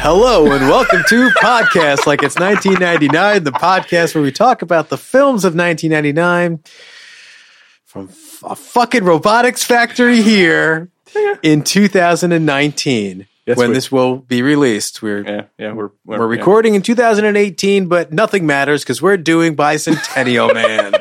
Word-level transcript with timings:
Hello 0.00 0.50
and 0.52 0.68
welcome 0.68 1.02
to 1.08 1.28
Podcast 1.30 2.06
Like 2.06 2.22
It's 2.22 2.36
1999, 2.38 3.42
the 3.44 3.50
podcast 3.50 4.14
where 4.14 4.22
we 4.22 4.30
talk 4.32 4.62
about 4.62 4.88
the 4.88 4.96
films 4.96 5.44
of 5.44 5.54
1999 5.54 6.60
from 7.84 8.08
a 8.44 8.54
fucking 8.54 9.04
robotics 9.04 9.64
factory 9.64 10.22
here 10.22 10.88
in 11.42 11.62
2019 11.62 13.26
Yes, 13.46 13.56
when 13.56 13.68
we- 13.70 13.74
this 13.74 13.90
will 13.90 14.16
be 14.18 14.42
released. 14.42 15.02
We're 15.02 15.22
Yeah, 15.24 15.42
yeah, 15.58 15.72
we're 15.72 15.90
we're 16.04 16.26
recording 16.26 16.74
in 16.74 16.82
2018, 16.82 17.86
but 17.88 18.12
nothing 18.12 18.46
matters 18.46 18.84
because 18.84 19.00
we're 19.02 19.16
doing 19.16 19.56
Bicentennial 19.56 20.52
Man. 20.54 20.92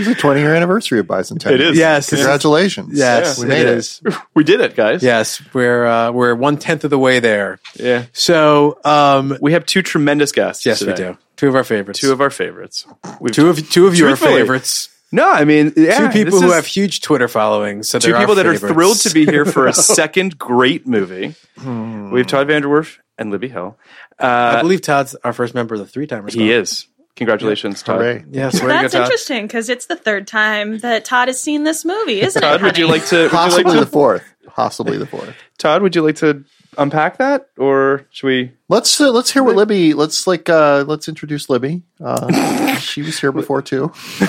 It's 0.00 0.08
the 0.08 0.14
20 0.14 0.40
year 0.40 0.54
anniversary 0.54 0.98
of 1.00 1.06
Bicentennial. 1.06 1.52
It 1.52 1.60
is. 1.60 1.78
Yes, 1.78 2.08
Congratulations. 2.10 2.98
yes, 2.98 3.38
we 3.38 3.44
it 3.44 3.48
made 3.48 3.60
it. 3.66 3.78
is. 3.78 4.00
We 4.34 4.44
did 4.44 4.60
it, 4.60 4.74
guys. 4.76 5.02
Yes, 5.02 5.42
we're 5.52 5.84
uh, 5.86 6.12
we're 6.12 6.34
one 6.34 6.56
tenth 6.56 6.84
of 6.84 6.90
the 6.90 6.98
way 6.98 7.20
there. 7.20 7.58
yeah. 7.74 8.06
So, 8.12 8.78
um, 8.84 9.36
We 9.40 9.52
have 9.52 9.66
two 9.66 9.82
tremendous 9.82 10.32
guests. 10.32 10.64
yes, 10.64 10.78
today. 10.78 10.92
we 10.92 10.96
do. 11.12 11.18
Two 11.36 11.48
of 11.48 11.54
our 11.56 11.64
favorites. 11.64 12.00
Two 12.00 12.12
of 12.12 12.20
our 12.20 12.30
favorites. 12.30 12.86
We've 13.20 13.32
two 13.34 13.48
of 13.48 13.70
two 13.70 13.86
of 13.86 13.96
your 13.96 14.08
Truthfully. 14.08 14.40
favorites. 14.40 14.88
no, 15.12 15.28
I 15.30 15.44
mean, 15.44 15.72
yeah, 15.76 15.98
two 15.98 16.08
people 16.10 16.40
who 16.40 16.52
have 16.52 16.66
huge 16.66 17.00
Twitter 17.00 17.28
followings. 17.28 17.88
So 17.88 17.98
two 17.98 18.12
they're 18.12 18.20
people 18.20 18.34
that 18.36 18.46
are 18.46 18.56
thrilled 18.56 18.98
to 19.00 19.10
be 19.10 19.24
here 19.26 19.44
for 19.44 19.66
a 19.66 19.72
second 20.00 20.38
great 20.38 20.86
movie. 20.86 21.34
We 21.56 22.18
have 22.20 22.26
Todd 22.26 22.46
VanDerWerff 22.48 22.98
and 23.18 23.30
Libby 23.30 23.48
Hill. 23.48 23.76
I 24.18 24.24
Uh, 24.58 24.62
believe 24.62 24.82
Todd's 24.82 25.14
our 25.24 25.32
first 25.32 25.54
member 25.54 25.74
of 25.74 25.80
the 25.80 25.86
three 25.86 26.06
timers. 26.06 26.34
he 26.34 26.52
is. 26.52 26.86
Congratulations, 27.20 27.82
Todd. 27.82 28.00
Hooray. 28.00 28.24
Yes, 28.30 28.60
very 28.60 28.72
That's 28.72 28.94
good, 28.94 29.02
interesting 29.02 29.46
because 29.46 29.68
it's 29.68 29.84
the 29.84 29.94
third 29.94 30.26
time 30.26 30.78
that 30.78 31.04
Todd 31.04 31.28
has 31.28 31.38
seen 31.38 31.64
this 31.64 31.84
movie, 31.84 32.22
isn't 32.22 32.40
Todd, 32.40 32.54
it? 32.54 32.58
Todd, 32.60 32.62
would 32.62 32.78
you 32.78 32.86
like 32.86 33.04
to? 33.08 33.28
Possibly 33.28 33.74
like 33.74 33.80
the 33.80 33.84
fourth. 33.84 34.24
Possibly 34.46 34.96
the 34.96 35.04
fourth. 35.04 35.34
Todd, 35.58 35.82
would 35.82 35.94
you 35.94 36.00
like 36.00 36.16
to 36.16 36.46
unpack 36.78 37.18
that, 37.18 37.50
or 37.58 38.06
should 38.08 38.26
we? 38.26 38.52
Let's 38.70 38.98
uh, 38.98 39.10
let's 39.10 39.30
hear 39.30 39.42
what 39.42 39.54
Libby. 39.54 39.92
Let's 39.92 40.26
like 40.26 40.48
uh, 40.48 40.86
let's 40.88 41.08
introduce 41.08 41.50
Libby. 41.50 41.82
Uh, 42.02 42.74
she 42.78 43.02
was 43.02 43.20
here 43.20 43.32
before 43.32 43.60
too. 43.60 43.92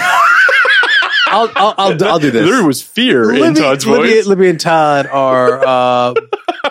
I'll, 1.28 1.50
I'll, 1.56 1.74
I'll, 1.78 2.04
I'll 2.04 2.20
do 2.20 2.30
this. 2.30 2.46
There 2.46 2.66
was 2.66 2.82
fear 2.82 3.32
in 3.34 3.40
Libby, 3.40 3.60
Todd's 3.62 3.88
Libby, 3.88 4.16
voice. 4.16 4.26
Libby 4.26 4.50
and 4.50 4.60
Todd 4.60 5.08
are 5.08 5.66
uh, 5.66 6.14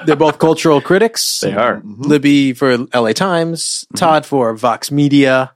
they're 0.07 0.17
both 0.17 0.39
cultural 0.39 0.81
critics. 0.81 1.41
They 1.41 1.53
are. 1.55 1.81
Libby 1.85 2.53
for 2.53 2.77
LA 2.95 3.13
Times, 3.13 3.87
Todd 3.97 4.27
for 4.27 4.55
Vox 4.55 4.91
Media. 4.91 5.53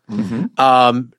Um, 0.58 1.12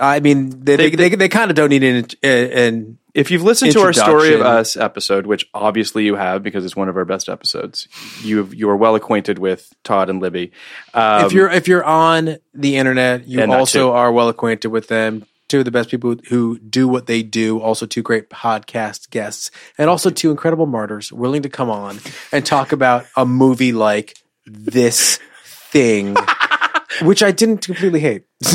I 0.00 0.20
mean, 0.20 0.50
they 0.64 0.76
they, 0.76 0.90
They- 0.90 1.08
they, 1.10 1.16
they, 1.16 1.28
kind 1.28 1.50
of 1.50 1.56
don't 1.56 1.70
need 1.70 1.82
an, 1.82 2.06
an 2.22 2.98
If 3.14 3.32
you've 3.32 3.42
listened 3.42 3.72
to 3.72 3.80
our 3.80 3.92
story 3.92 4.28
of 4.34 4.40
us 4.46 4.76
episode, 4.76 5.26
which 5.26 5.48
obviously 5.52 6.04
you 6.04 6.14
have 6.14 6.42
because 6.44 6.64
it's 6.64 6.76
one 6.76 6.88
of 6.88 6.96
our 6.96 7.04
best 7.04 7.28
episodes, 7.28 7.88
you 8.22 8.48
you 8.52 8.70
are 8.70 8.76
well 8.76 8.94
acquainted 8.94 9.40
with 9.40 9.72
Todd 9.82 10.08
and 10.08 10.20
Libby. 10.22 10.52
Um, 10.94 11.26
if 11.26 11.32
you're 11.32 11.50
if 11.50 11.66
you're 11.66 11.84
on 11.84 12.36
the 12.54 12.76
internet, 12.76 13.26
you 13.26 13.40
also 13.52 13.92
are 13.92 14.12
well 14.12 14.28
acquainted 14.28 14.68
with 14.68 14.86
them. 14.86 15.26
Two 15.48 15.60
of 15.60 15.64
the 15.64 15.70
best 15.70 15.88
people 15.90 16.16
who 16.28 16.58
do 16.58 16.86
what 16.86 17.06
they 17.06 17.22
do. 17.22 17.58
Also, 17.60 17.86
two 17.86 18.02
great 18.02 18.28
podcast 18.28 19.08
guests, 19.10 19.50
and 19.78 19.88
also 19.88 20.10
two 20.10 20.30
incredible 20.30 20.66
martyrs 20.66 21.10
willing 21.10 21.40
to 21.42 21.48
come 21.48 21.70
on 21.70 21.98
and 22.32 22.44
talk 22.44 22.72
about 22.72 23.06
a 23.16 23.24
movie 23.24 23.72
like 23.72 24.18
this 24.44 25.18
thing, 25.44 26.16
which 27.02 27.22
I 27.22 27.30
didn't 27.30 27.64
completely 27.64 28.00
hate. 28.00 28.24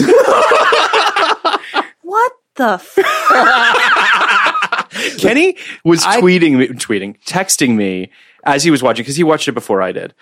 What 2.02 2.32
the? 2.56 2.74
F- 2.74 2.96
Kenny 5.18 5.58
was 5.84 6.06
I- 6.06 6.22
tweeting 6.22 6.58
me, 6.58 6.68
tweeting, 6.68 7.18
texting 7.26 7.76
me 7.76 8.12
as 8.46 8.64
he 8.64 8.72
was 8.72 8.84
watching 8.84 9.04
because 9.04 9.16
he 9.16 9.24
watched 9.24 9.48
it 9.48 9.54
before 9.54 9.82
I 9.82 9.92
did, 9.92 10.14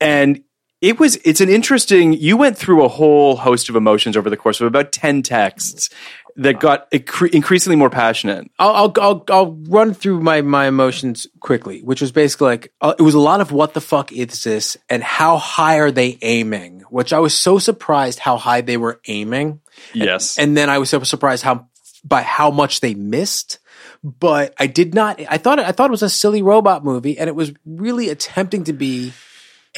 and 0.00 0.42
it 0.84 1.00
was 1.00 1.16
it's 1.24 1.40
an 1.40 1.48
interesting. 1.48 2.12
You 2.12 2.36
went 2.36 2.58
through 2.58 2.84
a 2.84 2.88
whole 2.88 3.36
host 3.36 3.70
of 3.70 3.76
emotions 3.76 4.18
over 4.18 4.28
the 4.28 4.36
course 4.36 4.60
of 4.60 4.66
about 4.66 4.92
ten 4.92 5.22
texts 5.22 5.88
that 6.36 6.60
got 6.60 6.90
incre- 6.90 7.32
increasingly 7.32 7.76
more 7.76 7.88
passionate. 7.88 8.50
I'll, 8.58 8.74
I'll 8.74 8.92
I'll 9.00 9.24
I'll 9.30 9.52
run 9.52 9.94
through 9.94 10.20
my 10.20 10.42
my 10.42 10.66
emotions 10.66 11.26
quickly, 11.40 11.80
which 11.80 12.02
was 12.02 12.12
basically 12.12 12.48
like 12.48 12.72
uh, 12.82 12.92
it 12.98 13.02
was 13.02 13.14
a 13.14 13.18
lot 13.18 13.40
of 13.40 13.50
what 13.50 13.72
the 13.72 13.80
fuck 13.80 14.12
is 14.12 14.42
this 14.42 14.76
and 14.90 15.02
how 15.02 15.38
high 15.38 15.78
are 15.78 15.90
they 15.90 16.18
aiming? 16.20 16.80
Which 16.90 17.14
I 17.14 17.18
was 17.18 17.34
so 17.34 17.58
surprised 17.58 18.18
how 18.18 18.36
high 18.36 18.60
they 18.60 18.76
were 18.76 19.00
aiming. 19.06 19.60
Yes, 19.94 20.38
and 20.38 20.54
then 20.54 20.68
I 20.68 20.76
was 20.76 20.90
so 20.90 21.02
surprised 21.02 21.44
how 21.44 21.66
by 22.04 22.20
how 22.20 22.50
much 22.50 22.80
they 22.80 22.94
missed. 22.94 23.58
But 24.02 24.52
I 24.58 24.66
did 24.66 24.94
not. 24.94 25.18
I 25.30 25.38
thought 25.38 25.58
I 25.58 25.72
thought 25.72 25.88
it 25.88 25.92
was 25.92 26.02
a 26.02 26.10
silly 26.10 26.42
robot 26.42 26.84
movie, 26.84 27.18
and 27.18 27.26
it 27.26 27.34
was 27.34 27.54
really 27.64 28.10
attempting 28.10 28.64
to 28.64 28.74
be 28.74 29.14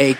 a 0.00 0.16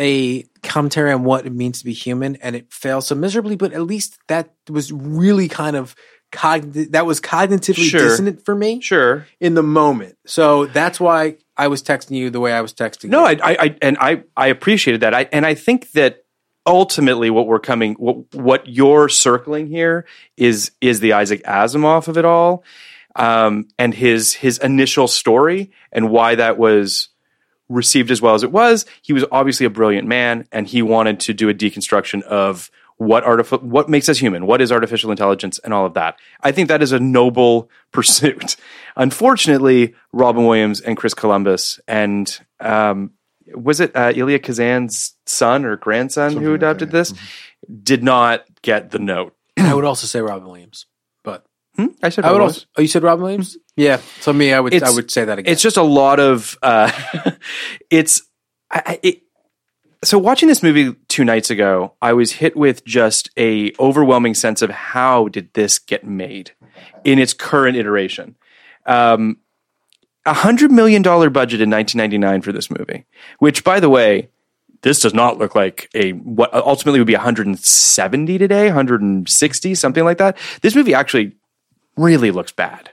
a 0.00 0.44
commentary 0.62 1.12
on 1.12 1.22
what 1.24 1.46
it 1.46 1.52
means 1.52 1.78
to 1.80 1.84
be 1.84 1.92
human, 1.92 2.36
and 2.36 2.56
it 2.56 2.72
failed 2.72 3.04
so 3.04 3.14
miserably. 3.14 3.54
But 3.56 3.72
at 3.72 3.82
least 3.82 4.18
that 4.28 4.50
was 4.68 4.90
really 4.90 5.48
kind 5.48 5.76
of 5.76 5.94
cogn- 6.32 6.90
that 6.92 7.06
was 7.06 7.20
cognitively 7.20 7.90
Sure. 7.90 8.00
dissonant 8.00 8.44
for 8.44 8.54
me 8.54 8.80
sure. 8.80 9.26
in 9.38 9.54
the 9.54 9.62
moment. 9.62 10.16
So 10.26 10.66
that's 10.66 10.98
why 10.98 11.36
I 11.56 11.68
was 11.68 11.82
texting 11.82 12.16
you 12.16 12.30
the 12.30 12.40
way 12.40 12.52
I 12.52 12.62
was 12.62 12.72
texting. 12.72 13.10
No, 13.10 13.28
you. 13.28 13.38
I, 13.42 13.52
I, 13.52 13.56
I 13.60 13.76
and 13.82 13.98
I, 14.00 14.22
I 14.36 14.46
appreciated 14.48 15.02
that. 15.02 15.14
I, 15.14 15.28
and 15.32 15.44
I 15.44 15.54
think 15.54 15.92
that 15.92 16.24
ultimately 16.66 17.30
what 17.30 17.46
we're 17.46 17.58
coming 17.58 17.94
what 17.94 18.34
what 18.34 18.66
you're 18.68 19.08
circling 19.08 19.66
here 19.66 20.06
is 20.36 20.72
is 20.80 21.00
the 21.00 21.14
Isaac 21.14 21.42
Asimov 21.44 22.06
of 22.06 22.18
it 22.18 22.24
all 22.24 22.64
um, 23.16 23.68
and 23.78 23.94
his 23.94 24.34
his 24.34 24.58
initial 24.58 25.08
story 25.08 25.70
and 25.92 26.10
why 26.10 26.34
that 26.34 26.58
was 26.58 27.08
received 27.70 28.10
as 28.10 28.20
well 28.20 28.34
as 28.34 28.42
it 28.42 28.52
was. 28.52 28.84
He 29.00 29.14
was 29.14 29.24
obviously 29.32 29.64
a 29.64 29.70
brilliant 29.70 30.06
man 30.06 30.46
and 30.52 30.66
he 30.66 30.82
wanted 30.82 31.20
to 31.20 31.32
do 31.32 31.48
a 31.48 31.54
deconstruction 31.54 32.22
of 32.22 32.70
what 32.96 33.24
artifi- 33.24 33.62
what 33.62 33.88
makes 33.88 34.10
us 34.10 34.18
human 34.18 34.44
what 34.44 34.60
is 34.60 34.70
artificial 34.70 35.10
intelligence 35.10 35.58
and 35.60 35.72
all 35.72 35.86
of 35.86 35.94
that. 35.94 36.18
I 36.42 36.52
think 36.52 36.68
that 36.68 36.82
is 36.82 36.92
a 36.92 37.00
noble 37.00 37.70
pursuit. 37.92 38.56
Unfortunately 38.96 39.94
robin 40.12 40.44
williams 40.44 40.80
and 40.82 40.98
chris 40.98 41.14
columbus 41.14 41.80
and 41.88 42.38
um, 42.58 43.12
was 43.54 43.80
it 43.80 43.94
uh, 43.96 44.12
Elia 44.14 44.38
Kazan's 44.38 45.14
son 45.26 45.64
or 45.64 45.76
grandson 45.76 46.36
who 46.36 46.54
adopted 46.54 46.90
this? 46.90 47.14
Did 47.82 48.02
not 48.02 48.44
get 48.62 48.90
the 48.90 48.98
note. 48.98 49.34
I 49.56 49.74
would 49.74 49.84
also 49.84 50.06
say 50.06 50.20
Robin 50.20 50.46
Williams, 50.46 50.86
but 50.99 50.99
Hmm? 51.80 51.94
I 52.02 52.08
said 52.10 52.24
I 52.24 52.32
would 52.32 52.38
Robin 52.38 52.48
also. 52.54 52.66
Oh, 52.76 52.82
you 52.82 52.88
said 52.88 53.02
Robin 53.02 53.22
Williams? 53.22 53.56
Yeah. 53.76 54.00
So 54.20 54.32
me, 54.32 54.52
I 54.52 54.60
would. 54.60 54.74
It's- 54.74 54.90
I 54.90 54.94
would 54.94 55.10
say 55.10 55.24
that 55.24 55.38
again. 55.38 55.50
it's 55.52 55.62
just 55.62 55.76
a 55.76 55.82
lot 55.82 56.20
of 56.20 56.58
uh 56.62 56.90
it's 57.90 58.22
I, 58.70 58.82
I- 58.86 59.00
it, 59.02 59.22
so 60.02 60.18
watching 60.18 60.48
this 60.48 60.62
movie 60.62 60.94
two 61.08 61.24
nights 61.24 61.50
ago 61.50 61.92
i 62.00 62.12
was 62.14 62.32
hit 62.32 62.56
with 62.56 62.82
just 62.86 63.28
a 63.36 63.70
overwhelming 63.78 64.32
sense 64.34 64.62
of 64.62 64.70
how 64.70 65.28
did 65.28 65.52
this 65.52 65.78
get 65.78 66.04
made 66.04 66.52
in 67.04 67.18
its 67.18 67.34
current 67.34 67.76
iteration 67.76 68.34
um 68.86 69.36
a 70.24 70.32
hundred 70.32 70.72
million 70.72 71.02
dollar 71.02 71.28
budget 71.28 71.60
in 71.60 71.68
1999 71.68 72.40
for 72.40 72.50
this 72.52 72.70
movie 72.70 73.04
which 73.40 73.62
by 73.62 73.78
the 73.78 73.90
way 73.90 74.30
this 74.82 75.00
does 75.00 75.12
not 75.12 75.36
look 75.36 75.54
like 75.54 75.90
a 75.94 76.12
what 76.12 76.52
ultimately 76.54 76.98
would 76.98 77.06
be 77.06 77.12
170 77.14 78.38
today 78.38 78.66
160 78.68 79.74
something 79.74 80.04
like 80.04 80.16
that 80.16 80.38
this 80.62 80.74
movie 80.74 80.94
actually 80.94 81.36
really 81.96 82.30
looks 82.30 82.52
bad 82.52 82.90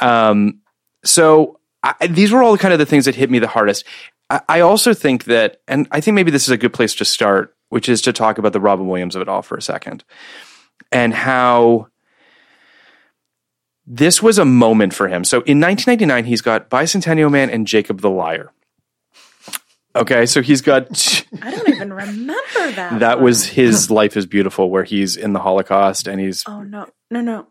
um 0.00 0.60
so 1.04 1.58
I, 1.84 2.06
these 2.06 2.32
were 2.32 2.42
all 2.42 2.56
kind 2.56 2.72
of 2.72 2.78
the 2.78 2.86
things 2.86 3.04
that 3.04 3.14
hit 3.14 3.30
me 3.30 3.38
the 3.38 3.46
hardest. 3.46 3.84
I, 4.30 4.40
I 4.48 4.60
also 4.60 4.94
think 4.94 5.24
that, 5.24 5.60
and 5.68 5.86
I 5.90 6.00
think 6.00 6.14
maybe 6.14 6.30
this 6.30 6.44
is 6.44 6.50
a 6.50 6.56
good 6.56 6.72
place 6.72 6.94
to 6.96 7.04
start, 7.04 7.54
which 7.68 7.88
is 7.88 8.00
to 8.02 8.12
talk 8.12 8.38
about 8.38 8.54
the 8.54 8.60
Robin 8.60 8.88
Williams 8.88 9.14
of 9.14 9.22
it 9.22 9.28
all 9.28 9.42
for 9.42 9.56
a 9.56 9.62
second, 9.62 10.02
and 10.90 11.12
how 11.12 11.88
this 13.86 14.22
was 14.22 14.38
a 14.38 14.46
moment 14.46 14.94
for 14.94 15.08
him. 15.08 15.24
So 15.24 15.38
in 15.38 15.60
1999, 15.60 16.24
he's 16.24 16.40
got 16.40 16.70
Bicentennial 16.70 17.30
Man 17.30 17.50
and 17.50 17.66
Jacob 17.66 18.00
the 18.00 18.10
Liar. 18.10 18.50
Okay, 19.94 20.24
so 20.24 20.40
he's 20.40 20.62
got 20.62 20.88
I 21.42 21.50
don't 21.50 21.68
even 21.68 21.92
remember 21.92 22.72
that. 22.72 22.98
that 23.00 23.16
one. 23.18 23.24
was 23.24 23.44
his 23.44 23.90
Life 23.90 24.16
is 24.16 24.24
Beautiful, 24.24 24.70
where 24.70 24.84
he's 24.84 25.16
in 25.16 25.34
the 25.34 25.40
Holocaust 25.40 26.08
and 26.08 26.18
he's 26.18 26.42
Oh 26.48 26.62
no, 26.62 26.88
no, 27.10 27.20
no, 27.20 27.48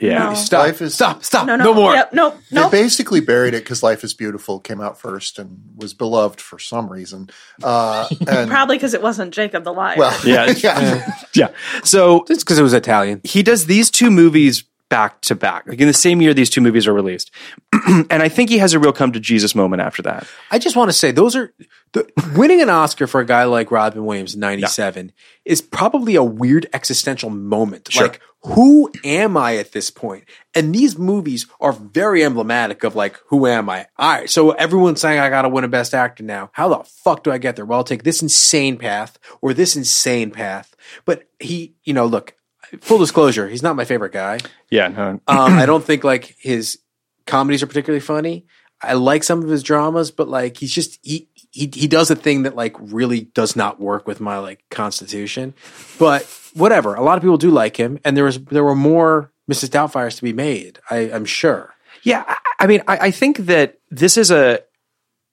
yeah. 0.00 0.30
no. 0.30 0.34
stop. 0.34 0.60
Life 0.60 0.80
is- 0.82 0.94
stop. 0.94 1.22
Stop. 1.24 1.46
no, 1.46 1.56
no, 1.56 1.64
no 1.64 1.74
more. 1.74 1.92
Yep, 1.94 2.12
no, 2.12 2.30
They 2.50 2.60
no. 2.60 2.70
basically 2.70 3.20
buried 3.20 3.54
it 3.54 3.62
because 3.64 3.82
Life 3.82 4.04
is 4.04 4.14
Beautiful 4.14 4.58
came 4.60 4.80
out 4.80 4.98
first 5.00 5.38
and 5.38 5.60
was 5.76 5.94
beloved 5.94 6.40
for 6.40 6.58
some 6.58 6.88
reason. 6.88 7.28
Uh, 7.62 8.08
and 8.26 8.50
Probably 8.50 8.76
because 8.76 8.94
it 8.94 9.02
wasn't 9.02 9.32
Jacob 9.34 9.64
the 9.64 9.72
Liar. 9.72 9.96
well, 9.98 10.18
Yeah. 10.26 10.46
yeah. 10.56 11.12
Yeah. 11.34 11.48
So 11.84 12.24
it's 12.28 12.42
because 12.42 12.58
it 12.58 12.62
was 12.62 12.72
Italian. 12.74 13.20
he 13.24 13.42
does 13.42 13.66
these 13.66 13.90
two 13.90 14.10
movies 14.10 14.64
back 14.88 15.22
to 15.22 15.34
back. 15.34 15.66
Like 15.66 15.80
in 15.80 15.86
the 15.86 15.94
same 15.94 16.20
year 16.20 16.34
these 16.34 16.50
two 16.50 16.60
movies 16.60 16.86
are 16.86 16.92
released. 16.92 17.30
and 17.88 18.22
I 18.22 18.28
think 18.28 18.50
he 18.50 18.58
has 18.58 18.74
a 18.74 18.78
real 18.78 18.92
come 18.92 19.12
to 19.12 19.20
Jesus 19.20 19.54
moment 19.54 19.80
after 19.80 20.02
that. 20.02 20.26
I 20.50 20.58
just 20.58 20.76
want 20.76 20.90
to 20.90 20.92
say 20.92 21.12
those 21.12 21.34
are 21.34 21.54
the, 21.94 22.06
winning 22.36 22.60
an 22.60 22.68
Oscar 22.68 23.06
for 23.06 23.20
a 23.20 23.24
guy 23.24 23.44
like 23.44 23.70
Robin 23.70 24.04
Williams 24.04 24.34
in 24.34 24.40
'97 24.40 25.12
is 25.46 25.62
probably 25.62 26.14
a 26.14 26.22
weird 26.22 26.66
existential 26.74 27.30
moment. 27.30 27.94
Like, 27.96 28.20
who 28.44 28.90
am 29.04 29.36
I 29.36 29.56
at 29.56 29.72
this 29.72 29.90
point? 29.90 30.24
And 30.54 30.74
these 30.74 30.98
movies 30.98 31.46
are 31.60 31.72
very 31.72 32.24
emblematic 32.24 32.84
of 32.84 32.96
like, 32.96 33.18
who 33.26 33.46
am 33.46 33.70
I? 33.70 33.86
All 33.98 34.12
right, 34.12 34.30
so 34.30 34.50
everyone's 34.50 35.00
saying 35.00 35.20
I 35.20 35.28
got 35.30 35.42
to 35.42 35.48
win 35.48 35.64
a 35.64 35.68
Best 35.68 35.94
Actor 35.94 36.24
now. 36.24 36.50
How 36.52 36.68
the 36.68 36.84
fuck 36.84 37.22
do 37.22 37.30
I 37.30 37.38
get 37.38 37.56
there? 37.56 37.64
Well, 37.64 37.78
I'll 37.78 37.84
take 37.84 38.02
this 38.02 38.22
insane 38.22 38.76
path 38.76 39.18
or 39.40 39.54
this 39.54 39.76
insane 39.76 40.30
path. 40.30 40.74
But 41.04 41.28
he, 41.38 41.74
you 41.84 41.94
know, 41.94 42.06
look. 42.06 42.34
Full 42.80 42.98
disclosure, 42.98 43.48
he's 43.48 43.62
not 43.62 43.76
my 43.76 43.84
favorite 43.84 44.12
guy. 44.12 44.38
Yeah, 44.70 44.88
no. 44.88 45.20
Um, 45.28 45.58
I 45.58 45.66
don't 45.66 45.84
think 45.84 46.04
like 46.04 46.36
his 46.38 46.78
comedies 47.26 47.62
are 47.62 47.66
particularly 47.66 48.00
funny. 48.00 48.46
I 48.80 48.94
like 48.94 49.24
some 49.24 49.42
of 49.42 49.48
his 49.50 49.62
dramas, 49.62 50.10
but 50.10 50.26
like 50.26 50.56
he's 50.56 50.72
just 50.72 50.98
he 51.02 51.28
he 51.52 51.70
he 51.72 51.86
does 51.86 52.10
a 52.10 52.16
thing 52.16 52.42
that 52.42 52.56
like 52.56 52.74
really 52.80 53.22
does 53.34 53.54
not 53.54 53.78
work 53.80 54.06
with 54.08 54.20
my 54.20 54.38
like 54.38 54.64
constitution. 54.70 55.54
But 55.98 56.24
whatever. 56.54 56.94
A 56.94 57.02
lot 57.02 57.16
of 57.18 57.22
people 57.22 57.36
do 57.38 57.50
like 57.50 57.76
him, 57.78 57.98
and 58.04 58.16
there 58.16 58.24
was 58.24 58.38
there 58.46 58.64
were 58.64 58.74
more 58.74 59.30
Mrs. 59.50 59.68
Doubtfires 59.70 60.16
to 60.16 60.22
be 60.22 60.32
made. 60.32 60.78
I, 60.90 61.10
I'm 61.12 61.24
sure. 61.24 61.74
Yeah, 62.02 62.24
I, 62.26 62.36
I 62.60 62.66
mean, 62.66 62.82
I, 62.88 62.96
I 62.98 63.10
think 63.12 63.36
that 63.46 63.78
this 63.90 64.16
is 64.16 64.30
a. 64.32 64.60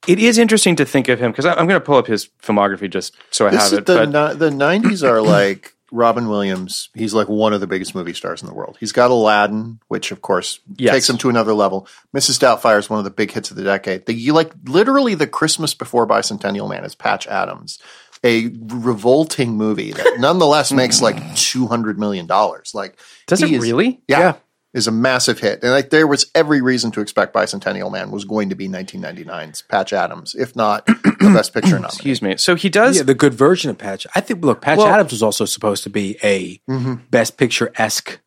It 0.07 0.19
is 0.19 0.37
interesting 0.37 0.75
to 0.77 0.85
think 0.85 1.09
of 1.09 1.19
him 1.19 1.31
because 1.31 1.45
I'm 1.45 1.55
going 1.67 1.69
to 1.79 1.81
pull 1.81 1.97
up 1.97 2.07
his 2.07 2.29
filmography 2.41 2.89
just 2.89 3.15
so 3.31 3.47
I 3.47 3.51
This 3.51 3.63
have 3.63 3.71
is 3.73 3.77
it. 3.79 3.85
the 3.85 3.95
but 4.05 4.33
ni- 4.33 4.37
the 4.39 4.51
nineties 4.51 5.03
are 5.03 5.21
like 5.21 5.73
Robin 5.91 6.27
Williams. 6.29 6.89
He's 6.93 7.13
like 7.13 7.27
one 7.27 7.53
of 7.53 7.61
the 7.61 7.67
biggest 7.67 7.95
movie 7.95 8.13
stars 8.13 8.41
in 8.41 8.47
the 8.47 8.53
world. 8.53 8.77
He's 8.79 8.91
got 8.91 9.11
Aladdin, 9.11 9.79
which 9.87 10.11
of 10.11 10.21
course 10.21 10.59
Yes. 10.77 10.93
takes 10.93 11.09
him 11.09 11.17
to 11.19 11.29
another 11.29 11.53
level. 11.53 11.87
Mrs. 12.15 12.39
Doubtfire 12.39 12.79
is 12.79 12.89
one 12.89 12.99
of 12.99 13.05
the 13.05 13.11
big 13.11 13.31
hits 13.31 13.49
of 13.51 13.57
the 13.57 13.63
decade. 13.63 14.05
The 14.05 14.13
you 14.13 14.33
like 14.33 14.51
literally 14.65 15.15
the 15.15 15.27
Christmas 15.27 15.73
before 15.73 16.07
Bicentennial 16.07 16.69
Man 16.69 16.85
is 16.85 16.95
Patch 16.95 17.27
Adams, 17.27 17.79
a 18.23 18.49
revolting 18.67 19.51
movie 19.57 19.91
that 19.93 20.17
nonetheless 20.19 20.71
makes 20.71 21.01
like 21.01 21.35
two 21.35 21.67
hundred 21.67 21.97
million 21.99 22.25
dollars. 22.27 22.71
Like 22.73 22.99
Does 23.27 23.41
it 23.41 23.51
is- 23.51 23.61
really? 23.61 24.01
Yeah. 24.07 24.19
Yeah. 24.19 24.33
Is 24.71 24.85
a 24.85 24.91
massive 24.91 25.39
hit, 25.39 25.63
and 25.63 25.71
like 25.71 25.89
there 25.89 26.05
was 26.05 26.29
every 26.35 26.61
reason 26.61 26.91
to 26.91 27.01
expect 27.01 27.33
Bicentennial 27.33 27.91
Man 27.91 28.11
was 28.11 28.23
going 28.23 28.49
to 28.49 28.55
be 28.55 28.69
1999's 28.69 29.63
Patch 29.63 29.93
Adams, 29.93 30.35
if 30.35 30.55
not 30.55 30.85
the 30.85 31.31
Best 31.33 31.55
Picture 31.55 31.71
nominee. 31.71 31.87
Excuse 31.87 32.21
me. 32.21 32.37
So 32.37 32.53
he 32.53 32.69
does. 32.69 32.97
Yeah, 32.97 33.01
the 33.01 33.15
good 33.15 33.33
version 33.33 33.71
of 33.71 33.79
Patch. 33.79 34.05
I 34.13 34.21
think. 34.21 34.45
Look, 34.45 34.61
Patch 34.61 34.77
Well- 34.77 34.85
Adams 34.87 35.11
was 35.11 35.23
also 35.23 35.45
supposed 35.45 35.83
to 35.85 35.89
be 35.89 36.17
a 36.23 36.61
Best 37.09 37.37
Picture 37.37 37.71
esque 37.77 38.19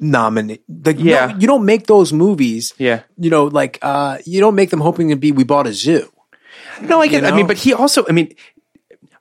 nominee. 0.00 0.58
Like, 0.84 0.98
no, 0.98 1.04
Yeah. 1.04 1.36
you 1.38 1.46
don't 1.46 1.64
make 1.64 1.86
those 1.86 2.12
movies. 2.12 2.74
Yeah. 2.78 3.02
you 3.16 3.30
know, 3.30 3.44
like 3.44 3.78
uh, 3.82 4.18
you 4.26 4.40
don't 4.40 4.54
make 4.56 4.70
them 4.70 4.80
hoping 4.80 5.10
to 5.10 5.16
be. 5.16 5.32
We 5.32 5.44
bought 5.44 5.66
a 5.68 5.72
zoo. 5.72 6.10
No, 6.80 7.00
I 7.00 7.06
get. 7.06 7.22
You 7.22 7.28
I 7.28 7.32
mean, 7.32 7.46
but 7.46 7.58
he 7.58 7.72
also. 7.72 8.04
I 8.08 8.12
mean, 8.12 8.34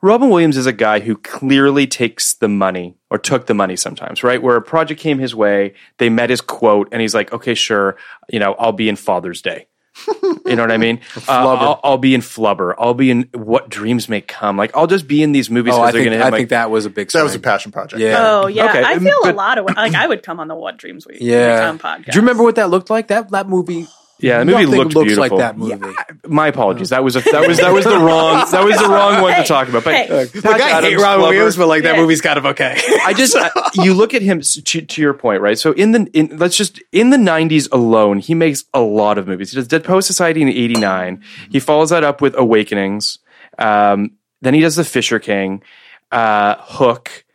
Robin 0.01 0.30
Williams 0.30 0.57
is 0.57 0.65
a 0.65 0.74
guy 0.74 1.00
who 1.00 1.15
clearly 1.15 1.86
takes 1.88 2.33
the 2.33 2.48
money 2.48 2.95
or 3.09 3.18
took 3.18 3.45
the 3.45 3.53
money 3.53 3.75
sometimes, 3.75 4.24
right? 4.24 4.42
Where 4.42 4.56
a 4.56 4.62
project 4.62 5.00
came 5.00 5.19
his 5.19 5.36
way, 5.36 5.74
they 5.98 6.09
met 6.09 6.30
his 6.30 6.42
quote, 6.42 6.89
and 6.92 7.01
he's 7.01 7.13
like, 7.13 7.31
"Okay, 7.31 7.53
sure, 7.53 7.98
you 8.30 8.39
know, 8.39 8.53
I'll 8.58 8.72
be 8.72 8.89
in 8.89 8.96
Father's 8.96 9.41
Day." 9.41 9.67
you 10.46 10.55
know 10.55 10.63
what 10.63 10.72
I 10.72 10.77
mean? 10.77 11.01
Uh, 11.27 11.31
I'll, 11.31 11.79
I'll 11.84 11.98
be 11.98 12.15
in 12.15 12.22
Flubber. 12.22 12.74
I'll 12.79 12.93
be 12.93 13.12
in 13.12 13.29
What 13.34 13.67
Dreams 13.70 14.08
May 14.08 14.22
Come. 14.22 14.55
Like, 14.58 14.75
I'll 14.75 14.88
just 14.88 15.05
be 15.05 15.22
in 15.22 15.34
these 15.34 15.50
movies 15.50 15.74
Oh, 15.75 15.81
I 15.81 15.91
think, 15.91 16.05
going 16.05 16.17
to 16.17 16.24
I 16.25 16.29
hit. 16.29 16.38
think 16.38 16.50
that 16.50 16.72
was 16.72 16.86
a 16.86 16.89
big. 16.89 17.12
That 17.12 17.24
was 17.24 17.36
a 17.36 17.39
passion 17.39 17.72
project. 17.74 18.01
Yeah. 18.01 18.15
Oh 18.20 18.48
yeah, 18.48 18.70
Okay, 18.70 18.84
I 18.84 18.98
feel 18.98 19.17
but- 19.22 19.34
a 19.36 19.38
lot 19.38 19.58
of 19.58 19.65
like 19.65 19.93
I 19.93 20.08
would 20.08 20.24
come 20.24 20.39
on 20.39 20.48
the 20.48 20.55
What 20.55 20.77
Dreams 20.77 21.05
We 21.05 21.17
Yeah. 21.20 21.55
We 21.55 21.77
Come 21.77 21.79
podcast. 21.79 22.05
Do 22.05 22.12
you 22.17 22.22
remember 22.22 22.41
what 22.43 22.55
that 22.55 22.70
looked 22.70 22.89
like? 22.89 23.10
That 23.10 23.29
that 23.31 23.50
movie. 23.50 23.86
Yeah, 24.21 24.39
the 24.39 24.45
movie 24.45 24.63
nothing 24.65 24.77
looked 24.79 24.95
looks 24.95 25.05
beautiful. 25.13 25.37
like 25.37 25.55
that 25.55 25.57
movie. 25.57 25.95
My 26.27 26.47
apologies. 26.47 26.89
That 26.89 27.03
was 27.03 27.15
a, 27.15 27.21
that 27.21 27.47
was 27.47 27.57
that 27.57 27.73
was 27.73 27.83
the 27.85 27.97
wrong 27.97 28.45
that 28.51 28.63
was 28.63 28.77
the 28.77 28.87
wrong 28.87 29.21
one 29.21 29.35
to 29.35 29.43
talk 29.43 29.67
about. 29.67 29.83
But 29.83 29.93
hey. 29.95 30.07
Patch 30.07 30.35
Look, 30.35 30.45
I 30.45 30.57
hate 30.57 30.71
Adams, 30.71 31.01
Robin 31.01 31.25
Flubber- 31.25 31.29
Williams, 31.29 31.57
but 31.57 31.67
like 31.67 31.83
that 31.83 31.95
Yeah. 31.95 32.01
movie's 32.01 32.21
kind 32.21 32.37
of 32.37 32.45
okay. 32.47 32.77
I 33.03 33.13
just 33.13 33.35
I- 33.39 33.51
you 33.75 33.93
look 33.93 34.13
at 34.13 34.21
him 34.21 34.39
s- 34.39 34.61
to, 34.63 34.81
to 34.81 35.01
your 35.01 35.13
point, 35.13 35.41
right? 35.41 35.57
So 35.57 35.71
in 35.73 35.91
the 35.91 36.09
in, 36.13 36.37
let's 36.37 36.55
just 36.55 36.81
in 36.91 37.09
the 37.09 37.17
'90s 37.17 37.67
alone, 37.71 38.19
he 38.19 38.33
makes 38.35 38.63
a 38.73 38.79
lot 38.81 39.17
of 39.17 39.27
movies. 39.27 39.51
He 39.51 39.55
does 39.55 39.67
Dead 39.67 39.83
Poets 39.83 40.07
Society 40.07 40.41
in 40.41 40.47
'89. 40.49 41.23
He 41.49 41.59
follows 41.59 41.89
that 41.89 42.03
up 42.03 42.21
with 42.21 42.35
Awakenings. 42.37 43.19
Um, 43.59 44.11
then 44.41 44.53
he 44.53 44.61
does 44.61 44.75
The 44.75 44.83
Fisher 44.83 45.19
King, 45.19 45.61
uh, 46.11 46.55
Hook. 46.59 47.25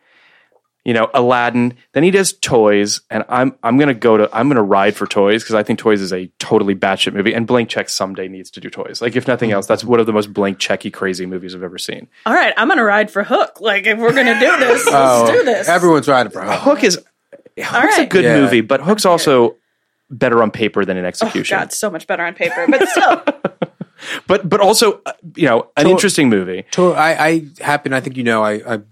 You 0.87 0.95
know, 0.95 1.11
Aladdin. 1.15 1.75
Then 1.95 2.05
he 2.05 2.13
does 2.13 2.33
Toys, 2.33 3.01
and 3.11 3.25
I'm 3.29 3.57
I'm 3.65 3.77
gonna 3.77 3.93
go 3.93 4.17
to 4.19 4.31
I'm 4.33 4.47
gonna 4.49 4.63
ride 4.63 4.95
for 4.95 5.05
Toys 5.07 5.43
because 5.43 5.57
I 5.57 5.65
think 5.65 5.81
Toys 5.81 6.01
is 6.01 6.13
a 6.13 6.27
totally 6.39 6.77
batshit 6.77 7.13
movie, 7.13 7.35
and 7.35 7.45
Blank 7.45 7.69
Check 7.71 7.89
someday 7.89 8.29
needs 8.29 8.51
to 8.53 8.61
do 8.61 8.71
Toys. 8.71 9.03
Like 9.03 9.17
if 9.17 9.27
nothing 9.27 9.51
else, 9.51 9.67
that's 9.67 9.83
one 9.83 9.99
of 9.99 10.07
the 10.07 10.13
most 10.13 10.33
blank 10.33 10.59
checky 10.59 10.93
crazy 10.93 11.27
movies 11.27 11.57
I've 11.57 11.65
ever 11.65 11.77
seen. 11.77 12.07
All 12.25 12.33
right, 12.33 12.55
I'm 12.57 12.69
gonna 12.69 12.85
ride 12.85 13.11
for 13.11 13.25
Hook. 13.25 13.61
Like 13.61 13.85
if 13.87 13.99
we're 13.99 14.13
gonna 14.15 14.39
do 14.39 14.57
this, 14.59 14.87
let's 14.91 14.91
Oh, 14.95 15.33
do 15.33 15.43
this. 15.45 15.69
Everyone's 15.69 16.07
riding 16.07 16.31
for 16.31 16.41
Hook. 16.43 16.61
Hook 16.61 16.85
is 16.85 17.05
Hook's 17.59 17.99
a 17.99 18.07
good 18.07 18.23
Yeah. 18.25 18.41
movie, 18.41 18.61
but 18.61 18.81
Hook's 18.81 19.05
also 19.05 19.57
better 20.09 20.41
on 20.41 20.53
paper 20.53 20.85
than 20.85 20.97
in 20.97 21.05
Oh 21.05 21.09
execution. 21.09 21.59
God, 21.59 21.73
so 21.73 21.91
much 21.91 22.07
better 22.07 22.23
on 22.25 22.35
paper, 22.35 22.65
but 22.71 22.89
still. 22.89 23.23
but 24.29 24.49
but 24.49 24.61
also 24.61 25.01
uh, 25.05 25.13
you 25.35 25.47
know 25.49 25.69
an 25.77 25.87
So- 25.87 25.91
interesting 25.91 26.29
movie. 26.29 26.65
To- 26.73 26.93
I, 26.93 27.27
I 27.27 27.47
happen. 27.61 27.93
I 27.93 27.99
think 28.01 28.17
you 28.17 28.23
know. 28.23 28.45
I, 28.45 28.63
I'm 28.75 28.87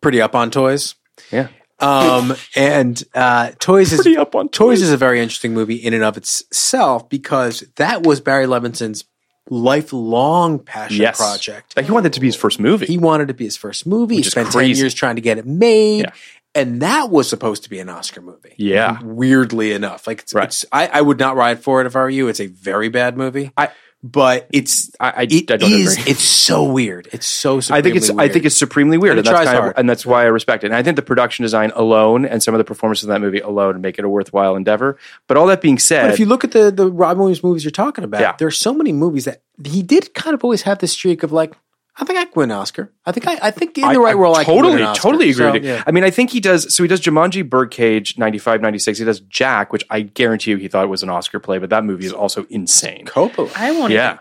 pretty 0.00 0.22
up 0.22 0.34
on 0.34 0.50
toys. 0.50 0.94
Yeah. 1.32 1.48
Um, 1.80 2.34
and 2.56 3.02
uh, 3.14 3.52
Toys 3.58 3.92
is 3.92 4.16
up 4.16 4.34
on 4.34 4.48
Toys 4.48 4.82
is 4.82 4.90
a 4.92 4.96
very 4.96 5.20
interesting 5.20 5.54
movie 5.54 5.76
in 5.76 5.94
and 5.94 6.02
of 6.02 6.16
itself 6.16 7.08
because 7.08 7.60
that 7.76 8.02
was 8.04 8.20
Barry 8.20 8.46
Levinson's 8.46 9.04
lifelong 9.50 10.58
passion 10.58 11.00
Yes. 11.00 11.16
project. 11.18 11.76
Like 11.76 11.86
he 11.86 11.92
wanted 11.92 12.08
it 12.08 12.12
to 12.14 12.20
be 12.20 12.26
his 12.26 12.36
first 12.36 12.60
movie. 12.60 12.86
He 12.86 12.98
wanted 12.98 13.24
it 13.24 13.26
to 13.28 13.34
be 13.34 13.44
his 13.44 13.56
first 13.56 13.86
movie. 13.86 14.16
Which 14.16 14.26
he 14.26 14.28
is 14.28 14.32
spent 14.32 14.46
ten 14.48 14.52
crazy. 14.60 14.80
years 14.80 14.94
trying 14.94 15.16
to 15.16 15.22
get 15.22 15.38
it 15.38 15.46
made, 15.46 16.00
Yeah. 16.00 16.12
and 16.54 16.82
that 16.82 17.10
was 17.10 17.28
supposed 17.28 17.62
to 17.64 17.70
be 17.70 17.78
an 17.78 17.88
Oscar 17.88 18.20
movie. 18.20 18.54
Yeah. 18.56 18.98
weirdly 19.02 19.72
enough, 19.72 20.06
like 20.06 20.20
it's, 20.20 20.34
Right. 20.34 20.44
it's 20.48 20.64
I, 20.72 20.88
I 20.88 21.00
would 21.00 21.18
not 21.18 21.36
ride 21.36 21.60
for 21.62 21.80
it 21.80 21.86
if 21.86 21.96
I 21.96 22.00
were 22.00 22.10
you. 22.10 22.28
It's 22.28 22.40
a 22.40 22.46
very 22.46 22.88
bad 22.88 23.16
movie. 23.16 23.52
I- 23.56 23.70
but 24.02 24.46
it's 24.52 24.90
I- 25.00 25.10
I- 25.10 25.22
it 25.28 25.50
I 25.50 25.56
don't 25.56 25.72
is- 25.72 25.98
agree. 25.98 26.12
It's 26.12 26.22
so 26.22 26.64
weird. 26.64 27.08
It's 27.12 27.26
so. 27.26 27.56
I 27.70 27.82
think 27.82 27.96
it's 27.96 28.06
supremely 28.06 28.24
I 28.24 28.32
think 28.32 28.44
it's 28.44 28.56
supremely 28.56 28.98
weird, 28.98 29.18
And 29.18 29.26
and, 29.26 29.36
that's 29.36 29.50
of, 29.50 29.72
and 29.76 29.90
that's 29.90 30.06
why 30.06 30.22
I 30.22 30.26
respect 30.26 30.62
it. 30.64 30.68
And 30.68 30.76
I 30.76 30.82
think 30.82 30.96
the 30.96 31.02
production 31.02 31.42
design 31.42 31.72
alone 31.74 32.24
and 32.24 32.42
some 32.42 32.54
of 32.54 32.58
the 32.58 32.64
performances 32.64 33.04
in 33.04 33.10
that 33.10 33.20
movie 33.20 33.40
alone 33.40 33.80
make 33.80 33.98
it 33.98 34.04
a 34.04 34.08
worthwhile 34.08 34.54
endeavor. 34.56 34.98
But 35.26 35.36
all 35.36 35.46
that 35.48 35.60
being 35.60 35.78
said, 35.78 36.02
But 36.04 36.14
if 36.14 36.20
you 36.20 36.26
look 36.26 36.44
at 36.44 36.52
the 36.52 36.70
the 36.70 36.90
Robin 36.90 37.18
Williams 37.18 37.42
movies 37.42 37.64
you're 37.64 37.70
talking 37.72 38.04
about, 38.04 38.20
Yeah. 38.20 38.46
are 38.46 38.50
so 38.50 38.72
many 38.72 38.92
movies 38.92 39.24
that 39.24 39.42
he 39.64 39.82
did 39.82 40.14
kind 40.14 40.34
of 40.34 40.44
always 40.44 40.62
have 40.62 40.78
this 40.78 40.92
streak 40.92 41.22
of 41.24 41.32
like, 41.32 41.54
I 42.00 42.04
think 42.04 42.18
I 42.18 42.26
could 42.26 42.36
win 42.36 42.50
an 42.52 42.56
Oscar. 42.58 42.92
I 43.04 43.12
think 43.12 43.26
I, 43.26 43.38
I 43.42 43.50
think 43.50 43.76
in 43.76 43.92
the 43.92 43.98
right 44.00 44.16
role, 44.16 44.34
I 44.36 44.44
could 44.44 44.52
totally, 44.54 44.82
an 44.82 44.88
Oscar. 44.88 45.02
totally 45.02 45.24
agree 45.30 45.34
So, 45.44 45.52
with 45.52 45.64
you. 45.64 45.70
yeah. 45.70 45.82
I 45.86 45.90
mean, 45.90 46.04
I 46.04 46.10
think 46.10 46.30
he 46.30 46.38
does. 46.40 46.72
So 46.74 46.84
he 46.84 46.88
does 46.88 47.00
Jumanji, 47.00 47.48
Birdcage, 47.48 48.16
95, 48.16 48.60
96. 48.62 48.98
He 49.00 49.04
does 49.04 49.20
Jack, 49.20 49.72
which 49.72 49.84
I 49.90 50.02
guarantee 50.02 50.52
you 50.52 50.56
he 50.58 50.68
thought 50.68 50.88
was 50.88 51.02
an 51.02 51.08
Oscar 51.10 51.40
play, 51.40 51.58
but 51.58 51.70
that 51.70 51.84
movie 51.84 52.06
is 52.06 52.12
also 52.12 52.46
insane. 52.50 53.06
Coppola. 53.06 53.50
I 53.56 53.72
won't 53.72 53.92
Yeah. 53.92 54.10
even 54.10 54.18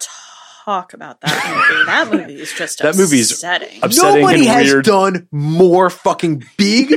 talk 0.68 0.94
about 0.94 1.22
that 1.22 1.70
movie. 1.72 1.86
That 1.86 2.12
movie 2.28 2.42
is 2.42 2.52
just 2.54 2.80
That 2.80 2.96
movie's 2.98 3.32
upsetting. 3.32 3.80
upsetting 3.82 4.22
Nobody 4.22 4.40
and 4.42 4.48
has 4.50 4.66
weird. 4.74 4.86
done 4.86 5.28
more 5.32 5.90
fucking 5.90 6.44
big, 6.58 6.94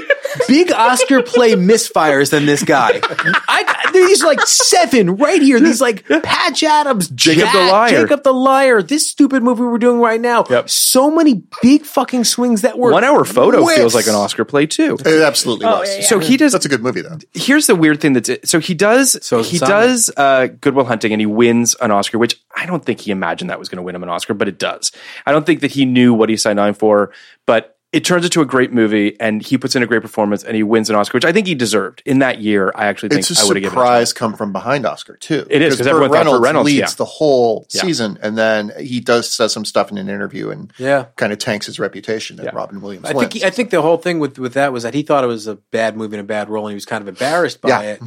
big 0.49 0.73
Oscar 0.73 1.23
play 1.23 1.53
misfires 1.55 2.31
than 2.31 2.47
this 2.47 2.65
guy. 2.65 3.01
I, 3.03 3.91
these 3.93 4.25
like 4.25 4.41
seven 4.41 5.17
right 5.17 5.41
here. 5.41 5.61
These 5.61 5.81
like 5.81 6.05
Patch 6.23 6.65
Adams, 6.65 7.09
Jacob 7.11 7.45
Jack, 7.45 7.53
the 7.53 7.61
Liar. 7.73 7.89
Jacob 8.03 8.23
the 8.25 8.33
Liar. 8.33 8.83
This 8.83 9.09
stupid 9.09 9.43
movie 9.45 9.63
we're 9.63 9.79
doing 9.79 10.01
right 10.01 10.21
now. 10.21 10.45
Yep. 10.51 10.69
So 10.69 11.11
many 11.11 11.43
big 11.63 11.85
fucking 11.85 12.25
swings 12.25 12.63
that 12.63 12.77
were 12.79 12.91
One 12.91 13.05
Hour 13.05 13.25
Photo 13.25 13.63
whiffs. 13.63 13.79
feels 13.79 13.95
like 13.95 14.07
an 14.09 14.15
Oscar 14.17 14.45
play 14.45 14.67
too. 14.67 14.97
It 15.05 15.23
absolutely 15.23 15.67
Oh, 15.67 15.81
was. 15.81 15.89
yeah, 15.91 15.97
yeah. 16.01 16.07
So 16.07 16.19
he 16.19 16.37
does 16.37 16.53
That's 16.53 16.67
a 16.67 16.69
good 16.69 16.83
movie, 16.83 17.03
though. 17.03 17.19
here's 17.35 17.67
the 17.69 17.77
weird 17.77 18.01
thing 18.01 18.15
that's 18.15 18.31
so 18.51 18.59
he 18.59 18.75
does 18.75 19.17
So 19.25 19.43
he 19.45 19.59
does 19.59 20.11
uh 20.17 20.49
Good 20.61 20.75
Will 20.75 20.85
Hunting 20.85 21.13
and 21.13 21.21
he 21.21 21.27
wins 21.27 21.77
an 21.81 21.91
Oscar, 21.93 22.19
which 22.19 22.41
I 22.57 22.67
don't 22.67 22.85
think 22.85 23.01
he 23.01 23.11
imagined 23.13 23.51
that 23.51 23.59
was 23.61 23.69
going 23.69 23.77
to 23.77 23.83
win 23.83 23.95
him 23.95 24.03
an 24.03 24.09
Oscar, 24.09 24.35
but 24.35 24.49
it 24.49 24.59
does. 24.59 24.91
I 25.27 25.33
don't 25.33 25.47
think 25.47 25.61
that 25.61 25.71
he 25.71 25.85
knew 25.85 26.13
what 26.15 26.29
he 26.29 26.37
signed 26.37 26.59
on 26.59 26.75
for, 26.75 27.13
but 27.47 27.77
it 27.93 28.05
turns 28.05 28.25
into 28.25 28.41
a 28.41 28.45
great 28.47 28.73
movie 28.73 29.17
and 29.19 29.43
he 29.43 29.59
puts 29.59 29.75
in 29.75 29.83
a 29.83 29.87
great 29.87 30.01
performance 30.01 30.45
and 30.45 30.55
he 30.55 30.63
wins 30.63 30.89
an 30.91 30.95
Oscar, 30.95 31.17
which 31.17 31.25
I 31.25 31.33
think 31.33 31.49
he 31.49 31.57
deserved. 31.57 32.05
In 32.07 32.21
that 32.21 32.41
year, 32.41 32.71
I 32.77 32.87
actually 32.87 33.09
think 33.09 33.29
It's 33.29 33.37
a 33.37 33.45
I 33.45 33.49
would 33.49 33.57
have 33.57 33.63
given 33.65 33.77
it. 33.77 33.81
surprise 33.83 34.13
come 34.13 34.35
from 34.35 34.53
behind 34.53 34.87
Oscar 34.87 35.17
too. 35.17 35.45
It 35.51 35.61
is, 35.61 35.75
'cause 35.77 35.79
Burt 35.87 35.89
everyone 35.89 36.11
thought 36.11 36.19
Burt 36.19 36.25
Reynolds, 36.27 36.45
Reynolds, 36.45 36.67
leads 36.67 36.79
yeah. 36.79 36.95
the 36.97 37.05
whole 37.05 37.67
Yeah. 37.73 37.83
season, 37.83 38.17
and 38.23 38.39
then 38.39 38.71
he 38.79 39.01
does 39.01 39.29
says 39.29 39.53
some 39.53 39.65
stuff 39.65 39.91
in 39.91 39.99
an 39.99 40.09
interview 40.09 40.51
and 40.51 40.73
Yeah. 40.79 41.07
kind 41.17 41.33
of 41.33 41.41
tanks 41.41 41.67
his 41.67 41.81
reputation. 41.81 42.39
And 42.39 42.45
Yeah. 42.47 42.53
Robin 42.55 42.81
Williams. 42.81 43.07
I 43.07 43.13
think 43.13 43.33
wins. 43.35 43.43
I 43.45 43.51
think 43.51 43.71
the 43.71 43.83
whole 43.83 43.97
thing 43.97 44.21
with 44.21 44.39
with 44.39 44.55
that 44.55 44.73
was 44.73 44.85
that 44.85 44.95
he 44.95 45.03
thought 45.03 45.25
it 45.25 45.27
was 45.27 45.49
a 45.49 45.57
bad 45.57 45.97
movie 45.97 46.15
and 46.17 46.21
a 46.21 46.25
bad 46.29 46.49
role, 46.49 46.69
and 46.69 46.73
he 46.73 46.77
was 46.77 46.85
kind 46.87 47.03
of 47.03 47.09
embarrassed 47.09 47.61
by 47.61 47.71
Yeah. 47.71 47.81
it. 47.81 48.01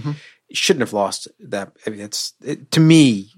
He 0.47 0.55
shouldn't 0.55 0.81
have 0.81 0.93
lost 0.93 1.27
that. 1.41 1.73
I 1.85 1.89
mean, 1.89 1.99
it's 1.99 2.31
it, 2.41 2.71
to 2.71 2.79
me. 2.79 3.31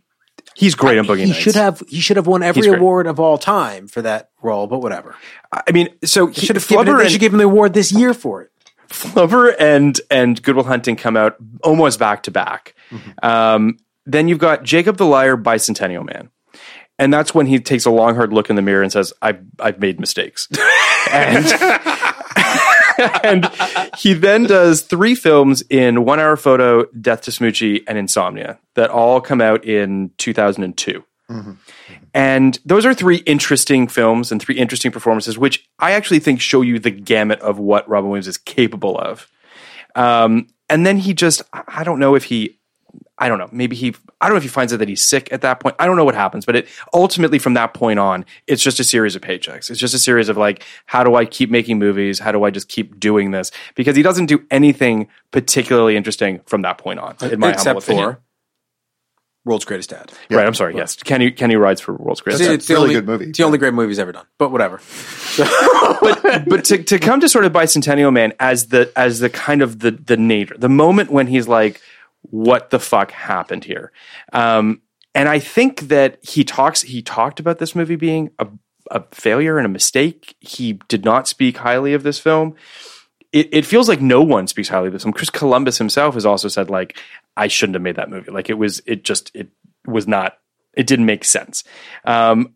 He's 0.56 0.74
great 0.74 0.98
on 0.98 1.06
Boogie 1.06 1.20
he 1.20 1.26
Nights. 1.26 1.38
should 1.38 1.56
have 1.56 1.84
he 1.88 2.00
should 2.00 2.18
have 2.18 2.28
won 2.28 2.42
every 2.42 2.68
award 2.68 3.08
of 3.08 3.20
all 3.20 3.38
time 3.38 3.88
for 3.88 4.02
that 4.02 4.30
role, 4.42 4.68
but 4.68 4.80
whatever. 4.80 5.16
I 5.52 5.72
mean, 5.72 5.90
so 6.04 6.28
he, 6.28 6.46
should 6.46 6.56
have 6.56 6.68
given 6.68 6.86
Flubber 6.86 6.98
they 6.98 7.04
and, 7.04 7.12
should 7.12 7.20
give 7.20 7.34
him 7.34 7.40
the 7.40 7.46
award 7.46 7.74
this 7.74 7.92
year 7.92 8.14
for 8.14 8.42
it. 8.44 8.52
Flubber 8.88 9.54
and 9.60 10.00
and 10.10 10.42
Good 10.42 10.56
Will 10.56 10.64
Hunting 10.64 10.96
come 10.96 11.18
out 11.18 11.36
almost 11.64 12.00
back 12.00 12.24
to 12.24 12.32
back. 12.32 12.74
Um, 13.22 13.78
then 14.06 14.28
you've 14.28 14.40
got 14.40 14.64
Jacob 14.64 14.98
the 14.98 15.06
Liar, 15.06 15.36
Bicentennial 15.36 16.06
Man, 16.06 16.30
and 16.98 17.14
that's 17.14 17.34
when 17.34 17.48
he 17.48 17.60
takes 17.60 17.86
a 17.86 17.90
long, 17.90 18.16
hard 18.16 18.32
look 18.32 18.50
in 18.50 18.56
the 18.56 18.62
mirror 18.62 18.84
and 18.84 18.92
says, 18.92 19.12
"I've 19.22 19.42
I've 19.60 19.80
made 19.80 20.00
mistakes," 20.00 20.48
and 21.12 21.46
and 23.24 23.50
he 23.98 24.14
then 24.14 24.44
does 24.44 24.82
three 24.82 25.16
films 25.16 25.64
in 25.70 26.06
One 26.06 26.20
Hour 26.20 26.38
Photo, 26.38 26.86
Death 26.86 27.22
to 27.24 27.32
Smoochy, 27.32 27.84
and 27.88 27.98
Insomnia 27.98 28.60
that 28.76 28.90
all 28.90 29.22
come 29.22 29.42
out 29.42 29.66
in 29.66 30.12
two 30.18 30.34
thousand 30.34 30.64
and 32.14 32.60
those 32.66 32.86
are 32.86 32.94
three 32.94 33.18
interesting 33.18 33.88
films 33.88 34.32
and 34.32 34.42
three 34.42 34.56
interesting 34.56 34.92
performances, 34.92 35.38
which 35.38 35.68
I 35.80 35.92
actually 35.92 36.20
think 36.20 36.40
show 36.40 36.62
you 36.62 36.80
the 36.80 36.92
gamut 36.92 37.40
of 37.42 37.60
what 37.60 37.88
Robin 37.90 38.10
Williams 38.10 38.28
is 38.28 38.38
capable 38.38 38.98
of. 38.98 39.30
Um, 39.96 40.48
and 40.70 40.86
then 40.86 40.98
he 40.98 41.14
just, 41.14 41.42
I 41.54 41.84
don't 41.84 42.00
know 42.00 42.16
if 42.16 42.26
he, 42.26 42.58
I 43.18 43.30
don't 43.30 43.38
know, 43.38 43.50
maybe 43.52 43.76
he, 43.76 43.96
I 44.20 44.28
don't 44.28 44.34
know 44.34 44.38
if 44.38 44.44
he 44.44 44.50
finds 44.50 44.74
out 44.74 44.80
that 44.80 44.90
he's 44.90 45.02
sick 45.02 45.30
at 45.32 45.42
that 45.42 45.60
point. 45.60 45.76
I 45.80 45.86
don't 45.86 45.96
know 45.96 46.04
what 46.04 46.16
happens, 46.16 46.46
but 46.46 46.56
it 46.56 46.68
ultimately 46.94 47.40
from 47.40 47.54
that 47.54 47.74
point 47.74 47.98
on, 47.98 48.26
it's 48.46 48.62
just 48.62 48.80
a 48.80 48.84
series 48.84 49.16
of 49.16 49.22
paychecks. 49.22 49.70
It's 49.70 49.80
just 49.80 49.94
a 49.94 50.00
series 50.00 50.28
of 50.28 50.38
like, 50.38 50.64
how 50.86 51.04
do 51.04 51.16
I 51.16 51.26
keep 51.26 51.50
making 51.50 51.80
movies? 51.80 52.20
How 52.20 52.32
do 52.32 52.44
I 52.44 52.50
just 52.50 52.68
keep 52.68 53.00
doing 53.00 53.32
this? 53.32 53.52
Because 53.76 53.96
he 53.96 54.04
doesn't 54.04 54.26
do 54.26 54.46
anything 54.52 55.08
particularly 55.32 55.96
interesting 55.96 56.42
from 56.46 56.64
that 56.64 56.78
point 56.78 57.00
on, 57.00 57.16
in 57.22 57.40
my 57.40 57.48
humble 57.48 57.50
except 57.50 57.84
opinion. 57.84 58.14
for 58.14 58.22
World's 59.46 59.64
Greatest 59.64 59.92
Dad. 59.92 60.12
Right, 60.32 60.46
I'm 60.46 60.56
sorry. 60.56 60.76
Yes, 60.76 60.96
Kenny 60.96 61.30
Kenny 61.30 61.56
rides 61.56 61.80
for 61.80 61.94
World's 61.94 62.20
Greatest. 62.20 62.42
It's, 62.42 62.48
Dad. 62.48 62.56
it's 62.56 62.68
the 62.68 62.74
really 62.74 62.84
only 62.84 62.96
good 62.96 63.06
movie. 63.06 63.26
It's 63.26 63.38
the 63.38 63.44
only 63.44 63.58
great 63.60 63.74
movie 63.76 63.90
he's 63.90 64.00
ever 64.00 64.12
done. 64.12 64.26
But 64.40 64.52
whatever. 64.52 64.82
but 66.48 66.66
to, 66.66 66.84
to 66.84 66.98
come 66.98 67.20
to 67.20 67.30
sort 67.30 67.46
of 67.46 67.54
bicentennial 67.54 68.12
man 68.12 68.34
as 68.40 68.68
the 68.68 68.92
as 68.96 69.20
the 69.20 69.30
kind 69.30 69.62
of 69.62 69.80
the 69.80 69.92
the 69.92 70.18
nadir, 70.18 70.58
the 70.58 70.68
moment 70.68 71.12
when 71.12 71.28
he's 71.28 71.48
like, 71.48 71.80
"What 72.32 72.70
the 72.70 72.80
fuck 72.80 73.12
happened 73.12 73.64
here?" 73.64 73.92
Um, 74.34 74.82
and 75.14 75.30
I 75.30 75.40
think 75.40 75.82
that 75.82 76.20
he 76.22 76.44
talks 76.44 76.82
he 76.82 77.02
talked 77.02 77.40
about 77.40 77.58
this 77.58 77.76
movie 77.76 77.96
being 77.96 78.32
a, 78.38 78.48
a 78.92 79.04
failure 79.12 79.58
and 79.58 79.66
a 79.66 79.70
mistake. 79.70 80.36
He 80.42 80.74
did 80.90 81.06
not 81.06 81.28
speak 81.28 81.58
highly 81.58 81.94
of 81.94 82.04
this 82.04 82.20
film. 82.20 82.56
It, 83.32 83.50
it 83.52 83.66
feels 83.66 83.90
like 83.90 84.02
no 84.02 84.22
one 84.22 84.48
speaks 84.48 84.70
highly 84.70 84.88
of 84.88 84.94
this 84.94 85.04
film. 85.04 85.14
Chris 85.14 85.30
Columbus 85.30 85.78
himself 85.78 86.14
has 86.16 86.26
also 86.26 86.50
said 86.50 86.70
like, 86.70 87.00
"I 87.38 87.48
shouldn't 87.48 87.76
have 87.76 87.82
made 87.82 87.96
that 87.96 88.10
movie. 88.10 88.32
Like 88.32 88.50
it 88.50 88.56
was 88.56 88.82
it 88.86 89.04
just 89.04 89.32
it 89.34 89.50
was 89.86 90.08
not 90.08 90.38
it 90.74 90.86
didn't 90.88 91.06
make 91.06 91.24
sense." 91.24 91.64
Um, 92.04 92.56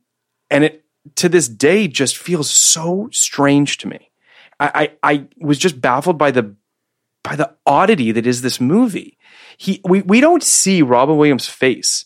and 0.49 0.65
it 0.65 0.83
to 1.15 1.29
this 1.29 1.47
day 1.47 1.87
just 1.87 2.17
feels 2.17 2.49
so 2.49 3.09
strange 3.11 3.77
to 3.79 3.87
me. 3.87 4.11
I, 4.59 4.91
I 5.03 5.13
I 5.13 5.27
was 5.37 5.57
just 5.57 5.79
baffled 5.79 6.17
by 6.17 6.31
the 6.31 6.55
by 7.23 7.35
the 7.35 7.55
oddity 7.65 8.11
that 8.11 8.27
is 8.27 8.41
this 8.41 8.59
movie. 8.59 9.17
He 9.59 9.81
we 9.83 10.01
we 10.03 10.21
don't 10.21 10.41
see 10.41 10.81
Robin 10.81 11.17
Williams' 11.17 11.49
face 11.49 12.05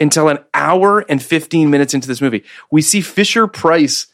until 0.00 0.28
an 0.28 0.38
hour 0.54 1.00
and 1.00 1.20
15 1.20 1.68
minutes 1.68 1.92
into 1.92 2.06
this 2.06 2.20
movie. 2.20 2.44
We 2.70 2.82
see 2.82 3.00
Fisher 3.00 3.48
Price 3.48 4.06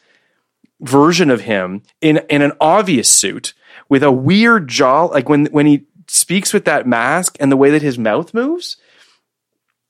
version 0.81 1.29
of 1.29 1.41
him 1.41 1.83
in 2.01 2.17
in 2.29 2.41
an 2.41 2.53
obvious 2.59 3.07
suit 3.07 3.53
with 3.87 4.01
a 4.01 4.11
weird 4.11 4.67
jaw 4.67 5.05
like 5.05 5.29
when 5.29 5.45
when 5.47 5.67
he 5.67 5.85
speaks 6.07 6.53
with 6.53 6.65
that 6.65 6.87
mask 6.87 7.37
and 7.39 7.51
the 7.51 7.57
way 7.57 7.69
that 7.69 7.83
his 7.83 7.99
mouth 7.99 8.33
moves 8.33 8.77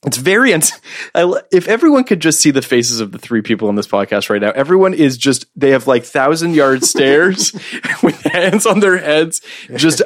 it's 0.05 0.17
very 0.17 0.53
uns- 0.53 0.81
I, 1.15 1.31
if 1.49 1.69
everyone 1.69 2.03
could 2.03 2.19
just 2.19 2.41
see 2.41 2.51
the 2.51 2.61
faces 2.61 2.99
of 2.99 3.13
the 3.13 3.19
three 3.19 3.41
people 3.41 3.69
on 3.69 3.75
this 3.75 3.87
podcast 3.87 4.29
right 4.29 4.41
now 4.41 4.51
everyone 4.51 4.93
is 4.93 5.17
just 5.17 5.45
they 5.55 5.69
have 5.69 5.87
like 5.87 6.03
thousand 6.03 6.55
yard 6.55 6.83
stares 6.83 7.53
with 8.03 8.19
hands 8.23 8.65
on 8.65 8.81
their 8.81 8.97
heads 8.97 9.41
just 9.77 10.01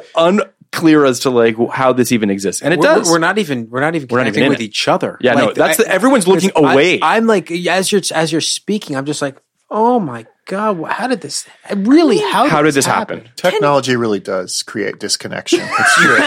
unclear 0.72 1.04
as 1.04 1.20
to 1.20 1.30
like 1.30 1.56
how 1.70 1.92
this 1.92 2.12
even 2.12 2.30
exists 2.30 2.62
and 2.62 2.74
it 2.74 2.80
we're, 2.80 2.86
does 2.86 3.10
We're 3.10 3.18
not 3.18 3.38
even 3.38 3.68
we're 3.70 3.80
not 3.80 3.94
even 3.94 4.08
We're 4.08 4.18
not 4.18 4.24
connecting 4.24 4.42
even 4.44 4.50
with 4.50 4.60
it. 4.60 4.64
each 4.64 4.88
other. 4.88 5.16
Yeah, 5.20 5.34
no, 5.34 5.52
that's 5.52 5.78
the- 5.78 5.88
everyone's 5.88 6.26
looking 6.28 6.48
because 6.48 6.64
I- 6.64 6.72
away. 6.72 6.98
I'm 7.02 7.26
like 7.26 7.50
as 7.50 7.90
you're 7.92 8.02
as 8.14 8.32
you're 8.32 8.40
speaking, 8.40 8.96
I'm 8.96 9.06
just 9.06 9.22
like, 9.22 9.36
oh 9.70 9.98
my 9.98 10.26
god, 10.46 10.82
how 10.90 11.06
did 11.08 11.20
this? 11.22 11.46
Really, 11.74 12.18
how 12.18 12.48
how 12.48 12.62
did 12.62 12.74
this 12.74 12.86
happen, 12.86 13.28
Technology 13.36 13.96
really 13.96 14.20
does 14.20 14.62
create 14.62 14.98
disconnection. 14.98 15.60
It's 15.78 15.94
true. 15.94 16.18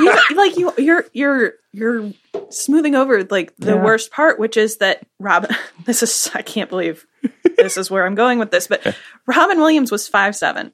you, 0.00 0.36
like 0.36 0.56
you 0.56 0.72
you're 0.78 1.04
you're 1.12 1.52
you're 1.72 2.12
smoothing 2.50 2.94
over 2.94 3.24
like 3.24 3.54
the 3.56 3.76
worst 3.76 4.10
part 4.10 4.38
which 4.38 4.56
is 4.56 4.76
that 4.78 5.04
robin 5.18 5.50
this 5.86 6.02
is 6.02 6.30
i 6.34 6.42
can't 6.42 6.68
believe 6.70 7.06
this 7.56 7.76
is 7.76 7.90
where 7.90 8.04
i'm 8.06 8.14
going 8.14 8.38
with 8.38 8.50
this 8.50 8.66
but 8.66 8.94
robin 9.26 9.58
williams 9.58 9.90
was 9.90 10.06
five 10.08 10.36
seven 10.36 10.72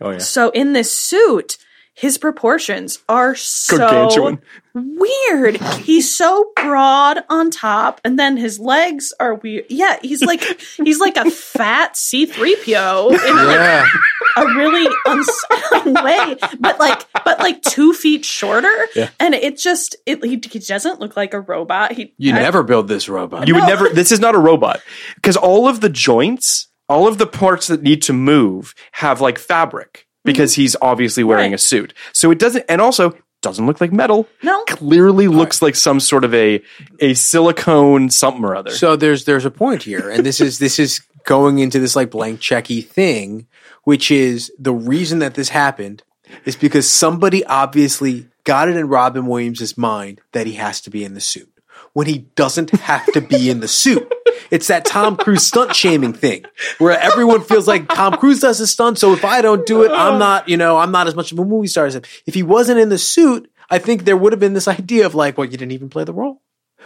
oh 0.00 0.10
yeah 0.10 0.18
so 0.18 0.48
in 0.50 0.72
this 0.72 0.90
suit 0.92 1.58
his 1.96 2.18
proportions 2.18 2.98
are 3.08 3.34
so 3.34 4.36
weird. 4.74 5.56
He's 5.78 6.14
so 6.14 6.52
broad 6.54 7.24
on 7.30 7.50
top 7.50 8.00
and 8.04 8.18
then 8.18 8.36
his 8.36 8.58
legs 8.60 9.14
are 9.18 9.34
weird. 9.34 9.64
Yeah 9.70 9.98
he's 10.02 10.22
like 10.22 10.42
he's 10.76 11.00
like 11.00 11.16
a 11.16 11.30
fat 11.30 11.96
C-3PO 11.96 13.10
in 13.12 13.36
like 13.46 13.86
a 14.36 14.46
really 14.54 14.86
unsettling 15.06 15.94
way, 16.04 16.36
but 16.60 16.78
like, 16.78 17.06
but 17.24 17.38
like 17.38 17.62
two 17.62 17.94
feet 17.94 18.22
shorter, 18.26 18.74
Yeah. 18.94 19.08
and 19.18 19.34
it 19.34 19.56
just 19.56 19.96
it 20.04 20.22
he, 20.22 20.38
he 20.50 20.58
doesn't 20.58 21.00
look 21.00 21.16
like 21.16 21.32
a 21.32 21.40
robot. 21.40 21.92
He 21.92 22.12
you 22.18 22.34
I- 22.34 22.40
never 22.40 22.62
build 22.62 22.88
this 22.88 23.08
robot. 23.08 23.48
you 23.48 23.54
would 23.54 23.64
never 23.64 23.88
this 23.88 24.12
is 24.12 24.20
not 24.20 24.34
a 24.34 24.38
robot. 24.38 24.80
Because 25.14 25.36
all 25.38 25.66
of 25.68 25.80
the 25.80 25.88
joints 25.88 26.68
all 26.88 27.08
of 27.08 27.18
the 27.18 27.26
parts 27.26 27.66
that 27.68 27.82
need 27.82 28.02
to 28.02 28.12
move 28.12 28.74
have 28.92 29.20
like 29.20 29.38
fabric 29.38 30.05
because 30.26 30.54
he's 30.54 30.76
obviously 30.82 31.24
wearing 31.24 31.52
Right. 31.52 31.54
a 31.54 31.58
suit 31.58 31.94
so 32.12 32.30
it 32.30 32.38
doesn't 32.38 32.64
and 32.68 32.80
also 32.80 33.16
doesn't 33.42 33.66
look 33.66 33.80
like 33.80 33.92
metal. 33.92 34.26
No. 34.42 34.64
Clearly 34.64 35.28
looks 35.28 35.62
like 35.62 35.76
some 35.76 36.00
sort 36.00 36.24
of 36.24 36.34
a 36.34 36.62
a 37.00 37.14
silicone 37.14 38.10
something 38.10 38.42
or 38.44 38.56
other. 38.56 38.70
So 38.70 38.96
there's 38.96 39.24
there's 39.24 39.44
a 39.44 39.50
point 39.50 39.82
here, 39.84 40.10
and 40.10 40.24
this 40.26 40.40
is 40.40 40.58
this 40.58 40.78
is 40.78 41.00
going 41.24 41.58
into 41.58 41.78
this 41.78 41.94
like 41.94 42.10
blank 42.10 42.40
checky 42.40 42.84
thing, 42.84 43.46
which 43.84 44.10
is 44.10 44.50
the 44.58 44.72
reason 44.72 45.18
that 45.20 45.34
this 45.34 45.50
happened 45.50 46.02
is 46.44 46.56
because 46.56 46.88
somebody 46.88 47.44
obviously 47.44 48.26
got 48.44 48.68
it 48.68 48.76
in 48.76 48.88
Robin 48.88 49.26
Williams' 49.26 49.76
mind 49.78 50.20
that 50.32 50.46
he 50.46 50.54
has 50.54 50.80
to 50.80 50.90
be 50.90 51.04
in 51.04 51.14
the 51.14 51.20
suit 51.20 51.52
when 51.92 52.06
he 52.06 52.18
doesn't 52.36 52.70
have 52.70 53.06
to 53.12 53.20
be 53.20 53.50
in 53.50 53.60
the 53.60 53.68
suit. 53.68 54.10
It's 54.50 54.68
that 54.68 54.84
Tom 54.84 55.16
Cruise 55.16 55.46
stunt 55.46 55.74
shaming 55.74 56.12
thing 56.12 56.44
where 56.78 56.98
everyone 56.98 57.42
feels 57.42 57.66
like 57.66 57.88
Tom 57.88 58.14
Cruise 58.14 58.40
does 58.40 58.58
his 58.58 58.70
stunt. 58.70 58.98
So 58.98 59.12
if 59.12 59.24
I 59.24 59.42
don't 59.42 59.66
do 59.66 59.82
it, 59.82 59.90
I'm 59.90 60.18
not, 60.18 60.48
you 60.48 60.56
know, 60.56 60.76
I'm 60.76 60.92
not 60.92 61.06
as 61.06 61.14
much 61.14 61.32
of 61.32 61.38
a 61.38 61.44
movie 61.44 61.68
star 61.68 61.86
as 61.86 61.94
him. 61.94 62.02
If 62.26 62.34
he 62.34 62.42
wasn't 62.42 62.78
in 62.78 62.88
the 62.88 62.98
suit, 62.98 63.50
I 63.70 63.78
think 63.78 64.04
there 64.04 64.16
would 64.16 64.32
have 64.32 64.40
been 64.40 64.54
this 64.54 64.68
idea 64.68 65.06
of 65.06 65.14
like, 65.14 65.36
well, 65.38 65.44
you 65.46 65.56
didn't 65.56 65.72
even 65.72 65.88
play 65.88 66.04
the 66.04 66.12
role. 66.12 66.42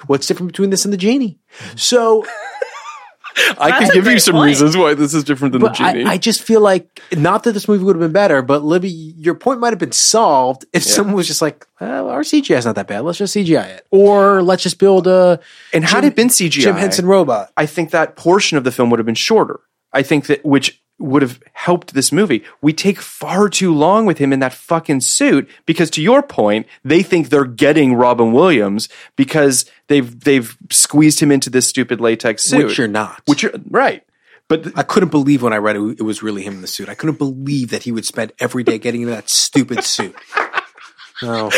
What's 0.06 0.26
different 0.26 0.52
between 0.52 0.70
this 0.70 0.84
and 0.84 0.94
the 0.94 0.98
genie? 0.98 1.38
So 1.76 2.24
I 3.58 3.78
can 3.78 3.90
give 3.92 4.06
you 4.06 4.18
some 4.18 4.34
point. 4.34 4.46
reasons 4.46 4.76
why 4.76 4.94
this 4.94 5.14
is 5.14 5.24
different 5.24 5.52
than 5.52 5.62
But 5.62 5.76
the 5.76 5.92
genie. 5.92 6.04
I, 6.04 6.12
I 6.12 6.18
just 6.18 6.42
feel 6.42 6.60
like 6.60 7.00
not 7.12 7.44
that 7.44 7.52
this 7.52 7.68
movie 7.68 7.84
would 7.84 7.96
have 7.96 8.00
been 8.00 8.12
better, 8.12 8.42
but 8.42 8.62
Libby, 8.62 8.90
your 8.90 9.34
point 9.34 9.60
might 9.60 9.70
have 9.70 9.78
been 9.78 9.92
solved 9.92 10.64
if 10.72 10.82
someone 10.82 11.14
was 11.14 11.26
just 11.26 11.42
like, 11.42 11.66
well, 11.80 12.08
our 12.08 12.20
CGI 12.22 12.56
is 12.58 12.66
not 12.66 12.74
that 12.74 12.86
bad. 12.86 13.00
Let's 13.00 13.18
just 13.18 13.34
CGI 13.34 13.66
it, 13.66 13.86
or 13.90 14.42
let's 14.42 14.62
just 14.62 14.78
build 14.78 15.06
a 15.06 15.40
and 15.72 15.84
had 15.84 16.02
Jim- 16.02 16.12
it 16.12 16.16
been 16.16 16.28
CGI, 16.28 16.50
Jim 16.50 16.76
Henson 16.76 17.06
robot. 17.06 17.50
I 17.56 17.66
think 17.66 17.90
that 17.90 18.16
portion 18.16 18.58
of 18.58 18.64
the 18.64 18.72
film 18.72 18.90
would 18.90 18.98
have 18.98 19.06
been 19.06 19.14
shorter. 19.14 19.60
I 19.92 20.02
think 20.02 20.26
that 20.26 20.44
which 20.44 20.79
would 21.00 21.22
have 21.22 21.40
helped 21.52 21.94
this 21.94 22.12
movie. 22.12 22.44
We 22.60 22.72
take 22.72 23.00
far 23.00 23.48
too 23.48 23.74
long 23.74 24.06
with 24.06 24.18
him 24.18 24.32
in 24.32 24.40
that 24.40 24.52
fucking 24.52 25.00
suit 25.00 25.48
because 25.66 25.90
to 25.90 26.02
your 26.02 26.22
point, 26.22 26.66
they 26.84 27.02
think 27.02 27.28
they're 27.28 27.44
getting 27.44 27.94
Robin 27.94 28.32
Williams 28.32 28.88
because 29.16 29.64
they've 29.88 30.20
they've 30.20 30.56
squeezed 30.70 31.20
him 31.20 31.32
into 31.32 31.50
this 31.50 31.66
stupid 31.66 32.00
latex 32.00 32.44
suit. 32.44 32.66
Which 32.66 32.78
you're 32.78 32.88
not. 32.88 33.22
Which 33.26 33.42
you're 33.42 33.52
right. 33.68 34.04
But 34.48 34.64
th- 34.64 34.74
I 34.76 34.82
couldn't 34.82 35.10
believe 35.10 35.42
when 35.42 35.52
I 35.52 35.58
read 35.58 35.76
it, 35.76 36.00
it 36.00 36.02
was 36.02 36.22
really 36.22 36.42
him 36.42 36.54
in 36.54 36.60
the 36.60 36.66
suit. 36.66 36.88
I 36.88 36.94
couldn't 36.94 37.18
believe 37.18 37.70
that 37.70 37.84
he 37.84 37.92
would 37.92 38.04
spend 38.04 38.32
every 38.40 38.64
day 38.64 38.78
getting 38.78 39.02
into 39.02 39.14
that 39.14 39.30
stupid 39.30 39.84
suit. 39.84 40.14
No. 41.22 41.50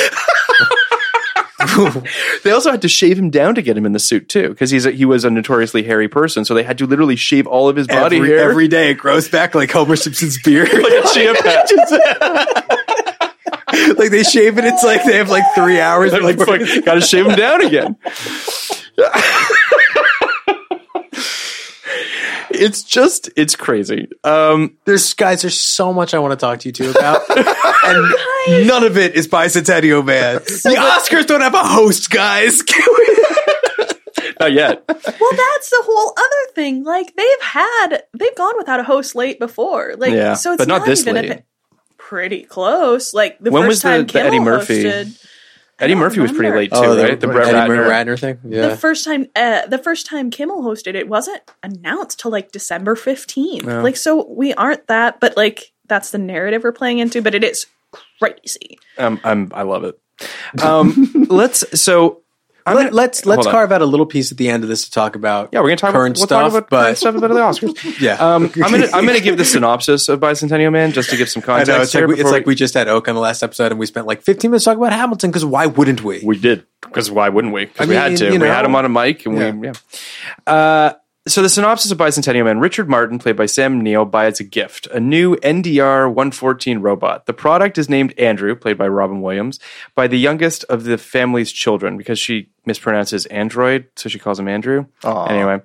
they 2.45 2.51
also 2.51 2.71
had 2.71 2.83
to 2.83 2.89
shave 2.89 3.19
him 3.19 3.31
down 3.31 3.55
to 3.55 3.63
get 3.63 3.77
him 3.77 3.87
in 3.87 3.93
the 3.93 3.99
suit 3.99 4.29
too 4.29 4.49
because 4.49 4.71
he's 4.71 4.87
a, 4.87 4.91
he 4.91 5.05
was 5.05 5.25
a 5.25 5.31
notoriously 5.31 5.83
hairy 5.83 6.09
person, 6.09 6.45
so 6.45 6.55
they 6.55 6.63
had 6.63 6.79
to 6.79 6.87
literally 6.87 7.17
shave 7.17 7.47
all 7.47 7.69
of 7.69 7.77
his 7.77 7.87
body 7.87 8.17
every, 8.17 8.29
hair. 8.29 8.51
every 8.51 8.69
day 8.69 8.91
it 8.91 8.95
grows 8.95 9.29
back 9.29 9.55
like 9.55 9.71
Homer 9.71 9.97
Simpson's 9.97 10.41
beard. 10.43 10.69
like 10.73 11.05
a 11.05 11.09
chia 11.13 11.35
pet. 11.41 11.71
like 13.99 14.11
they 14.11 14.23
shave 14.23 14.59
it, 14.59 14.65
it's 14.65 14.85
like 14.85 15.05
they 15.05 15.17
have 15.17 15.31
like 15.31 15.45
three 15.55 15.81
hours. 15.81 16.13
They're 16.13 16.23
like, 16.23 16.39
gotta 16.85 17.01
shave 17.01 17.27
him 17.27 17.37
down 17.37 17.65
again. 17.65 17.97
It's 22.63 22.83
just, 22.83 23.29
it's 23.37 23.57
crazy. 23.57 24.09
Um, 24.25 24.77
There's 24.85 25.13
guys. 25.15 25.43
There's 25.43 25.59
so 25.59 25.93
much 25.93 26.15
I 26.15 26.19
want 26.19 26.33
to 26.33 26.37
talk 26.37 26.61
to 26.61 26.69
you 26.69 26.73
two 26.73 26.91
about, 26.91 27.23
and 27.87 28.67
none 28.67 28.85
of 28.85 28.97
it 28.97 29.15
is 29.15 29.29
Bicentennial 29.29 30.05
Man. 30.05 30.37
The 30.37 30.77
Oscars 30.79 31.27
don't 31.27 31.41
have 31.43 31.55
a 31.55 31.63
host, 31.65 32.11
guys. 32.11 32.63
not 34.41 34.53
yet. 34.53 34.85
Well, 34.89 34.97
that's 34.97 35.71
the 35.71 35.83
whole 35.85 36.13
other 36.17 36.53
thing. 36.55 36.85
Like 36.85 37.15
they've 37.17 37.43
had, 37.43 38.03
they've 38.17 38.35
gone 38.37 38.55
without 38.57 38.81
a 38.81 38.85
host 38.85 39.15
late 39.15 39.39
before. 39.39 39.95
Like, 39.97 40.13
Yeah, 40.13 40.35
so 40.35 40.53
it's 40.53 40.59
but 40.59 40.69
not 40.69 40.79
not, 40.79 40.87
this 40.87 41.01
even 41.03 41.15
late. 41.17 41.31
a 41.31 41.45
pretty 41.99 42.43
close. 42.45 43.15
Like 43.15 43.39
the 43.39 43.51
When 43.51 43.63
first 43.63 43.69
was 43.69 43.83
the- 43.83 43.89
time 43.89 44.01
the 44.07 44.13
Kimmel 44.13 44.27
Eddie 44.29 44.39
Murphy? 44.41 44.85
hosted, 44.85 45.27
Eddie 45.83 45.95
don't 45.95 46.01
Murphy 46.01 46.21
was 46.21 46.33
pretty 46.33 46.55
late 46.55 46.73
too, 46.73 46.81
right? 46.81 47.19
The 47.19 47.27
Brett 47.27 47.55
Eddie 47.55 47.71
Ratner. 47.71 47.89
Ratner 47.89 48.19
thing. 48.19 48.39
Yeah. 48.45 48.69
the 48.69 48.77
first 48.77 49.05
time, 49.05 49.27
uh, 49.37 49.67
the 49.67 49.79
first 49.79 50.07
time 50.07 50.31
Kimmel 50.31 50.63
hosted 50.63 50.95
it 50.95 51.09
wasn't 51.09 51.43
announced 51.63 52.21
till 52.21 52.31
like 52.31 52.53
December 52.53 52.97
fifteenth. 52.97 53.65
Like, 53.65 53.97
so 53.97 54.27
we 54.29 54.55
aren't 54.55 54.87
that, 54.87 55.21
but 55.21 55.37
like 55.37 55.73
that's 55.87 56.11
the 56.11 56.19
narrative 56.19 56.63
we're 56.65 56.73
playing 56.73 56.99
into. 56.99 57.21
But 57.21 57.35
it 57.35 57.45
is 57.45 57.67
crazy. 58.19 58.79
Um, 58.99 59.21
I'm, 59.25 59.51
I 59.55 59.63
love 59.63 59.85
it. 59.85 59.99
Um, 60.63 61.27
let's, 61.31 61.81
so, 61.81 62.22
I'm 62.65 62.77
Let, 62.77 62.83
gonna- 62.85 62.97
let's 62.97 63.27
let's 63.27 63.47
carve 63.47 63.73
out 63.73 63.83
a 63.83 63.87
little 63.87 64.07
piece 64.07 64.31
at 64.33 64.39
the 64.39 64.49
end 64.49 64.63
of 64.63 64.69
this 64.69 64.85
to 64.85 64.91
talk 64.91 65.17
about. 65.17 65.49
Yeah, 65.53 65.61
we're 65.61 65.67
gonna 65.69 65.77
talk 65.77 65.93
current 65.93 66.17
about, 66.17 66.31
we'll 66.31 66.51
stuff, 66.51 66.53
talk 66.53 66.59
about 66.59 66.71
but 66.71 66.83
current 66.85 66.99
stuff 66.99 67.15
about 67.17 67.29
the 67.29 67.35
Oscars. 67.35 68.01
yeah, 68.01 68.15
Um, 68.15 68.45
I'm 68.63 68.71
gonna 68.71 68.89
I'm 68.93 69.05
gonna 69.07 69.21
give 69.21 69.37
the 69.39 69.45
synopsis 69.55 70.09
of 70.09 70.21
Bicentennial 70.21 70.71
Man 70.73 70.93
just 70.93 71.11
to 71.11 71.17
give 71.17 71.29
some 71.29 71.43
I 71.43 71.47
context. 71.47 71.69
know 71.69 71.81
it's 71.83 71.95
like 71.95 72.07
we, 72.07 72.13
it's 72.15 72.19
before 72.23 72.33
like 72.33 72.47
we 72.47 72.55
just 72.55 72.75
had 72.75 72.89
Oak 72.89 73.09
on 73.09 73.15
the 73.15 73.21
last 73.21 73.43
episode, 73.43 73.73
and 73.73 73.79
we 73.81 73.87
spent 73.87 74.07
like 74.07 74.23
15 74.23 74.51
minutes 74.51 74.65
talking 74.65 74.79
about 74.81 74.93
Hamilton 74.93 75.31
because 75.31 75.45
why 75.45 75.67
wouldn't 75.67 76.03
we? 76.05 76.21
We 76.25 76.39
did 76.39 76.65
because 76.83 77.11
why 77.11 77.29
wouldn't 77.29 77.53
we? 77.53 77.67
'Cause 77.67 77.87
I 77.87 77.91
we 77.91 77.95
had 77.97 78.17
to. 78.19 78.33
you 78.33 78.39
we 78.41 78.47
had 78.47 78.65
him 78.65 78.75
on 78.77 78.85
a 78.85 78.89
mic, 78.89 79.27
and 79.27 79.37
Yeah. 79.39 79.51
we 79.51 79.67
yeah. 79.69 79.73
Uh, 80.47 80.93
so 81.27 81.41
the 81.41 81.49
synopsis 81.49 81.91
of 81.91 81.99
Bicentennial 81.99 82.45
Man: 82.45 82.59
Richard 82.59 82.89
Martin, 82.89 83.19
played 83.19 83.37
by 83.37 83.47
Sam 83.47 83.81
Neill, 83.81 84.05
buys 84.05 84.41
a 84.41 84.45
gift, 84.45 84.87
a 84.89 84.99
new 84.99 85.37
NDR 85.37 86.07
114 86.09 86.79
robot. 86.81 87.27
The 87.27 87.33
product 87.33 87.79
is 87.79 87.89
named 87.89 88.13
Andrew, 88.19 88.57
played 88.57 88.77
by 88.77 88.89
Robin 88.89 89.23
Williams, 89.23 89.61
by 89.95 90.09
the 90.09 90.19
youngest 90.19 90.65
of 90.65 90.85
the 90.85 90.99
family's 90.99 91.53
children 91.53 91.97
because 91.97 92.19
she 92.19 92.51
mispronounces 92.67 93.27
android, 93.31 93.87
so 93.97 94.09
she 94.09 94.19
calls 94.19 94.39
him 94.39 94.49
Andrew. 94.49 94.87
Anyway, 95.29 95.61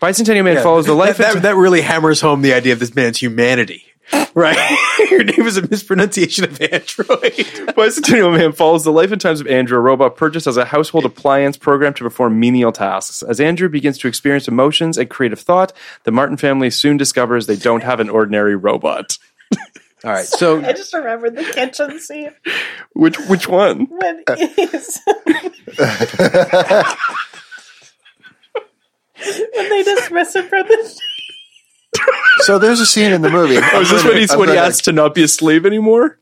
Bicentennial 0.00 0.44
Man 0.44 0.62
follows 0.62 0.86
the 0.86 0.94
life. 0.94 1.18
that, 1.18 1.34
that, 1.34 1.42
that 1.42 1.56
really 1.56 1.80
hammers 1.80 2.20
home 2.20 2.42
the 2.42 2.54
idea 2.54 2.72
of 2.72 2.78
this 2.78 2.94
man's 2.94 3.18
humanity, 3.18 3.84
right? 4.34 4.78
Your 5.10 5.24
name 5.24 5.46
is 5.46 5.56
a 5.56 5.68
mispronunciation 5.68 6.44
of 6.44 6.60
android. 6.60 7.32
Bicentennial 7.74 8.36
Man 8.36 8.52
follows 8.52 8.84
the 8.84 8.92
life 8.92 9.12
and 9.12 9.20
times 9.20 9.40
of 9.40 9.46
Andrew, 9.46 9.78
a 9.78 9.80
robot 9.80 10.16
purchased 10.16 10.46
as 10.46 10.56
a 10.56 10.64
household 10.66 11.04
appliance 11.04 11.56
programmed 11.56 11.96
to 11.96 12.04
perform 12.04 12.38
menial 12.40 12.72
tasks. 12.72 13.22
As 13.22 13.40
Andrew 13.40 13.68
begins 13.68 13.98
to 13.98 14.08
experience 14.08 14.48
emotions 14.48 14.98
and 14.98 15.08
creative 15.08 15.40
thought, 15.40 15.72
the 16.04 16.12
Martin 16.12 16.36
family 16.36 16.70
soon 16.70 16.96
discovers 16.96 17.46
they 17.46 17.56
don't 17.56 17.82
have 17.82 18.00
an 18.00 18.08
ordinary 18.08 18.56
robot. 18.56 19.18
All 20.04 20.12
right, 20.12 20.26
so 20.26 20.60
I 20.62 20.74
just 20.74 20.92
remembered 20.92 21.34
the 21.34 21.44
kitchen 21.44 21.98
scene 21.98 22.30
Which 22.92 23.18
which 23.20 23.48
one? 23.48 23.86
when 23.86 24.22
uh, 24.26 24.36
he's 24.36 25.00
when 29.54 29.68
they 29.70 29.82
dismiss 29.82 30.36
him 30.36 30.46
from 30.48 30.66
the. 30.68 31.00
So 32.38 32.58
there's 32.58 32.80
a 32.80 32.86
scene 32.86 33.12
in 33.12 33.22
the 33.22 33.30
movie. 33.30 33.56
Oh, 33.72 33.80
is 33.80 33.90
this 33.90 34.04
when 34.04 34.16
he's 34.16 34.36
when 34.36 34.48
he 34.48 34.56
asks 34.56 34.82
to 34.82 34.92
not 34.92 35.14
be 35.14 35.22
a 35.22 35.28
slave 35.28 35.64
anymore? 35.64 36.18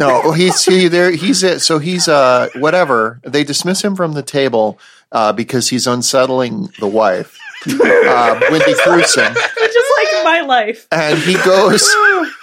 No, 0.00 0.32
he's 0.32 0.64
he 0.64 0.88
there. 0.88 1.12
He's 1.12 1.42
it. 1.42 1.60
So 1.60 1.78
he's 1.78 2.08
uh 2.08 2.48
whatever. 2.56 3.20
They 3.24 3.44
dismiss 3.44 3.82
him 3.82 3.94
from 3.94 4.12
the 4.12 4.22
table 4.22 4.78
uh, 5.12 5.32
because 5.32 5.68
he's 5.68 5.86
unsettling 5.86 6.68
the 6.80 6.88
wife, 6.88 7.38
uh, 7.66 8.40
Wendy 8.50 8.74
Crewson, 8.74 9.32
Just 9.34 9.92
like 9.98 10.24
my 10.24 10.40
life. 10.44 10.88
and 10.90 11.16
he 11.20 11.34
goes 11.44 11.88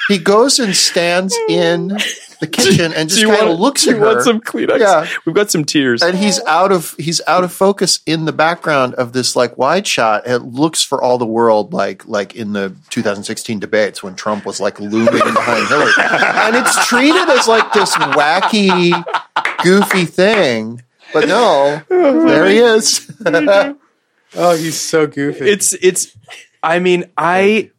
he 0.08 0.18
goes 0.18 0.60
and 0.60 0.74
stands 0.76 1.36
in 1.50 1.98
the 2.42 2.48
kitchen 2.48 2.92
and 2.94 3.08
just 3.08 3.22
Do 3.22 3.28
you 3.28 3.34
kind 3.34 3.44
of 3.44 3.48
want- 3.50 3.62
looks 3.62 3.84
do 3.86 3.92
at 3.92 3.96
you 3.96 4.02
want 4.02 4.18
her. 4.18 4.24
some 4.24 4.42
Kleenex? 4.42 4.80
Yeah. 4.80 5.08
We've 5.26 5.34
got 5.36 5.50
some 5.50 5.64
tears. 5.64 6.02
and 6.02 6.18
he's 6.18 6.44
out 6.46 6.72
of 6.74 6.94
he's 6.98 7.22
out 7.28 7.44
of 7.46 7.54
focus 7.54 8.02
in 8.06 8.26
the 8.26 8.34
background 8.34 8.96
of 8.96 9.14
this 9.14 9.36
like 9.36 9.58
wide 9.58 9.88
shot. 9.88 10.28
It 10.28 10.40
looks 10.40 10.84
for 10.84 11.02
all 11.02 11.18
the 11.18 11.26
world 11.26 11.72
like 11.72 12.06
like 12.08 12.36
in 12.36 12.52
the 12.52 12.76
2016 12.90 13.60
debates 13.60 14.04
when 14.04 14.16
Trump 14.16 14.46
was 14.46 14.60
like 14.60 14.80
looming 14.80 15.06
behind 15.34 15.68
Hillary, 15.70 15.92
and 15.98 16.56
it's 16.58 16.88
treated 16.88 17.30
as 17.30 17.48
like 17.48 17.72
this 17.74 17.96
wacky, 17.96 18.92
goofy 19.64 20.06
thing. 20.06 20.82
But 21.14 21.28
no, 21.28 21.82
there 21.90 22.48
he 22.50 22.58
is. 22.58 23.10
oh, 24.36 24.56
he's 24.56 24.80
so 24.80 25.08
goofy. 25.08 25.50
It's 25.50 25.74
it's. 25.74 26.16
I 26.64 26.80
mean, 26.80 27.06
I. 27.18 27.72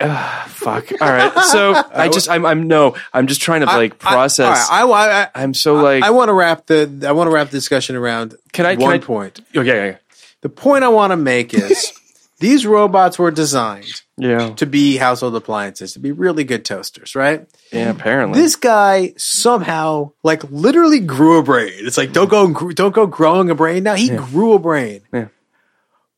Uh, 0.00 0.44
fuck. 0.46 0.90
All 1.00 1.08
right. 1.12 1.32
So 1.44 1.74
I 1.92 2.08
just 2.08 2.28
I'm 2.30 2.46
I'm 2.46 2.66
no. 2.68 2.96
I'm 3.12 3.26
just 3.26 3.40
trying 3.42 3.60
to 3.60 3.66
like 3.66 3.98
process. 3.98 4.68
I, 4.70 4.80
all 4.82 4.88
right, 4.88 5.08
I, 5.08 5.20
I, 5.20 5.22
I, 5.24 5.42
I'm 5.42 5.52
so 5.54 5.74
like. 5.74 6.02
I 6.02 6.10
want 6.10 6.28
to 6.30 6.32
wrap 6.32 6.66
the 6.66 7.04
I 7.06 7.12
want 7.12 7.28
to 7.28 7.32
wrap 7.34 7.48
the 7.50 7.56
discussion 7.56 7.96
around 7.96 8.34
Can 8.52 8.64
I- 8.66 8.74
can 8.76 8.82
one 8.82 8.94
I- 8.94 8.98
point. 8.98 9.40
okay. 9.54 9.88
Yeah. 9.90 9.96
The 10.42 10.48
point 10.48 10.84
I 10.84 10.88
want 10.88 11.10
to 11.10 11.18
make 11.18 11.52
is 11.52 11.92
these 12.38 12.64
robots 12.64 13.18
were 13.18 13.30
designed 13.30 14.00
Yeah. 14.16 14.54
to 14.54 14.64
be 14.64 14.96
household 14.96 15.36
appliances, 15.36 15.92
to 15.92 15.98
be 15.98 16.12
really 16.12 16.44
good 16.44 16.64
toasters, 16.64 17.14
right? 17.14 17.46
Yeah. 17.70 17.90
Apparently. 17.90 18.40
This 18.40 18.56
guy 18.56 19.12
somehow, 19.18 20.12
like, 20.22 20.42
literally 20.44 21.00
grew 21.00 21.38
a 21.38 21.42
brain. 21.42 21.72
It's 21.76 21.98
like 21.98 22.12
don't 22.12 22.30
go, 22.30 22.48
gr- 22.48 22.72
don't 22.72 22.94
go 22.94 23.06
growing 23.06 23.50
a 23.50 23.54
brain. 23.54 23.82
Now 23.82 23.96
he 23.96 24.08
grew 24.08 24.54
a 24.54 24.58
brain. 24.58 25.02
Yeah. 25.12 25.28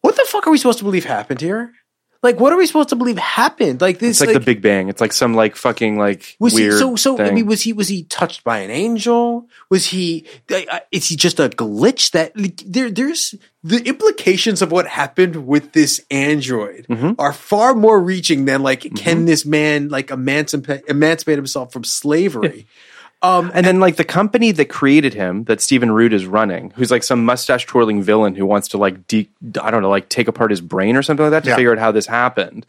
What 0.02 0.14
the 0.14 0.24
fuck 0.28 0.46
are 0.46 0.50
we 0.52 0.58
supposed 0.58 0.78
to 0.78 0.84
believe 0.84 1.04
happened 1.04 1.40
here? 1.40 1.72
Like, 2.22 2.38
what 2.38 2.52
are 2.52 2.56
we 2.56 2.66
supposed 2.66 2.90
to 2.90 2.96
believe 2.96 3.18
happened? 3.18 3.80
Like 3.80 3.98
this, 3.98 4.20
It's 4.20 4.28
like, 4.28 4.34
the 4.34 4.44
Big 4.44 4.62
Bang. 4.62 4.88
It's 4.88 5.00
like 5.00 5.12
some 5.12 5.34
like 5.34 5.56
fucking 5.56 5.98
like 5.98 6.36
was 6.38 6.54
weird. 6.54 6.74
he 6.74 6.78
so 6.78 6.94
so? 6.94 7.18
I 7.18 7.32
mean, 7.32 7.46
was 7.46 7.62
he 7.62 7.72
was 7.72 7.88
he 7.88 8.04
touched 8.04 8.44
by 8.44 8.58
an 8.60 8.70
angel? 8.70 9.48
Was 9.70 9.86
he? 9.86 10.26
uh, 10.54 10.78
Is 10.92 11.08
he 11.08 11.16
just 11.16 11.40
a 11.40 11.48
glitch? 11.48 12.12
That 12.12 12.36
like, 12.38 12.62
there 12.64 12.90
there's 12.92 13.34
the 13.64 13.82
implications 13.84 14.62
of 14.62 14.70
what 14.70 14.86
happened 14.86 15.46
with 15.48 15.72
this 15.72 16.00
android 16.10 16.86
Mm-hmm. 16.88 17.12
are 17.18 17.32
far 17.32 17.74
more 17.74 17.98
reaching 18.00 18.44
than 18.44 18.62
like 18.62 18.94
can 18.96 19.24
this 19.24 19.44
man 19.44 19.88
like 19.88 20.10
emancipate 20.10 20.82
emancipate 20.88 21.36
himself 21.38 21.72
from 21.72 21.82
slavery? 21.84 22.66
Um, 23.22 23.52
And 23.54 23.64
then, 23.64 23.78
like 23.80 23.96
the 23.96 24.04
company 24.04 24.50
that 24.52 24.68
created 24.68 25.14
him, 25.14 25.44
that 25.44 25.60
Stephen 25.60 25.92
Root 25.92 26.12
is 26.12 26.26
running, 26.26 26.72
who's 26.74 26.90
like 26.90 27.04
some 27.04 27.24
mustache 27.24 27.66
twirling 27.66 28.02
villain 28.02 28.34
who 28.34 28.44
wants 28.44 28.66
to 28.68 28.78
like, 28.78 29.06
de- 29.06 29.28
I 29.62 29.70
don't 29.70 29.80
know, 29.82 29.90
like 29.90 30.08
take 30.08 30.26
apart 30.26 30.50
his 30.50 30.60
brain 30.60 30.96
or 30.96 31.02
something 31.02 31.22
like 31.24 31.30
that 31.30 31.44
to 31.44 31.50
Yeah. 31.50 31.56
figure 31.56 31.72
out 31.72 31.78
how 31.78 31.92
this 31.92 32.06
happened. 32.06 32.66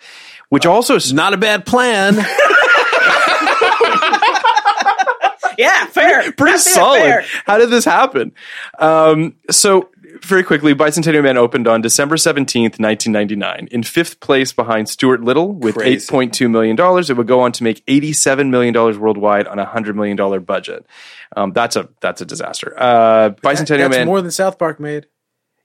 Which 0.49 0.65
also, 0.67 0.95
is 0.95 1.11
not 1.11 1.33
a 1.33 1.37
bad 1.37 1.65
plan. 1.65 2.17
Yeah, 5.57 5.85
fair. 5.85 6.31
pretty 6.31 6.53
That's 6.53 6.65
it, 6.67 6.73
solid. 6.73 6.99
fair. 7.01 7.25
How 7.45 7.59
did 7.59 7.69
this 7.69 7.85
happen? 7.85 8.31
Um, 8.79 9.35
so, 9.51 9.89
very 10.21 10.43
quickly, 10.43 10.73
Bicentennial 10.76 11.23
Man 11.23 11.38
opened 11.38 11.67
on 11.67 11.82
December 11.82 12.15
17th, 12.15 12.80
1999, 12.80 13.67
in 13.71 13.84
fifth 13.84 14.19
place 14.19 14.54
behind 14.54 14.89
Stuart 14.89 15.21
Little 15.23 15.54
with 15.54 15.76
Crazy. 15.76 16.06
$8.2 16.12 16.49
million. 16.49 16.78
It 16.80 17.17
would 17.17 17.28
go 17.28 17.41
on 17.41 17.52
to 17.54 17.63
make 17.63 17.86
$87 17.86 18.49
million 18.49 18.73
worldwide 18.73 19.47
on 19.47 19.60
a 19.60 19.65
$100 19.65 19.95
million 19.95 20.43
budget. 20.43 20.86
Um, 21.36 21.52
that's 21.52 21.76
a 21.76 21.89
that's 21.99 22.21
a 22.21 22.26
disaster. 22.26 22.73
Uh, 22.78 23.32
Bicentennial 23.32 23.89
That's 23.89 23.97
Man. 23.97 24.08
more 24.08 24.21
than 24.21 24.32
South 24.32 24.60
Park 24.60 24.80
made. 24.80 25.08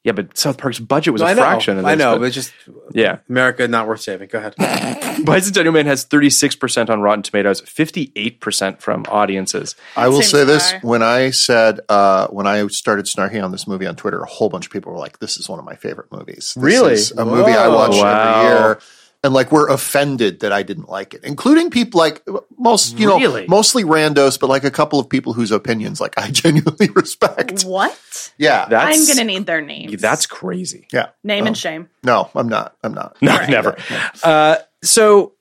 Yeah, 0.08 0.12
but 0.12 0.38
South 0.38 0.56
Park's 0.56 0.78
budget 0.78 1.12
was 1.12 1.20
I 1.20 1.32
a 1.32 1.34
know. 1.34 1.42
fraction 1.42 1.76
of 1.78 1.84
this. 1.84 1.92
I 1.92 1.94
know, 1.94 2.14
but- 2.14 2.20
but 2.20 2.32
just 2.32 2.52
yeah. 2.94 3.18
America 3.28 3.68
not 3.68 3.86
worth 3.86 4.00
saving. 4.00 4.28
Go 4.28 4.38
ahead. 4.38 4.54
Bicentennial 4.58 5.72
Man 5.74 5.84
has 5.86 6.04
36% 6.06 6.88
on 6.88 7.00
Rotten 7.02 7.22
Tomatoes, 7.22 7.60
58% 7.62 8.80
from 8.80 9.04
audiences. 9.08 9.74
I 9.96 10.08
will 10.08 10.22
Seems 10.22 10.30
say 10.30 10.44
this: 10.44 10.70
high. 10.72 10.78
when 10.82 11.02
I 11.02 11.30
said 11.30 11.80
uh, 11.88 12.28
when 12.28 12.46
I 12.46 12.66
started 12.68 13.06
snarking 13.06 13.44
on 13.44 13.52
this 13.52 13.66
movie 13.66 13.86
on 13.86 13.96
Twitter, 13.96 14.20
a 14.20 14.26
whole 14.26 14.48
bunch 14.48 14.66
of 14.66 14.72
people 14.72 14.92
were 14.92 14.98
like, 14.98 15.18
"This 15.18 15.36
is 15.36 15.48
one 15.48 15.58
of 15.58 15.64
my 15.64 15.74
favorite 15.76 16.10
movies." 16.12 16.54
This 16.54 16.56
Really? 16.56 16.92
is 16.94 17.10
a 17.12 17.24
movie 17.24 17.52
I 17.52 17.68
watch 17.68 17.92
Wow. 17.92 18.40
every 18.40 18.48
year, 18.48 18.78
and 19.24 19.34
like 19.34 19.50
we're 19.50 19.68
offended 19.68 20.40
that 20.40 20.52
I 20.52 20.62
didn't 20.62 20.88
like 20.88 21.12
it, 21.14 21.24
including 21.24 21.70
people 21.70 21.98
like 21.98 22.24
most, 22.56 22.98
you 22.98 23.08
Really? 23.16 23.42
know, 23.42 23.48
mostly 23.48 23.82
randos, 23.84 24.38
but 24.38 24.48
like 24.48 24.64
a 24.64 24.70
couple 24.70 25.00
of 25.00 25.08
people 25.08 25.32
whose 25.32 25.50
opinions 25.50 26.00
like 26.00 26.14
I 26.16 26.30
genuinely 26.32 26.88
respect. 26.90 27.62
What? 27.62 28.32
Yeah, 28.38 28.66
That's, 28.68 28.98
I'm 28.98 29.06
gonna 29.06 29.24
need 29.26 29.46
their 29.46 29.60
names. 29.60 30.00
That's 30.00 30.26
crazy. 30.26 30.86
yeah. 30.92 31.08
name 31.24 31.46
and 31.46 31.56
shame. 31.56 31.88
No, 32.04 32.30
I'm 32.34 32.48
not. 32.48 32.76
I'm 32.84 32.94
not. 32.94 33.16
No, 33.20 33.36
never. 33.46 33.76
Uh, 34.22 34.56
so 34.82 35.32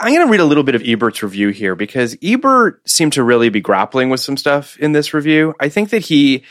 I'm 0.00 0.12
going 0.14 0.26
to 0.26 0.30
read 0.30 0.40
a 0.40 0.44
little 0.44 0.62
bit 0.64 0.74
of 0.76 0.82
Ebert's 0.82 1.22
review 1.22 1.48
here 1.50 1.74
because 1.74 2.16
Ebert 2.22 2.80
seemed 2.88 3.12
to 3.14 3.22
really 3.22 3.48
be 3.48 3.60
grappling 3.60 4.08
with 4.08 4.20
some 4.20 4.36
stuff 4.36 4.78
in 4.78 4.92
this 4.92 5.12
review. 5.12 5.54
I 5.60 5.68
think 5.68 5.90
that 5.90 6.00
he. 6.02 6.44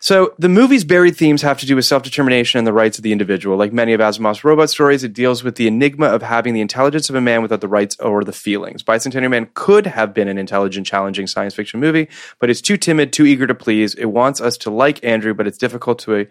So 0.00 0.32
the 0.38 0.48
movie's 0.48 0.84
buried 0.84 1.16
themes 1.16 1.42
have 1.42 1.58
to 1.58 1.66
do 1.66 1.74
with 1.74 1.84
self-determination 1.84 2.58
and 2.58 2.66
the 2.66 2.72
rights 2.72 2.98
of 2.98 3.02
the 3.02 3.10
individual. 3.10 3.56
Like 3.56 3.72
many 3.72 3.92
of 3.94 4.00
Asimov's 4.00 4.44
robot 4.44 4.70
stories, 4.70 5.02
it 5.02 5.12
deals 5.12 5.42
with 5.42 5.56
the 5.56 5.66
enigma 5.66 6.06
of 6.06 6.22
having 6.22 6.54
the 6.54 6.60
intelligence 6.60 7.10
of 7.10 7.16
a 7.16 7.20
man 7.20 7.42
without 7.42 7.60
the 7.60 7.68
rights 7.68 7.96
or 7.98 8.22
the 8.22 8.32
feelings. 8.32 8.84
Bicentennial 8.84 9.30
Man 9.30 9.50
could 9.54 9.86
have 9.86 10.14
been 10.14 10.28
an 10.28 10.38
intelligent, 10.38 10.86
challenging 10.86 11.26
science 11.26 11.54
fiction 11.54 11.80
movie, 11.80 12.08
but 12.38 12.48
it's 12.48 12.60
too 12.60 12.76
timid, 12.76 13.12
too 13.12 13.26
eager 13.26 13.48
to 13.48 13.56
please. 13.56 13.94
It 13.94 14.06
wants 14.06 14.40
us 14.40 14.56
to 14.58 14.70
like 14.70 15.04
Andrew, 15.04 15.34
but 15.34 15.48
it's 15.48 15.58
difficult 15.58 15.98
to 16.00 16.28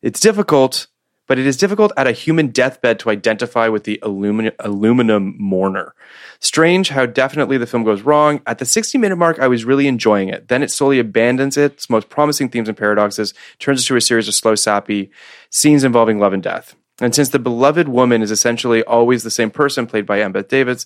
it's 0.00 0.20
difficult 0.20 0.86
but 1.30 1.38
it 1.38 1.46
is 1.46 1.56
difficult 1.56 1.92
at 1.96 2.08
a 2.08 2.12
human 2.12 2.48
deathbed 2.48 2.98
to 2.98 3.08
identify 3.08 3.68
with 3.68 3.84
the 3.84 4.00
aluminum, 4.02 4.52
aluminum 4.58 5.36
mourner. 5.38 5.94
Strange 6.40 6.88
how 6.88 7.06
definitely 7.06 7.56
the 7.56 7.68
film 7.68 7.84
goes 7.84 8.02
wrong. 8.02 8.40
At 8.48 8.58
the 8.58 8.64
60 8.64 8.98
minute 8.98 9.14
mark, 9.14 9.38
I 9.38 9.46
was 9.46 9.64
really 9.64 9.86
enjoying 9.86 10.28
it. 10.28 10.48
Then 10.48 10.60
it 10.60 10.72
slowly 10.72 10.98
abandons 10.98 11.56
its 11.56 11.88
most 11.88 12.08
promising 12.08 12.48
themes 12.48 12.66
and 12.66 12.76
paradoxes, 12.76 13.32
turns 13.60 13.82
into 13.82 13.94
a 13.94 14.00
series 14.00 14.26
of 14.26 14.34
slow, 14.34 14.56
sappy 14.56 15.12
scenes 15.50 15.84
involving 15.84 16.18
love 16.18 16.32
and 16.32 16.42
death. 16.42 16.74
And 17.00 17.14
since 17.14 17.28
the 17.28 17.38
beloved 17.38 17.86
woman 17.86 18.22
is 18.22 18.32
essentially 18.32 18.82
always 18.82 19.22
the 19.22 19.30
same 19.30 19.52
person, 19.52 19.86
played 19.86 20.06
by 20.06 20.18
Embeth 20.18 20.48
Davidtz, 20.48 20.84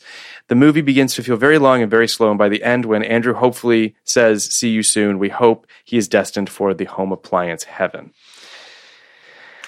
the 0.49 0.55
movie 0.55 0.83
begins 0.83 1.15
to 1.15 1.23
feel 1.23 1.39
very 1.39 1.57
long 1.57 1.81
and 1.81 1.91
very 1.91 2.07
slow. 2.07 2.29
And 2.29 2.39
by 2.39 2.51
the 2.51 2.63
end, 2.63 2.85
when 2.85 3.03
Andrew 3.03 3.33
hopefully 3.33 3.97
says, 4.05 4.45
See 4.45 4.69
you 4.69 4.83
soon, 4.83 5.19
we 5.19 5.31
hope 5.31 5.67
he 5.87 5.97
is 5.97 6.07
destined 6.07 6.51
for 6.51 6.75
the 6.75 6.85
home 6.85 7.13
appliance 7.13 7.65
heaven. 7.65 8.13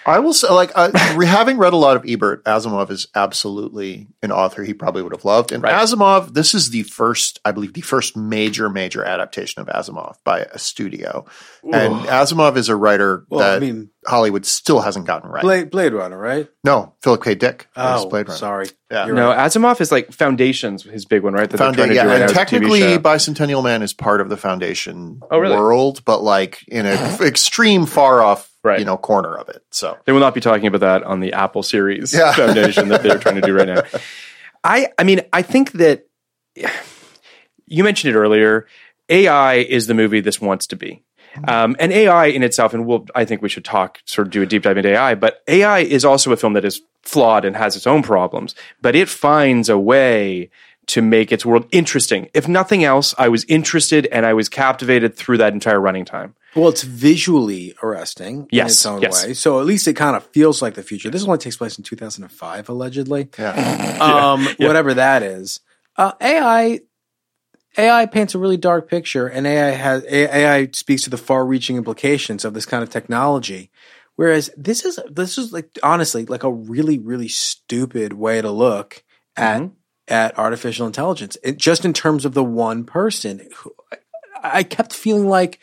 I 0.07 0.21
will 0.21 0.33
say, 0.33 0.49
like, 0.49 0.71
uh, 0.75 0.97
having 0.97 1.59
read 1.59 1.73
a 1.73 1.77
lot 1.77 1.97
of 1.97 2.05
Ebert, 2.09 2.45
Asimov 2.45 2.91
is 2.91 3.09
absolutely 3.15 4.07
an 4.23 4.31
author 4.33 4.63
he 4.65 4.73
probably 4.73 5.03
would 5.03 5.13
have 5.13 5.25
loved. 5.25 5.51
And 5.53 5.65
Asimov, 5.65 6.33
this 6.33 6.55
is 6.55 6.71
the 6.71 6.85
first, 6.85 7.41
I 7.45 7.53
believe, 7.53 7.73
the 7.75 7.81
first 7.81 8.17
major, 8.17 8.71
major 8.71 9.05
adaptation 9.05 9.61
of 9.63 9.69
Asimov 9.69 10.17
by 10.25 10.41
a 10.41 10.59
studio. 10.59 11.27
And 11.65 11.95
Asimov 12.07 12.57
is 12.57 12.69
a 12.69 12.77
writer 12.77 13.27
Well, 13.29 13.41
that 13.41 13.57
I 13.57 13.59
mean- 13.61 13.91
Hollywood 14.07 14.47
still 14.47 14.79
hasn't 14.79 15.05
gotten 15.05 15.29
right. 15.29 15.43
Blade, 15.43 15.69
Blade 15.71 15.93
Runner, 15.93 16.17
right? 16.17 16.47
no, 16.63 16.95
Philip 17.03 17.25
K. 17.25 17.35
Dick. 17.35 17.67
Oh, 17.77 18.09
Blade 18.09 18.29
Runner. 18.29 18.39
sorry. 18.39 18.67
Yeah. 18.89 19.07
You're 19.07 19.17
No, 19.17 19.31
right. 19.31 19.39
Asimov 19.39 19.81
is 19.81 19.91
like 19.91 20.13
Foundations, 20.13 20.85
his 20.85 21.05
big 21.07 21.25
one, 21.25 21.33
right? 21.33 21.51
That 21.51 21.57
they're 21.57 21.73
Founda- 21.73 21.75
trying 21.75 21.89
to 21.89 21.95
yeah, 21.97 22.05
right 22.07 22.15
and 22.21 22.23
as 22.25 22.31
a 22.31 22.35
TV 22.35 22.39
technically. 22.39 22.81
Bicentennial 22.99 23.65
Man 23.65 23.83
is 23.83 23.93
part 23.93 24.21
of 24.21 24.29
the 24.29 24.37
Foundation 24.37 25.21
Oh, 25.29 25.39
really? 25.39 25.57
world, 25.57 26.03
but 26.05 26.23
like 26.23 26.65
in 26.69 26.87
an 26.87 27.21
extreme, 27.21 27.85
far 27.87 28.23
off, 28.23 28.49
Right. 28.67 28.79
you 28.81 28.85
know, 28.85 28.97
corner 28.97 29.35
of 29.37 29.49
it. 29.49 29.63
So 29.71 29.97
They 30.05 30.13
will 30.13 30.21
not 30.21 30.35
be 30.35 30.41
talking 30.41 30.67
about 30.67 30.81
that 30.81 31.03
on 31.05 31.21
the 31.21 31.33
Apple 31.33 31.63
series 31.63 32.13
Yeah. 32.13 32.33
foundation 32.43 32.89
that 32.89 33.03
they're 33.03 33.19
trying 33.19 33.37
to 33.37 33.41
do 33.41 33.55
right 33.55 33.69
now. 33.69 33.83
I 34.65 34.89
I 34.99 35.05
mean, 35.05 35.21
I 35.33 35.43
think 35.43 35.73
that 35.73 36.07
you 37.67 37.85
mentioned 37.85 38.15
it 38.15 38.19
earlier. 38.19 38.67
AI 39.09 39.55
is 39.55 39.87
the 39.87 39.95
movie 39.95 40.21
this 40.21 40.41
wants 40.41 40.67
to 40.69 40.77
be. 40.77 41.03
Um, 41.47 41.77
and 41.79 41.93
AI 41.93 42.27
in 42.27 42.43
itself, 42.43 42.73
and 42.73 42.87
we'll, 42.87 43.05
I 43.15 43.25
think 43.27 43.43
we 43.43 43.51
should 43.51 43.65
talk, 43.65 44.01
sort 44.07 44.27
of 44.27 44.33
do 44.33 44.41
a 44.43 44.47
deep 44.47 44.63
dive 44.63 44.79
into 44.79 44.89
AI, 44.91 45.15
but 45.15 45.43
AI 45.47 45.81
is 45.81 46.03
also 46.05 46.33
a 46.33 46.37
film 46.37 46.55
that 46.55 46.65
is 46.65 46.81
flawed 47.03 47.45
and 47.45 47.55
has 47.57 47.77
its 47.77 47.87
own 47.87 48.03
problems, 48.03 48.55
but 48.81 48.97
it 48.97 49.09
finds 49.11 49.69
a 49.69 49.79
way 49.79 50.49
to 50.87 51.03
make 51.03 51.31
its 51.33 51.45
world 51.45 51.67
interesting. 51.73 52.31
If 52.33 52.49
nothing 52.49 52.85
else, 52.85 53.15
I 53.19 53.29
was 53.29 53.45
interested 53.49 54.07
and 54.07 54.25
I 54.25 54.33
was 54.33 54.49
captivated 54.49 55.15
through 55.15 55.37
that 55.39 55.53
entire 55.53 55.81
running 55.81 56.05
time. 56.07 56.35
Well, 56.57 56.69
it's 56.71 56.83
visually 56.83 57.75
arresting 57.83 58.49
in 58.51 58.67
its 58.67 58.87
own 58.87 59.03
yes. 59.03 59.27
way. 59.27 59.35
So 59.35 59.61
at 59.61 59.67
least 59.67 59.87
it 59.87 59.95
kind 59.95 60.17
of 60.17 60.25
feels 60.27 60.63
like 60.63 60.75
the 60.75 60.83
future. 60.83 61.11
This 61.11 61.25
only 61.25 61.39
takes 61.39 61.57
place 61.57 61.77
in 61.77 61.85
2005, 61.85 62.69
allegedly. 62.69 63.29
yeah, 63.39 63.99
Um, 64.01 64.49
whatever 64.59 64.95
that 64.95 65.23
is. 65.23 65.61
Uh, 65.97 66.13
AI, 66.21 66.81
AI 67.79 68.07
paints 68.07 68.35
a 68.35 68.39
really 68.39 68.57
dark 68.57 68.89
picture, 68.89 69.27
and 69.27 69.47
AI 69.47 69.71
has 69.71 70.05
AI 70.09 70.69
speaks 70.73 71.03
to 71.03 71.11
the 71.11 71.19
far-reaching 71.19 71.77
implications 71.77 72.45
of 72.45 72.55
this 72.55 72.67
kind 72.67 72.83
of 72.83 72.91
technology. 72.91 73.71
Whereas 74.17 74.51
this 74.57 74.85
is 74.85 74.99
this 75.11 75.37
is 75.37 75.53
like 75.53 75.79
honestly 75.83 76.25
like 76.25 76.43
a 76.43 76.51
really 76.51 76.99
really 76.99 77.29
stupid 77.29 78.15
way 78.15 78.41
to 78.41 78.51
look 78.51 79.05
at 79.37 79.71
at 80.09 80.39
artificial 80.39 80.87
intelligence. 80.87 81.37
It, 81.43 81.59
just 81.59 81.85
in 81.85 81.93
terms 81.93 82.25
of 82.25 82.35
the 82.35 82.45
one 82.45 82.85
person, 82.85 83.49
who, 83.57 83.75
I, 84.43 84.59
I 84.59 84.63
kept 84.63 84.93
feeling 84.93 85.29
like, 85.29 85.61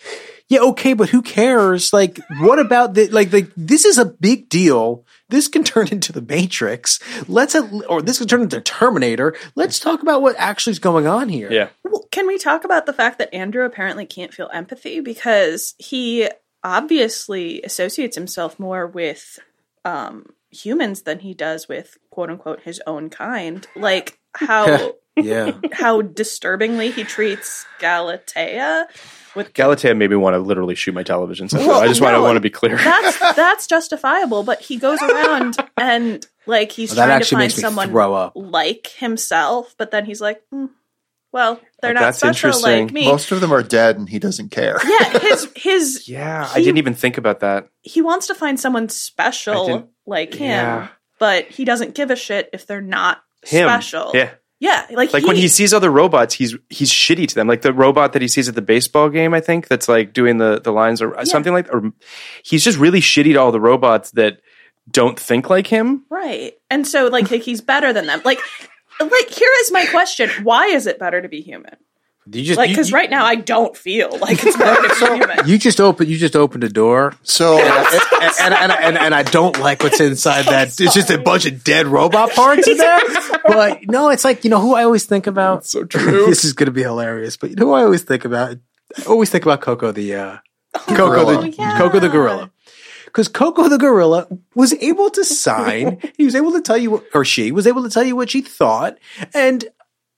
yeah, 0.47 0.59
okay, 0.59 0.93
but 0.93 1.09
who 1.09 1.21
cares? 1.21 1.93
Like, 1.93 2.19
what 2.39 2.59
about 2.59 2.93
the 2.93 3.07
like? 3.07 3.33
Like, 3.33 3.51
this 3.55 3.85
is 3.85 3.97
a 3.97 4.05
big 4.05 4.49
deal. 4.49 5.05
This 5.29 5.47
can 5.47 5.63
turn 5.63 5.87
into 5.91 6.11
the 6.11 6.21
Matrix. 6.21 6.99
Let's 7.27 7.55
at, 7.55 7.63
or 7.89 8.01
this 8.01 8.19
can 8.19 8.27
turn 8.27 8.41
into 8.41 8.61
Terminator. 8.61 9.35
Let's 9.55 9.79
talk 9.79 10.01
about 10.01 10.21
what 10.21 10.35
actually 10.37 10.71
is 10.71 10.79
going 10.79 11.07
on 11.07 11.29
here. 11.29 11.51
Yeah. 11.51 11.69
Well, 11.83 12.05
can 12.11 12.27
we 12.27 12.37
talk 12.37 12.63
about 12.63 12.85
the 12.85 12.93
fact 12.93 13.17
that 13.19 13.33
Andrew 13.33 13.65
apparently 13.65 14.05
can't 14.05 14.33
feel 14.33 14.49
empathy 14.53 14.99
because 14.99 15.75
he 15.79 16.29
obviously 16.63 17.61
associates 17.63 18.15
himself 18.15 18.59
more 18.59 18.87
with 18.87 19.39
um, 19.83 20.27
humans 20.51 21.01
than 21.01 21.19
he 21.19 21.33
does 21.33 21.67
with 21.67 21.97
quote 22.09 22.29
unquote 22.29 22.61
his 22.61 22.81
own 22.85 23.09
kind? 23.09 23.65
Like 23.75 24.19
how 24.35 24.93
yeah. 25.15 25.51
how 25.71 26.01
disturbingly 26.01 26.91
he 26.91 27.03
treats 27.03 27.65
Galatea 27.79 28.87
with 29.35 29.53
Galatea 29.53 29.95
made 29.95 30.09
me 30.11 30.15
want 30.15 30.35
to 30.35 30.39
literally 30.39 30.75
shoot 30.75 30.93
my 30.93 31.01
television 31.03 31.49
set. 31.49 31.61
Well, 31.67 31.81
I 31.81 31.87
just 31.87 32.01
want 32.01 32.15
to 32.15 32.21
want 32.21 32.35
to 32.35 32.39
be 32.39 32.49
clear. 32.51 32.77
that's 32.77 33.17
that's 33.35 33.67
justifiable, 33.67 34.43
but 34.43 34.61
he 34.61 34.77
goes 34.77 35.01
around 35.01 35.57
and 35.77 36.25
like 36.45 36.71
he's 36.71 36.95
Well, 36.95 37.07
trying 37.07 37.21
to 37.21 37.25
find 37.35 37.51
someone 37.51 37.91
like 38.35 38.87
himself, 38.97 39.73
but 39.77 39.91
then 39.91 40.05
he's 40.05 40.21
like, 40.21 40.41
"Hmm, 40.51 40.65
well, 41.31 41.59
they're 41.81 41.93
Like, 41.95 42.01
not 42.01 42.15
special 42.15 42.49
interesting. 42.49 42.85
like 42.85 42.93
me. 42.93 43.05
most 43.07 43.31
of 43.31 43.41
them 43.41 43.51
are 43.51 43.63
dead, 43.63 43.97
and 43.97 44.07
he 44.07 44.19
doesn't 44.19 44.49
care. 44.49 44.77
yeah, 44.87 45.19
his 45.19 45.47
his 45.55 46.07
yeah, 46.09 46.47
I 46.53 46.59
didn't 46.59 46.77
even 46.77 46.93
think 46.93 47.17
about 47.17 47.39
that. 47.39 47.69
he 47.81 48.01
wants 48.03 48.27
to 48.27 48.35
find 48.35 48.59
someone 48.59 48.87
special 48.89 49.89
like 50.05 50.33
him, 50.35 50.49
Yeah. 50.49 50.87
but 51.17 51.45
he 51.47 51.65
doesn't 51.65 51.95
give 51.95 52.11
a 52.11 52.15
shit 52.15 52.49
if 52.53 52.67
they're 52.67 52.81
not 52.81 53.23
Him. 53.45 53.67
special. 53.67 54.11
Yeah. 54.13 54.31
yeah, 54.59 54.85
like 54.91 55.13
Like 55.13 55.25
when 55.25 55.35
he 55.35 55.47
sees 55.47 55.73
other 55.73 55.89
robots, 55.89 56.33
he's 56.35 56.55
he's 56.69 56.91
shitty 56.91 57.27
to 57.27 57.35
them. 57.35 57.47
Like 57.47 57.61
the 57.61 57.73
robot 57.73 58.13
that 58.13 58.21
he 58.21 58.27
sees 58.27 58.47
at 58.47 58.55
the 58.55 58.61
baseball 58.61 59.09
game, 59.09 59.33
I 59.33 59.41
think 59.41 59.67
that's 59.67 59.87
like 59.89 60.13
doing 60.13 60.37
the 60.37 60.61
the 60.61 60.71
lines 60.71 61.01
or 61.01 61.25
something 61.25 61.53
like. 61.53 61.73
Or 61.73 61.91
he's 62.43 62.63
just 62.63 62.77
really 62.77 63.01
shitty 63.01 63.33
to 63.33 63.37
all 63.37 63.51
the 63.51 63.59
robots 63.61 64.11
that 64.11 64.39
don't 64.89 65.19
think 65.19 65.49
like 65.49 65.67
him. 65.67 66.05
right, 66.09 66.53
and 66.69 66.87
so 66.87 67.07
like 67.07 67.27
he's 67.27 67.61
better 67.61 67.93
than 67.93 68.05
them. 68.05 68.21
Like, 68.25 68.39
like 68.99 69.29
here 69.29 69.51
is 69.61 69.71
my 69.71 69.85
question: 69.85 70.29
Why 70.43 70.67
is 70.67 70.87
it 70.87 70.99
better 70.99 71.21
to 71.21 71.29
be 71.29 71.41
human? 71.41 71.75
You 72.31 72.43
just 72.43 72.57
Like, 72.57 72.69
because 72.69 72.91
right 72.93 73.09
now 73.09 73.25
I 73.25 73.35
don't 73.35 73.75
feel 73.75 74.17
like 74.17 74.39
it's 74.43 74.55
part 74.55 74.85
of 74.85 74.97
human. 74.97 75.47
You 75.47 75.57
just 75.57 75.81
open. 75.81 76.07
You 76.07 76.17
just 76.17 76.35
opened 76.35 76.63
a 76.63 76.69
door, 76.69 77.13
So 77.23 77.57
and, 77.57 77.87
and, 78.41 78.53
and, 78.53 78.71
and, 78.71 78.97
and 78.97 79.15
I 79.15 79.23
don't 79.23 79.59
like 79.59 79.83
what's 79.83 79.99
inside 79.99 80.45
that. 80.45 80.67
It's 80.79 80.93
just 80.93 81.09
a 81.09 81.17
bunch 81.17 81.45
of 81.45 81.63
dead 81.63 81.87
robot 81.87 82.31
parts 82.31 82.67
in 82.67 82.77
there. 82.77 82.99
But 83.45 83.87
no, 83.87 84.09
it's 84.09 84.23
like 84.23 84.43
you 84.45 84.49
know 84.49 84.61
who 84.61 84.73
I 84.73 84.83
always 84.83 85.05
think 85.05 85.27
about. 85.27 85.65
so 85.65 85.83
true. 85.83 86.25
this 86.27 86.45
is 86.45 86.53
going 86.53 86.67
to 86.67 86.71
be 86.71 86.81
hilarious. 86.81 87.35
But 87.35 87.49
you 87.49 87.55
know 87.57 87.65
who 87.65 87.73
I 87.73 87.83
always 87.83 88.03
think 88.03 88.23
about? 88.23 88.57
I 88.97 89.03
always 89.05 89.29
think 89.29 89.43
about 89.43 89.59
Koko 89.61 89.91
the 89.91 90.15
uh, 90.15 90.37
Koko 90.73 91.09
gorilla. 91.09 91.41
the 91.41 91.49
yeah. 91.49 91.77
Koko 91.77 91.99
the 91.99 92.09
gorilla. 92.09 92.51
Because 93.05 93.27
Koko 93.27 93.67
the 93.69 93.77
gorilla 93.77 94.27
was 94.55 94.73
able 94.73 95.09
to 95.11 95.23
sign, 95.23 95.99
he 96.17 96.25
was 96.25 96.35
able 96.35 96.51
to 96.53 96.61
tell 96.61 96.77
you, 96.77 96.91
what, 96.91 97.03
or 97.13 97.23
she 97.23 97.51
was 97.51 97.67
able 97.67 97.83
to 97.83 97.89
tell 97.89 98.03
you 98.03 98.15
what 98.15 98.31
she 98.31 98.41
thought, 98.41 98.97
and 99.35 99.65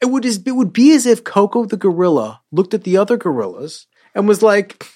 it 0.01 0.07
would 0.07 0.25
it 0.25 0.51
would 0.51 0.73
be 0.73 0.93
as 0.93 1.05
if 1.05 1.23
Koko 1.23 1.65
the 1.65 1.77
gorilla 1.77 2.41
looked 2.51 2.73
at 2.73 2.83
the 2.83 2.97
other 2.97 3.17
gorillas 3.17 3.87
and 4.13 4.27
was 4.27 4.41
like, 4.41 4.87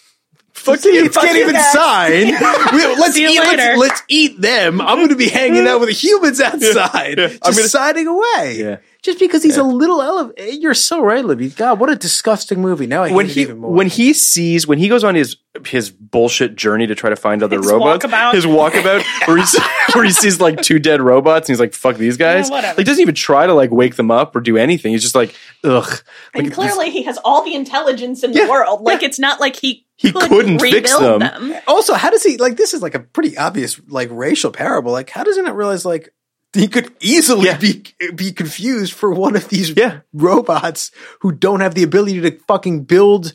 "Fuck 0.60 0.84
you, 0.86 1.10
fuck 1.10 1.24
can't 1.24 1.38
even 1.38 1.54
guys. 1.56 1.72
sign. 1.72 2.26
We- 2.74 2.96
let's 2.96 3.18
eat, 3.18 3.40
let's, 3.40 3.80
let's 3.80 4.04
eat 4.08 4.40
them. 4.42 4.80
I'm 4.82 4.98
going 4.98 5.10
to 5.10 5.16
be 5.16 5.30
hanging 5.30 5.68
out 5.68 5.80
with 5.80 5.90
the 5.90 5.96
humans 5.96 6.40
outside, 6.42 7.18
just 7.18 7.40
I'm 7.44 7.54
gonna- 7.54 7.68
signing 7.68 8.08
away." 8.08 8.56
Yeah. 8.60 8.78
Just 9.02 9.18
because 9.18 9.42
he's 9.44 9.56
a 9.56 9.64
little 9.64 10.02
elevated. 10.02 10.40
Eh, 10.46 10.58
you're 10.60 10.74
so 10.74 11.02
right, 11.02 11.24
Libby. 11.24 11.48
God, 11.52 11.80
what 11.80 11.90
a 11.90 11.96
disgusting 11.96 12.60
movie. 12.62 12.86
Now 12.86 13.04
I 13.04 13.08
hate 13.08 13.16
when 13.16 13.28
it 13.28 13.32
he 13.32 13.42
even 13.44 13.60
more. 13.60 13.72
when 13.72 13.88
he 13.88 14.12
sees 14.12 14.68
when 14.68 14.78
he 14.78 14.90
goes 14.90 15.06
on 15.06 15.16
his 15.16 15.38
his 15.66 15.90
bullshit 15.90 16.58
journey 16.58 16.86
to 16.86 16.96
try 16.96 17.10
to 17.10 17.16
find 17.16 17.42
other 17.42 17.60
His 17.60 17.68
robots, 17.72 18.06
walkabout. 18.06 18.34
his 18.34 18.46
walkabout, 18.46 19.04
where 19.26 19.38
he 19.38 19.44
where 19.94 20.04
he 20.04 20.12
sees 20.12 20.42
like 20.42 20.62
two 20.62 20.80
dead 20.80 21.00
robots, 21.02 21.48
and 21.48 21.54
he's 21.54 21.62
like, 21.62 21.74
"Fuck 21.74 21.96
these 21.96 22.18
guys!" 22.18 22.50
Yeah. 22.50 22.56
Like, 22.58 22.78
he 22.80 22.84
doesn't 22.84 23.02
even 23.02 23.16
try 23.16 23.48
to 23.48 23.54
like 23.54 23.72
wake 23.72 23.96
them 23.96 24.12
up 24.12 24.36
or 24.36 24.42
do 24.42 24.58
anything. 24.58 24.92
He's 24.92 25.02
just 25.02 25.16
like, 25.16 25.34
"Ugh." 25.64 26.02
And 26.34 26.48
Like, 26.48 26.54
clearly, 26.54 26.92
he 26.92 27.04
has 27.04 27.18
all 27.24 27.46
the 27.46 27.56
intelligence 27.56 28.22
in 28.26 28.34
Yeah, 28.34 28.44
the 28.46 28.52
world. 28.52 28.82
Like 28.82 29.02
it's 29.02 29.18
not 29.18 29.40
like 29.40 29.56
he 29.56 29.86
He 30.02 30.14
couldn't 30.14 30.60
fix 30.60 30.94
rebuild 30.94 31.22
them. 31.22 31.54
also, 31.68 31.94
how 31.94 32.10
does 32.10 32.24
he 32.24 32.38
like? 32.38 32.56
This 32.56 32.74
is 32.74 32.82
like 32.82 32.96
a 32.96 33.02
pretty 33.02 33.38
obvious 33.38 33.80
like 33.90 34.08
racial 34.12 34.50
parable. 34.52 34.94
Like, 34.94 35.10
how 35.10 35.26
does 35.26 35.36
he 35.36 35.42
not 35.42 35.58
realize 35.58 35.84
like 35.84 36.14
he 36.54 36.68
could 36.70 36.92
easily 37.02 37.48
Yeah. 37.48 37.58
be 37.58 37.84
be 38.16 38.32
confused 38.32 38.94
for 38.94 39.12
one 39.12 39.36
of 39.36 39.50
these 39.50 39.72
Yeah. 39.76 40.00
robots 40.14 40.92
who 41.20 41.34
don't 41.34 41.60
have 41.60 41.76
the 41.76 41.84
ability 41.84 42.22
to 42.22 42.40
fucking 42.48 42.86
build 42.86 43.34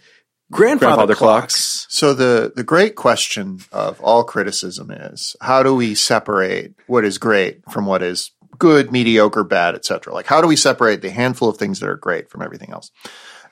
grandfather, 0.50 0.87
Grandfather 0.96 1.14
clocks. 1.14 1.55
clocks. 1.55 1.87
So 1.90 2.14
the 2.14 2.53
the 2.57 2.64
great 2.64 2.94
question 2.96 3.61
of 3.70 4.00
all 4.00 4.24
criticism 4.24 4.90
is 4.90 5.37
how 5.42 5.62
do 5.62 5.74
we 5.74 5.94
separate 5.94 6.72
what 6.87 7.05
is 7.05 7.18
great 7.18 7.61
from 7.70 7.85
what 7.87 8.03
is 8.03 8.31
good, 8.59 8.90
mediocre, 8.92 9.44
bad, 9.44 9.74
etc. 9.74 10.14
Like 10.14 10.27
how 10.27 10.40
do 10.40 10.46
we 10.48 10.57
separate 10.57 11.03
the 11.03 11.11
handful 11.11 11.48
of 11.48 11.57
things 11.59 11.81
that 11.81 11.88
are 11.90 11.96
great 11.96 12.31
from 12.31 12.40
everything 12.40 12.70
else? 12.72 12.90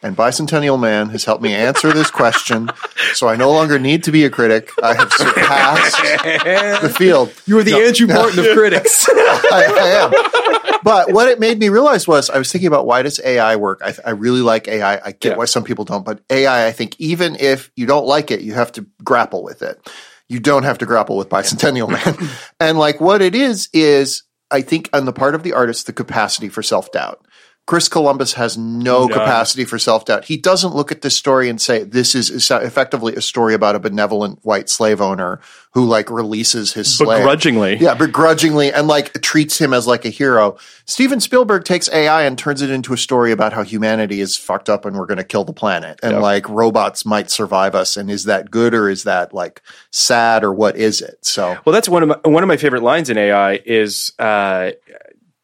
And 0.04 0.16
Bicentennial 0.16 0.80
Man 0.80 1.10
has 1.10 1.24
helped 1.24 1.42
me 1.42 1.54
answer 1.54 1.92
this 1.92 2.10
question, 2.10 2.70
so 3.14 3.28
I 3.28 3.36
no 3.36 3.52
longer 3.52 3.78
need 3.78 4.02
to 4.04 4.10
be 4.12 4.24
a 4.24 4.30
critic. 4.30 4.70
I 4.82 4.94
have 4.94 5.12
surpassed 5.12 6.82
the 6.82 6.88
field. 6.96 7.32
You 7.46 7.58
are 7.58 7.62
the 7.62 7.74
Andrew 7.74 8.08
Martin 8.08 8.40
of 8.40 8.46
critics. 8.56 9.06
I, 9.12 9.64
I 9.78 9.88
am. 10.04 10.80
But 10.82 11.12
what 11.12 11.28
it 11.28 11.38
made 11.38 11.58
me 11.60 11.68
realize 11.68 12.08
was 12.08 12.30
I 12.30 12.38
was 12.38 12.50
thinking 12.50 12.66
about 12.66 12.84
why 12.86 13.02
does 13.02 13.20
AI 13.24 13.54
work? 13.54 13.80
I, 13.84 13.94
I 14.04 14.10
really 14.10 14.40
like 14.40 14.66
AI. 14.66 14.94
I 14.96 15.12
get 15.12 15.24
Yeah. 15.32 15.36
why 15.36 15.44
some 15.44 15.62
people 15.62 15.84
don't, 15.84 16.04
but 16.04 16.20
AI, 16.30 16.66
I 16.66 16.72
think 16.72 16.96
even 16.98 17.36
if 17.36 17.70
you 17.76 17.86
don't 17.86 18.06
like 18.06 18.32
it, 18.32 18.40
you 18.40 18.54
have 18.54 18.72
to 18.72 18.86
grapple 19.04 19.44
with 19.44 19.62
it. 19.62 19.88
You 20.28 20.40
don't 20.40 20.64
have 20.64 20.78
to 20.78 20.86
grapple 20.86 21.16
with 21.16 21.28
Bicentennial 21.28 21.88
Man. 21.88 22.28
and 22.60 22.76
like 22.76 23.00
what 23.00 23.22
it 23.22 23.36
is, 23.36 23.68
is 23.72 24.24
I 24.50 24.62
think 24.62 24.90
on 24.92 25.04
the 25.04 25.12
part 25.12 25.36
of 25.36 25.44
the 25.44 25.52
artist, 25.52 25.86
the 25.86 25.92
capacity 25.92 26.48
for 26.48 26.62
self 26.62 26.90
doubt. 26.90 27.24
Chris 27.72 27.88
Columbus 27.88 28.34
has 28.34 28.58
no 28.58 29.06
None. 29.06 29.18
capacity 29.18 29.64
for 29.64 29.78
self 29.78 30.04
doubt. 30.04 30.26
He 30.26 30.36
doesn't 30.36 30.74
look 30.74 30.92
at 30.92 31.00
this 31.00 31.16
story 31.16 31.48
and 31.48 31.58
say, 31.58 31.84
this 31.84 32.14
is 32.14 32.50
effectively 32.50 33.14
a 33.14 33.22
story 33.22 33.54
about 33.54 33.74
a 33.74 33.78
benevolent 33.78 34.40
white 34.42 34.68
slave 34.68 35.00
owner 35.00 35.40
who 35.70 35.86
like 35.86 36.10
releases 36.10 36.74
his 36.74 36.94
slave. 36.94 37.20
Begrudgingly. 37.20 37.78
Yeah, 37.78 37.94
begrudgingly 37.94 38.74
and 38.74 38.88
like 38.88 39.22
treats 39.22 39.58
him 39.58 39.72
as 39.72 39.86
like 39.86 40.04
a 40.04 40.10
hero. 40.10 40.58
Steven 40.84 41.18
Spielberg 41.18 41.64
takes 41.64 41.88
AI 41.90 42.24
and 42.24 42.36
turns 42.36 42.60
it 42.60 42.68
into 42.68 42.92
a 42.92 42.98
story 42.98 43.32
about 43.32 43.54
how 43.54 43.62
humanity 43.62 44.20
is 44.20 44.36
fucked 44.36 44.68
up 44.68 44.84
and 44.84 44.94
we're 44.94 45.06
going 45.06 45.16
to 45.16 45.24
kill 45.24 45.44
the 45.44 45.54
planet 45.54 45.98
and 46.02 46.12
Yep. 46.12 46.20
like 46.20 46.48
robots 46.50 47.06
might 47.06 47.30
survive 47.30 47.74
us. 47.74 47.96
And 47.96 48.10
is 48.10 48.24
that 48.24 48.50
good 48.50 48.74
or 48.74 48.90
is 48.90 49.04
that 49.04 49.32
like 49.32 49.62
sad 49.90 50.44
or 50.44 50.52
what 50.52 50.76
is 50.76 51.00
it? 51.00 51.24
So 51.24 51.56
Well, 51.64 51.72
that's 51.72 51.88
one 51.88 52.02
of 52.02 52.10
my, 52.10 52.30
one 52.30 52.42
of 52.42 52.48
my 52.48 52.58
favorite 52.58 52.82
lines 52.82 53.08
in 53.08 53.16
AI 53.16 53.62
is 53.64 54.12
uh, 54.18 54.72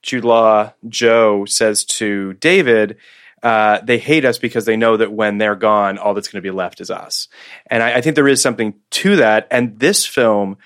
Jude 0.08 0.24
Law 0.24 0.72
Joe 0.88 1.44
says 1.44 1.84
to 1.84 2.32
David, 2.34 2.96
uh, 3.42 3.80
"They 3.84 3.98
hate 3.98 4.24
us 4.24 4.38
because 4.38 4.64
they 4.64 4.76
know 4.76 4.96
that 4.96 5.12
when 5.12 5.36
they're 5.38 5.54
gone, 5.54 5.98
all 5.98 6.14
that's 6.14 6.28
going 6.28 6.42
to 6.42 6.46
be 6.46 6.50
left 6.50 6.80
is 6.80 6.90
us." 6.90 7.28
And 7.70 7.82
I, 7.82 7.96
I 7.96 8.00
think 8.00 8.16
there 8.16 8.26
is 8.26 8.40
something 8.42 8.74
to 8.90 9.16
that. 9.16 9.46
And 9.50 9.78
this 9.78 10.06
film 10.06 10.56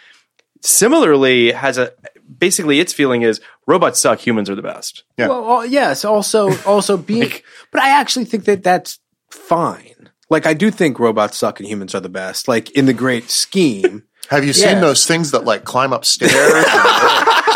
similarly 0.61 1.53
has 1.53 1.77
a 1.79 1.93
basically 2.39 2.81
its 2.81 2.93
feeling 2.93 3.23
is 3.23 3.41
robots 3.67 4.01
suck, 4.01 4.21
humans 4.21 4.49
are 4.49 4.55
the 4.55 4.63
best. 4.63 5.03
Yeah. 5.19 5.29
Well, 5.29 5.45
well, 5.45 5.67
yes. 5.67 6.05
Also, 6.05 6.57
also 6.65 6.97
being, 6.97 7.31
but 7.71 7.83
I 7.83 7.91
actually 8.01 8.25
think 8.27 8.45
that 8.45 8.63
that's 8.63 9.01
fine. 9.31 10.11
Like, 10.31 10.47
I 10.47 10.55
do 10.55 10.71
think 10.71 10.99
robots 10.99 11.37
suck 11.37 11.61
and 11.61 11.69
humans 11.69 11.95
are 11.95 12.01
the 12.01 12.09
best. 12.09 12.49
Like 12.49 12.71
in 12.71 12.87
the 12.87 12.95
great 12.95 13.31
scheme. 13.31 14.05
have 14.31 14.45
you 14.47 14.53
seen 14.53 14.77
Yeah. 14.77 14.81
those 14.81 15.07
things 15.07 15.33
that 15.33 15.45
like 15.45 15.65
climb 15.65 15.93
upstairs? 15.93 16.33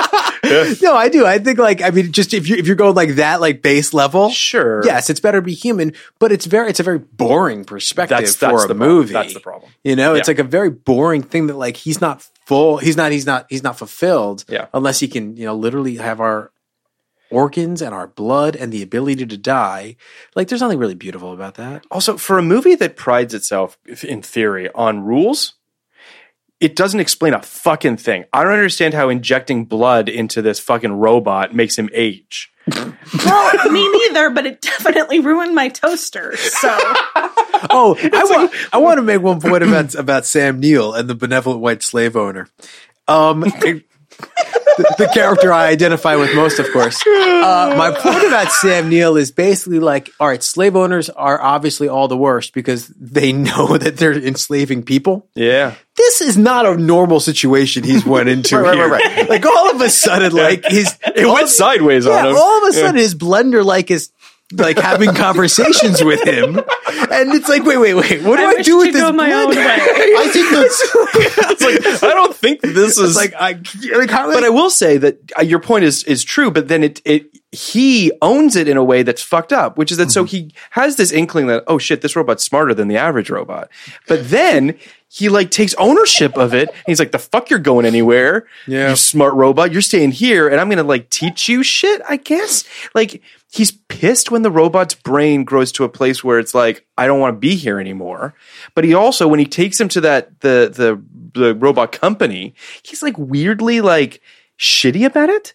no, 0.83 0.95
I 0.95 1.09
do. 1.09 1.27
I 1.27 1.39
think 1.39 1.59
like 1.59 1.83
I 1.83 1.91
mean, 1.91 2.13
just 2.13 2.33
if 2.35 2.49
you 2.49 2.57
if 2.57 2.67
you're 2.67 2.77
going 2.77 2.95
like 2.95 3.17
that, 3.17 3.41
like 3.41 3.63
base 3.63 3.93
level, 3.95 4.31
Sure. 4.31 4.85
Yes, 4.85 5.11
it's 5.11 5.21
better 5.21 5.39
to 5.39 5.43
be 5.43 5.55
human, 5.55 5.93
but 6.19 6.33
it's 6.33 6.47
very 6.47 6.71
it's 6.71 6.81
a 6.81 6.83
very 6.85 6.99
boring 6.99 7.65
perspective 7.65 8.17
That's- 8.17 8.37
for 8.37 8.47
that's 8.53 8.65
a 8.65 8.69
the 8.69 8.75
problem. 8.75 8.89
movie. 8.97 9.13
That's 9.13 9.35
the 9.35 9.41
problem. 9.41 9.73
You 9.85 9.97
know, 9.97 10.15
it's 10.15 10.29
Yeah. 10.29 10.33
like 10.33 10.39
a 10.41 10.45
very 10.45 10.71
boring 10.71 11.23
thing 11.23 11.47
that 11.49 11.57
like 11.57 11.77
he's 11.77 12.01
not 12.01 12.23
full. 12.47 12.79
He's 12.79 12.97
not. 12.97 13.13
He's 13.13 13.27
not. 13.27 13.47
He's 13.51 13.63
not 13.63 13.77
fulfilled. 13.79 14.45
Yeah. 14.49 14.67
Unless 14.73 15.01
he 15.01 15.09
can, 15.09 15.37
you 15.37 15.45
know, 15.47 15.55
literally 15.57 15.97
have 15.97 16.21
our 16.21 16.53
organs 17.29 17.83
and 17.83 17.93
our 17.93 18.07
blood 18.07 18.55
and 18.55 18.73
the 18.73 18.83
ability 18.83 19.27
to 19.27 19.37
die. 19.37 19.97
Like, 20.37 20.47
there's 20.47 20.61
nothing 20.61 20.79
really 20.79 20.95
beautiful 20.95 21.33
about 21.33 21.57
that. 21.57 21.85
Also, 21.91 22.17
for 22.17 22.39
a 22.39 22.43
movie 22.43 22.77
that 22.77 22.95
prides 22.95 23.35
itself, 23.35 23.77
in 24.05 24.23
theory, 24.23 24.71
on 24.77 25.01
rules, 25.03 25.55
it 26.61 26.77
doesn't 26.77 27.01
explain 27.01 27.35
a 27.35 27.43
fucking 27.43 27.99
thing. 27.99 28.25
I 28.33 28.43
don't 28.43 28.53
understand 28.53 28.95
how 28.95 29.09
injecting 29.09 29.65
blood 29.67 30.09
into 30.09 30.43
this 30.43 30.59
fucking 30.59 30.93
robot 30.93 31.55
makes 31.55 31.77
him 31.79 31.89
age. 31.93 32.53
Well, 33.25 33.71
me 33.71 33.89
neither, 33.93 34.31
but 34.31 34.45
it 34.47 34.61
definitely 34.61 35.21
ruined 35.21 35.55
my 35.55 35.69
toaster. 35.69 36.37
So 36.37 36.69
Oh, 37.71 37.97
I 38.01 38.25
want. 38.25 38.53
I 38.73 38.79
want 38.79 38.99
to 38.99 39.03
make 39.03 39.23
one 39.23 39.41
point 39.41 39.63
about 39.63 39.95
about 39.95 40.27
Sam 40.27 40.61
Neill 40.61 40.93
and 40.95 41.09
the 41.09 41.15
benevolent 41.15 41.61
white 41.61 41.83
slave 41.83 42.17
owner. 42.17 42.49
Um, 43.09 43.45
the, 44.77 44.95
the 44.99 45.09
character 45.13 45.53
I 45.53 45.69
identify 45.69 46.17
with 46.17 46.35
most, 46.35 46.59
of 46.59 46.71
course. 46.73 47.03
Uh, 47.07 47.75
my 47.77 47.91
point 47.99 48.25
about 48.27 48.51
Sam 48.53 48.89
Neill 48.89 49.17
is 49.17 49.31
basically 49.31 49.79
like, 49.81 50.11
all 50.21 50.29
right, 50.29 50.43
slave 50.43 50.77
owners 50.77 51.09
are 51.11 51.41
obviously 51.41 51.89
all 51.89 52.09
the 52.09 52.17
worst 52.17 52.53
because 52.55 52.89
they 52.89 53.33
know 53.33 53.77
that 53.79 53.97
they're 53.97 54.13
enslaving 54.13 54.83
people. 54.83 55.29
Yeah. 55.35 55.75
This 55.97 56.21
is 56.21 56.37
not 56.37 56.67
a 56.67 56.77
normal 56.77 57.21
situation 57.21 57.83
he's 57.83 58.05
went 58.05 58.29
into 58.29 58.57
Right, 58.59 58.65
right, 58.67 58.77
here. 58.77 58.89
right, 58.89 59.17
right. 59.17 59.29
Like 59.31 59.47
all 59.47 59.71
of 59.71 59.81
a 59.81 59.89
sudden, 59.89 60.33
like 60.33 60.65
his 60.67 60.95
It 61.15 61.25
went 61.27 61.45
of- 61.45 61.49
sideways 61.49 62.05
yeah, 62.05 62.13
on 62.19 62.27
him. 62.27 62.37
all 62.37 62.63
of 62.65 62.69
a 62.69 62.73
sudden 62.75 62.97
his 62.97 63.15
blender 63.15 63.65
like 63.65 63.91
is 63.91 64.11
like 64.53 64.79
having 64.79 65.13
conversations 65.15 66.03
with 66.05 66.23
him, 66.23 66.57
and 66.57 67.33
it's 67.35 67.49
like, 67.49 67.65
wait, 67.65 67.79
wait, 67.79 67.95
wait, 67.95 68.23
what 68.23 68.37
do 68.37 68.45
I, 68.45 68.51
I 68.51 68.55
wish 68.55 68.67
do 68.67 68.73
to 68.73 68.79
with 68.79 68.93
this 68.93 69.03
go 69.03 69.13
my 69.13 69.33
own 69.33 69.51
way. 69.51 69.57
I 69.59 70.29
think 70.33 70.51
that's 70.51 71.47
It's 71.51 71.63
like, 71.63 72.03
I 72.11 72.15
don't 72.15 72.35
think 72.35 72.61
this 72.61 72.99
is 72.99 73.17
like 73.17 73.35
I 73.35 73.61
like 73.97 74.11
how 74.11 74.33
But 74.33 74.45
I 74.45 74.51
will 74.51 74.71
say 74.71 74.99
that 74.99 75.19
uh, 75.39 75.43
your 75.43 75.59
point 75.61 75.85
is 75.85 76.05
is 76.05 76.23
true. 76.23 76.51
But 76.51 76.69
then 76.69 76.85
it 76.85 77.03
it 77.05 77.31
he 77.53 78.13
owns 78.23 78.55
it 78.57 78.69
in 78.69 78.77
a 78.77 78.85
way 78.85 79.03
that's 79.03 79.23
fucked 79.23 79.53
up, 79.53 79.79
which 79.79 79.91
is 79.91 79.99
that 79.99 80.11
so 80.11 80.25
he 80.25 80.53
has 80.71 80.97
this 80.97 81.11
inkling 81.11 81.47
that 81.49 81.65
oh 81.67 81.79
shit, 81.79 82.03
this 82.03 82.15
robot's 82.15 82.45
smarter 82.45 82.75
than 82.75 82.89
the 82.89 82.97
average 82.97 83.31
robot. 83.31 83.69
But 84.07 84.29
then 84.29 84.79
he 85.09 85.29
like 85.29 85.51
takes 85.51 85.75
ownership 85.75 86.37
of 86.37 86.53
it. 86.55 86.69
And 86.69 86.85
he's 86.87 86.99
like, 86.99 87.13
the 87.13 87.19
fuck, 87.19 87.49
you're 87.49 87.59
going 87.59 87.87
anywhere? 87.87 88.47
Yeah. 88.67 88.91
you 88.91 88.97
smart 88.97 89.35
robot, 89.35 89.73
you're 89.73 89.83
staying 89.83 90.13
here, 90.13 90.49
and 90.49 90.61
I'm 90.61 90.69
gonna 90.69 90.83
like 90.83 91.11
teach 91.11 91.49
you 91.49 91.63
shit. 91.63 92.01
I 92.09 92.17
guess 92.17 92.65
like. 92.95 93.23
He's 93.57 93.73
pissed 93.73 94.31
when 94.31 94.43
the 94.43 94.51
robot's 94.51 94.95
brain 94.95 95.45
grows 95.45 95.73
to 95.73 95.85
a 95.85 95.89
place 95.89 96.23
where 96.23 96.39
it's 96.39 96.55
like, 96.55 96.87
I 96.99 97.07
don't 97.07 97.21
want 97.21 97.35
to 97.37 97.39
be 97.39 97.57
here 97.57 97.81
anymore. 97.81 98.35
But 98.75 98.85
he 98.85 98.93
also, 98.93 99.27
when 99.27 99.39
he 99.39 99.47
takes 99.47 99.81
him 99.81 99.89
to 99.89 100.01
that 100.03 100.41
the 100.41 100.71
the 100.73 101.03
the 101.41 101.55
robot 101.55 101.93
company, 101.93 102.55
he's 102.83 103.03
like 103.03 103.17
weirdly 103.17 103.81
like 103.81 104.21
shitty 104.59 105.07
about 105.07 105.31
it. 105.31 105.55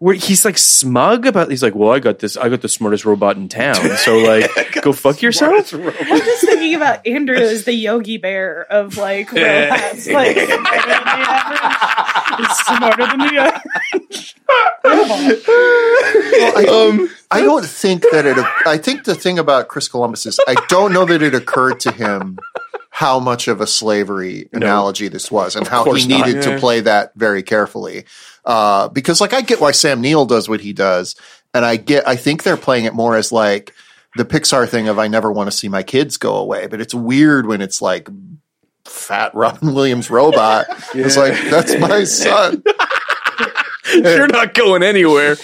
Where 0.00 0.14
he's 0.14 0.44
like 0.46 0.58
smug 0.58 1.26
about. 1.26 1.50
He's 1.50 1.62
like, 1.62 1.74
"Well, 1.74 1.90
I 1.92 2.00
got 2.00 2.18
this. 2.18 2.36
I 2.36 2.48
got 2.48 2.62
the 2.62 2.68
smartest 2.68 3.04
robot 3.04 3.36
in 3.36 3.48
town. 3.48 3.76
So 4.00 4.18
like, 4.18 4.50
go 4.82 4.92
fuck 4.92 5.22
yourself." 5.22 5.72
I'm 5.74 6.18
just 6.18 6.44
thinking 6.44 6.74
about 6.74 7.06
Andrew 7.06 7.36
as 7.36 7.64
the 7.64 7.74
Yogi 7.74 8.16
Bear 8.16 8.62
of 8.70 8.96
like 8.96 9.30
robots. 9.30 10.08
Like 10.08 10.36
he's 10.36 10.48
smarter 12.64 13.06
than 13.06 13.18
the 13.18 13.36
average. 13.38 14.36
I, 16.56 17.08
I 17.30 17.40
don't 17.42 17.66
think 17.66 18.02
that 18.10 18.24
it. 18.24 18.38
I 18.66 18.78
think 18.78 19.04
the 19.04 19.14
thing 19.14 19.38
about 19.38 19.68
Chris 19.68 19.86
Columbus 19.86 20.24
is 20.24 20.40
I 20.48 20.56
don't 20.68 20.94
know 20.94 21.04
that 21.04 21.20
it 21.22 21.34
occurred 21.34 21.78
to 21.80 21.92
him 21.92 22.38
how 22.90 23.20
much 23.20 23.48
of 23.48 23.60
a 23.60 23.66
slavery 23.66 24.48
analogy 24.52 25.08
this 25.08 25.30
was 25.30 25.56
and 25.56 25.66
how 25.66 25.84
he 25.84 25.90
course 25.90 26.06
not. 26.06 26.26
needed 26.26 26.42
to 26.42 26.58
play 26.58 26.80
that 26.80 27.12
very 27.14 27.42
carefully. 27.42 28.04
Uh, 28.44 28.88
because 28.88 29.20
like 29.20 29.32
I 29.32 29.40
get 29.40 29.60
why 29.60 29.70
Sam 29.70 30.00
Neill 30.00 30.26
does 30.26 30.48
what 30.48 30.60
he 30.60 30.72
does, 30.72 31.14
and 31.54 31.64
I 31.64 31.76
get 31.76 32.06
I 32.06 32.16
think 32.16 32.42
they're 32.42 32.56
playing 32.56 32.84
it 32.84 32.94
more 32.94 33.16
as 33.16 33.32
like 33.32 33.74
the 34.16 34.24
Pixar 34.24 34.68
thing 34.68 34.88
of 34.88 34.98
I 34.98 35.08
never 35.08 35.30
want 35.30 35.50
to 35.50 35.56
see 35.56 35.68
my 35.68 35.82
kids 35.82 36.16
go 36.16 36.36
away, 36.36 36.66
but 36.66 36.80
it's 36.80 36.94
weird 36.94 37.46
when 37.46 37.60
it's 37.60 37.80
like 37.80 38.08
fat 38.84 39.34
Robin 39.34 39.72
Williams 39.74 40.10
robot. 40.10 40.66
It's 40.94 41.16
like 41.16 41.34
that's 41.48 41.78
my 41.78 42.04
son. 42.04 42.62
You're 43.94 44.28
not 44.28 44.54
going 44.54 44.82
anywhere. 44.82 45.36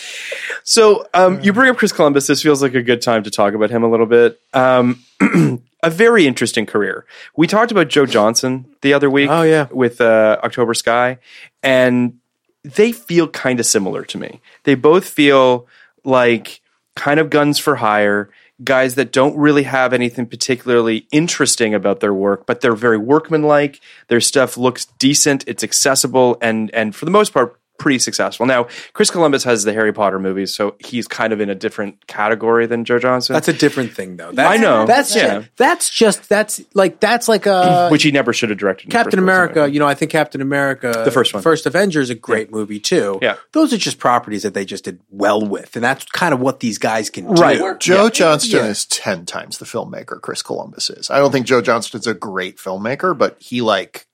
So 0.64 1.06
um, 1.14 1.40
you 1.42 1.52
bring 1.52 1.70
up 1.70 1.76
Chris 1.76 1.92
Columbus. 1.92 2.26
This 2.26 2.42
feels 2.42 2.60
like 2.60 2.74
a 2.74 2.82
good 2.82 3.02
time 3.02 3.22
to 3.22 3.30
talk 3.30 3.54
about 3.54 3.70
him 3.70 3.84
a 3.84 3.90
little 3.90 4.06
bit. 4.06 4.40
Um, 4.52 5.04
a 5.86 5.90
very 5.90 6.26
interesting 6.26 6.66
career. 6.66 7.06
We 7.36 7.46
talked 7.46 7.70
about 7.70 7.88
Joe 7.88 8.06
Johnston 8.06 8.66
the 8.82 8.92
other 8.92 9.08
week. 9.08 9.30
Oh, 9.30 9.42
yeah. 9.42 9.68
with 9.70 10.00
uh, 10.00 10.38
October 10.42 10.74
Sky, 10.74 11.18
and 11.62 12.18
they 12.64 12.90
feel 12.90 13.28
kind 13.28 13.60
of 13.60 13.66
similar 13.66 14.04
to 14.06 14.18
me. 14.18 14.40
They 14.64 14.74
both 14.74 15.08
feel 15.08 15.68
like 16.04 16.60
kind 16.96 17.20
of 17.20 17.30
guns 17.30 17.58
for 17.58 17.76
hire. 17.76 18.30
Guys 18.64 18.94
that 18.94 19.12
don't 19.12 19.36
really 19.36 19.64
have 19.64 19.92
anything 19.92 20.26
particularly 20.26 21.06
interesting 21.12 21.74
about 21.74 22.00
their 22.00 22.14
work, 22.14 22.46
but 22.46 22.62
they're 22.62 22.74
very 22.74 22.96
workmanlike. 22.96 23.80
Their 24.08 24.20
stuff 24.20 24.56
looks 24.56 24.86
decent, 24.98 25.44
it's 25.46 25.62
accessible, 25.62 26.38
and 26.40 26.70
and 26.74 26.96
for 26.96 27.04
the 27.04 27.10
most 27.10 27.34
part, 27.34 27.60
pretty 27.78 27.98
successful. 27.98 28.46
Now, 28.46 28.66
Chris 28.92 29.10
Columbus 29.10 29.44
has 29.44 29.64
the 29.64 29.72
Harry 29.72 29.92
Potter 29.92 30.18
movies, 30.18 30.54
so 30.54 30.76
he's 30.78 31.06
kind 31.08 31.32
of 31.32 31.40
in 31.40 31.50
a 31.50 31.54
different 31.54 32.06
category 32.06 32.66
than 32.66 32.84
Joe 32.84 32.98
Johnston. 32.98 33.34
That's 33.34 33.48
a 33.48 33.52
different 33.52 33.92
thing, 33.92 34.16
though. 34.16 34.32
That's, 34.32 34.58
I 34.58 34.62
know. 34.62 34.86
That's 34.86 35.14
Yeah. 35.14 35.40
ju- 35.40 35.46
that's 35.56 35.90
just 35.90 36.28
that's 36.28 36.60
like 36.74 37.00
that's 37.00 37.28
like 37.28 37.46
a 37.46 37.88
which 37.92 38.02
he 38.02 38.10
never 38.10 38.32
should 38.32 38.50
have 38.50 38.58
directed. 38.58 38.90
Captain 38.90 39.18
America. 39.18 39.60
anyway. 39.60 39.72
You 39.74 39.80
know, 39.80 39.86
I 39.88 39.94
think 39.94 40.10
Captain 40.10 40.40
America, 40.40 41.02
The 41.04 41.10
first 41.10 41.32
one. 41.34 41.42
First 41.42 41.66
Avenger, 41.66 42.00
is 42.00 42.10
a 42.10 42.14
great 42.14 42.50
movie 42.50 42.80
too. 42.80 43.18
Yeah. 43.22 43.36
those 43.52 43.72
are 43.72 43.78
just 43.78 43.98
properties 43.98 44.42
that 44.42 44.54
they 44.54 44.64
just 44.64 44.84
did 44.84 45.00
well 45.10 45.44
with, 45.44 45.76
and 45.76 45.84
that's 45.84 46.04
kind 46.06 46.32
of 46.34 46.40
what 46.40 46.60
these 46.60 46.78
guys 46.78 47.10
can 47.10 47.26
do. 47.34 47.40
Right. 47.42 47.60
Joe 47.80 48.08
Johnston 48.08 48.60
Yeah. 48.64 48.70
is 48.70 48.86
10 48.86 49.26
times 49.26 49.58
the 49.58 49.64
filmmaker 49.64 50.20
Chris 50.20 50.42
Columbus 50.42 50.90
is. 50.90 51.10
I 51.10 51.18
don't 51.18 51.32
think 51.32 51.46
Joe 51.46 51.60
Johnston's 51.60 52.06
a 52.06 52.14
great 52.14 52.56
filmmaker, 52.58 53.16
but 53.16 53.36
he 53.40 53.60
like 53.62 54.05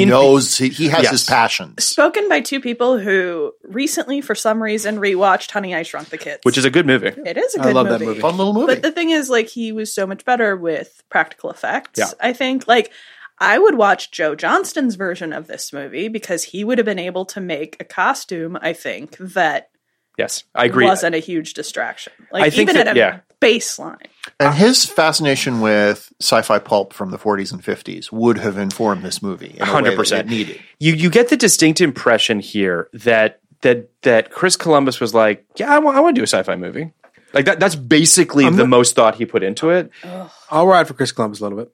He- 0.00 0.04
knows 0.04 0.56
he, 0.58 0.68
he 0.68 0.88
has 0.88 1.02
Yes. 1.04 1.10
his 1.12 1.24
passions. 1.24 1.84
Spoken 1.84 2.28
by 2.28 2.40
two 2.40 2.60
people 2.60 2.98
who 2.98 3.52
recently, 3.64 4.20
for 4.20 4.34
some 4.34 4.62
reason, 4.62 4.96
rewatched 4.98 5.50
Honey 5.50 5.74
I 5.74 5.82
Shrunk 5.82 6.08
the 6.10 6.18
Kids, 6.18 6.40
which 6.42 6.58
is 6.58 6.64
a 6.64 6.70
good 6.70 6.86
movie. 6.86 7.08
It 7.24 7.36
is 7.36 7.54
a 7.54 7.58
good 7.60 7.74
love 7.74 7.86
that 7.86 7.92
movie. 8.00 8.06
movie. 8.06 8.20
Fun 8.20 8.36
little 8.36 8.52
movie. 8.52 8.66
But 8.74 8.82
the 8.82 8.92
thing 8.92 9.10
is, 9.10 9.28
like, 9.30 9.48
he 9.48 9.72
was 9.72 9.92
so 9.94 10.06
much 10.06 10.24
better 10.24 10.56
with 10.56 11.02
practical 11.08 11.50
effects. 11.50 11.98
Yeah. 11.98 12.10
I 12.20 12.32
think, 12.32 12.66
like, 12.68 12.92
I 13.38 13.58
would 13.58 13.76
watch 13.76 14.10
Joe 14.12 14.34
Johnston's 14.34 14.94
version 14.94 15.32
of 15.32 15.46
this 15.46 15.72
movie 15.72 16.08
because 16.08 16.44
he 16.44 16.62
would 16.64 16.78
have 16.78 16.84
been 16.84 16.98
able 16.98 17.24
to 17.26 17.40
make 17.40 17.76
a 17.80 17.84
costume. 17.84 18.56
I 18.60 18.72
think 18.72 19.16
that 19.18 19.70
Yes, 20.18 20.44
I 20.54 20.66
agree. 20.66 20.84
wasn't 20.84 21.14
a 21.14 21.18
huge 21.18 21.54
distraction. 21.54 22.12
Like, 22.30 22.44
I 22.44 22.50
think 22.50 22.68
even 22.70 22.76
that- 22.76 22.88
at 22.88 22.96
a 22.96 22.98
yeah. 22.98 23.20
Baseline. 23.42 24.06
and 24.38 24.54
his 24.54 24.86
fascination 24.86 25.60
with 25.60 26.12
sci-fi 26.20 26.58
pulp 26.58 26.92
from 26.92 27.10
the 27.10 27.18
40s 27.18 27.52
and 27.52 27.62
50s 27.62 28.10
would 28.12 28.38
have 28.38 28.56
informed 28.56 29.02
this 29.02 29.22
movie 29.22 29.54
in 29.56 29.62
a 29.62 29.64
way 29.64 29.70
hundred 29.70 29.90
that 29.92 29.96
percent 29.96 30.28
it 30.28 30.30
needed. 30.30 30.60
You 30.78 30.94
you 30.94 31.10
get 31.10 31.28
the 31.28 31.36
distinct 31.36 31.80
impression 31.80 32.40
here 32.40 32.88
that 32.92 33.40
that 33.62 33.88
that 34.02 34.30
Chris 34.30 34.56
Columbus 34.56 35.00
was 35.00 35.14
like, 35.14 35.44
yeah, 35.56 35.70
I 35.74 35.78
want 35.78 35.96
I 35.96 36.00
want 36.00 36.14
to 36.14 36.20
do 36.20 36.24
a 36.24 36.26
sci-fi 36.26 36.56
movie. 36.56 36.92
Like 37.34 37.46
that. 37.46 37.60
That's 37.60 37.74
basically 37.74 38.48
the 38.50 38.66
most 38.66 38.94
thought 38.94 39.14
he 39.16 39.24
put 39.26 39.42
into 39.42 39.70
it. 39.70 39.90
I'll 40.50 40.66
ride 40.66 40.86
for 40.86 40.94
Chris 40.94 41.12
Columbus 41.12 41.40
a 41.40 41.44
little 41.44 41.58
bit. 41.58 41.72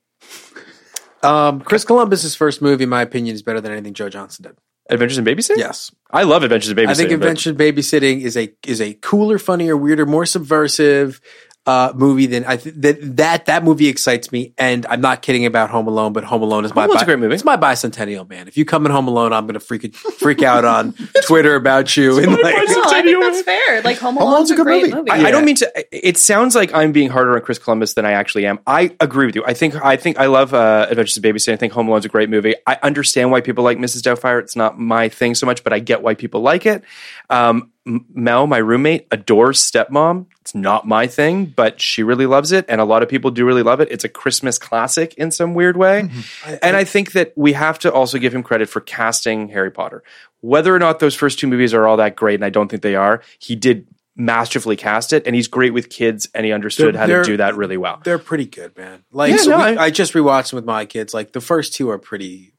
Um, 1.23 1.61
Chris 1.61 1.85
Columbus's 1.85 2.37
first 2.37 2.63
movie, 2.63 2.85
in 2.85 2.91
my 2.91 3.03
opinion, 3.03 3.35
is 3.35 3.43
better 3.43 3.61
than 3.61 3.73
anything 3.73 3.93
Joe 3.93 4.09
Johnston 4.09 4.45
did. 4.45 4.57
Adventures 4.91 5.19
in 5.19 5.25
Babysitting. 5.25 5.59
Yes, 5.59 5.91
I 6.11 6.23
love 6.23 6.45
Adventures 6.45 6.71
in 6.71 6.77
Babysitting. 6.77 6.89
I 6.89 6.95
think 6.95 7.11
Adventures 7.11 7.47
in 7.49 7.57
Babysitting 7.57 8.23
is 8.23 8.37
a 8.37 8.55
is 8.67 8.81
a 8.81 8.95
cooler, 8.95 9.39
funnier, 9.39 9.77
weirder, 9.77 10.07
more 10.07 10.25
subversive 10.25 11.21
uh, 11.69 11.93
movie 11.95 12.25
than 12.25 12.45
I 12.47 12.57
th- 12.57 12.75
that 12.79 13.17
that 13.19 13.47
that 13.47 13.63
movie 13.63 13.89
excites 13.89 14.33
me. 14.33 14.55
And 14.57 14.87
I'm 14.87 15.03
not 15.03 15.21
kidding 15.21 15.45
about 15.45 15.69
Home 15.69 15.87
Alone, 15.87 16.15
but 16.15 16.25
Home 16.25 16.43
Alone 16.43 16.65
is 16.65 16.75
my 16.75 16.83
Home 16.83 16.91
Alone's 16.91 17.03
a 17.03 17.05
great 17.05 17.19
movie. 17.19 17.35
It's 17.35 17.45
my 17.45 17.59
bicentennial, 17.59 18.27
man. 18.29 18.49
If 18.49 18.57
you 18.57 18.65
come 18.65 18.87
in 18.87 18.93
Home 18.93 19.07
Alone, 19.07 19.35
I'm 19.35 19.47
gonna 19.47 19.61
freak 19.61 19.95
freak 19.95 20.43
out 20.43 20.65
on 20.65 20.95
Twitter 21.27 21.55
about 21.55 21.95
you 21.97 22.19
and 22.19 22.33
like. 22.33 22.55
No, 22.55 22.83
I 22.87 23.03
think 23.03 23.21
that's 23.23 23.43
fair. 23.43 23.83
Like, 23.83 23.99
Home 23.99 24.17
Home 24.17 24.23
Alone's 24.23 24.51
Alone's 24.51 24.51
a 24.53 24.55
a 24.55 24.65
great 24.65 24.83
movie. 24.85 24.95
movie. 24.95 25.11
I, 25.11 25.29
I 25.29 25.31
don't 25.31 25.45
mean 25.45 25.57
to. 25.57 25.71
It 25.93 26.17
sounds 26.17 26.55
like 26.55 26.73
I'm 26.73 26.93
being 26.93 27.11
harder 27.11 27.37
on 27.37 27.43
Chris 27.43 27.59
Columbus 27.59 27.93
than 27.95 28.07
I 28.07 28.13
actually 28.13 28.47
am. 28.47 28.61
I 28.67 28.97
agree 28.99 29.27
with 29.27 29.37
you. 29.37 29.45
I 29.45 29.53
think 29.53 29.75
I 29.77 29.97
think 29.97 30.19
I 30.19 30.27
love 30.27 30.55
uh, 30.55 30.87
Adventures 30.89 31.19
in 31.19 31.23
Babysitting. 31.23 31.53
I 31.53 31.57
think 31.57 31.75
Home 31.75 31.89
Alone's 31.89 32.07
a 32.07 32.09
great 32.09 32.31
movie. 32.31 32.55
I 32.67 32.79
understand 32.83 33.31
why 33.31 33.43
people 33.43 33.63
like 33.63 33.77
Mrs. 33.77 34.01
Doubtfire. 34.01 34.41
It's 34.41 34.57
not 34.57 34.79
my 34.79 35.11
thing 35.11 35.35
so 35.35 35.45
much, 35.45 35.63
but 35.65 35.75
I 35.75 35.81
get 35.81 36.01
why 36.01 36.15
people 36.15 36.41
like 36.41 36.65
it. 36.65 36.83
Um, 37.29 37.59
M- 37.59 37.73
Mel, 38.13 38.47
my 38.47 38.59
roommate, 38.59 39.07
adores 39.11 39.61
Stepmom. 39.61 40.27
It's 40.41 40.55
not 40.55 40.87
my 40.87 41.07
thing, 41.07 41.47
but 41.47 41.81
she 41.81 42.03
really 42.03 42.27
loves 42.27 42.53
it, 42.53 42.65
and 42.69 42.81
a 42.81 42.85
lot 42.85 43.03
of 43.03 43.09
people 43.09 43.31
do 43.31 43.45
really 43.45 43.63
love 43.63 43.81
it. 43.81 43.89
It's 43.91 44.05
a 44.05 44.09
Christmas 44.09 44.59
classic 44.59 45.15
in 45.15 45.31
some 45.31 45.55
weird 45.55 45.77
way, 45.77 46.03
mm-hmm. 46.03 46.55
and 46.63 46.77
I 46.77 46.85
think 46.85 47.13
that 47.13 47.33
we 47.37 47.55
have 47.55 47.79
to 47.81 47.93
also 47.93 48.19
give 48.19 48.35
him 48.35 48.43
credit 48.43 48.69
for 48.69 48.81
casting 48.81 49.49
Harry 49.49 49.71
Potter. 49.71 50.03
Whether 50.41 50.75
or 50.75 50.79
not 50.79 51.01
those 51.01 51.15
first 51.15 51.39
two 51.39 51.47
movies 51.47 51.75
are 51.75 51.87
all 51.87 51.97
that 51.97 52.17
great, 52.17 52.37
and 52.37 52.45
I 52.45 52.51
don't 52.51 52.69
think 52.69 52.83
they 52.83 52.95
are, 52.95 53.23
he 53.39 53.57
did 53.57 53.87
masterfully 54.17 54.77
cast 54.77 55.13
it, 55.13 55.27
and 55.27 55.35
he's 55.35 55.49
great 55.49 55.73
with 55.73 55.89
kids, 55.89 56.29
and 56.35 56.45
he 56.45 56.53
understood 56.53 56.97
how 56.97 57.07
to 57.07 57.23
do 57.23 57.37
that 57.39 57.57
really 57.57 57.77
well. 57.77 58.01
They're 58.05 58.19
pretty 58.19 58.47
good, 58.47 58.77
man. 58.77 59.05
Like 59.13 59.31
Yeah, 59.31 59.37
so 59.39 59.51
no, 59.51 59.57
we- 59.59 59.63
I- 59.79 59.85
I, 59.85 59.91
just 59.91 60.13
rewatched 60.13 60.51
them 60.51 60.57
with 60.57 60.65
my 60.65 60.85
kids. 60.85 61.15
Like 61.15 61.33
the 61.33 61.41
first 61.41 61.75
two 61.75 61.89
are 61.91 61.99
pretty 61.99 62.53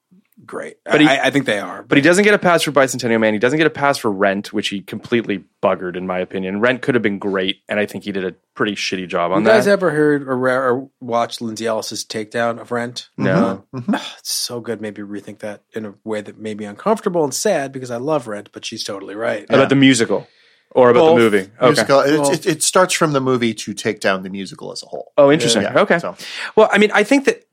great. 0.50 0.78
But 0.84 1.00
he- 1.00 1.08
I, 1.08 1.28
I 1.28 1.30
think 1.30 1.46
they 1.46 1.60
are. 1.60 1.84
But 1.84 1.98
he 1.98 2.02
doesn't 2.02 2.24
get 2.24 2.34
a 2.34 2.40
pass 2.40 2.64
for 2.64 2.72
Bicentennial 2.72 3.20
Man. 3.20 3.34
He 3.34 3.40
doesn't 3.40 3.58
get 3.58 3.68
a 3.68 3.72
pass 3.72 3.98
for 3.98 4.12
Rent, 4.12 4.52
which 4.52 4.70
he 4.70 4.82
completely 4.82 5.44
buggered, 5.62 5.96
in 5.96 6.08
my 6.08 6.20
opinion. 6.20 6.60
Rent 6.60 6.82
could 6.82 6.96
have 6.96 7.02
been 7.02 7.20
great, 7.20 7.62
and 7.70 7.80
I 7.80 7.86
think 7.86 8.04
he 8.04 8.12
did 8.12 8.26
a 8.26 8.34
pretty 8.56 8.74
shitty 8.74 9.08
job 9.08 9.32
on 9.32 9.44
you 9.44 9.48
guys 9.48 9.66
that. 9.66 9.72
ever 9.72 9.92
heard 9.92 10.28
or, 10.28 10.38
re- 10.38 10.54
or 10.54 10.90
watched 11.00 11.40
Lindsay 11.40 11.68
Ellis's 11.68 12.04
takedown 12.04 12.60
of 12.60 12.72
Rent? 12.72 13.10
no, 13.16 13.66
mm-hmm. 13.74 13.78
Mm-hmm. 13.78 13.92
Mm-hmm. 13.94 14.18
It's 14.18 14.34
so 14.34 14.60
good. 14.60 14.82
Maybe 14.82 15.02
rethink 15.02 15.40
that 15.40 15.62
in 15.74 15.86
a 15.86 15.94
way 16.04 16.22
that 16.22 16.38
may 16.38 16.56
be 16.56 16.66
uncomfortable 16.66 17.24
and 17.24 17.34
sad 17.34 17.72
because 17.72 17.92
I 17.92 17.98
love 17.98 18.28
Rent, 18.28 18.50
but 18.52 18.66
she's 18.66 18.84
totally 18.84 19.16
right. 19.16 19.46
about 19.50 19.70
the 19.70 19.76
musical 19.76 20.28
or 20.72 20.90
about 20.90 21.00
Both. 21.00 21.16
the 21.16 21.22
movie. 21.22 21.52
Okay. 21.60 21.66
Musical, 21.68 22.00
it, 22.02 22.34
it, 22.34 22.46
it 22.46 22.64
starts 22.64 22.94
from 22.94 23.14
the 23.14 23.22
movie 23.22 23.54
to 23.54 23.74
take 23.74 24.00
down 24.00 24.24
the 24.24 24.30
musical 24.30 24.72
as 24.72 24.84
a 24.84 24.86
whole. 24.88 25.12
Oh, 25.18 25.32
interesting. 25.32 25.64
Yeah, 25.64 25.80
okay. 25.80 26.00
so. 26.00 26.16
Well, 26.56 26.70
I 26.72 26.78
mean, 26.78 26.92
I 26.94 27.04
think 27.04 27.26
that 27.26 27.44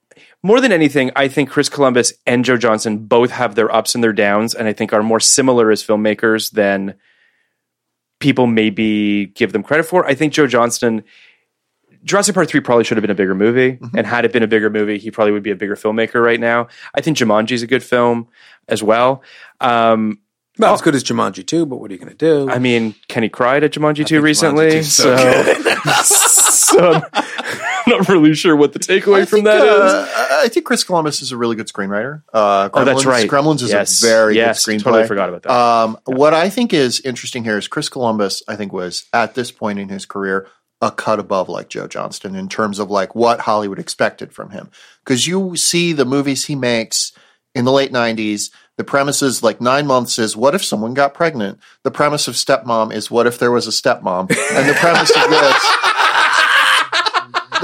more 0.47 0.61
than 0.61 0.71
anything, 0.71 1.11
I 1.17 1.27
think 1.27 1.51
Chris 1.51 1.69
Columbus 1.69 2.13
and 2.25 2.45
Joe 2.45 2.57
Johnston 2.57 2.99
both 2.99 3.33
have 3.33 3.57
their 3.57 3.75
ups 3.75 3.97
and 3.97 4.05
their 4.05 4.13
downs, 4.13 4.55
and 4.55 4.69
I 4.69 4.73
think 4.73 4.93
are 4.93 5.03
more 5.03 5.19
similar 5.19 5.73
as 5.73 5.83
filmmakers 5.83 6.53
than 6.53 6.95
people 8.21 8.47
maybe 8.47 9.27
give 9.27 9.53
them 9.53 9.65
credit 9.65 9.87
for. 9.87 10.07
I 10.07 10.15
think 10.15 10.33
Joe 10.33 10.47
Johnston. 10.47 11.03
Jurassic 12.05 12.37
Park 12.37 12.49
3 12.49 12.61
probably 12.61 12.85
should 12.85 12.97
have 12.97 13.03
been 13.03 13.11
a 13.11 13.17
bigger 13.17 13.35
movie. 13.35 13.73
Mm-hmm. 13.73 13.99
And 13.99 14.07
had 14.07 14.25
it 14.25 14.33
been 14.33 14.45
a 14.45 14.47
bigger 14.47 14.71
movie, 14.71 14.99
he 14.99 15.11
probably 15.11 15.33
would 15.33 15.43
be 15.43 15.51
a 15.51 15.57
bigger 15.57 15.75
filmmaker 15.75 16.23
right 16.23 16.39
now. 16.39 16.69
I 16.95 17.01
think 17.01 17.17
Jumanji's 17.17 17.65
a 17.65 17.67
good 17.67 17.83
film 17.83 18.29
as 18.69 18.81
well. 18.81 19.25
Um, 19.61 20.21
Not 20.57 20.75
as 20.75 20.83
good 20.83 20.95
as 20.95 21.03
Jumanji 21.03 21.45
2, 21.45 21.67
but 21.67 21.79
what 21.79 21.91
are 21.91 21.95
you 21.95 21.99
going 21.99 22.17
to 22.17 22.17
do? 22.17 22.49
I 22.49 22.61
mean, 22.61 22.95
Kenny 23.09 23.29
cried 23.29 23.65
at 23.65 23.73
Jumanji 23.73 24.07
2 24.07 24.21
recently. 24.21 24.69
Jumanji 24.69 24.85
so 24.85 25.17
so, 26.05 27.03
so 27.03 27.03
not 27.87 28.09
really 28.09 28.35
sure 28.35 28.55
what 28.57 28.73
the 28.73 28.79
takeaway 28.79 29.23
I 29.23 29.25
from 29.25 29.37
think, 29.39 29.45
that 29.47 29.61
is. 29.63 29.93
uh, 29.93 30.09
I 30.17 30.43
I 30.45 30.49
think 30.49 30.67
Chris 30.67 30.85
Columbus 30.85 31.23
is 31.23 31.33
a 31.33 31.37
really 31.37 31.57
good 31.57 31.67
screenwriter. 31.69 32.23
Uh, 32.33 32.69
Oh, 32.73 32.85
that's 32.85 33.05
right. 33.05 33.29
Gremlins 33.29 33.63
is 33.63 33.71
Yes. 33.71 34.03
a 34.03 34.07
very 34.07 34.37
Yes, 34.37 34.65
good 34.65 34.77
screenplay. 34.81 34.85
totally 34.85 35.07
forgot 35.07 35.29
about 35.29 35.43
that. 35.43 35.51
Um, 35.53 35.99
What 36.05 36.35
I 36.35 36.49
think 36.51 36.73
is 36.75 37.01
interesting 37.01 37.45
here 37.45 37.59
is 37.59 37.69
Chris 37.69 37.89
Columbus. 37.89 38.43
I 38.49 38.57
think 38.57 38.73
was 38.73 39.05
at 39.13 39.35
this 39.35 39.51
point 39.51 39.79
in 39.79 39.89
his 39.89 40.07
career 40.07 40.47
a 40.83 40.91
cut 40.91 41.19
above 41.19 41.49
like 41.49 41.69
Joe 41.69 41.87
Johnston 41.89 42.37
in 42.37 42.49
terms 42.49 42.79
of 42.79 42.91
like 42.91 43.15
what 43.15 43.41
Hollywood 43.41 43.79
expected 43.79 44.33
from 44.33 44.51
him. 44.51 44.71
Because 45.05 45.27
you 45.27 45.57
see 45.57 45.93
the 45.93 46.05
movies 46.05 46.45
he 46.47 46.55
makes 46.55 47.13
in 47.55 47.65
the 47.65 47.73
late 47.73 47.93
'90s. 47.93 48.51
The 48.77 48.85
premise 48.85 49.23
is 49.23 49.43
like 49.43 49.59
nine 49.59 49.87
months 49.87 50.19
is 50.19 50.37
what 50.37 50.55
if 50.55 50.63
someone 50.63 50.93
got 50.93 51.15
pregnant. 51.15 51.59
The 51.83 51.91
premise 51.91 52.29
of 52.29 52.35
Stepmom 52.35 52.93
is 52.93 53.11
what 53.11 53.27
if 53.27 53.39
there 53.39 53.51
was 53.51 53.67
a 53.67 53.71
stepmom, 53.71 54.29
and 54.31 54.69
the 54.69 54.75
premise 54.75 55.11
of 55.17 55.31
this. 55.31 55.67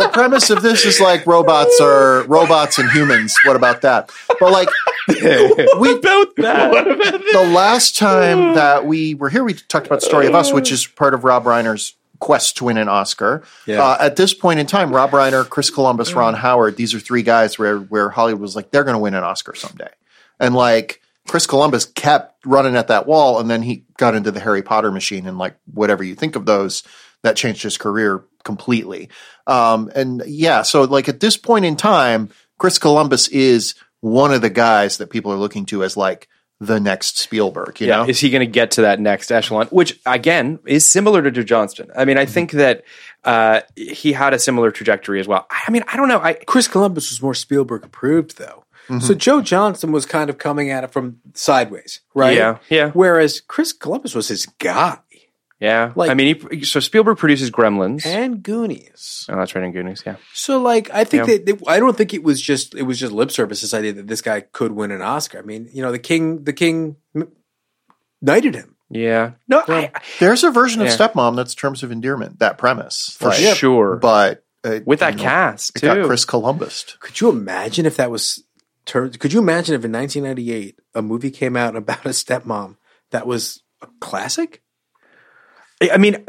the 0.03 0.09
premise 0.13 0.51
of 0.51 0.63
this 0.63 0.85
is 0.85 1.01
like 1.01 1.27
robots 1.27 1.81
are 1.81 2.25
robots 2.25 2.79
and 2.79 2.91
humans. 2.91 3.37
What 3.45 3.57
about 3.57 3.83
that? 3.83 4.11
But 4.41 4.53
like 4.53 4.69
we 5.09 5.93
about 5.93 6.37
that. 6.37 7.25
the 7.33 7.51
last 7.53 7.97
time 7.97 8.55
that 8.55 8.87
we 8.87 9.15
were 9.15 9.29
here, 9.29 9.45
we 9.45 9.55
talked 9.55 9.87
about 9.87 10.01
the 10.01 10.07
Story 10.07 10.27
of 10.27 10.35
Us, 10.35 10.53
which 10.53 10.71
is 10.71 10.87
part 10.87 11.15
of 11.15 11.25
Rob 11.25 11.45
Reiner's 11.45 11.95
quest 12.21 12.57
to 12.59 12.65
win 12.65 12.79
an 12.79 12.89
Oscar. 12.89 13.43
Yeah. 13.67 13.83
Uh, 13.83 13.97
at 14.01 14.17
this 14.17 14.33
point 14.33 14.61
in 14.61 14.67
time, 14.67 14.95
Rob 14.95 15.11
Reiner, 15.11 15.49
Chris 15.49 15.71
Columbus, 15.71 16.13
Ron 16.13 16.35
Howard, 16.35 16.77
these 16.77 16.95
are 16.95 17.01
three 17.01 17.23
guys 17.23 17.59
where 17.59 17.79
where 17.79 18.11
Hollywood 18.11 18.41
was 18.41 18.55
like, 18.55 18.71
they're 18.71 18.85
going 18.85 18.95
to 18.95 19.01
win 19.01 19.15
an 19.15 19.25
Oscar 19.25 19.55
someday, 19.55 19.91
and 20.41 20.55
like. 20.55 21.01
Chris 21.29 21.47
Columbus 21.47 21.85
kept 21.85 22.45
running 22.45 22.75
at 22.75 22.89
that 22.89 23.07
wall, 23.07 23.39
and 23.39 23.49
then 23.49 23.63
he 23.63 23.85
got 23.97 24.17
into 24.17 24.33
the 24.33 24.41
Harry 24.41 24.61
Potter 24.61 24.91
machine, 24.91 25.29
and 25.29 25.39
like 25.39 25.55
whatever 25.73 26.03
you 26.03 26.17
think 26.17 26.35
of 26.35 26.47
those, 26.47 26.83
that 27.23 27.37
changed 27.37 27.63
his 27.63 27.79
career 27.79 28.25
completely. 28.45 29.09
Um, 29.47 29.91
and 29.95 30.23
yeah, 30.27 30.63
so 30.63 30.83
like 30.83 31.09
at 31.09 31.21
this 31.21 31.37
point 31.37 31.65
in 31.65 31.77
time, 31.77 32.31
Chris 32.59 32.79
Columbus 32.79 33.29
is 33.29 33.75
one 34.01 34.33
of 34.33 34.43
the 34.43 34.51
guys 34.51 34.99
that 34.99 35.11
people 35.11 35.33
are 35.33 35.37
looking 35.37 35.67
to 35.67 35.85
as 35.85 35.97
like 35.97 36.29
the 36.61 36.79
next 36.79 37.19
Spielberg. 37.19 37.81
You 37.81 37.89
yeah, 37.89 37.97
know, 37.97 38.09
is 38.09 38.21
he 38.21 38.31
going 38.31 38.41
to 38.41 38.47
get 38.47 38.73
to 38.73 38.83
that 38.83 39.01
next 39.01 39.33
echelon? 39.33 39.67
Which 39.69 39.99
again 40.07 40.61
is 40.67 40.89
similar 40.89 41.23
to 41.23 41.31
Joe 41.31 41.43
Johnston. 41.43 41.91
I 41.97 42.05
mean, 42.05 42.19
I 42.19 42.27
think 42.27 42.53
that 42.53 42.85
uh, 43.25 43.63
he 43.77 44.13
had 44.13 44.33
a 44.33 44.39
similar 44.39 44.71
trajectory 44.71 45.19
as 45.21 45.27
well. 45.27 45.47
I 45.51 45.71
mean, 45.71 45.83
I 45.93 45.97
don't 45.97 46.09
know. 46.09 46.21
I 46.21 46.35
Chris 46.35 46.69
Columbus 46.69 47.11
was 47.11 47.23
more 47.23 47.35
Spielberg 47.35 47.85
approved, 47.85 48.39
though. 48.39 48.65
So 49.01 49.15
Joe 49.15 49.41
Johnston 49.41 49.91
was 49.91 50.05
kind 50.05 50.29
of 50.29 50.37
coming 50.37 50.71
at 50.71 50.85
it 50.85 50.93
from 50.93 51.21
sideways, 51.33 52.01
right? 52.15 52.37
Yeah, 52.37 52.59
yeah. 52.69 52.91
Whereas 52.91 53.41
Chris 53.41 53.73
Columbus 53.73 54.15
was 54.15 54.29
his 54.29 54.45
guy 54.45 54.99
yeah, 55.63 55.93
Like- 55.95 56.11
I 56.11 56.15
mean, 56.15 56.41
he, 56.51 56.65
so 56.65 56.81
Spielberg 56.81 57.19
produces 57.19 57.51
Gremlins. 57.51 58.05
and 58.05 58.43
Goonies. 58.43 59.27
oh, 59.31 59.37
that's 59.37 59.55
right, 59.55 59.65
in 59.65 59.73
Goonies. 59.73 60.03
Yeah, 60.05 60.17
So, 60.35 60.61
like, 60.61 60.91
I 60.93 61.05
think 61.05 61.29
Yeah. 61.29 61.37
that 61.37 61.47
that 61.47 61.63
I 61.69 61.79
don't 61.79 61.97
think 61.97 62.13
it 62.13 62.23
was 62.25 62.41
just 62.41 62.75
it 62.75 62.83
was 62.83 62.99
just 62.99 63.13
lip 63.13 63.31
service. 63.31 63.61
This 63.63 63.73
idea 63.75 63.93
that 63.95 64.07
this 64.09 64.21
guy 64.23 64.41
could 64.41 64.73
win 64.73 64.91
an 64.91 65.01
Oscar. 65.03 65.39
I 65.39 65.43
mean, 65.43 65.69
you 65.73 65.83
know, 65.83 65.93
the 65.93 65.99
king, 65.99 66.45
the 66.45 66.53
king 66.53 66.97
knighted 68.21 68.55
him. 68.55 68.77
yeah. 68.91 69.33
No, 69.49 69.63
I, 69.69 69.91
there's 70.21 70.45
a 70.45 70.51
version 70.51 70.81
of 70.83 70.89
Yeah. 70.89 70.97
Stepmom 70.97 71.37
that's 71.37 71.55
Terms 71.55 71.83
of 71.83 71.91
Endearment. 71.93 72.39
That 72.41 72.59
premise, 72.59 73.17
for 73.19 73.29
Like, 73.29 73.57
sure. 73.57 73.97
But 73.97 74.45
uh, 74.65 74.81
With 74.85 75.01
that 75.01 75.13
you 75.15 75.19
know, 75.19 75.23
cast 75.25 75.77
it 75.77 75.81
too. 75.81 75.87
got 75.87 76.07
Chris 76.07 76.25
Columbus. 76.25 76.97
Could 77.01 77.21
you 77.21 77.29
imagine 77.31 77.87
if 77.87 77.97
that 77.97 78.11
was? 78.11 78.43
Ter- 78.85 79.09
could 79.11 79.33
you 79.33 79.39
imagine 79.41 79.75
if 79.75 79.85
in 79.85 79.93
1998 79.93 80.79
a 80.95 81.03
movie 81.03 81.31
came 81.31 81.57
out 81.57 81.77
about 81.77 82.05
a 82.05 82.11
stepmom 82.11 82.77
that 83.11 83.27
was 83.27 83.63
a 83.81 83.87
classic, 84.01 84.63
I 85.91 85.97
mean, 85.97 86.25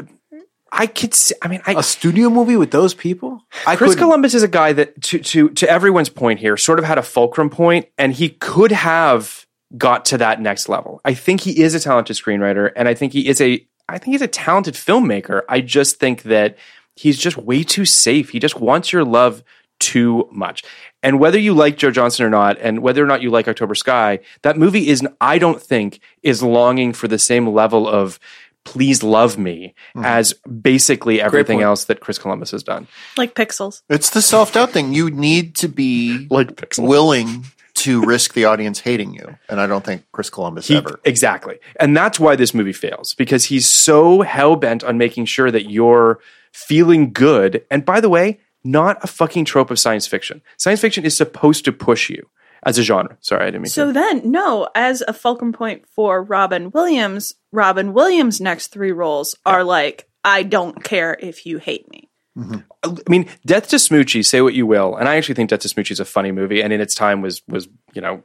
I 0.72 0.86
could. 0.86 1.14
See, 1.14 1.34
I 1.40 1.48
mean, 1.48 1.62
I, 1.66 1.74
a 1.78 1.82
studio 1.82 2.30
movie 2.30 2.56
with 2.56 2.70
those 2.70 2.94
people? 2.94 3.42
I 3.66 3.76
Chris 3.76 3.90
couldn't- 3.92 4.04
Columbus 4.04 4.34
is 4.34 4.42
a 4.42 4.48
guy 4.48 4.72
that, 4.72 5.00
to 5.02 5.18
to 5.20 5.48
to 5.50 5.68
everyone's 5.70 6.08
point 6.08 6.40
here, 6.40 6.56
sort 6.56 6.78
of 6.78 6.84
had 6.84 6.98
a 6.98 7.02
fulcrum 7.02 7.50
point, 7.50 7.86
and 7.96 8.12
he 8.12 8.30
could 8.30 8.72
have 8.72 9.46
got 9.76 10.04
to 10.06 10.18
that 10.18 10.40
next 10.40 10.68
level. 10.68 11.00
I 11.04 11.14
think 11.14 11.40
he 11.42 11.62
is 11.62 11.74
a 11.74 11.80
talented 11.80 12.16
screenwriter, 12.16 12.72
and 12.74 12.88
I 12.88 12.94
think 12.94 13.12
he 13.12 13.28
is 13.28 13.40
a 13.40 13.64
I 13.88 13.98
think 13.98 14.14
he's 14.14 14.22
a 14.22 14.28
talented 14.28 14.74
filmmaker. 14.74 15.42
I 15.48 15.60
just 15.60 15.96
think 16.00 16.22
that 16.22 16.56
he's 16.96 17.18
just 17.18 17.36
way 17.36 17.62
too 17.62 17.84
safe. 17.84 18.30
He 18.30 18.38
just 18.38 18.58
wants 18.58 18.92
your 18.92 19.04
love 19.04 19.42
too 19.80 20.28
much. 20.32 20.62
And 21.02 21.18
whether 21.18 21.38
you 21.38 21.52
like 21.52 21.76
Joe 21.76 21.90
Johnston 21.90 22.24
or 22.24 22.30
not, 22.30 22.56
and 22.58 22.78
whether 22.80 23.02
or 23.02 23.06
not 23.06 23.20
you 23.20 23.30
like 23.30 23.48
October 23.48 23.74
Sky, 23.74 24.20
that 24.42 24.56
movie 24.56 24.88
is 24.88 25.06
I 25.20 25.38
don't 25.38 25.60
think 25.60 26.00
is 26.22 26.42
longing 26.42 26.92
for 26.92 27.08
the 27.08 27.18
same 27.18 27.48
level 27.48 27.86
of 27.86 28.18
please 28.64 29.02
love 29.02 29.38
me 29.38 29.74
mm-hmm. 29.94 30.04
as 30.04 30.34
basically 30.60 31.20
everything 31.20 31.60
else 31.62 31.84
that 31.84 32.00
Chris 32.00 32.18
Columbus 32.18 32.50
has 32.50 32.62
done. 32.62 32.86
Like 33.16 33.34
pixels. 33.34 33.82
It's 33.88 34.10
the 34.10 34.22
self 34.22 34.52
doubt 34.52 34.70
thing. 34.70 34.92
You 34.92 35.10
need 35.10 35.54
to 35.56 35.68
be 35.68 36.26
Like 36.30 36.56
Pixel. 36.56 36.86
willing 36.86 37.46
to 37.74 38.04
risk 38.04 38.34
the 38.34 38.44
audience 38.44 38.80
hating 38.80 39.14
you, 39.14 39.36
and 39.48 39.60
I 39.60 39.66
don't 39.66 39.84
think 39.84 40.04
Chris 40.12 40.30
Columbus 40.30 40.68
He- 40.68 40.76
ever. 40.76 41.00
Exactly. 41.04 41.58
And 41.78 41.96
that's 41.96 42.20
why 42.20 42.36
this 42.36 42.54
movie 42.54 42.72
fails 42.72 43.14
because 43.14 43.46
he's 43.46 43.68
so 43.68 44.22
hell 44.22 44.56
bent 44.56 44.84
on 44.84 44.96
making 44.96 45.26
sure 45.26 45.50
that 45.50 45.70
you're 45.70 46.20
feeling 46.52 47.12
good. 47.12 47.64
And 47.70 47.84
by 47.84 48.00
the 48.00 48.08
way, 48.08 48.40
not 48.62 49.02
a 49.02 49.06
fucking 49.06 49.44
trope 49.44 49.70
of 49.70 49.78
science 49.78 50.06
fiction. 50.06 50.40
Science 50.56 50.80
fiction 50.80 51.04
is 51.04 51.16
supposed 51.16 51.64
to 51.66 51.72
push 51.72 52.08
you 52.08 52.28
as 52.64 52.78
a 52.78 52.82
genre. 52.82 53.16
Sorry, 53.20 53.42
I 53.42 53.46
didn't 53.46 53.62
mean 53.62 53.70
So 53.70 53.86
to. 53.88 53.92
then, 53.92 54.30
no, 54.30 54.68
as 54.74 55.02
a 55.06 55.12
fulcrum 55.12 55.52
point 55.52 55.86
for 55.88 56.22
Robin 56.22 56.70
Williams, 56.70 57.34
Robin 57.52 57.92
Williams' 57.92 58.40
next 58.40 58.68
three 58.68 58.92
roles 58.92 59.34
are 59.44 59.64
like, 59.64 60.08
I 60.24 60.42
don't 60.42 60.82
care 60.82 61.16
if 61.20 61.46
you 61.46 61.58
hate 61.58 61.88
me. 61.90 62.08
Mm-hmm. 62.38 62.58
I 62.82 63.10
mean, 63.10 63.28
Death 63.46 63.68
to 63.68 63.76
Smoochy, 63.76 64.24
say 64.24 64.40
what 64.40 64.54
you 64.54 64.66
will. 64.66 64.96
And 64.96 65.08
I 65.08 65.16
actually 65.16 65.36
think 65.36 65.50
Death 65.50 65.60
to 65.60 65.68
Smoochy 65.68 65.92
is 65.92 66.00
a 66.00 66.04
funny 66.04 66.32
movie. 66.32 66.62
And 66.62 66.72
in 66.72 66.80
its 66.80 66.94
time 66.94 67.20
was, 67.22 67.42
was 67.46 67.68
you 67.92 68.00
know, 68.00 68.22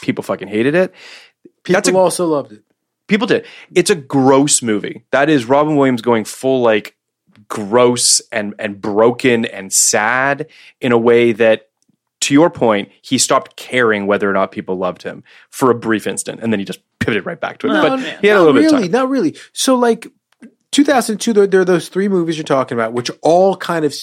people 0.00 0.22
fucking 0.22 0.48
hated 0.48 0.74
it. 0.74 0.92
People 1.64 1.78
That's 1.78 1.88
a- 1.88 1.96
also 1.96 2.26
loved 2.26 2.52
it. 2.52 2.62
People 3.08 3.26
did. 3.26 3.44
It's 3.74 3.90
a 3.90 3.94
gross 3.96 4.62
movie. 4.62 5.04
That 5.10 5.28
is 5.28 5.44
Robin 5.44 5.76
Williams 5.76 6.02
going 6.02 6.24
full 6.24 6.62
like 6.62 6.96
gross 7.48 8.22
and 8.30 8.54
and 8.58 8.80
broken 8.80 9.44
and 9.44 9.72
sad 9.72 10.46
in 10.80 10.92
a 10.92 10.98
way 10.98 11.32
that 11.32 11.68
to 12.22 12.34
your 12.34 12.50
point, 12.50 12.90
he 13.02 13.18
stopped 13.18 13.56
caring 13.56 14.06
whether 14.06 14.28
or 14.28 14.32
not 14.32 14.50
people 14.52 14.76
loved 14.76 15.02
him 15.02 15.22
for 15.50 15.70
a 15.70 15.74
brief 15.74 16.06
instant, 16.06 16.40
and 16.42 16.52
then 16.52 16.58
he 16.60 16.64
just 16.64 16.80
pivoted 16.98 17.26
right 17.26 17.40
back 17.40 17.58
to 17.58 17.66
it. 17.68 17.72
No, 17.72 17.82
but 17.82 18.00
man. 18.00 18.18
he 18.20 18.26
had 18.28 18.36
a 18.36 18.38
not 18.40 18.46
little 18.46 18.52
bit 18.54 18.60
really, 18.66 18.76
of 18.76 18.82
time. 18.82 18.90
not 18.92 19.08
really. 19.08 19.36
So 19.52 19.74
like 19.76 20.06
2002, 20.72 21.32
there, 21.32 21.46
there 21.46 21.60
are 21.60 21.64
those 21.64 21.88
three 21.88 22.08
movies 22.08 22.36
you're 22.36 22.44
talking 22.44 22.76
about, 22.76 22.92
which 22.92 23.10
all 23.20 23.56
kind 23.56 23.84
of 23.84 23.94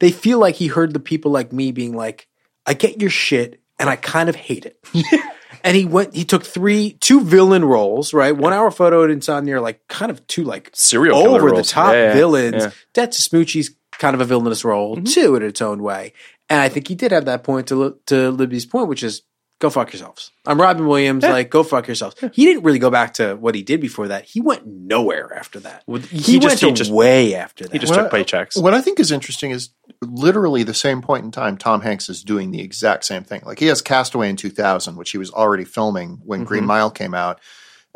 they 0.00 0.10
feel 0.10 0.38
like 0.38 0.56
he 0.56 0.66
heard 0.66 0.92
the 0.92 1.00
people 1.00 1.30
like 1.30 1.52
me 1.52 1.72
being 1.72 1.94
like, 1.94 2.26
"I 2.66 2.74
get 2.74 3.00
your 3.00 3.10
shit, 3.10 3.60
and 3.78 3.88
I 3.88 3.96
kind 3.96 4.28
of 4.28 4.34
hate 4.34 4.66
it." 4.66 4.78
and 5.64 5.76
he 5.76 5.84
went, 5.84 6.14
he 6.14 6.24
took 6.24 6.44
three, 6.44 6.92
two 7.00 7.20
villain 7.22 7.64
roles, 7.64 8.12
right? 8.12 8.36
One 8.36 8.52
hour 8.52 8.70
photo 8.70 9.04
at 9.04 9.10
Insomnia, 9.10 9.60
like 9.60 9.86
kind 9.88 10.10
of 10.10 10.26
two 10.26 10.44
like 10.44 10.70
Serial 10.72 11.18
over 11.18 11.48
the 11.48 11.54
roles. 11.56 11.70
top 11.70 11.92
Yeah, 11.92 12.06
yeah, 12.08 12.14
villains. 12.14 12.54
yeah. 12.54 12.68
Mm-hmm. 12.68 12.78
Death 12.94 13.10
to 13.10 13.22
Smoochy's 13.22 13.74
kind 13.92 14.14
of 14.14 14.20
a 14.20 14.24
villainous 14.24 14.64
role 14.64 14.96
too, 14.96 15.36
in 15.36 15.42
its 15.42 15.62
own 15.62 15.82
way. 15.82 16.12
And 16.48 16.60
I 16.60 16.68
think 16.68 16.88
he 16.88 16.94
did 16.94 17.12
have 17.12 17.24
that 17.26 17.44
point 17.44 17.68
to 17.68 17.98
to 18.06 18.30
Libby's 18.30 18.66
point, 18.66 18.88
which 18.88 19.02
is 19.02 19.22
go 19.58 19.70
fuck 19.70 19.92
yourselves. 19.92 20.30
I'm 20.46 20.60
Robin 20.60 20.86
Williams, 20.86 21.24
like 21.24 21.50
go 21.50 21.62
fuck 21.62 21.86
yourselves. 21.86 22.14
He 22.32 22.44
didn't 22.44 22.62
really 22.62 22.78
go 22.78 22.90
back 22.90 23.14
to 23.14 23.34
what 23.34 23.54
he 23.54 23.62
did 23.62 23.80
before 23.80 24.08
that. 24.08 24.24
He 24.24 24.40
went 24.40 24.66
nowhere 24.66 25.32
after 25.34 25.58
that. 25.60 25.82
Well, 25.86 26.02
he, 26.02 26.18
he 26.18 26.38
just- 26.38 26.62
went 26.62 26.76
he 26.76 26.78
just- 26.78 26.90
way 26.90 27.34
after 27.34 27.64
that. 27.64 27.72
He 27.72 27.78
just 27.78 27.92
What 27.92 28.10
took 28.10 28.14
I- 28.14 28.22
paychecks. 28.22 28.60
What 28.62 28.74
I 28.74 28.80
think 28.80 29.00
is 29.00 29.10
interesting 29.10 29.50
is 29.50 29.70
literally 30.02 30.62
the 30.62 30.74
same 30.74 31.00
point 31.02 31.24
in 31.24 31.30
time, 31.30 31.56
Tom 31.56 31.80
Hanks 31.80 32.08
is 32.08 32.22
doing 32.22 32.50
the 32.50 32.60
exact 32.60 33.04
same 33.04 33.24
thing. 33.24 33.42
Like 33.44 33.58
he 33.58 33.66
has 33.66 33.82
Castaway 33.82 34.28
in 34.28 34.36
2000, 34.36 34.96
which 34.96 35.10
he 35.10 35.18
was 35.18 35.30
already 35.30 35.64
filming 35.64 36.20
when 36.24 36.44
Green 36.44 36.60
mm-hmm. 36.60 36.68
Mile 36.68 36.90
came 36.90 37.14
out. 37.14 37.40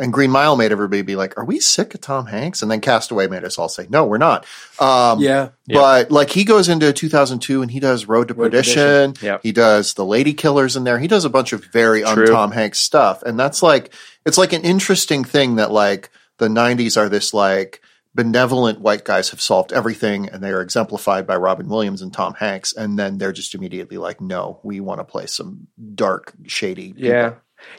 And 0.00 0.12
Green 0.12 0.30
Mile 0.30 0.56
made 0.56 0.72
everybody 0.72 1.02
be 1.02 1.14
like, 1.14 1.38
"Are 1.38 1.44
we 1.44 1.60
sick 1.60 1.94
of 1.94 2.00
Tom 2.00 2.26
Hanks?" 2.26 2.62
And 2.62 2.70
then 2.70 2.80
Castaway 2.80 3.28
made 3.28 3.44
us 3.44 3.58
all 3.58 3.68
say, 3.68 3.86
"No, 3.90 4.06
we're 4.06 4.18
not." 4.18 4.46
Um, 4.78 5.20
yeah. 5.20 5.50
But 5.68 6.10
like 6.10 6.30
he 6.30 6.44
goes 6.44 6.68
into 6.68 6.92
2002 6.92 7.62
and 7.62 7.70
he 7.70 7.78
does 7.78 8.06
Road 8.06 8.28
to 8.28 8.34
Road 8.34 8.44
to 8.44 8.56
Perdition. 8.56 9.14
Yep. 9.20 9.42
He 9.42 9.52
does 9.52 9.94
The 9.94 10.04
Lady 10.04 10.32
Killers 10.32 10.74
in 10.74 10.84
there. 10.84 10.98
He 10.98 11.06
does 11.06 11.24
a 11.24 11.30
bunch 11.30 11.52
of 11.52 11.64
very 11.66 12.02
un 12.02 12.26
Tom 12.26 12.50
Hanks 12.50 12.78
stuff. 12.78 13.22
And 13.22 13.38
that's 13.38 13.62
like 13.62 13.92
it's 14.24 14.38
like 14.38 14.52
an 14.52 14.62
interesting 14.62 15.22
thing 15.22 15.56
that 15.56 15.70
like 15.70 16.10
the 16.38 16.48
90s 16.48 16.96
are 16.96 17.08
this 17.08 17.32
like 17.34 17.80
benevolent 18.14 18.80
white 18.80 19.04
guys 19.04 19.30
have 19.30 19.40
solved 19.40 19.72
everything 19.72 20.28
and 20.28 20.42
they 20.42 20.50
are 20.50 20.62
exemplified 20.62 21.26
by 21.26 21.36
Robin 21.36 21.68
Williams 21.68 22.02
and 22.02 22.12
Tom 22.12 22.34
Hanks 22.34 22.72
and 22.72 22.98
then 22.98 23.18
they're 23.18 23.32
just 23.32 23.54
immediately 23.54 23.98
like 23.98 24.20
no, 24.20 24.58
we 24.64 24.80
want 24.80 24.98
to 24.98 25.04
play 25.04 25.26
some 25.26 25.68
dark 25.94 26.32
shady 26.46 26.92
people. 26.92 27.08
Yeah. 27.08 27.34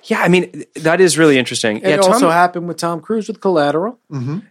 Yeah, 0.05 0.21
I 0.21 0.27
mean 0.27 0.65
that 0.75 1.01
is 1.01 1.17
really 1.17 1.37
interesting. 1.37 1.77
It 1.77 1.89
yeah, 1.89 1.97
Tom, 1.97 2.13
also 2.13 2.29
happened 2.29 2.67
with 2.67 2.77
Tom 2.77 3.01
Cruise 3.01 3.27
with 3.27 3.41
Collateral. 3.41 3.99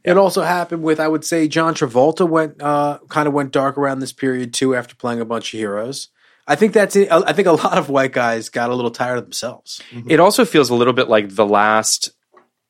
It 0.05 0.17
also 0.17 0.43
happened 0.43 0.83
with, 0.83 1.01
I 1.01 1.09
would 1.09 1.25
say, 1.25 1.49
John 1.49 1.75
Travolta 1.75 2.29
went 2.29 2.61
uh, 2.63 2.99
kind 3.09 3.27
of 3.29 3.35
went 3.35 3.53
dark 3.53 3.77
around 3.79 4.01
this 4.01 4.13
period 4.13 4.55
too, 4.55 4.75
after 4.75 4.95
playing 4.95 5.21
a 5.21 5.25
bunch 5.25 5.53
of 5.53 5.59
heroes. 5.59 6.09
I 6.47 6.57
think 6.57 6.73
that's 6.73 6.97
it. 6.97 7.11
I 7.11 7.33
think 7.33 7.47
a 7.47 7.53
lot 7.53 7.79
of 7.79 7.89
white 7.89 8.13
guys 8.13 8.49
got 8.49 8.71
a 8.71 8.75
little 8.75 8.91
tired 8.91 9.19
of 9.19 9.25
themselves. 9.25 9.81
it 10.09 10.21
also 10.21 10.45
feels 10.45 10.71
a 10.71 10.75
little 10.75 10.95
bit 10.95 11.09
like 11.09 11.35
the 11.35 11.47
last 11.47 12.11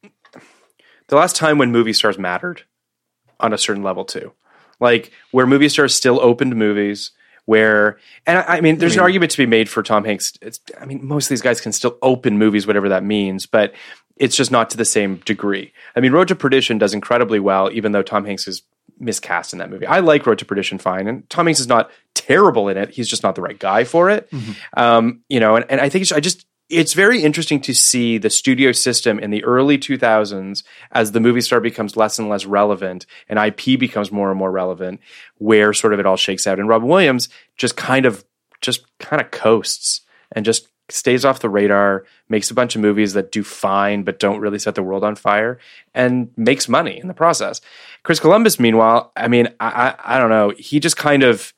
the 0.03 1.17
last 1.17 1.37
time 1.37 1.59
when 1.59 1.73
movie 1.73 1.93
stars 1.93 2.19
mattered 2.19 2.63
on 3.39 3.53
a 3.53 3.59
certain 3.59 3.83
level 3.83 4.05
too 4.05 4.33
like 4.81 5.13
where 5.31 5.47
movie 5.47 5.69
stars 5.69 5.95
still 5.95 6.19
opened 6.21 6.57
movies 6.57 7.13
where 7.51 7.99
and 8.27 8.39
I, 8.39 8.59
I 8.59 8.61
mean 8.61 8.79
there's 8.79 8.95
an 8.95 9.01
argument 9.03 9.33
to 9.33 9.39
be 9.39 9.45
made 9.47 9.69
for 9.69 9.83
tom 9.83 10.05
hanks. 10.05 10.35
It's, 10.41 10.61
i 10.81 10.85
mean 10.85 11.05
most 11.05 11.25
of 11.25 11.31
these 11.31 11.43
guys 11.43 11.61
can 11.61 11.73
still 11.73 11.99
open 12.01 12.39
movies 12.39 12.65
whatever 12.65 12.89
that 12.91 13.03
means 13.03 13.45
but 13.47 13.75
it's 14.17 14.37
just 14.37 14.53
not 14.53 14.71
to 14.71 14.77
the 14.77 14.85
same 14.85 15.17
degree. 15.25 15.73
I 15.97 16.01
mean 16.01 16.13
road 16.13 16.29
to 16.29 16.37
perdition 16.37 16.79
does 16.79 16.95
incredibly 16.95 17.41
well 17.41 17.69
even 17.73 17.91
though 17.91 18.03
tom 18.05 18.25
hanks 18.25 18.47
is 18.47 18.63
miscast 19.01 19.53
in 19.53 19.59
that 19.59 19.71
movie. 19.71 19.87
I 19.87 19.99
like 19.99 20.27
road 20.27 20.39
to 20.39 20.45
perdition 20.45 20.79
fine 20.79 21.09
and 21.09 21.29
tom 21.29 21.47
hanks 21.47 21.59
is 21.59 21.67
not 21.67 21.91
terrible 22.15 22.69
in 22.69 22.77
it. 22.77 22.91
He's 22.91 23.09
just 23.09 23.25
not 23.25 23.35
the 23.35 23.43
right 23.43 23.59
guy 23.59 23.83
for 23.83 24.11
it. 24.11 24.31
Um, 24.77 25.23
you 25.29 25.41
know 25.41 25.57
and, 25.57 25.65
and 25.69 25.81
i 25.81 25.89
think 25.89 26.03
it's, 26.03 26.13
i 26.13 26.21
just 26.21 26.47
it's 26.71 26.95
very 26.95 27.23
interesting 27.23 27.61
to 27.63 27.75
see 27.75 28.17
the 28.17 28.31
studio 28.31 28.73
system 28.73 29.19
in 29.19 29.31
the 29.31 29.43
early 29.45 29.77
2000s 29.77 30.63
as 30.93 31.13
the 31.13 31.21
movie 31.21 31.41
star 31.41 31.61
becomes 31.61 31.97
less 31.97 32.19
and 32.19 32.29
less 32.29 32.47
relevant 32.47 33.07
and 33.29 33.39
IP 33.39 33.79
becomes 33.79 34.13
more 34.13 34.31
and 34.31 34.39
more 34.39 34.51
relevant, 34.51 35.01
where 35.39 35.73
sort 35.75 35.93
of 35.93 36.01
it 36.01 36.07
all 36.07 36.17
shakes 36.17 36.47
out. 36.47 36.59
And 36.59 36.69
Rob 36.69 36.83
Williams 36.83 37.29
just 37.57 37.77
kind 37.77 38.07
of 38.07 38.25
just 38.61 38.85
kind 38.99 39.21
of 39.21 39.31
coasts 39.31 40.03
and 40.33 40.45
just 40.45 40.69
stays 40.89 41.25
off 41.25 41.41
the 41.41 41.49
radar, 41.49 42.05
makes 42.29 42.51
a 42.51 42.55
bunch 42.55 42.75
of 42.75 42.83
movies 42.83 43.13
that 43.15 43.33
do 43.33 43.43
fine 43.43 44.03
but 44.03 44.19
don't 44.19 44.41
really 44.41 44.59
set 44.59 44.75
the 44.75 44.83
world 44.83 45.05
on 45.05 45.17
fire, 45.17 45.59
and 45.95 46.31
makes 46.37 46.69
money 46.69 46.99
in 46.99 47.09
the 47.09 47.15
process. 47.15 47.61
Chris 48.03 48.21
Columbus, 48.21 48.61
meanwhile, 48.61 49.13
I 49.17 49.29
mean, 49.29 49.49
I, 49.61 49.95
I, 49.99 50.17
I 50.17 50.19
don't 50.19 50.31
know, 50.31 50.53
he 50.57 50.81
just 50.81 50.97
kind 50.97 51.23
of 51.23 51.53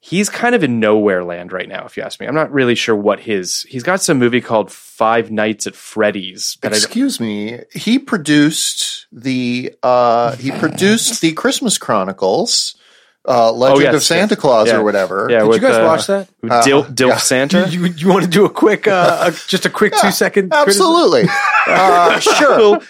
he's 0.00 0.28
kind 0.30 0.54
of 0.54 0.64
in 0.64 0.80
nowhere 0.80 1.22
land 1.22 1.52
right 1.52 1.68
now. 1.68 1.84
If 1.84 1.96
you 1.96 2.02
ask 2.02 2.18
me, 2.20 2.26
I'm 2.26 2.34
not 2.34 2.50
really 2.52 2.74
sure 2.74 2.96
what 2.96 3.20
his. 3.20 3.62
He's 3.68 3.82
got 3.82 4.00
some 4.02 4.18
movie 4.18 4.40
called 4.40 4.72
Five 4.72 5.30
Nights 5.30 5.66
at 5.66 5.74
Freddy's. 5.74 6.56
That 6.62 6.72
Excuse 6.72 7.20
me. 7.20 7.60
He 7.72 7.98
produced 7.98 9.06
the 9.12 9.74
uh 9.82 10.36
he 10.36 10.50
produced 10.52 11.20
the 11.20 11.32
Christmas 11.32 11.78
Chronicles, 11.78 12.76
uh 13.26 13.52
Legend 13.52 13.82
yes, 13.82 13.94
of 13.94 14.02
Santa 14.02 14.34
yes. 14.34 14.40
Claus 14.40 14.68
Yeah. 14.68 14.76
or 14.78 14.84
whatever. 14.84 15.26
yeah, 15.30 15.40
Did 15.40 15.48
with, 15.48 15.62
you 15.62 15.68
guys 15.68 15.76
uh, 15.76 15.84
watch 15.86 16.06
that? 16.06 16.28
with 16.42 16.64
Dil, 16.64 16.84
Dilf 16.84 17.08
yeah. 17.08 17.16
Santa. 17.18 17.68
You, 17.70 17.86
you 17.86 18.08
want 18.08 18.24
to 18.24 18.30
do 18.30 18.44
a 18.44 18.50
quick, 18.50 18.86
uh, 18.88 19.30
a, 19.30 19.32
just 19.48 19.66
a 19.66 19.70
quick 19.70 19.94
two 20.00 20.10
second? 20.10 20.52
Absolutely. 20.52 21.24
uh, 21.66 22.18
sure. 22.20 22.80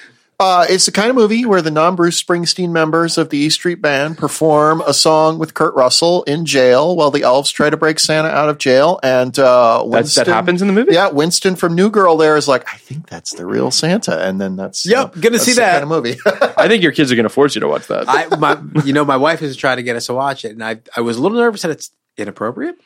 Uh, 0.41 0.65
it's 0.71 0.87
the 0.87 0.93
kind 0.93 1.11
of 1.11 1.17
movie 1.17 1.45
where 1.45 1.61
the 1.61 1.71
non 1.71 1.95
Bruce 1.97 2.21
Springsteen 2.23 2.71
members 2.71 3.19
of 3.19 3.29
the 3.29 3.37
E 3.37 3.51
Street 3.51 3.83
Band 3.83 4.17
perform 4.17 4.81
a 4.87 4.95
song 4.95 5.39
with 5.39 5.53
Kurt 5.53 5.75
Russell 5.75 6.23
in 6.23 6.47
jail 6.47 6.97
while 6.97 7.11
the 7.11 7.23
elves 7.23 7.51
try 7.51 7.69
to 7.69 7.77
break 7.77 7.99
Santa 7.99 8.29
out 8.29 8.49
of 8.49 8.57
jail. 8.57 8.99
And 9.03 9.39
uh, 9.39 9.81
That, 9.81 9.87
Winston, 9.89 10.25
that 10.25 10.33
happens 10.33 10.63
in 10.63 10.69
the 10.69 10.73
movie. 10.73 10.95
Yeah, 10.95 11.09
Winston 11.11 11.57
from 11.57 11.75
New 11.75 11.91
Girl 11.91 12.17
there 12.17 12.39
is 12.39 12.49
like, 12.49 12.67
I 12.73 12.79
think 12.79 13.07
that's 13.07 13.35
the 13.35 13.45
real 13.45 13.71
Santa. 13.71 14.19
And 14.27 14.41
then 14.41 14.57
that's 14.57 14.87
Yep, 14.87 15.17
you 15.17 15.21
gonna 15.23 15.33
that's 15.33 15.45
see 15.45 15.53
the 15.53 15.61
that. 15.61 15.73
kind 15.73 15.83
of 15.83 15.89
movie. 15.91 16.19
I 16.57 16.69
think 16.69 16.83
your 16.83 16.93
kids 16.93 17.13
are 17.13 17.17
going 17.17 17.25
to 17.25 17.29
force 17.29 17.55
you 17.55 17.61
to 17.61 17.69
watch 17.69 17.87
that. 17.89 18.07
I, 18.09 18.35
my, 18.37 18.59
you 18.85 18.95
know, 18.95 19.05
my 19.05 19.19
wife 19.19 19.43
is 19.43 19.59
trying 19.59 19.77
to 19.77 19.83
get 19.83 19.97
us 19.97 20.07
to 20.07 20.15
watch 20.15 20.47
it, 20.47 20.53
and 20.53 20.65
I, 20.65 20.79
I 20.97 21.03
was 21.03 21.19
a 21.19 21.21
little 21.21 21.37
nervous 21.37 21.61
that 21.63 21.71
it's 21.71 21.91
inappropriate. 22.17 22.77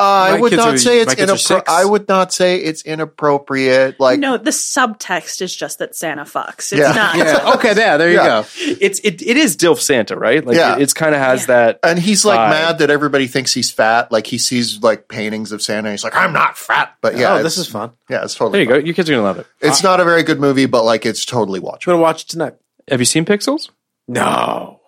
I 0.00 0.40
would 0.40 0.52
not 0.52 0.74
are- 0.74 0.78
say 0.78 1.00
it's 1.00 1.16
my 1.16 1.24
inappro- 1.26 1.62
I 1.68 1.84
would 1.84 2.08
not 2.08 2.32
say 2.32 2.56
it's 2.58 2.82
inappropriate. 2.82 4.00
Like 4.00 4.18
no, 4.18 4.36
the 4.36 4.50
subtext 4.50 5.40
is 5.42 5.54
just 5.54 5.78
that 5.78 5.94
Santa 5.94 6.24
fucks. 6.24 6.72
It's 6.72 6.72
Yeah. 6.72 6.92
not. 6.92 7.16
Yeah. 7.16 7.52
Okay. 7.54 7.72
There. 7.74 7.96
There 7.96 8.08
you 8.10 8.16
Yeah. 8.16 8.42
go. 8.42 8.46
it's 8.80 8.98
it, 9.00 9.22
it 9.22 9.36
is 9.36 9.56
Dilf 9.56 9.78
Santa, 9.78 10.16
right? 10.16 10.44
Like 10.44 10.56
Yeah. 10.56 10.74
it, 10.76 10.82
it's 10.82 10.92
kind 10.92 11.14
of 11.14 11.20
has 11.20 11.42
Yeah. 11.42 11.46
that. 11.46 11.78
and 11.84 11.98
he's 12.00 12.24
like 12.24 12.38
Vibe. 12.40 12.50
mad 12.50 12.78
that 12.78 12.90
everybody 12.90 13.28
thinks 13.28 13.54
he's 13.54 13.70
fat. 13.70 14.10
Like 14.10 14.26
he 14.26 14.38
sees 14.38 14.82
like 14.82 15.06
paintings 15.08 15.52
of 15.52 15.62
Santa. 15.62 15.88
And 15.88 15.92
he's 15.92 16.02
like, 16.04 16.16
I'm 16.16 16.32
not 16.32 16.58
fat. 16.58 16.96
But 17.00 17.16
yeah, 17.16 17.34
oh, 17.34 17.42
this 17.44 17.56
is 17.56 17.68
fun. 17.68 17.92
Yeah, 18.10 18.24
it's 18.24 18.34
totally. 18.34 18.52
There 18.58 18.62
you 18.62 18.68
fun. 18.68 18.80
go. 18.80 18.84
Your 18.86 18.94
kids 18.94 19.08
are 19.08 19.12
going 19.12 19.22
to 19.22 19.26
love 19.26 19.38
it. 19.38 19.46
It's 19.60 19.82
not 19.84 20.00
a 20.00 20.04
very 20.04 20.24
good 20.24 20.40
movie, 20.40 20.66
but 20.66 20.84
like 20.84 21.06
it's 21.06 21.24
totally 21.24 21.60
I'm 21.60 21.64
watchable. 21.66 21.84
gonna 21.86 21.98
watch 21.98 22.22
it 22.24 22.28
tonight. 22.28 22.54
Have 22.90 23.00
you 23.00 23.06
seen 23.06 23.24
Pixels? 23.24 23.70
No. 24.08 24.80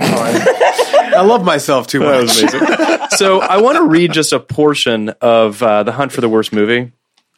Oh, 0.00 0.58
I 1.14 1.22
love 1.22 1.44
myself 1.44 1.86
too 1.86 2.00
That 2.00 2.20
much. 2.24 2.42
was 2.42 2.54
amazing. 2.54 3.08
so 3.16 3.40
I 3.40 3.60
want 3.60 3.76
to 3.78 3.84
read 3.84 4.12
just 4.12 4.32
a 4.32 4.40
portion 4.40 5.10
of 5.20 5.62
uh, 5.62 5.82
the 5.82 5.92
Hunt 5.92 6.12
for 6.12 6.20
the 6.20 6.28
Worst 6.28 6.52
movie 6.52 6.92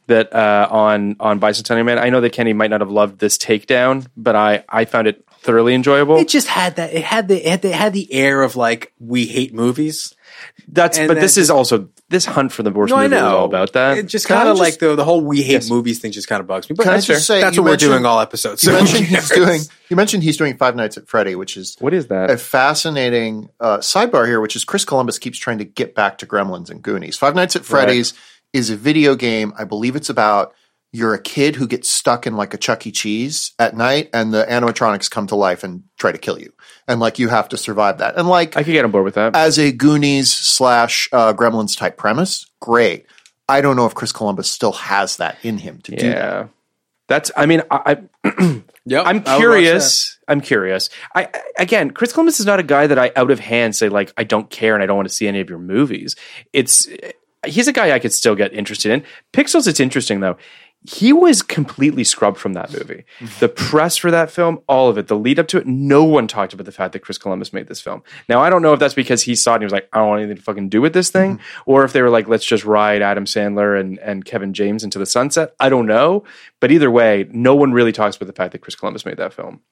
that 0.06 0.34
uh, 0.34 0.68
on 0.70 1.16
on 1.20 1.40
Bicentennial 1.40 1.84
Man. 1.84 1.98
I 1.98 2.10
know 2.10 2.20
that 2.20 2.30
Kenny 2.32 2.52
might 2.52 2.70
not 2.70 2.80
have 2.80 2.90
loved 2.90 3.18
this 3.18 3.38
takedown, 3.38 4.06
but 4.16 4.36
I 4.36 4.64
I 4.68 4.84
found 4.84 5.06
it 5.08 5.24
thoroughly 5.40 5.74
enjoyable. 5.74 6.16
It 6.16 6.28
just 6.28 6.48
had 6.48 6.76
that. 6.76 6.92
It 6.94 7.04
had 7.04 7.28
the. 7.28 7.36
It 7.36 7.46
had 7.46 7.62
the, 7.62 7.68
it 7.68 7.74
had 7.74 7.92
the 7.92 8.12
air 8.12 8.42
of 8.42 8.56
like 8.56 8.92
we 8.98 9.26
hate 9.26 9.52
movies. 9.54 10.14
That's 10.68 10.98
and 10.98 11.08
but 11.08 11.20
this 11.20 11.34
then- 11.36 11.42
is 11.42 11.50
also 11.50 11.88
this 12.08 12.24
Hunt 12.26 12.52
for 12.52 12.62
the 12.62 12.70
Worst 12.70 12.90
No, 12.90 12.96
I 12.96 13.04
movie 13.04 13.16
is 13.16 13.22
know 13.22 13.38
all 13.38 13.44
about 13.46 13.72
that. 13.72 13.98
It 13.98 14.06
just 14.06 14.26
Can 14.26 14.36
I 14.36 14.40
kind 14.40 14.48
of 14.50 14.56
just- 14.58 14.70
like 14.70 14.78
the 14.78 14.94
the 14.96 15.04
whole 15.04 15.20
we 15.20 15.42
hate 15.42 15.52
Yes. 15.52 15.70
movies 15.70 15.98
thing 15.98 16.12
just 16.12 16.28
kind 16.28 16.40
of 16.40 16.46
bugs 16.46 16.68
me. 16.68 16.74
But 16.74 16.84
Can 16.84 16.92
I 16.92 16.96
that's, 16.96 17.06
just 17.06 17.26
say, 17.26 17.40
that's 17.40 17.56
you 17.56 17.62
what 17.62 17.66
we're 17.66 17.72
mentioned- 17.72 17.92
doing 17.92 18.06
all 18.06 18.20
episodes. 18.20 18.62
You 18.62 18.68
so 18.70 18.72
who 18.72 18.84
mentioned 18.84 19.06
he's 19.06 19.28
cares? 19.28 19.30
doing. 19.46 19.60
You 19.88 19.96
mentioned 19.96 20.22
he's 20.22 20.36
doing 20.36 20.56
Five 20.56 20.76
Nights 20.76 20.96
at 20.96 21.08
Freddy, 21.08 21.34
which 21.34 21.56
is 21.56 21.76
what 21.80 21.94
is 21.94 22.06
that? 22.08 22.30
a 22.30 22.36
fascinating 22.38 23.48
uh, 23.60 23.78
sidebar 23.78 24.26
here, 24.26 24.40
which 24.40 24.56
is 24.56 24.64
Chris 24.64 24.84
Columbus 24.84 25.18
keeps 25.18 25.38
trying 25.38 25.58
to 25.58 25.64
get 25.64 25.94
back 25.94 26.18
to 26.18 26.26
Gremlins 26.26 26.70
and 26.70 26.82
Goonies. 26.82 27.16
Five 27.16 27.34
Nights 27.34 27.56
at 27.56 27.64
Freddy's 27.64 28.14
is 28.52 28.70
a 28.70 28.76
video 28.76 29.14
game. 29.14 29.52
I 29.58 29.64
believe 29.64 29.96
it's 29.96 30.08
about 30.10 30.54
you're 30.94 31.12
a 31.12 31.20
kid 31.20 31.56
who 31.56 31.66
gets 31.66 31.90
stuck 31.90 32.24
in 32.24 32.36
like 32.36 32.54
a 32.54 32.56
Chuck 32.56 32.86
E. 32.86 32.92
Cheese 32.92 33.52
at 33.58 33.76
night, 33.76 34.10
and 34.14 34.32
the 34.32 34.44
animatronics 34.44 35.10
come 35.10 35.26
to 35.26 35.34
life 35.34 35.64
and 35.64 35.82
try 35.98 36.12
to 36.12 36.18
kill 36.18 36.38
you, 36.40 36.52
and 36.86 37.00
like 37.00 37.18
you 37.18 37.28
have 37.28 37.48
to 37.48 37.56
survive 37.56 37.98
that. 37.98 38.16
And 38.16 38.28
like 38.28 38.56
I 38.56 38.62
could 38.62 38.72
get 38.72 38.84
on 38.84 38.92
board 38.92 39.04
with 39.04 39.14
that. 39.16 39.34
as 39.34 39.58
a 39.58 39.72
Goonies 39.72 40.32
slash 40.32 41.08
uh, 41.12 41.32
Gremlins 41.32 41.76
type 41.76 41.96
premise, 41.96 42.46
great. 42.60 43.06
I 43.48 43.60
don't 43.60 43.74
know 43.76 43.86
if 43.86 43.94
Chris 43.94 44.12
Columbus 44.12 44.48
still 44.50 44.72
has 44.72 45.16
that 45.16 45.36
in 45.42 45.58
him 45.58 45.80
to 45.82 45.90
do 45.96 45.96
that. 45.96 46.16
yeah, 46.16 46.46
that's. 47.08 47.32
I 47.36 47.46
mean, 47.46 47.62
I, 47.70 47.98
I 48.24 48.62
Yep, 48.86 49.06
I'm 49.06 49.16
I 49.16 49.18
would 49.18 49.24
watch 49.26 49.38
curious. 49.38 50.18
I'm 50.28 50.40
curious. 50.42 50.90
I 51.14 51.24
I- 51.24 51.40
again, 51.58 51.90
Chris 51.90 52.12
Columbus 52.12 52.38
is 52.38 52.46
not 52.46 52.60
a 52.60 52.62
guy 52.62 52.86
that 52.86 52.98
I 52.98 53.10
out 53.16 53.30
of 53.30 53.40
hand 53.40 53.74
say 53.74 53.88
like 53.88 54.12
I 54.16 54.24
don't 54.24 54.48
care 54.50 54.74
and 54.74 54.82
I 54.82 54.86
don't 54.86 54.96
want 54.96 55.08
to 55.08 55.14
see 55.14 55.26
any 55.26 55.40
of 55.40 55.48
your 55.50 55.58
movies. 55.58 56.14
It's 56.52 56.86
he's 57.46 57.68
a 57.68 57.72
guy 57.72 57.92
I 57.92 57.98
could 57.98 58.12
still 58.12 58.34
get 58.34 58.52
interested 58.54 58.92
in. 58.92 59.02
Pixels, 59.32 59.66
it's 59.66 59.80
interesting 59.80 60.20
though. 60.20 60.36
He 60.86 61.14
was 61.14 61.40
completely 61.40 62.04
scrubbed 62.04 62.36
from 62.36 62.52
that 62.52 62.70
movie. 62.70 63.04
Mm-hmm. 63.18 63.38
The 63.40 63.48
press 63.48 63.96
for 63.96 64.10
that 64.10 64.30
film, 64.30 64.60
all 64.68 64.90
of 64.90 64.98
it, 64.98 65.06
the 65.06 65.16
lead 65.16 65.38
up 65.38 65.48
to 65.48 65.58
it, 65.58 65.66
no 65.66 66.04
one 66.04 66.28
talked 66.28 66.52
about 66.52 66.66
the 66.66 66.72
fact 66.72 66.92
that 66.92 67.00
Chris 67.00 67.16
Columbus 67.16 67.54
made 67.54 67.68
this 67.68 67.80
film. 67.80 68.02
Now, 68.28 68.40
I 68.40 68.50
don't 68.50 68.60
know 68.60 68.74
if 68.74 68.80
that's 68.80 68.92
because 68.92 69.22
he 69.22 69.34
saw 69.34 69.52
it 69.52 69.54
and 69.54 69.62
he 69.62 69.66
was 69.66 69.72
like, 69.72 69.88
I 69.94 69.98
don't 69.98 70.08
want 70.08 70.20
anything 70.20 70.36
to 70.36 70.42
fucking 70.42 70.68
do 70.68 70.82
with 70.82 70.92
this 70.92 71.10
thing, 71.10 71.38
mm-hmm. 71.38 71.62
or 71.70 71.84
if 71.84 71.94
they 71.94 72.02
were 72.02 72.10
like, 72.10 72.28
let's 72.28 72.44
just 72.44 72.66
ride 72.66 73.00
Adam 73.00 73.24
Sandler 73.24 73.80
and, 73.80 73.98
and 74.00 74.26
Kevin 74.26 74.52
James 74.52 74.84
into 74.84 74.98
the 74.98 75.06
sunset. 75.06 75.54
I 75.58 75.70
don't 75.70 75.86
know. 75.86 76.24
But 76.60 76.70
either 76.70 76.90
way, 76.90 77.26
no 77.30 77.54
one 77.54 77.72
really 77.72 77.92
talks 77.92 78.16
about 78.16 78.26
the 78.26 78.34
fact 78.34 78.52
that 78.52 78.60
Chris 78.60 78.74
Columbus 78.74 79.06
made 79.06 79.16
that 79.16 79.32
film. 79.32 79.62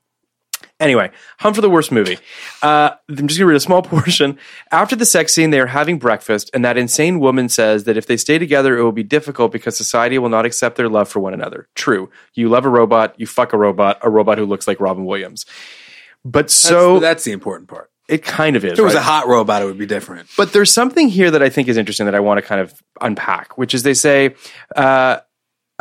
Anyway, 0.82 1.10
Hunt 1.38 1.54
for 1.54 1.62
the 1.62 1.70
Worst 1.70 1.92
movie. 1.92 2.18
Uh, 2.62 2.90
I'm 3.08 3.28
just 3.28 3.38
going 3.38 3.44
to 3.44 3.46
read 3.46 3.56
a 3.56 3.60
small 3.60 3.82
portion. 3.94 4.38
After 4.70 4.96
the 4.96 5.06
sex 5.06 5.32
scene, 5.32 5.50
they 5.50 5.60
are 5.60 5.66
having 5.66 5.98
breakfast, 5.98 6.50
and 6.52 6.64
that 6.64 6.76
insane 6.76 7.20
woman 7.20 7.48
says 7.48 7.84
that 7.84 7.96
if 7.96 8.06
they 8.06 8.16
stay 8.16 8.38
together, 8.38 8.76
it 8.76 8.82
will 8.82 8.92
be 8.92 9.02
difficult 9.02 9.52
because 9.52 9.76
society 9.76 10.18
will 10.18 10.28
not 10.28 10.44
accept 10.44 10.76
their 10.76 10.88
love 10.88 11.08
for 11.08 11.20
one 11.20 11.34
another. 11.34 11.68
True. 11.74 12.10
You 12.34 12.48
love 12.48 12.64
a 12.64 12.68
robot, 12.68 13.18
you 13.18 13.26
fuck 13.26 13.52
a 13.52 13.56
robot, 13.56 13.98
a 14.02 14.10
robot 14.10 14.38
who 14.38 14.44
looks 14.44 14.66
like 14.66 14.80
Robin 14.80 15.04
Williams. 15.04 15.46
But 16.24 16.50
so 16.50 16.94
that's, 16.94 17.02
that's 17.02 17.24
the 17.24 17.32
important 17.32 17.68
part. 17.68 17.90
it 18.08 18.22
kind 18.22 18.54
of 18.56 18.64
is. 18.64 18.72
If 18.72 18.78
it 18.78 18.82
was 18.82 18.94
right? 18.94 19.00
a 19.00 19.04
hot 19.04 19.26
robot, 19.26 19.62
it 19.62 19.64
would 19.64 19.78
be 19.78 19.86
different. 19.86 20.28
But 20.36 20.52
there's 20.52 20.72
something 20.72 21.08
here 21.08 21.30
that 21.30 21.42
I 21.42 21.48
think 21.48 21.68
is 21.68 21.76
interesting 21.76 22.06
that 22.06 22.14
I 22.14 22.20
want 22.20 22.38
to 22.38 22.42
kind 22.42 22.60
of 22.60 22.80
unpack, 23.00 23.58
which 23.58 23.74
is 23.74 23.82
they 23.82 23.94
say, 23.94 24.34
uh, 24.76 25.18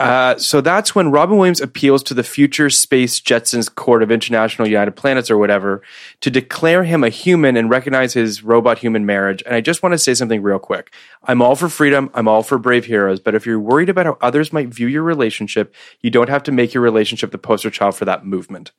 uh, 0.02 0.36
so 0.36 0.62
that's 0.62 0.96
when 0.96 1.12
Robin 1.12 1.38
Williams 1.38 1.62
appeals 1.62 2.02
to 2.02 2.16
the 2.16 2.24
future 2.24 2.72
Space 2.72 3.22
Jetsons 3.22 3.74
Court 3.74 4.02
of 4.02 4.10
International 4.10 4.68
United 4.68 4.96
Planets 4.96 5.30
or 5.30 5.38
whatever 5.38 5.84
to 6.22 6.32
declare 6.32 6.84
him 6.84 7.04
a 7.04 7.10
human 7.10 7.56
and 7.56 7.70
recognize 7.70 8.14
his 8.14 8.44
robot 8.44 8.80
human 8.80 9.06
marriage. 9.06 9.44
And 9.46 9.54
I 9.54 9.62
just 9.62 9.84
want 9.84 9.94
to 9.94 10.00
say 10.00 10.16
something 10.16 10.42
real 10.42 10.58
quick. 10.58 10.92
I'm 11.26 11.40
all 11.40 11.56
for 11.56 11.70
freedom. 11.70 12.10
I'm 12.16 12.28
all 12.28 12.42
for 12.42 12.58
brave 12.58 12.86
heroes. 12.86 13.20
But 13.20 13.36
if 13.36 13.46
you're 13.46 13.60
worried 13.60 13.90
about 13.90 14.08
how 14.08 14.18
others 14.22 14.52
might 14.52 14.70
view 14.70 14.88
your 14.88 15.04
relationship, 15.04 15.76
you 16.00 16.10
don't 16.10 16.30
have 16.30 16.42
to 16.44 16.52
make 16.52 16.74
your 16.74 16.82
relationship 16.82 17.30
the 17.30 17.38
poster 17.38 17.70
child 17.70 17.96
for 17.96 18.06
that 18.06 18.26
movement. 18.26 18.72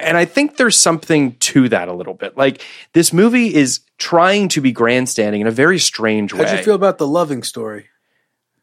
And 0.00 0.16
I 0.16 0.24
think 0.24 0.56
there's 0.56 0.76
something 0.76 1.36
to 1.36 1.68
that 1.68 1.86
a 1.86 1.94
little 1.94 2.14
bit. 2.14 2.36
Like 2.36 2.64
this 2.94 3.12
movie 3.12 3.54
is 3.54 3.80
trying 3.98 4.48
to 4.48 4.60
be 4.60 4.72
grandstanding 4.72 5.40
in 5.40 5.46
a 5.46 5.52
very 5.52 5.78
strange 5.78 6.34
way. 6.34 6.46
How'd 6.46 6.58
you 6.58 6.64
feel 6.64 6.74
about 6.74 6.98
the 6.98 7.06
loving 7.06 7.44
story? 7.44 7.90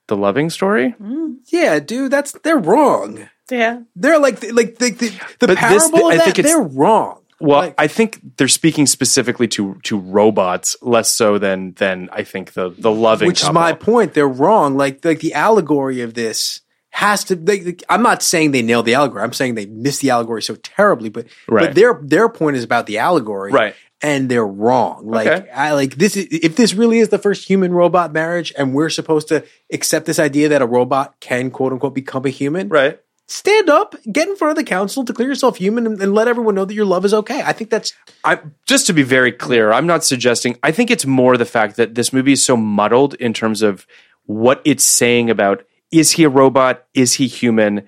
The 0.08 0.16
loving 0.18 0.50
story? 0.50 0.96
Mm. 1.02 1.38
Yeah, 1.48 1.80
dude, 1.80 2.12
that's 2.12 2.32
they're 2.44 2.58
wrong. 2.58 3.28
Yeah. 3.52 3.82
They're 3.96 4.20
like 4.20 4.42
like 4.54 4.78
the 4.80 4.92
the, 4.92 5.10
the 5.40 5.48
But 5.48 5.50
this- 5.50 5.90
parable 5.90 6.08
I 6.08 6.14
of 6.14 6.18
that. 6.20 6.26
think 6.26 6.40
it's- 6.40 6.54
they're 6.54 6.62
wrong. 6.64 7.20
Well, 7.40 7.60
Like- 7.60 7.76
I 7.78 7.88
think 7.88 8.22
they're 8.38 8.48
speaking 8.48 8.86
specifically 8.86 9.48
to 9.50 9.76
to 9.84 9.98
robots, 10.00 10.78
less 10.82 11.10
so 11.10 11.38
than 11.38 11.74
than 11.74 12.10
I 12.14 12.24
think 12.24 12.54
the 12.54 12.70
the 12.78 12.92
loving. 12.92 13.28
which 13.28 13.40
is 13.40 13.48
couple. 13.48 13.62
my 13.62 13.74
point. 13.74 14.14
They're 14.14 14.28
wrong. 14.28 14.78
Like 14.78 15.04
like 15.04 15.20
the 15.20 15.34
allegory 15.34 16.00
of 16.02 16.14
this 16.14 16.62
has 16.92 17.24
to. 17.26 17.36
They, 17.36 17.60
they- 17.60 17.78
I'm 17.90 18.04
not 18.04 18.24
saying 18.24 18.52
they 18.52 18.62
nailed 18.62 18.86
the 18.86 18.94
allegory. 18.94 19.24
I'm 19.24 19.34
saying 19.34 19.56
they 19.56 19.66
missed 19.66 20.00
the 20.02 20.12
allegory 20.12 20.42
so 20.42 20.56
terribly. 20.56 21.10
But 21.10 21.26
Right. 21.50 21.66
but 21.68 21.76
their 21.76 22.00
their 22.02 22.30
point 22.30 22.56
is 22.56 22.64
about 22.64 22.86
the 22.86 23.00
allegory, 23.00 23.52
Right. 23.52 23.76
And 24.04 24.30
they're 24.30 24.46
wrong. 24.46 25.08
Like 25.08 25.28
Okay. 25.28 25.50
I 25.50 25.72
like 25.74 25.96
this. 25.96 26.18
Is, 26.18 26.28
if 26.30 26.56
this 26.56 26.74
really 26.74 27.00
is 27.00 27.10
the 27.10 27.18
first 27.18 27.48
human 27.48 27.72
robot 27.72 28.12
marriage, 28.12 28.54
and 28.58 28.74
we're 28.74 28.90
supposed 28.90 29.30
to 29.30 29.46
accept 29.72 30.06
this 30.06 30.20
idea 30.20 30.50
that 30.50 30.62
a 30.62 30.68
robot 30.68 31.20
can 31.20 31.50
quote 31.50 31.72
unquote 31.72 31.96
become 31.96 32.26
a 32.26 32.30
human, 32.30 32.70
right. 32.70 33.00
Stand 33.26 33.70
up, 33.70 33.96
get 34.12 34.28
in 34.28 34.36
front 34.36 34.52
of 34.52 34.58
the 34.58 34.66
council, 34.66 35.06
to 35.06 35.14
declare 35.14 35.30
yourself 35.30 35.56
human, 35.56 35.88
and, 35.88 36.02
and 36.02 36.14
let 36.14 36.28
everyone 36.28 36.56
know 36.56 36.66
that 36.66 36.74
your 36.74 36.86
love 36.86 37.06
is 37.06 37.14
okay. 37.14 37.42
I 37.42 37.54
think 37.54 37.70
that's 37.70 37.94
I 38.26 38.42
just 38.68 38.86
to 38.88 38.94
be 38.94 39.02
very 39.02 39.32
clear, 39.32 39.72
I'm 39.72 39.88
not 39.88 40.04
suggesting. 40.04 40.58
I 40.62 40.74
think 40.74 40.92
it's 40.92 41.06
more 41.06 41.38
the 41.38 41.46
fact 41.46 41.78
that 41.78 41.96
this 41.96 42.12
movie 42.12 42.34
is 42.34 42.44
so 42.44 42.58
muddled 42.58 43.14
in 43.16 43.34
terms 43.34 43.62
of 43.62 43.88
what 44.26 44.62
it's 44.66 44.84
saying 44.84 45.30
about 45.30 45.64
is 45.90 46.12
he 46.12 46.24
a 46.26 46.30
robot? 46.30 46.86
Is 46.94 47.14
he 47.14 47.28
human? 47.28 47.88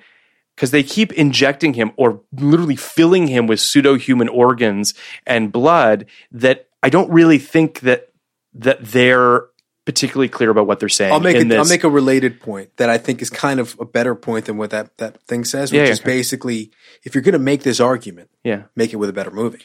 Because 0.55 0.71
they 0.71 0.83
keep 0.83 1.11
injecting 1.13 1.73
him 1.73 1.91
or 1.97 2.21
literally 2.31 2.77
filling 2.77 3.27
him 3.27 3.45
with 3.45 3.59
pseudo 3.59 3.95
human 3.95 4.29
organs 4.29 4.93
and 5.25 5.51
blood 5.51 6.05
that 6.31 6.69
I 6.81 6.89
don't 6.89 7.09
really 7.11 7.37
think 7.39 7.81
that 7.81 8.09
that 8.53 8.77
they're 8.81 9.47
particularly 9.85 10.29
clear 10.29 10.49
about 10.49 10.65
what 10.65 10.79
they're 10.79 10.89
saying. 10.89 11.13
I'll 11.13 11.19
make 11.19 11.35
in 11.35 11.51
a, 11.51 11.55
I'll 11.57 11.65
make 11.67 11.83
a 11.83 11.89
related 11.89 12.39
point 12.39 12.75
that 12.77 12.89
I 12.89 12.97
think 12.97 13.21
is 13.21 13.29
kind 13.29 13.59
of 13.59 13.75
a 13.79 13.85
better 13.85 14.15
point 14.15 14.45
than 14.45 14.57
what 14.57 14.71
that, 14.71 14.97
that 14.97 15.21
thing 15.27 15.45
says, 15.45 15.71
which 15.71 15.77
Yeah, 15.77 15.85
yeah, 15.85 15.91
is 15.91 15.99
okay. 15.99 16.09
basically 16.09 16.71
if 17.03 17.13
you're 17.13 17.21
going 17.21 17.33
to 17.33 17.39
make 17.39 17.63
this 17.63 17.79
argument, 17.79 18.29
yeah. 18.43 18.63
make 18.75 18.93
it 18.93 18.95
with 18.95 19.09
a 19.09 19.13
better 19.13 19.31
movie. 19.31 19.61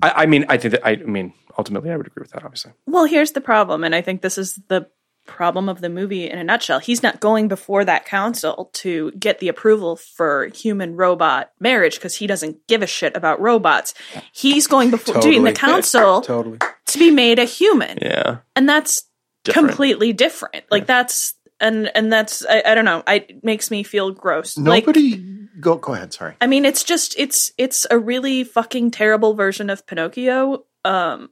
I, 0.00 0.10
I 0.22 0.26
mean, 0.26 0.44
I 0.48 0.58
think 0.58 0.72
that 0.72 0.86
I, 0.86 0.92
I 0.92 0.96
mean, 0.96 1.32
ultimately, 1.58 1.90
I 1.90 1.96
would 1.96 2.06
agree 2.06 2.22
with 2.22 2.30
that. 2.32 2.44
Obviously, 2.44 2.72
Well, 2.86 3.04
here's 3.04 3.32
the 3.32 3.40
problem, 3.40 3.82
and 3.84 3.94
I 3.94 4.00
think 4.00 4.22
this 4.22 4.38
is 4.38 4.58
the 4.68 4.86
problem 5.26 5.68
of 5.68 5.80
the 5.80 5.88
movie 5.88 6.28
in 6.30 6.38
a 6.38 6.44
nutshell. 6.44 6.78
He's 6.78 7.02
not 7.02 7.20
going 7.20 7.48
before 7.48 7.84
that 7.84 8.04
council 8.04 8.70
to 8.74 9.10
get 9.12 9.38
the 9.38 9.48
approval 9.48 9.96
for 9.96 10.46
human 10.54 10.96
robot 10.96 11.50
marriage 11.60 11.94
because 11.96 12.14
he 12.16 12.26
doesn't 12.26 12.66
give 12.68 12.82
a 12.82 12.86
shit 12.86 13.16
about 13.16 13.40
robots. 13.40 13.94
He's 14.32 14.66
going 14.66 14.90
before 14.90 15.20
doing 15.20 15.44
the 15.44 15.52
council 15.52 16.20
Totally. 16.20 16.58
to 16.86 16.98
be 16.98 17.10
made 17.10 17.38
a 17.38 17.44
human. 17.44 17.98
yeah. 18.02 18.38
And 18.54 18.68
that's 18.68 19.04
Different. 19.44 19.68
completely 19.68 20.12
different. 20.12 20.64
Like 20.70 20.86
that's 20.86 21.34
and 21.60 21.90
and 21.94 22.12
that's 22.12 22.44
I, 22.46 22.62
I 22.66 22.74
don't 22.74 22.84
know. 22.84 23.02
I, 23.06 23.16
it 23.28 23.44
makes 23.44 23.70
me 23.70 23.82
feel 23.82 24.10
gross. 24.10 24.56
Like, 24.58 24.84
Nobody 24.86 25.16
go 25.60 25.76
go 25.76 25.94
ahead. 25.94 26.12
Sorry. 26.12 26.34
I 26.40 26.46
mean, 26.46 26.64
it's 26.64 26.82
just 26.84 27.14
it's 27.18 27.52
it's 27.58 27.86
a 27.90 27.98
really 27.98 28.44
fucking 28.44 28.90
terrible 28.90 29.34
version 29.34 29.70
of 29.70 29.86
Pinocchio. 29.86 30.64
Um, 30.84 31.30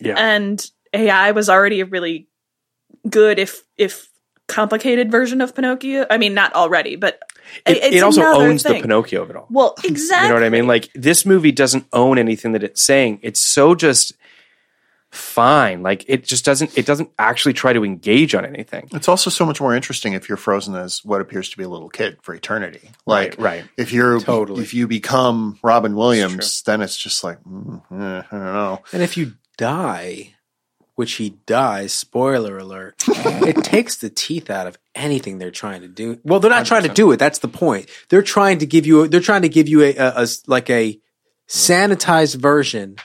Yeah. 0.00 0.14
and 0.18 0.64
AI 0.92 1.30
was 1.32 1.48
already 1.48 1.80
a 1.80 1.86
really 1.86 2.28
good, 3.08 3.38
if 3.38 3.62
if 3.76 4.08
complicated 4.48 5.10
version 5.10 5.40
of 5.40 5.54
Pinocchio. 5.54 6.06
I 6.10 6.18
mean, 6.18 6.34
not 6.34 6.52
already, 6.54 6.96
but 6.96 7.20
It, 7.64 7.78
it's 7.78 7.96
it 7.96 8.02
also 8.02 8.20
another 8.20 8.44
owns 8.44 8.62
the 8.62 8.70
thing. 8.70 8.82
Pinocchio 8.82 9.22
of 9.22 9.30
it 9.30 9.36
all. 9.36 9.46
Well, 9.50 9.74
exactly. 9.84 10.26
You 10.28 10.34
know 10.34 10.40
what 10.40 10.44
I 10.46 10.50
mean? 10.50 10.66
Like 10.66 10.90
this 10.94 11.24
movie 11.24 11.52
doesn't 11.52 11.86
own 11.92 12.18
anything 12.18 12.52
that 12.52 12.62
it's 12.62 12.82
saying. 12.82 13.20
It's 13.22 13.40
so 13.40 13.74
just 13.74 14.12
fine. 15.10 15.82
Like 15.82 16.04
it 16.08 16.24
just 16.24 16.44
doesn't. 16.44 16.76
It 16.76 16.86
doesn't 16.86 17.10
actually 17.18 17.52
try 17.54 17.72
to 17.72 17.84
engage 17.84 18.34
on 18.34 18.44
anything. 18.44 18.88
It's 18.92 19.08
also 19.08 19.30
so 19.30 19.44
much 19.46 19.60
more 19.60 19.74
interesting 19.74 20.12
if 20.14 20.28
you're 20.28 20.36
frozen 20.38 20.74
as 20.74 21.04
what 21.04 21.20
appears 21.20 21.48
to 21.50 21.56
be 21.56 21.64
a 21.64 21.68
little 21.68 21.88
kid 21.90 22.18
for 22.22 22.34
eternity. 22.34 22.90
Like, 23.06 23.36
Right, 23.38 23.38
right. 23.38 23.64
if 23.76 23.92
you're 23.92 24.20
Totally. 24.20 24.62
if 24.62 24.74
you 24.74 24.86
become 24.86 25.58
Robin 25.62 25.94
Williams, 25.94 26.62
then 26.62 26.80
it's 26.82 26.96
just 26.96 27.22
like 27.24 27.42
mm, 27.44 27.80
eh, 27.90 28.22
I 28.30 28.36
don't 28.36 28.44
know. 28.52 28.80
And 28.92 29.02
if 29.02 29.16
you 29.16 29.34
die, 29.56 30.34
which 31.02 31.14
he 31.14 31.30
dies, 31.46 31.92
spoiler 31.92 32.58
alert, 32.58 32.94
it 33.08 33.64
takes 33.64 33.96
the 33.96 34.08
teeth 34.08 34.48
out 34.48 34.68
of 34.68 34.78
anything 34.94 35.38
they're 35.38 35.50
trying 35.50 35.80
to 35.80 35.88
do. 35.88 36.20
Well, 36.22 36.38
they're 36.38 36.48
not 36.48 36.64
trying 36.64 36.84
to 36.84 36.88
do 36.88 37.10
it. 37.10 37.16
That's 37.16 37.40
the 37.40 37.48
point. 37.48 37.90
They're 38.08 38.22
trying 38.22 38.60
to 38.60 38.66
give 38.66 38.86
you. 38.86 39.08
They're 39.08 39.18
trying 39.18 39.42
to 39.42 39.48
give 39.48 39.68
you 39.68 39.82
a 39.82 40.28
like 40.46 40.70
a 40.70 41.00
sanitized 41.48 42.36
version 42.36 42.98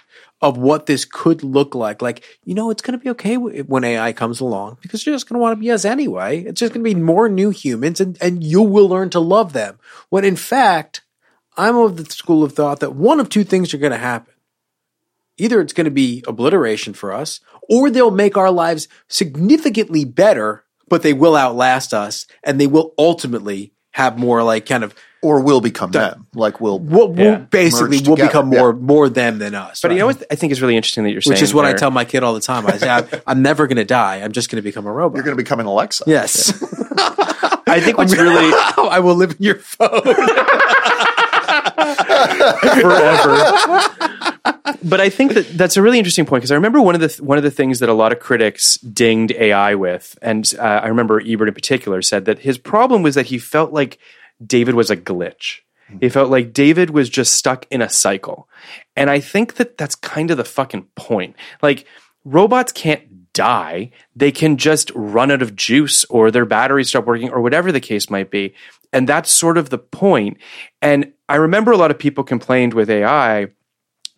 of 0.44 0.60
what 0.60 0.86
this 0.86 1.06
could 1.06 1.44
look 1.44 1.74
like. 1.74 2.04
Like 2.04 2.24
you 2.44 2.54
know, 2.54 2.70
it's 2.70 2.84
going 2.84 3.00
to 3.00 3.04
be 3.04 3.10
okay 3.10 3.36
when 3.36 3.84
AI 3.84 4.14
comes 4.14 4.42
along 4.42 4.78
because 4.84 5.04
you're 5.04 5.16
just 5.16 5.28
going 5.28 5.40
to 5.40 5.42
want 5.42 5.58
to 5.58 5.60
be 5.60 5.72
us 5.72 5.84
anyway. 5.84 6.44
It's 6.44 6.60
just 6.60 6.76
going 6.76 6.84
to 6.84 6.94
be 6.94 7.02
more 7.02 7.28
new 7.28 7.50
humans, 7.50 8.00
and 8.00 8.16
and 8.22 8.44
you 8.44 8.62
will 8.62 8.88
learn 8.88 9.10
to 9.10 9.20
love 9.20 9.54
them. 9.54 9.80
When 10.10 10.24
in 10.24 10.36
fact, 10.36 11.02
I'm 11.58 11.76
of 11.76 11.98
the 11.98 12.06
school 12.06 12.44
of 12.44 12.54
thought 12.54 12.80
that 12.82 12.94
one 12.94 13.20
of 13.20 13.30
two 13.30 13.44
things 13.44 13.74
are 13.74 13.80
going 13.80 13.92
to 13.92 13.98
happen 13.98 14.36
either 15.38 15.62
it's 15.62 15.74
going 15.74 15.86
to 15.86 15.92
be 15.92 16.24
obliteration 16.28 16.94
for 16.94 17.14
us 17.14 17.40
or 17.70 17.90
they'll 17.90 18.12
make 18.12 18.38
our 18.38 18.52
lives 18.52 18.88
significantly 19.08 20.06
better 20.06 20.64
but 20.90 21.02
they 21.04 21.14
will 21.14 21.36
outlast 21.36 21.94
us 21.94 22.26
and 22.44 22.60
they 22.62 22.68
will 22.68 22.94
ultimately 22.98 23.74
have 23.92 24.18
more 24.18 24.42
like 24.44 24.66
kind 24.66 24.84
of 24.84 24.94
Or 25.24 25.42
we'll 25.42 25.60
become 25.60 25.92
them. 25.92 26.28
Like 26.36 26.62
we'll 26.62 26.80
we'll, 26.80 27.12
we'll 27.12 27.26
Yeah. 27.26 27.36
basically 27.38 27.98
we'll 27.98 28.16
together, 28.16 28.28
become 28.30 28.54
yeah. 28.54 28.60
more 28.60 28.74
more 28.74 29.10
them 29.10 29.40
than 29.40 29.56
us 29.56 29.82
But 29.82 29.90
right? 29.90 29.96
you 29.96 30.00
know 30.02 30.06
what 30.08 30.24
I 30.32 30.36
think 30.36 30.52
is 30.52 30.62
really 30.62 30.76
interesting 30.78 31.04
that 31.04 31.12
you're 31.12 31.22
saying, 31.22 31.34
which 31.34 31.42
is 31.42 31.54
what 31.54 31.66
I 31.66 31.74
tell 31.74 31.90
my 31.92 32.06
kid 32.06 32.22
all 32.24 32.34
the 32.36 32.40
time 32.40 32.66
I 32.68 32.78
say 32.78 32.90
I'm, 32.90 33.08
I'm 33.26 33.42
never 33.42 33.66
going 33.68 33.78
to 33.78 33.86
die 33.86 34.18
I'm 34.18 34.32
just 34.32 34.50
going 34.52 34.58
to 34.58 34.62
become 34.62 34.86
a 34.86 34.92
robot 34.92 35.16
you're 35.18 35.24
going 35.26 35.36
to 35.36 35.44
become 35.44 35.60
an 35.60 35.66
Alexa. 35.66 36.04
yes 36.08 36.54
I 37.70 37.82
think 37.82 37.98
what's 37.98 38.16
really 38.18 38.52
I 38.78 39.00
will 39.00 39.16
live 39.16 39.32
in 39.32 39.38
your 39.40 39.56
phone 39.60 40.02
forever. 42.82 43.38
but 44.84 45.02
I 45.02 45.10
think 45.10 45.34
that 45.34 45.48
that's 45.54 45.78
a 45.78 45.82
really 45.82 45.98
interesting 45.98 46.26
point 46.26 46.42
because 46.42 46.52
I 46.52 46.56
remember 46.56 46.82
one 46.82 46.96
of 46.96 47.02
the 47.02 47.10
th- 47.10 47.22
one 47.22 47.38
of 47.38 47.44
the 47.44 47.52
things 47.52 47.80
that 47.80 47.90
a 47.90 47.94
lot 47.94 48.12
of 48.12 48.20
critics 48.20 48.78
dinged 48.78 49.32
AI 49.34 49.76
with, 49.76 50.18
and 50.22 50.52
uh, 50.60 50.62
I 50.62 50.88
remember 50.88 51.22
Ebert 51.26 51.48
in 51.48 51.54
particular 51.54 52.02
said 52.02 52.26
that 52.26 52.40
his 52.40 52.58
problem 52.58 53.04
was 53.04 53.16
that 53.16 53.28
he 53.28 53.38
felt 53.38 53.72
like 53.72 53.98
David 54.46 54.76
was 54.76 54.90
a 54.90 54.98
glitch. 54.98 55.60
He 56.02 56.10
felt 56.10 56.30
like 56.30 56.52
David 56.52 56.90
was 56.90 57.10
just 57.10 57.34
stuck 57.34 57.66
in 57.72 57.82
a 57.82 57.88
cycle, 57.90 58.50
and 58.96 59.10
I 59.10 59.22
think 59.22 59.56
that 59.56 59.78
that's 59.78 59.96
kind 59.96 60.32
of 60.32 60.38
the 60.38 60.44
fucking 60.44 60.88
point. 60.96 61.36
Like 61.62 61.86
robots 62.26 62.74
can't 62.74 63.17
die; 63.38 63.92
they 64.16 64.32
can 64.32 64.58
just 64.58 64.92
run 64.96 65.32
out 65.32 65.42
of 65.42 65.56
juice, 65.56 66.04
or 66.06 66.32
their 66.32 66.46
batteries 66.46 66.90
stop 66.90 67.06
working, 67.06 67.30
or 67.30 67.42
whatever 67.42 67.72
the 67.72 67.80
case 67.80 68.10
might 68.10 68.32
be. 68.32 68.54
And 68.92 69.08
that's 69.08 69.32
sort 69.32 69.58
of 69.58 69.70
the 69.70 69.78
point. 69.78 70.38
And 70.82 71.14
I 71.30 71.36
remember 71.36 71.72
a 71.72 71.78
lot 71.78 71.92
of 71.92 72.00
people 72.00 72.24
complained 72.24 72.74
with 72.74 72.90
AI 72.90 73.48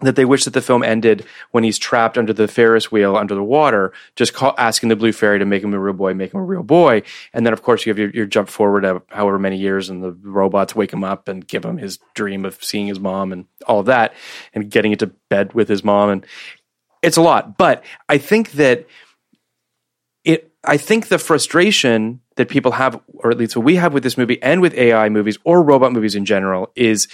that 0.02 0.16
they 0.16 0.26
wish 0.26 0.46
that 0.46 0.54
the 0.54 0.62
film 0.62 0.82
ended 0.82 1.26
when 1.52 1.64
he's 1.64 1.78
trapped 1.78 2.18
under 2.18 2.32
the 2.32 2.48
Ferris 2.48 2.92
wheel 2.92 3.18
under 3.18 3.36
the 3.36 3.44
water, 3.44 3.92
just 4.16 4.34
call, 4.34 4.56
asking 4.58 4.90
the 4.90 4.96
blue 4.96 5.12
fairy 5.12 5.40
to 5.40 5.46
make 5.46 5.64
him 5.64 5.74
a 5.74 5.80
real 5.80 5.94
boy, 5.94 6.14
make 6.14 6.34
him 6.34 6.40
a 6.40 6.44
real 6.44 6.64
boy. 6.64 7.04
And 7.34 7.46
then, 7.46 7.52
of 7.52 7.64
course, 7.64 7.86
you 7.86 7.90
have 7.90 8.00
your, 8.00 8.10
your 8.12 8.26
jump 8.26 8.48
forward 8.48 8.86
of 8.86 9.04
however 9.10 9.38
many 9.38 9.58
years, 9.58 9.90
and 9.90 10.02
the 10.02 10.12
robots 10.12 10.76
wake 10.76 10.94
him 10.94 11.04
up 11.04 11.28
and 11.28 11.46
give 11.46 11.66
him 11.66 11.78
his 11.78 12.00
dream 12.14 12.46
of 12.46 12.64
seeing 12.64 12.88
his 12.88 13.00
mom 13.00 13.34
and 13.34 13.46
all 13.68 13.82
of 13.82 13.88
that, 13.88 14.14
and 14.54 14.72
getting 14.72 14.94
into 14.94 15.08
bed 15.30 15.54
with 15.54 15.68
his 15.68 15.84
mom. 15.84 16.10
And 16.10 16.26
it's 17.02 17.18
a 17.18 17.22
lot. 17.22 17.58
But 17.58 17.84
I 18.08 18.18
think 18.18 18.52
that 18.54 18.88
I 20.64 20.78
think 20.78 21.07
the 21.07 21.20
frustration 21.20 22.22
that 22.36 22.49
people 22.49 22.74
have, 22.74 22.99
or 23.14 23.32
at 23.32 23.38
least 23.38 23.55
what 23.55 23.66
we 23.66 23.76
have 23.76 23.93
with 23.93 24.03
this 24.03 24.18
movie 24.18 24.41
and 24.41 24.62
with 24.62 24.74
AI 24.74 25.10
movies 25.10 25.38
or 25.43 25.64
robot 25.64 25.93
movies 25.93 26.16
in 26.16 26.26
general, 26.26 26.72
is 26.76 27.07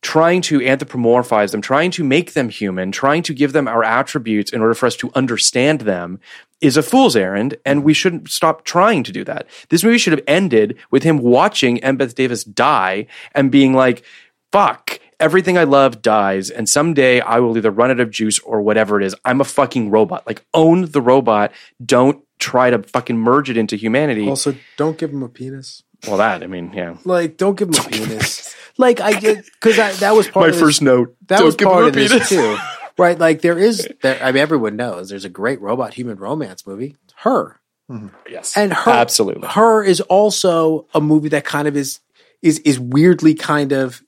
trying 0.00 0.42
to 0.42 0.60
anthropomorphize 0.60 1.50
them, 1.50 1.62
trying 1.62 1.90
to 1.90 2.04
make 2.04 2.34
them 2.34 2.50
human, 2.50 2.92
trying 2.92 3.22
to 3.22 3.32
give 3.32 3.52
them 3.52 3.66
our 3.66 3.82
attributes 3.82 4.52
in 4.52 4.60
order 4.60 4.74
for 4.74 4.86
us 4.86 4.96
to 4.96 5.10
understand 5.14 5.80
them 5.80 6.20
is 6.60 6.76
a 6.76 6.82
fool's 6.82 7.16
errand, 7.16 7.56
and 7.64 7.82
we 7.82 7.94
shouldn't 7.94 8.30
stop 8.30 8.64
trying 8.64 9.02
to 9.02 9.12
do 9.12 9.24
that. 9.24 9.46
This 9.70 9.82
movie 9.82 9.98
should 9.98 10.12
have 10.12 10.24
ended 10.26 10.76
with 10.90 11.02
him 11.02 11.18
watching 11.18 11.78
Embeth 11.78 12.14
Davidtz 12.14 12.54
die 12.54 13.06
and 13.32 13.50
being 13.50 13.72
like, 13.72 14.04
fuck, 14.52 15.00
everything 15.18 15.58
I 15.58 15.64
love 15.64 16.02
dies, 16.02 16.50
and 16.50 16.68
someday 16.68 17.20
I 17.20 17.40
will 17.40 17.56
either 17.56 17.70
run 17.70 17.90
out 17.90 18.00
of 18.00 18.10
juice 18.10 18.38
or 18.40 18.62
whatever 18.62 19.00
it 19.00 19.06
is. 19.06 19.14
I'm 19.24 19.40
a 19.40 19.44
fucking 19.44 19.90
robot. 19.90 20.26
Like, 20.26 20.44
own 20.54 20.90
the 20.90 21.02
robot. 21.02 21.52
Don't 21.84 22.23
try 22.38 22.70
to 22.70 22.82
fucking 22.82 23.16
merge 23.18 23.48
it 23.50 23.56
into 23.56 23.76
humanity. 23.76 24.28
also 24.28 24.54
don't 24.76 24.98
give 24.98 25.10
him 25.10 25.22
a 25.22 25.28
penis 25.28 25.82
well, 26.06 26.18
that, 26.18 26.42
I 26.42 26.46
mean, 26.48 26.70
yeah. 26.74 26.96
like 27.04 27.38
don't 27.38 27.56
give 27.56 27.68
him 27.68 27.74
a 27.82 27.88
penis 27.88 28.54
like 28.76 29.00
I 29.00 29.18
because 29.18 29.76
that 30.00 30.14
was 30.14 30.28
part 30.30 30.44
My 30.44 30.48
of 30.48 30.52
this- 30.54 30.60
first 30.62 30.82
note. 30.82 31.16
that 31.28 31.38
Don't 31.38 31.46
was 31.46 31.56
give 31.56 31.66
him 31.66 31.72
part 31.72 31.84
a 31.84 31.88
of 31.88 31.94
this 31.94 32.12
penis. 32.12 32.28
too, 32.28 32.56
right? 32.98 33.18
Like 33.18 33.40
there 33.40 33.58
is, 33.58 33.88
there. 34.02 34.22
I 34.22 34.32
mean, 34.32 34.42
everyone 34.42 34.76
knows 34.76 35.08
there's 35.08 35.24
a 35.24 35.30
great 35.30 35.60
robot 35.62 35.94
human 35.94 36.18
romance 36.18 36.66
movie, 36.66 36.96
Her, 37.16 37.58
mm-hmm. 37.90 38.08
Yes. 38.28 38.54
and 38.56 38.72
Her, 38.74 38.90
Absolutely. 38.90 39.48
Her 39.48 39.82
is 39.82 40.02
also 40.02 40.88
a 40.92 41.00
movie 41.00 41.30
that 41.30 41.44
kind 41.44 41.66
of 41.68 41.74
is 41.76 42.00
is 42.42 42.58
is 42.60 42.78
weirdly 42.78 43.32
kind 43.34 43.72
of 43.72 44.02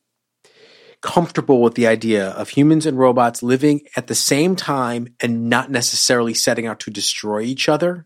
comfortable 1.01 1.63
with 1.63 1.75
the 1.75 1.87
idea 1.87 2.29
of 2.31 2.49
humans 2.49 2.87
and 2.87 2.99
robots 2.99 3.43
living 3.43 3.83
at 3.97 4.07
the 4.09 4.15
same 4.15 4.57
time 4.57 5.09
and 5.21 5.49
not 5.49 5.71
necessarily 5.71 6.35
setting 6.35 6.67
out 6.67 6.81
to 6.81 6.91
destroy 6.91 7.41
each 7.43 7.69
other. 7.69 8.05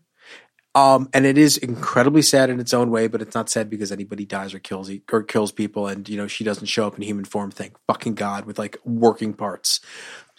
Um, 0.73 1.09
and 1.13 1.25
it 1.25 1.37
is 1.37 1.57
incredibly 1.57 2.21
sad 2.21 2.49
in 2.49 2.59
its 2.59 2.73
own 2.73 2.91
way, 2.91 3.07
but 3.07 3.21
it's 3.21 3.35
not 3.35 3.49
sad 3.49 3.69
because 3.69 3.91
anybody 3.91 4.25
dies 4.25 4.53
or 4.53 4.59
kills 4.59 4.89
or 5.11 5.23
kills 5.23 5.51
people, 5.51 5.87
and 5.87 6.07
you 6.07 6.15
know 6.15 6.27
she 6.27 6.43
doesn't 6.43 6.67
show 6.67 6.87
up 6.87 6.95
in 6.95 7.01
human 7.01 7.25
form. 7.25 7.51
Thank 7.51 7.75
fucking 7.87 8.15
god, 8.15 8.45
with 8.45 8.57
like 8.57 8.77
working 8.85 9.33
parts. 9.33 9.81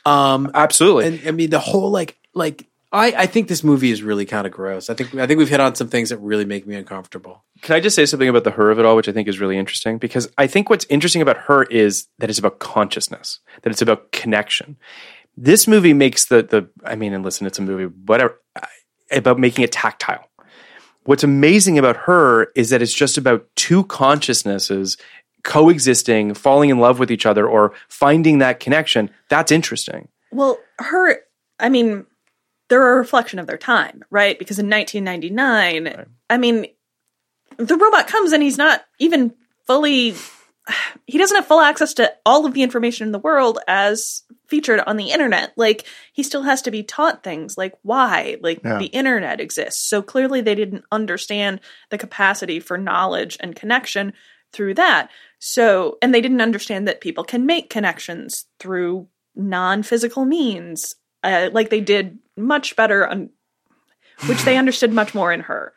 Um, 0.07 0.51
Absolutely. 0.55 1.07
and 1.07 1.29
I 1.29 1.31
mean 1.33 1.51
the 1.51 1.59
whole 1.59 1.91
like 1.91 2.19
like 2.35 2.67
I 2.93 3.13
I 3.13 3.27
think 3.27 3.49
this 3.49 3.63
movie 3.63 3.91
is 3.91 4.03
really 4.03 4.25
kind 4.25 4.47
of 4.47 4.53
gross. 4.55 4.89
I 4.89 4.95
think 4.95 5.15
I 5.15 5.27
think 5.27 5.37
we've 5.37 5.51
hit 5.51 5.61
on 5.61 5.75
some 5.75 5.89
things 5.89 6.09
that 6.09 6.19
really 6.19 6.47
make 6.47 6.67
me 6.67 6.77
uncomfortable. 6.77 7.45
Can 7.61 7.77
I 7.77 7.81
just 7.81 7.95
say 7.95 8.07
something 8.07 8.29
about 8.29 8.45
the 8.45 8.53
her 8.53 8.71
of 8.71 8.79
it 8.79 8.87
all, 8.87 8.97
which 8.97 9.09
I 9.09 9.13
think 9.13 9.29
is 9.29 9.39
really 9.39 9.59
interesting? 9.59 9.99
Because 9.99 10.31
I 10.39 10.47
think 10.47 10.71
what's 10.71 10.87
interesting 10.87 11.21
about 11.21 11.37
her 11.37 11.65
is 11.65 12.09
that 12.19 12.31
it's 12.31 12.39
about 12.39 12.59
consciousness, 12.59 13.41
that 13.63 13.71
it's 13.71 13.83
about 13.83 14.13
connection. 14.13 14.79
This 15.37 15.69
movie 15.69 15.95
makes 15.95 16.27
the 16.27 16.43
the 16.43 16.69
I 16.85 16.97
mean, 16.97 17.13
and 17.13 17.23
listen, 17.23 17.47
it's 17.47 17.59
a 17.59 17.63
movie, 17.63 17.95
whatever 18.07 18.42
about 19.13 19.39
making 19.39 19.65
it 19.65 19.73
tactile. 19.73 20.29
What's 21.05 21.25
amazing 21.25 21.79
about 21.79 21.97
her 21.97 22.53
is 22.55 22.71
that 22.71 22.83
it's 22.83 22.95
just 22.95 23.19
about 23.19 23.47
two 23.57 23.85
consciousnesses 23.85 24.97
coexisting, 25.43 26.35
falling 26.35 26.71
in 26.71 26.79
love 26.79 26.99
with 26.99 27.11
each 27.11 27.27
other, 27.27 27.47
or 27.47 27.73
finding 27.89 28.39
that 28.39 28.61
connection. 28.61 29.11
That's 29.29 29.51
interesting. 29.51 30.09
Well, 30.31 30.59
her, 30.79 31.19
I 31.59 31.69
mean, 31.69 32.07
they're 32.69 32.95
a 32.95 32.97
reflection 32.97 33.39
of 33.39 33.47
their 33.47 33.59
time, 33.59 34.05
right? 34.11 34.39
Because 34.39 34.59
in 34.59 34.71
1999, 34.71 36.07
I 36.31 36.37
mean, 36.39 36.67
the 37.57 37.77
robot 37.77 38.07
comes 38.07 38.33
and 38.33 38.43
he's 38.43 38.57
not 38.57 38.85
even 38.99 39.35
fully 39.67 40.15
he 41.07 41.19
doesn't 41.19 41.37
have 41.37 41.47
full 41.47 41.61
access 41.61 41.95
to 41.95 42.13
all 42.25 42.47
of 42.47 42.55
the 42.55 42.63
information 42.63 43.07
in 43.07 43.13
the 43.13 43.19
world 43.19 43.59
as 43.67 44.23
featured 44.47 44.81
on 44.81 44.97
the 44.97 45.11
internet. 45.11 45.53
Like 45.57 45.87
he 46.13 46.23
still 46.23 46.43
has 46.43 46.63
to 46.63 46.71
be 46.71 46.83
taught 46.83 47.23
things 47.25 47.57
like 47.57 47.73
why 47.83 48.37
like 48.41 48.61
Yeah. 48.65 48.79
the 48.79 48.87
internet 48.87 49.41
exists. 49.41 49.89
So 49.89 50.03
clearly 50.03 50.41
they 50.41 50.55
didn't 50.55 50.85
understand 50.93 51.61
the 51.91 51.99
capacity 51.99 52.61
for 52.61 52.77
knowledge 52.77 53.37
and 53.41 53.57
connection 53.57 54.13
through 54.53 54.75
that. 54.75 55.11
So 55.39 55.99
and 56.03 56.15
they 56.15 56.21
didn't 56.21 56.43
understand 56.43 56.87
that 56.87 57.01
people 57.01 57.25
can 57.25 57.47
make 57.47 57.71
connections 57.71 58.45
through 58.59 59.09
non-physical 59.35 60.25
means. 60.27 60.95
Uh, 61.25 61.49
like 61.53 61.71
they 61.71 61.81
did 61.81 62.19
much 62.37 62.77
better 62.77 63.07
on 63.07 63.31
which 64.27 64.43
they 64.45 64.57
understood 64.59 64.93
much 64.93 65.15
more 65.15 65.33
in 65.33 65.41
her. 65.41 65.73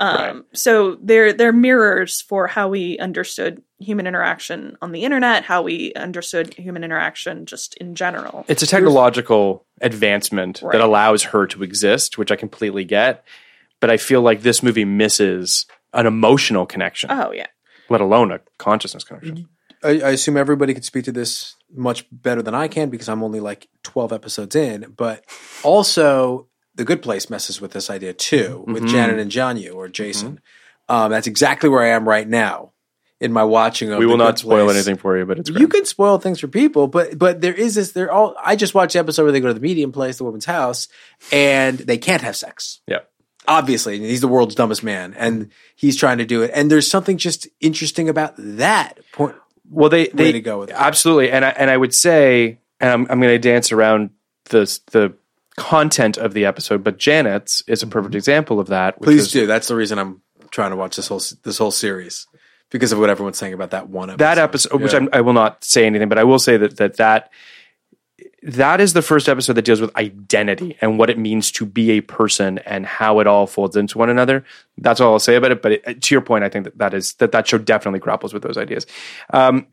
Um, 0.00 0.16
Right. 0.16 0.42
So 0.54 0.96
they're 1.02 1.32
they're 1.32 1.52
mirrors 1.52 2.20
for 2.22 2.46
how 2.46 2.68
we 2.68 2.98
understood 2.98 3.62
human 3.78 4.06
interaction 4.06 4.76
on 4.82 4.92
the 4.92 5.04
internet, 5.04 5.44
how 5.44 5.62
we 5.62 5.92
understood 5.94 6.54
human 6.54 6.82
interaction 6.84 7.44
just 7.46 7.74
in 7.76 7.94
general. 7.94 8.44
It's 8.48 8.62
a 8.62 8.66
technological 8.66 9.66
advancement 9.80 10.60
Right. 10.62 10.72
that 10.72 10.80
allows 10.80 11.22
her 11.24 11.46
to 11.48 11.62
exist, 11.62 12.16
which 12.18 12.32
I 12.32 12.36
completely 12.36 12.84
get. 12.84 13.24
But 13.80 13.90
I 13.90 13.96
feel 13.98 14.20
like 14.22 14.42
this 14.42 14.62
movie 14.62 14.84
misses 14.84 15.66
an 15.92 16.06
emotional 16.06 16.66
connection, 16.66 17.10
Oh 17.10 17.32
yeah, 17.32 17.46
let 17.88 18.00
alone 18.00 18.32
a 18.32 18.40
consciousness 18.58 19.04
connection. 19.04 19.48
I, 19.82 19.88
I 20.00 20.10
assume 20.10 20.36
everybody 20.36 20.74
could 20.74 20.84
speak 20.84 21.06
to 21.06 21.12
this 21.12 21.54
much 21.74 22.04
better 22.12 22.42
than 22.42 22.54
I 22.54 22.68
can 22.68 22.90
because 22.90 23.08
I'm 23.08 23.22
only 23.22 23.40
like 23.40 23.68
12 23.82 24.12
episodes 24.12 24.54
in. 24.54 24.92
But 24.94 25.24
also, 25.62 26.48
The 26.80 26.86
Good 26.86 27.02
Place 27.02 27.28
messes 27.28 27.60
with 27.60 27.72
this 27.72 27.90
idea 27.90 28.14
too 28.14 28.64
with 28.66 28.88
Janet 28.88 29.18
and 29.18 29.30
Janyu 29.30 29.74
or 29.74 29.86
Jason. 29.86 30.40
Um, 30.88 31.10
that's 31.10 31.26
exactly 31.26 31.68
where 31.68 31.82
I 31.82 31.88
am 31.88 32.08
right 32.08 32.26
now 32.26 32.72
in 33.20 33.34
my 33.34 33.44
watching 33.44 33.92
of. 33.92 33.98
We 33.98 34.06
The 34.06 34.08
will 34.08 34.16
Good 34.16 34.24
not 34.24 34.38
spoil 34.38 34.64
Place. 34.64 34.76
anything 34.76 34.96
for 34.96 35.18
you, 35.18 35.26
but 35.26 35.38
it's 35.40 35.50
You 35.50 35.68
can 35.68 35.84
spoil 35.84 36.16
things 36.16 36.40
for 36.40 36.48
people, 36.48 36.88
but 36.88 37.18
but 37.18 37.42
there 37.42 37.52
is 37.52 37.74
this. 37.74 37.92
They're 37.92 38.10
all. 38.10 38.34
I 38.42 38.56
just 38.56 38.74
watched 38.74 38.94
the 38.94 38.98
episode 38.98 39.24
where 39.24 39.32
they 39.32 39.40
go 39.40 39.48
to 39.48 39.52
the 39.52 39.60
medium 39.60 39.92
place, 39.92 40.16
the 40.16 40.24
woman's 40.24 40.46
house, 40.46 40.88
and 41.30 41.76
they 41.76 41.98
can't 41.98 42.22
have 42.22 42.34
sex. 42.34 42.80
yeah. 42.86 43.00
Obviously, 43.46 43.98
he's 43.98 44.22
the 44.22 44.28
world's 44.28 44.54
dumbest 44.54 44.82
man, 44.82 45.12
and 45.18 45.50
he's 45.76 45.96
trying 45.96 46.16
to 46.16 46.24
do 46.24 46.40
it. 46.42 46.50
And 46.54 46.70
there's 46.70 46.90
something 46.90 47.18
just 47.18 47.46
interesting 47.60 48.08
about 48.08 48.32
that 48.38 49.00
point. 49.12 49.36
Well, 49.68 49.90
they 49.90 50.06
they 50.08 50.32
to 50.32 50.40
go 50.40 50.60
with 50.60 50.70
it. 50.70 50.76
absolutely, 50.78 51.30
and 51.30 51.44
I, 51.44 51.50
and 51.50 51.68
I 51.70 51.76
would 51.76 51.92
say, 51.92 52.58
and 52.80 52.90
I'm, 52.90 53.00
I'm 53.10 53.20
going 53.20 53.34
to 53.34 53.38
dance 53.38 53.70
around 53.70 54.10
the 54.46 54.80
the 54.92 55.14
content 55.60 56.16
of 56.16 56.32
the 56.32 56.44
episode, 56.46 56.82
but 56.82 56.98
Janet's 56.98 57.62
is 57.66 57.82
a 57.82 57.86
perfect 57.86 58.14
example 58.14 58.58
of 58.58 58.68
that. 58.68 58.98
which 58.98 59.06
Please 59.06 59.20
was- 59.22 59.32
do. 59.32 59.46
That's 59.46 59.68
the 59.68 59.76
reason 59.76 59.98
I'm 59.98 60.22
trying 60.50 60.70
to 60.70 60.76
watch 60.76 60.96
this 60.96 61.06
whole 61.08 61.22
this 61.44 61.58
whole 61.58 61.70
series 61.70 62.26
because 62.70 62.92
of 62.92 62.98
what 62.98 63.10
everyone's 63.10 63.38
saying 63.38 63.52
about 63.52 63.70
that 63.70 63.88
one 63.88 64.10
episode. 64.10 64.24
that 64.24 64.38
episode, 64.38 64.80
which 64.80 64.94
I'm, 64.94 65.08
I 65.12 65.20
will 65.20 65.32
not 65.32 65.62
say 65.62 65.86
anything, 65.86 66.08
but 66.08 66.18
I 66.18 66.24
will 66.24 66.38
say 66.38 66.56
that 66.56 66.76
that 66.78 66.96
that 66.96 67.30
that 68.42 68.80
is 68.80 68.94
the 68.94 69.02
first 69.02 69.28
episode 69.28 69.52
that 69.54 69.64
deals 69.66 69.80
with 69.82 69.94
identity 69.96 70.76
and 70.80 70.98
what 70.98 71.10
it 71.10 71.18
means 71.18 71.52
to 71.52 71.66
be 71.66 71.90
a 71.92 72.00
person 72.00 72.58
and 72.60 72.86
how 72.86 73.20
it 73.20 73.26
all 73.26 73.46
folds 73.46 73.76
into 73.76 73.98
one 73.98 74.08
another. 74.08 74.44
That's 74.78 75.00
all 75.00 75.12
I'll 75.12 75.18
say 75.18 75.36
about 75.36 75.52
it. 75.52 75.60
But 75.62 75.72
it, 75.72 76.02
to 76.02 76.14
your 76.14 76.22
point, 76.22 76.42
I 76.44 76.48
think 76.48 76.64
that 76.64 76.78
that 76.78 76.94
is 76.94 77.14
that 77.14 77.32
that 77.32 77.46
show 77.48 77.58
definitely 77.58 78.00
grapples 78.00 78.32
with 78.32 78.42
those 78.42 78.56
ideas. 78.56 78.86
Um, 79.32 79.66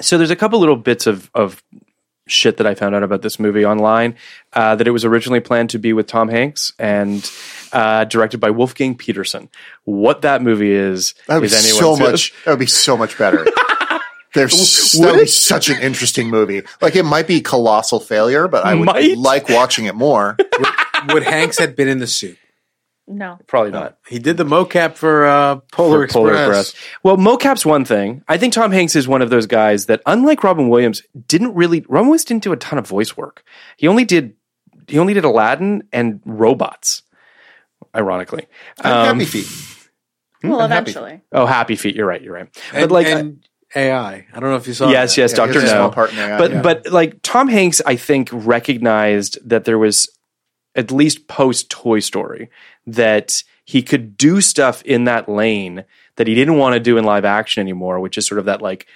so 0.00 0.18
there's 0.18 0.30
a 0.30 0.36
couple 0.36 0.58
little 0.58 0.76
bits 0.76 1.06
of 1.06 1.30
of 1.34 1.62
shit 2.26 2.56
that 2.58 2.66
I 2.66 2.74
found 2.74 2.94
out 2.94 3.02
about 3.02 3.22
this 3.22 3.38
movie 3.38 3.64
online. 3.64 4.16
Uh, 4.52 4.76
that 4.76 4.86
it 4.86 4.90
was 4.90 5.04
originally 5.04 5.40
planned 5.40 5.70
to 5.70 5.78
be 5.78 5.92
with 5.92 6.06
Tom 6.06 6.28
Hanks 6.28 6.72
and 6.78 7.28
uh, 7.72 8.04
directed 8.04 8.38
by 8.38 8.50
Wolfgang 8.50 8.96
Petersen. 8.96 9.48
What 9.84 10.22
that 10.22 10.42
movie 10.42 10.72
is 10.72 11.14
That 11.26 11.36
would 11.36 11.40
be 11.42 11.46
is 11.46 11.76
so 11.76 11.92
anyone's 11.94 12.00
much. 12.12 12.34
That 12.44 12.50
would 12.52 12.60
be 12.60 12.66
so 12.66 12.96
much 12.96 13.18
better. 13.18 13.46
There's 14.34 14.92
that 14.92 15.12
would 15.12 15.20
be 15.20 15.26
such 15.26 15.68
an 15.68 15.78
interesting 15.82 16.30
movie. 16.30 16.62
Like 16.80 16.96
it 16.96 17.02
might 17.04 17.26
be 17.26 17.42
colossal 17.42 18.00
failure, 18.00 18.48
but 18.48 18.64
I 18.64 18.74
would 18.74 18.86
Might? 18.86 19.18
like 19.18 19.48
watching 19.50 19.84
it 19.84 19.94
more. 19.94 20.36
Would 21.08 21.22
Hanks 21.22 21.58
had 21.58 21.76
been 21.76 21.88
in 21.88 21.98
the 21.98 22.06
suit? 22.06 22.38
No. 23.06 23.38
Probably 23.46 23.72
not. 23.72 23.98
He 24.08 24.18
did 24.18 24.36
the 24.36 24.44
mocap 24.44 24.94
for 24.94 25.26
uh, 25.26 25.56
Polar, 25.72 26.06
for 26.06 26.12
Polar 26.12 26.34
Express. 26.34 26.70
Express. 26.70 26.90
Well, 27.02 27.16
mocap's 27.16 27.66
one 27.66 27.84
thing. 27.84 28.22
I 28.28 28.38
think 28.38 28.52
Tom 28.54 28.70
Hanks 28.72 28.94
is 28.96 29.06
one 29.08 29.22
of 29.22 29.30
those 29.30 29.46
guys 29.46 29.86
that, 29.86 30.02
unlike 30.06 30.44
Robin 30.44 30.68
Williams, 30.68 31.02
didn't 31.26 31.54
really. 31.54 31.84
Robin 31.88 32.08
Williams 32.08 32.24
didn't 32.24 32.44
do 32.44 32.52
a 32.52 32.56
ton 32.56 32.78
of 32.78 32.86
voice 32.86 33.16
work. 33.16 33.42
He 33.76 33.88
only 33.88 34.04
did. 34.04 34.34
He 34.88 34.98
only 34.98 35.14
did 35.14 35.24
Aladdin 35.24 35.82
and 35.92 36.20
robots. 36.24 37.02
Ironically, 37.94 38.46
um, 38.82 39.18
Happy 39.18 39.24
Feet. 39.26 39.46
Well, 40.42 40.60
I'm 40.60 40.70
happy. 40.70 40.90
eventually. 40.90 41.20
oh, 41.32 41.44
Happy 41.46 41.76
Feet. 41.76 41.94
You're 41.94 42.06
right. 42.06 42.22
You're 42.22 42.32
right. 42.34 42.48
And, 42.72 42.88
but 42.88 42.90
like, 42.90 43.06
and 43.06 43.46
AI. 43.74 44.26
I 44.32 44.40
don't 44.40 44.50
know 44.50 44.56
if 44.56 44.66
you 44.66 44.74
saw. 44.74 44.88
yes, 44.90 45.14
that. 45.14 45.20
yes, 45.22 45.30
Yeah, 45.32 45.36
Doctor 45.36 45.60
he 45.60 45.66
small 45.66 45.88
No. 45.88 45.90
part 45.90 46.12
in 46.12 46.18
AI, 46.18 46.38
but 46.38 46.50
yeah. 46.50 46.62
but 46.62 46.90
like 46.90 47.20
Tom 47.22 47.48
Hanks, 47.48 47.82
I 47.84 47.96
think 47.96 48.30
recognized 48.32 49.38
that 49.48 49.64
there 49.64 49.78
was 49.78 50.08
at 50.74 50.90
least 50.90 51.28
post 51.28 51.68
Toy 51.70 52.00
Story 52.00 52.48
that 52.86 53.42
he 53.64 53.82
could 53.82 54.16
do 54.16 54.40
stuff 54.40 54.82
in 54.82 55.04
that 55.04 55.28
lane 55.28 55.84
that 56.16 56.26
he 56.26 56.34
didn't 56.34 56.58
want 56.58 56.74
to 56.74 56.80
do 56.80 56.98
in 56.98 57.04
live 57.04 57.24
action 57.24 57.60
anymore, 57.60 58.00
which 58.00 58.18
is 58.18 58.26
sort 58.26 58.38
of 58.38 58.44
that 58.46 58.60
like 58.60 58.86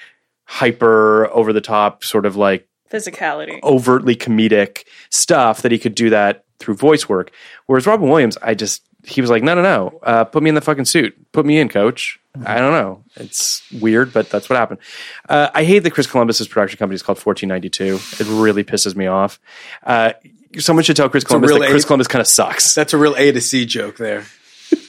hyper 0.45 1.27
over 1.33 1.53
the 1.53 1.61
top 1.61 2.05
sort 2.05 2.27
of 2.27 2.37
like 2.37 2.69
Physicality. 2.91 3.63
overtly 3.63 4.15
comedic 4.15 4.85
stuff 5.11 5.63
that 5.63 5.73
he 5.73 5.79
could 5.79 5.95
do 5.95 6.11
that 6.11 6.45
through 6.59 6.75
voice 6.75 7.09
work. 7.09 7.31
Whereas 7.67 7.87
Robin 7.87 8.09
Williams, 8.09 8.37
I 8.43 8.55
just 8.55 8.83
he 9.05 9.21
was 9.21 9.31
like, 9.31 9.43
no, 9.43 9.55
no, 9.55 9.63
no, 9.63 10.01
uh, 10.03 10.25
put 10.25 10.43
me 10.43 10.49
in 10.49 10.57
the 10.57 10.61
fucking 10.61 10.85
suit, 10.85 11.17
put 11.33 11.47
me 11.47 11.59
in, 11.59 11.69
coach. 11.69 12.19
I 12.45 12.59
don't 12.59 12.73
know. 12.73 13.03
It's 13.15 13.63
weird, 13.73 14.13
but 14.13 14.29
that's 14.29 14.51
what 14.51 14.59
happened. 14.59 14.81
Uh, 15.29 15.49
I 15.55 15.65
hate 15.65 15.81
that 15.81 15.93
Chris 15.93 16.07
Columbus's 16.07 16.49
production 16.49 16.79
company 16.79 16.97
is 16.97 17.03
called 17.03 17.19
1492. 17.19 18.23
It 18.23 18.29
really 18.29 18.63
pisses 18.63 18.95
me 18.95 19.07
off. 19.07 19.41
Uh, 19.85 20.13
someone 20.59 20.85
should 20.85 20.97
tell 20.97 21.09
Chris 21.09 21.25
Columbus 21.25 21.53
that 21.53 21.71
Chris 21.71 21.85
Columbus 21.85 22.09
kind 22.09 22.21
of 22.21 22.27
sucks. 22.27 22.75
That's 22.75 22.93
a 22.93 22.99
real 22.99 23.15
A 23.17 23.33
to 23.33 23.41
C 23.41 23.67
joke 23.67 23.97
there. 23.97 24.25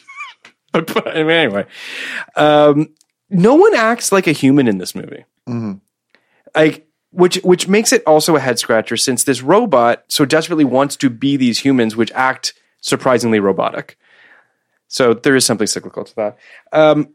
but 0.71 1.07
I 1.07 1.23
mean, 1.23 1.31
anyway, 1.31 1.65
um, 2.35 2.89
no 3.29 3.55
one 3.55 3.75
acts 3.75 4.11
like 4.11 4.27
a 4.27 4.31
human 4.31 4.67
in 4.67 4.77
this 4.77 4.95
movie. 4.95 5.25
Like, 6.55 6.87
which 7.11 7.37
which 7.37 7.67
makes 7.67 7.91
it 7.91 8.03
also 8.05 8.35
a 8.35 8.39
head 8.39 8.59
scratcher 8.59 8.97
since 8.97 9.23
this 9.23 9.41
robot 9.41 10.03
so 10.07 10.25
desperately 10.25 10.65
wants 10.65 10.95
to 10.97 11.09
be 11.09 11.37
these 11.37 11.59
humans, 11.59 11.95
which 11.95 12.11
act 12.13 12.53
surprisingly 12.81 13.39
robotic. 13.39 13.97
So 14.87 15.13
there 15.13 15.35
is 15.35 15.45
something 15.45 15.67
cyclical 15.67 16.05
to 16.05 16.15
that. 16.15 16.37
Um, 16.71 17.09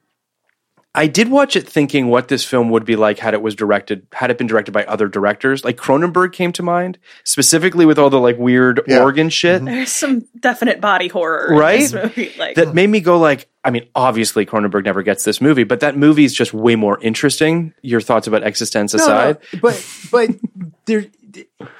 I 0.95 1.07
did 1.07 1.31
watch 1.31 1.57
it 1.57 1.67
thinking 1.67 2.09
what 2.09 2.29
this 2.29 2.45
film 2.45 2.69
would 2.69 2.85
be 2.85 2.97
like 2.97 3.19
had 3.19 3.33
it 3.33 3.41
was 3.41 3.55
directed, 3.55 4.07
had 4.13 4.31
it 4.31 4.37
been 4.37 4.47
directed 4.47 4.73
by 4.73 4.85
other 4.85 5.09
directors. 5.09 5.65
Like 5.65 5.79
Cronenberg 5.79 6.33
came 6.35 6.53
to 6.53 6.63
mind, 6.63 6.99
specifically 7.25 7.87
with 7.87 7.99
all 7.99 8.11
the 8.11 8.21
like 8.21 8.37
weird 8.37 8.83
Yeah. 8.87 9.01
organ 9.03 9.29
mm-hmm. 9.29 9.31
shit 9.31 9.65
There's 9.65 9.91
some 9.91 10.27
definite 10.39 10.83
body 10.83 11.09
horror 11.09 11.57
Right? 11.57 11.77
in 11.77 11.81
this 11.81 11.93
movie. 11.95 12.33
Like 12.39 12.57
that 12.57 12.75
made 12.75 12.89
me 12.89 13.01
go 13.01 13.19
like, 13.19 13.49
I 13.65 13.71
mean, 13.71 13.89
obviously 13.95 14.45
Cronenberg 14.45 14.85
never 14.85 15.03
gets 15.03 15.25
this 15.25 15.41
movie, 15.41 15.65
but 15.65 15.81
that 15.81 15.97
movie 15.97 16.25
is 16.25 16.35
just 16.35 16.53
way 16.53 16.77
more 16.77 16.99
interesting. 17.01 17.73
Your 17.81 18.03
thoughts 18.03 18.27
about 18.27 18.43
eXistenZ 18.43 18.93
aside, 18.95 19.39
No, 19.55 19.61
but 19.61 19.87
but 20.11 20.31
there, 20.85 21.07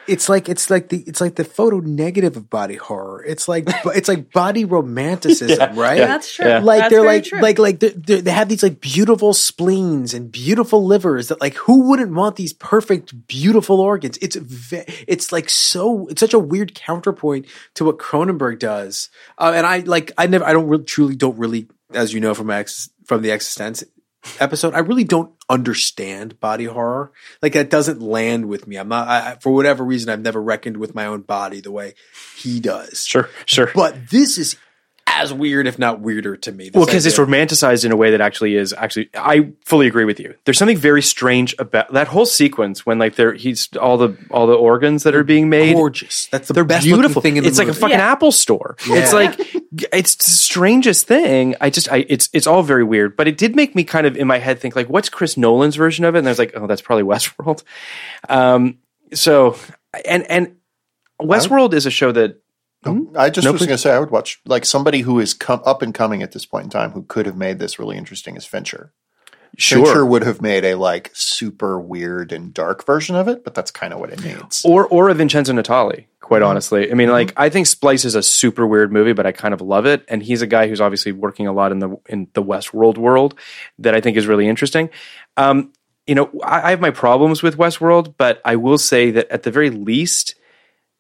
it's 0.07 0.29
like 0.29 0.49
it's 0.49 0.71
like 0.71 0.89
the 0.89 0.99
it's 1.07 1.21
like 1.21 1.37
the 1.37 1.45
photo 1.45 1.81
negative 1.81 2.37
of 2.37 2.51
body 2.51 2.77
horror. 2.77 3.25
It's 3.25 3.49
like 3.49 3.65
it's 3.87 4.09
like 4.09 4.33
body 4.33 4.65
romanticism, 4.65 5.77
right? 5.77 5.99
That's 5.99 6.35
true. 6.35 6.47
Yeah. 6.47 6.59
Like 6.61 6.81
That's 6.81 6.93
they're 6.93 7.05
like 7.05 7.25
true. 7.25 7.41
like 7.41 7.59
like 7.59 7.81
they're, 7.81 7.91
they're, 7.91 8.21
they 8.23 8.31
have 8.31 8.49
these 8.49 8.63
like 8.63 8.81
beautiful 8.81 9.33
spleens 9.33 10.15
and 10.15 10.31
beautiful 10.31 10.85
livers 10.85 11.29
that 11.29 11.41
like 11.41 11.55
who 11.55 11.89
wouldn't 11.89 12.13
want 12.13 12.37
these 12.37 12.53
perfect 12.53 13.27
beautiful 13.27 13.81
organs? 13.81 14.19
It's 14.21 14.37
ve- 14.37 14.85
it's 15.07 15.33
like 15.33 15.49
so 15.51 16.07
it's 16.09 16.21
such 16.21 16.35
a 16.35 16.39
weird 16.39 16.75
counterpoint 16.75 17.47
to 17.75 17.85
what 17.85 17.99
Cronenberg 17.99 18.59
does. 18.59 19.09
Uh, 19.39 19.53
and 19.55 19.67
I 19.67 19.79
like 19.81 20.13
I 20.19 20.27
never 20.27 20.45
I 20.45 20.53
don't 20.53 20.69
really 20.69 20.85
truly 20.85 21.17
don't 21.17 21.39
really 21.39 21.69
as 21.95 22.13
you 22.13 22.21
know 22.21 22.35
from 22.35 22.51
ex 22.51 22.91
from 23.05 23.23
the 23.23 23.31
eXistenZ 23.31 23.85
episode 24.41 24.75
I 24.75 24.81
really 24.81 25.05
don't 25.05 25.33
understand 25.49 26.39
body 26.41 26.65
horror. 26.65 27.13
Like 27.41 27.55
that 27.55 27.71
doesn't 27.71 28.01
land 28.01 28.47
with 28.47 28.67
me. 28.67 28.77
I'm 28.77 28.89
not 28.89 29.09
I, 29.09 29.37
for 29.41 29.53
whatever 29.53 29.85
reason 29.85 30.11
I've 30.11 30.21
never 30.21 30.43
reckoned 30.43 30.77
with 30.77 30.95
my 30.95 31.07
own 31.07 31.23
body 31.23 31.61
the 31.61 31.73
way 31.73 31.95
he 32.37 32.61
does. 32.61 33.05
sure, 33.05 33.29
sure. 33.47 33.71
But 33.75 34.11
this 34.11 34.39
is 34.39 34.57
as 35.15 35.33
weird, 35.33 35.67
if 35.67 35.79
not 35.79 36.01
weirder, 36.01 36.37
to 36.39 36.53
me. 36.53 36.71
well, 36.73 36.87
because 36.87 37.07
it's 37.07 37.19
romanticized 37.19 37.85
in 37.85 37.93
a 37.93 37.97
way 37.97 38.11
that 38.11 38.21
actually 38.21 38.55
is 38.57 38.73
actually. 38.73 39.11
I 39.15 39.53
fully 39.65 39.87
agree 39.87 40.05
with 40.05 40.19
you. 40.21 40.35
There's 40.45 40.59
something 40.59 40.77
very 40.77 41.03
strange 41.03 41.55
about 41.59 41.93
that 41.93 42.09
whole 42.09 42.27
sequence 42.27 42.85
when 42.87 42.99
like 42.99 43.17
there 43.17 43.35
he's 43.35 43.69
all 43.81 43.99
the 43.99 44.17
all 44.31 44.47
the 44.47 44.55
organs 44.55 45.03
that 45.05 45.15
are 45.15 45.25
being 45.25 45.49
made. 45.49 45.75
gorgeous. 45.75 46.27
That's 46.27 46.49
the 46.49 46.55
They're 46.55 46.65
best 46.65 46.85
beautiful. 46.85 47.09
looking 47.09 47.23
thing 47.23 47.37
in 47.37 47.43
the 47.45 47.49
it's 47.49 47.59
like 47.59 47.69
a 47.69 47.75
fucking 47.75 47.99
Yeah. 47.99 48.13
Apple 48.13 48.33
store. 48.33 48.77
It's 48.87 49.13
like 49.13 49.39
it's 49.93 50.17
the 50.17 50.25
strangest 50.31 51.07
thing. 51.07 51.55
I 51.61 51.71
just 51.71 51.91
I 51.91 52.05
it's 52.09 52.29
it's 52.33 52.47
all 52.47 52.63
very 52.63 52.85
weird. 52.85 53.17
But 53.17 53.29
it 53.29 53.39
did 53.39 53.55
make 53.57 53.75
me 53.75 53.85
kind 53.85 54.07
of 54.07 54.17
in 54.17 54.27
my 54.27 54.39
head 54.39 54.59
think 54.61 54.77
like, 54.77 54.89
what's 54.89 55.09
Chris 55.09 55.37
Nolan's 55.37 55.77
version 55.77 56.05
of 56.05 56.15
it? 56.15 56.19
And 56.19 56.29
I 56.29 56.31
was 56.31 56.39
like, 56.39 56.53
oh, 56.55 56.67
that's 56.67 56.83
probably 56.83 57.05
Westworld. 57.13 57.63
Um, 58.29 58.79
so 59.15 59.57
and 60.05 60.25
and 60.31 60.57
Westworld 61.21 61.73
is 61.75 61.87
a 61.87 61.91
show 61.91 62.11
that 62.13 62.42
Hmm? 62.85 63.17
I 63.17 63.31
just 63.31 63.45
No, 63.45 63.53
was 63.53 63.61
going 63.61 63.71
to 63.71 63.79
say 63.79 63.93
I 63.93 63.99
would 64.01 64.11
watch 64.11 64.41
like 64.45 64.65
somebody 64.65 65.01
who 65.01 65.21
is 65.21 65.35
come 65.35 65.63
up 65.65 65.83
and 65.83 65.95
coming 65.95 66.23
at 66.23 66.33
this 66.33 66.45
point 66.45 66.65
in 66.65 66.71
time 66.71 66.91
who 66.91 67.03
could 67.03 67.27
have 67.27 67.37
made 67.37 67.59
this 67.59 67.79
really 67.79 67.97
interesting 67.97 68.37
is 68.37 68.45
Fincher. 68.45 68.93
Sure. 69.59 69.85
Fincher 69.85 70.07
would 70.07 70.23
have 70.23 70.41
made 70.41 70.65
a 70.65 70.75
like 70.77 71.11
super 71.13 71.79
weird 71.79 72.33
and 72.33 72.55
dark 72.55 72.87
version 72.87 73.15
of 73.17 73.29
it, 73.29 73.45
but 73.45 73.55
that's 73.55 73.71
kind 73.71 73.93
of 73.93 74.01
what 74.01 74.11
it 74.11 74.25
needs. 74.25 74.65
or 74.65 74.87
or 74.87 75.11
a 75.11 75.15
Vincenzo 75.15 75.53
Natali. 75.53 76.07
Quite 76.21 76.41
mm-hmm. 76.41 76.49
honestly, 76.49 76.91
I 76.91 76.95
mean, 76.95 77.09
mm-hmm. 77.09 77.13
like 77.13 77.33
I 77.37 77.51
think 77.51 77.67
Splice 77.67 78.07
is 78.07 78.15
a 78.15 78.23
super 78.23 78.67
weird 78.67 78.93
movie, 78.93 79.13
but 79.13 79.27
I 79.27 79.33
kind 79.33 79.53
of 79.53 79.61
love 79.61 79.85
it. 79.85 80.05
And 80.09 80.23
he's 80.23 80.41
a 80.41 80.47
guy 80.47 80.69
who's 80.69 80.81
obviously 80.81 81.13
working 81.13 81.47
a 81.47 81.53
lot 81.53 81.71
in 81.71 81.81
the 81.81 81.97
in 82.09 82.29
the 82.33 82.43
Westworld 82.43 82.97
world 82.97 83.39
that 83.79 83.95
I 83.95 84.01
think 84.01 84.17
is 84.17 84.27
really 84.27 84.49
interesting. 84.49 84.89
Um, 85.37 85.73
you 86.07 86.15
know, 86.15 86.31
I, 86.43 86.69
I 86.69 86.71
have 86.71 86.81
my 86.81 86.91
problems 86.91 87.43
with 87.43 87.59
Westworld, 87.59 88.15
but 88.17 88.41
I 88.45 88.57
will 88.57 88.79
say 88.79 89.11
that 89.11 89.31
at 89.31 89.43
the 89.43 89.51
very 89.51 89.71
least, 89.71 90.35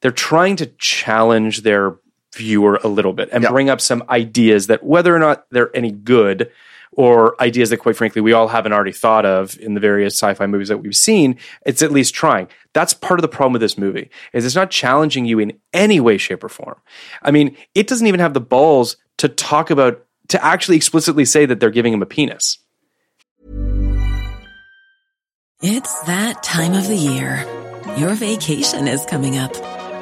they're 0.03 0.11
trying 0.11 0.57
to 0.57 0.67
challenge 0.79 1.63
their 1.63 1.97
viewer 2.35 2.79
a 2.85 2.89
little 2.89 3.13
bit 3.13 3.29
and 3.33 3.43
Yeah. 3.45 3.51
bring 3.51 3.71
up 3.71 3.81
some 3.81 4.03
ideas 4.11 4.67
that 4.69 4.83
whether 4.85 5.15
or 5.15 5.19
not 5.19 5.47
they're 5.51 5.75
any 5.77 5.91
good 5.91 6.51
or 6.95 7.41
ideas 7.43 7.71
that 7.71 7.79
quite 7.79 7.97
frankly 7.97 8.21
we 8.21 8.33
all 8.35 8.49
haven't 8.49 8.73
already 8.75 8.93
thought 8.93 9.25
of 9.25 9.59
in 9.59 9.73
the 9.75 9.81
various 9.81 10.15
sci-fi 10.15 10.47
movies 10.47 10.69
that 10.69 10.79
we've 10.79 10.95
seen 10.97 11.39
it's 11.65 11.81
at 11.83 11.91
least 11.91 12.15
trying 12.15 12.47
that's 12.75 12.93
part 12.95 13.19
of 13.19 13.23
the 13.23 13.29
problem 13.29 13.53
with 13.55 13.63
this 13.63 13.79
movie 13.79 14.11
is 14.35 14.45
it's 14.45 14.55
not 14.55 14.71
challenging 14.71 15.25
you 15.25 15.39
in 15.39 15.53
any 15.73 16.01
way 16.01 16.19
shape 16.19 16.45
or 16.45 16.51
form 16.51 16.77
i 17.23 17.31
mean 17.31 17.57
it 17.75 17.87
doesn't 17.87 18.07
even 18.07 18.21
have 18.21 18.35
the 18.35 18.41
balls 18.41 18.97
to 19.17 19.27
talk 19.29 19.71
about 19.71 20.05
to 20.29 20.43
actually 20.45 20.77
explicitly 20.77 21.25
say 21.25 21.47
that 21.47 21.61
they're 21.61 21.71
giving 21.71 21.93
him 21.95 22.03
a 22.03 22.07
penis 22.07 22.59
It's 25.65 26.01
that 26.07 26.43
time 26.43 26.73
of 26.75 26.89
the 26.89 26.97
year. 26.97 27.47
Your 27.97 28.15
vacation 28.15 28.89
is 28.89 29.05
coming 29.07 29.39
up. 29.39 29.53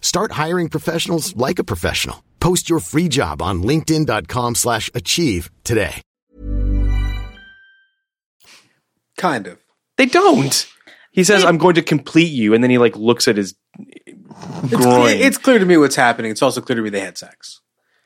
Start 0.00 0.32
hiring 0.32 0.68
professionals 0.68 1.34
like 1.36 1.58
a 1.58 1.64
professional. 1.64 2.22
Post 2.40 2.68
your 2.68 2.80
free 2.80 3.08
job 3.08 3.40
on 3.40 3.62
linkedin.com/achieve 3.62 4.56
slash 4.56 4.90
achieve 4.94 5.50
today. 5.64 6.02
Kind 9.16 9.46
of. 9.46 9.58
they 9.98 10.06
don't 10.06 10.66
he 11.12 11.24
says 11.24 11.44
i'm 11.44 11.58
going 11.58 11.74
to 11.74 11.82
complete 11.82 12.32
you 12.32 12.54
and 12.54 12.64
then 12.64 12.70
he 12.70 12.78
like 12.78 12.96
looks 12.96 13.28
at 13.28 13.36
his 13.36 13.54
groin 14.70 15.16
It's 15.16 15.36
clear 15.36 15.58
to 15.58 15.66
me 15.66 15.76
what's 15.76 15.96
happening. 15.96 16.30
It's 16.30 16.42
also 16.42 16.60
clear 16.60 16.76
to 16.76 16.82
me 16.82 16.88
they 16.90 17.00
had 17.00 17.18
sex. 17.18 17.60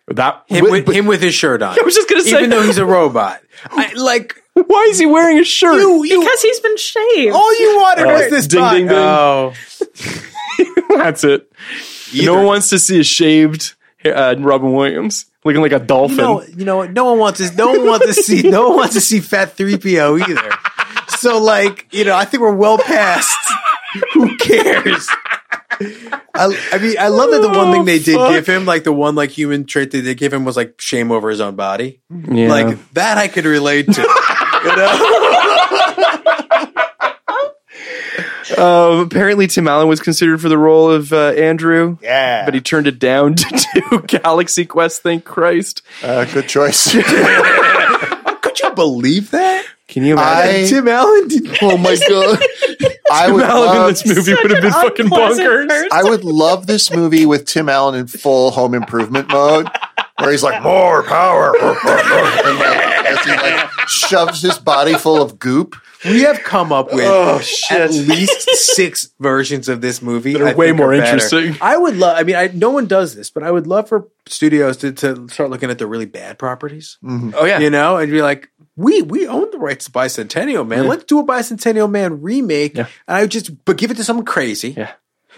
that 0.09 0.43
Him 0.47 0.65
with, 0.71 0.89
him 0.89 1.07
with 1.07 1.23
his 1.23 1.35
shirt 1.35 1.63
on. 1.63 1.79
I 1.81 1.83
was 1.83 1.95
just 1.95 2.09
gonna 2.09 2.23
say 2.23 2.39
even 2.39 2.51
though 2.51 2.63
he's 2.63 2.79
a 2.79 2.87
robot. 2.87 3.41
I, 3.71 3.93
like 3.93 4.35
why 4.55 4.87
is 4.91 4.99
he 4.99 5.07
wearing 5.07 5.39
a 5.39 5.45
shirt 5.45 5.77
you, 5.77 6.05
you. 6.05 6.21
Because 6.21 6.43
he's 6.43 6.61
been 6.61 6.77
shaved. 6.77 7.35
all 7.35 7.61
you 7.61 7.77
wanted 7.77 8.07
was 8.07 8.31
this 8.31 8.47
ding, 8.47 8.61
bot- 8.61 8.75
ding, 8.75 8.87
ding. 8.89 8.97
Oh, 8.97 9.53
That's 10.89 11.25
it. 11.25 11.51
No 12.15 12.35
one 12.35 12.47
wants 12.47 12.69
to 12.71 12.79
see 12.79 13.01
a 13.01 13.05
shaved 13.05 13.75
uh, 14.05 14.35
Robin 14.39 14.73
Williams 14.73 15.27
looking 15.45 15.63
like 15.63 15.73
a 15.73 15.79
dolphin. 15.79 16.17
no, 16.17 16.43
you 16.43 16.65
know 16.65 16.79
what? 16.79 16.93
No 16.93 17.05
one 17.05 17.19
wants 17.19 17.39
to. 17.39 17.55
No 17.57 17.69
one 17.69 17.87
wants 17.87 18.07
to 18.07 18.15
see. 18.15 18.43
No 18.49 18.69
one 18.69 18.79
wants 18.79 18.95
to 18.95 19.01
see 19.01 19.21
Fat 19.21 19.53
Three 19.53 19.77
PO 19.77 20.19
either. 20.19 20.51
So, 21.19 21.39
like, 21.39 21.87
you 21.93 22.05
know, 22.05 22.17
I 22.17 22.25
think 22.25 22.43
we're 22.43 22.55
well 22.55 22.79
past. 22.79 23.37
Who 24.13 24.37
cares? 24.37 25.09
I, 25.81 26.69
I 26.73 26.79
mean, 26.79 26.97
I 26.99 27.09
love 27.09 27.31
that 27.31 27.43
the 27.43 27.49
one 27.49 27.73
thing 27.73 27.85
they 27.85 27.99
did 27.99 28.17
fuck. 28.17 28.31
give 28.31 28.47
him, 28.47 28.65
like 28.65 28.85
the 28.85 28.93
one 28.93 29.15
like 29.15 29.31
human 29.31 29.65
trait 29.65 29.91
that 29.93 30.03
they 30.03 30.15
give 30.15 30.33
him, 30.33 30.45
was 30.45 30.57
like 30.57 30.81
shame 30.81 31.11
over 31.11 31.31
his 31.31 31.41
own 31.41 31.57
body. 31.57 32.01
Yeah. 32.11 32.49
Like 32.49 32.93
that, 32.93 33.19
I 33.19 33.29
could 33.29 33.45
relate 33.45 33.87
to. 33.87 34.01
you 34.65 34.77
know? 34.77 35.64
Uh, 38.57 39.03
apparently, 39.07 39.47
Tim 39.47 39.67
Allen 39.69 39.89
was 39.89 40.01
considered 40.01 40.41
for 40.41 40.49
the 40.49 40.59
role 40.59 40.91
of 40.91 41.13
uh, 41.13 41.29
Andrew. 41.31 41.97
Yeah. 42.03 42.45
But 42.45 42.55
he 42.55 42.61
turned 42.61 42.87
it 42.87 42.99
down 42.99 43.35
to 43.37 43.67
do 43.91 44.03
Galaxy 44.07 44.65
Quest. 44.67 45.03
Thank 45.03 45.25
Christ. 45.25 45.83
Uh, 46.03 46.25
good 46.27 46.49
choice. 46.49 46.93
Could 48.43 48.61
you 48.61 48.71
believe 48.75 49.31
that? 49.33 49.65
Can 49.89 50.05
you 50.05 50.15
imagine? 50.15 50.65
I- 50.65 50.69
Tim 50.69 50.89
Allen 50.89 51.29
did. 51.29 51.59
oh 51.63 51.77
my 51.77 51.97
god! 52.09 52.39
I 53.13 53.27
Tim 53.27 53.35
would 53.35 53.45
Allen 53.45 53.77
in 53.83 53.87
this 53.95 54.07
movie 54.07 54.33
would 54.35 54.51
have 54.51 54.63
been 54.63 54.73
fucking 54.73 55.07
bonkers. 55.07 55.69
person. 55.69 55.89
I 55.93 56.03
would 56.05 56.25
love 56.25 56.67
this 56.67 56.91
movie 56.93 57.27
with 57.27 57.45
Tim 57.47 57.69
Allen 57.69 57.95
in 57.95 58.07
full 58.07 58.51
Home 58.53 58.75
Improvement 58.75 59.29
mode, 59.29 59.69
where 60.19 60.31
he's 60.31 60.43
like 60.43 60.63
more 60.63 61.03
power, 61.03 61.55
and 61.57 62.59
like, 62.59 63.07
as 63.07 63.25
he 63.25 63.31
like 63.33 63.71
shoves 63.89 64.43
his 64.43 64.59
body 64.59 64.95
full 64.95 65.21
of 65.23 65.39
goop. 65.39 65.77
We 66.05 66.23
have 66.23 66.41
come 66.43 66.73
up 66.73 66.93
with 66.93 67.05
Oh, 67.07 67.41
at 67.71 67.91
least 67.91 68.49
six 68.75 69.11
versions 69.21 69.69
of 69.69 69.81
this 69.81 70.03
movie 70.03 70.35
That 70.35 70.43
are 70.43 70.49
I 70.49 70.55
way 70.55 70.73
more 70.73 70.91
better. 70.91 71.03
interesting. 71.05 71.57
I 71.61 71.77
would 71.77 71.97
love. 71.97 72.17
I 72.19 72.23
mean, 72.25 72.37
I, 72.37 72.49
no 72.53 72.71
one 72.71 72.87
does 72.87 73.15
this, 73.15 73.31
but 73.31 73.43
I 73.43 73.51
would 73.51 73.67
love 73.67 73.89
for 73.89 74.09
studios 74.27 74.77
to, 74.79 74.93
to 74.93 75.29
start 75.29 75.51
looking 75.51 75.71
at 75.71 75.79
the 75.79 75.87
really 75.87 76.07
bad 76.07 76.39
properties. 76.39 76.99
Mm-hmm. 77.03 77.31
Oh, 77.35 77.45
yeah. 77.45 77.59
You 77.59 77.71
know, 77.71 77.97
and 77.97 78.11
be 78.11 78.23
like, 78.23 78.51
we 78.77 79.03
we 79.03 79.27
own 79.29 79.51
the 79.51 79.59
rights 79.59 79.85
to 79.87 79.91
Bicentennial 79.93 80.67
Man. 80.67 80.89
Let's 80.89 81.05
do 81.05 81.21
a 81.21 81.25
Bicentennial 81.25 81.91
Man 81.91 82.21
remake. 82.23 82.77
Yeah. 82.77 82.89
And 83.07 83.17
I 83.17 83.21
would 83.23 83.31
just, 83.31 83.65
but 83.65 83.77
give 83.77 83.91
it 83.91 83.97
to 83.99 84.05
someone 84.05 84.27
crazy, 84.27 84.71
Yeah. 84.71 84.93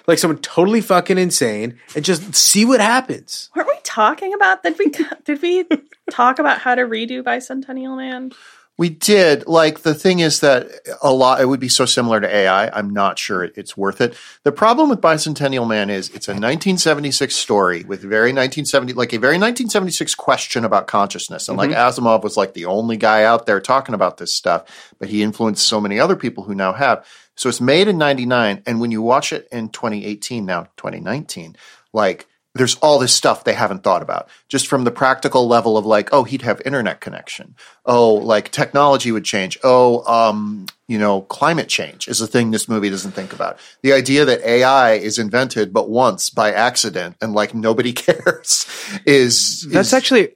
like 0.06 0.18
someone 0.18 0.38
totally 0.38 0.80
fucking 0.80 1.18
insane, 1.18 1.78
and 1.94 2.04
just 2.04 2.34
see 2.34 2.64
what 2.64 2.80
happens. 2.80 3.50
Weren't 3.54 3.68
we 3.68 3.74
talking 3.84 4.32
about 4.34 4.62
did 4.62 4.78
we 4.78 4.86
did 5.24 5.42
we 5.42 5.64
talk 6.10 6.38
about 6.38 6.58
how 6.60 6.74
to 6.74 6.82
redo 6.82 7.22
Bicentennial 7.22 7.96
Man? 7.96 8.32
We 8.78 8.90
did. 8.90 9.46
Like 9.46 9.80
the 9.80 9.94
thing 9.94 10.18
is 10.18 10.40
that 10.40 10.68
a 11.02 11.12
lot 11.12 11.40
it 11.40 11.46
would 11.46 11.60
be 11.60 11.68
so 11.68 11.86
similar 11.86 12.20
to 12.20 12.28
AI. 12.28 12.68
I'm 12.68 12.90
not 12.90 13.18
sure 13.18 13.44
it's 13.44 13.76
worth 13.76 14.02
it. 14.02 14.14
The 14.42 14.52
problem 14.52 14.90
with 14.90 15.00
Bicentennial 15.00 15.66
Man 15.66 15.88
is 15.88 16.08
it's 16.10 16.28
a 16.28 16.32
1976 16.32 17.34
story 17.34 17.84
with 17.84 18.02
very 18.02 18.30
1970 18.32 18.92
like 18.92 19.14
a 19.14 19.18
very 19.18 19.36
1976 19.36 20.14
question 20.14 20.64
about 20.64 20.88
consciousness. 20.88 21.48
And 21.48 21.56
like 21.56 21.70
mm-hmm. 21.70 21.78
Asimov 21.78 22.22
was 22.22 22.36
like 22.36 22.52
the 22.52 22.66
only 22.66 22.98
guy 22.98 23.24
out 23.24 23.46
there 23.46 23.60
talking 23.60 23.94
about 23.94 24.18
this 24.18 24.34
stuff, 24.34 24.92
but 24.98 25.08
he 25.08 25.22
influenced 25.22 25.66
so 25.66 25.80
many 25.80 25.98
other 25.98 26.16
people 26.16 26.44
who 26.44 26.54
now 26.54 26.74
have. 26.74 27.06
So 27.34 27.48
it's 27.48 27.60
made 27.62 27.88
in 27.88 27.96
99 27.96 28.62
and 28.66 28.80
when 28.80 28.90
you 28.90 29.00
watch 29.00 29.32
it 29.32 29.48
in 29.50 29.70
2018 29.70 30.44
now 30.44 30.64
2019, 30.76 31.56
like 31.94 32.26
there's 32.56 32.76
all 32.76 32.98
this 32.98 33.14
stuff 33.14 33.44
they 33.44 33.52
haven't 33.54 33.82
thought 33.82 34.02
about 34.02 34.28
just 34.48 34.66
from 34.66 34.84
the 34.84 34.90
practical 34.90 35.46
level 35.46 35.76
of 35.76 35.86
like 35.86 36.08
oh 36.12 36.24
he'd 36.24 36.42
have 36.42 36.60
internet 36.64 37.00
connection 37.00 37.54
oh 37.84 38.14
like 38.14 38.50
technology 38.50 39.12
would 39.12 39.24
change 39.24 39.58
oh 39.62 40.04
um 40.12 40.66
you 40.88 40.98
know 40.98 41.22
climate 41.22 41.68
change 41.68 42.08
is 42.08 42.20
a 42.20 42.26
thing 42.26 42.50
this 42.50 42.68
movie 42.68 42.90
doesn't 42.90 43.12
think 43.12 43.32
about 43.32 43.58
the 43.82 43.92
idea 43.92 44.24
that 44.24 44.40
ai 44.44 44.92
is 44.92 45.18
invented 45.18 45.72
but 45.72 45.88
once 45.88 46.30
by 46.30 46.52
accident 46.52 47.16
and 47.20 47.34
like 47.34 47.54
nobody 47.54 47.92
cares 48.06 48.66
is 49.04 49.62
That's 49.70 49.88
is- 49.88 49.94
actually, 49.94 50.34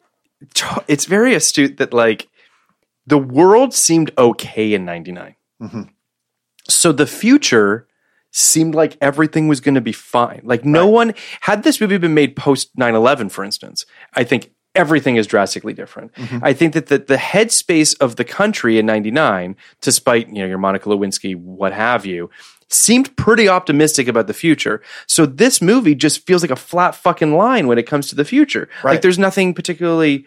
it's 0.88 1.04
very 1.04 1.34
astute 1.34 1.76
that 1.78 1.92
like 1.92 2.28
the 3.06 3.18
world 3.18 3.74
seemed 3.74 4.12
okay 4.16 4.72
in 4.72 4.84
99. 4.84 5.34
Mm-hmm. 5.60 5.82
So 6.68 6.92
the 6.92 7.06
future 7.06 7.86
seemed 8.30 8.74
like 8.74 8.96
everything 9.00 9.48
was 9.48 9.60
going 9.60 9.74
to 9.74 9.80
be 9.80 9.92
fine. 9.92 10.40
Like 10.44 10.64
no 10.64 10.86
one 10.86 11.14
had 11.40 11.62
this 11.62 11.80
movie 11.80 11.98
been 11.98 12.14
made 12.14 12.36
post 12.36 12.74
9/11 12.76 13.30
for 13.30 13.44
instance. 13.44 13.86
I 14.14 14.24
think 14.24 14.52
everything 14.74 15.16
is 15.16 15.26
drastically 15.26 15.72
different. 15.72 16.14
Mm-hmm. 16.14 16.44
I 16.44 16.52
think 16.52 16.74
that 16.74 16.86
the, 16.86 16.98
the 16.98 17.16
headspace 17.16 17.96
of 18.00 18.16
the 18.16 18.24
country 18.24 18.78
in 18.78 18.86
99 18.86 19.56
despite, 19.80 20.28
you 20.28 20.42
know, 20.42 20.46
your 20.46 20.58
Monica 20.58 20.88
Lewinsky 20.88 21.34
what 21.34 21.72
have 21.72 22.06
you 22.06 22.30
seemed 22.68 23.16
pretty 23.16 23.48
optimistic 23.48 24.06
about 24.06 24.28
the 24.28 24.34
future. 24.34 24.80
So 25.06 25.26
this 25.26 25.60
movie 25.60 25.96
just 25.96 26.24
feels 26.24 26.42
like 26.42 26.52
a 26.52 26.56
flat 26.56 26.94
fucking 26.94 27.34
line 27.34 27.66
when 27.66 27.78
it 27.78 27.86
comes 27.86 28.08
to 28.08 28.14
the 28.14 28.24
future. 28.24 28.68
Like 28.84 29.02
there's 29.02 29.18
nothing 29.18 29.54
particularly 29.54 30.26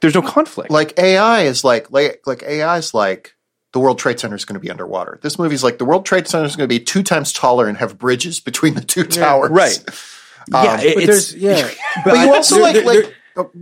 there's 0.00 0.14
no 0.14 0.22
conflict. 0.22 0.70
like 0.70 0.98
AI 0.98 1.42
is 1.42 1.64
like 1.64 1.90
like 1.90 2.22
like 2.26 2.42
AI 2.42 2.78
is 2.78 2.94
like 2.94 3.36
the 3.72 3.80
World 3.80 3.98
Trade 3.98 4.20
Center 4.20 4.36
is 4.36 4.44
going 4.44 4.54
to 4.54 4.60
be 4.60 4.70
underwater. 4.70 5.18
This 5.22 5.38
movie's 5.38 5.64
like 5.64 5.78
the 5.78 5.84
World 5.84 6.04
Trade 6.06 6.28
Center 6.28 6.44
is 6.46 6.56
going 6.56 6.68
to 6.68 6.72
be 6.74 6.78
two 6.82 7.02
times 7.02 7.32
taller 7.32 7.66
and 7.68 7.78
have 7.78 7.98
bridges 7.98 8.38
between 8.40 8.74
the 8.74 8.80
two 8.82 9.04
towers. 9.04 9.50
right. 9.50 9.82
yeah, 10.52 10.80
it- 10.80 10.94
But 10.94 11.06
there's 11.06 11.34
yeah, 11.34 11.68
But 12.04 12.14
you 12.14 12.32
I- 12.32 12.36
also 12.36 12.56
there- 12.56 12.62
like 12.64 12.74
there- 12.74 12.84
like 12.84 12.94
there- 12.94 13.12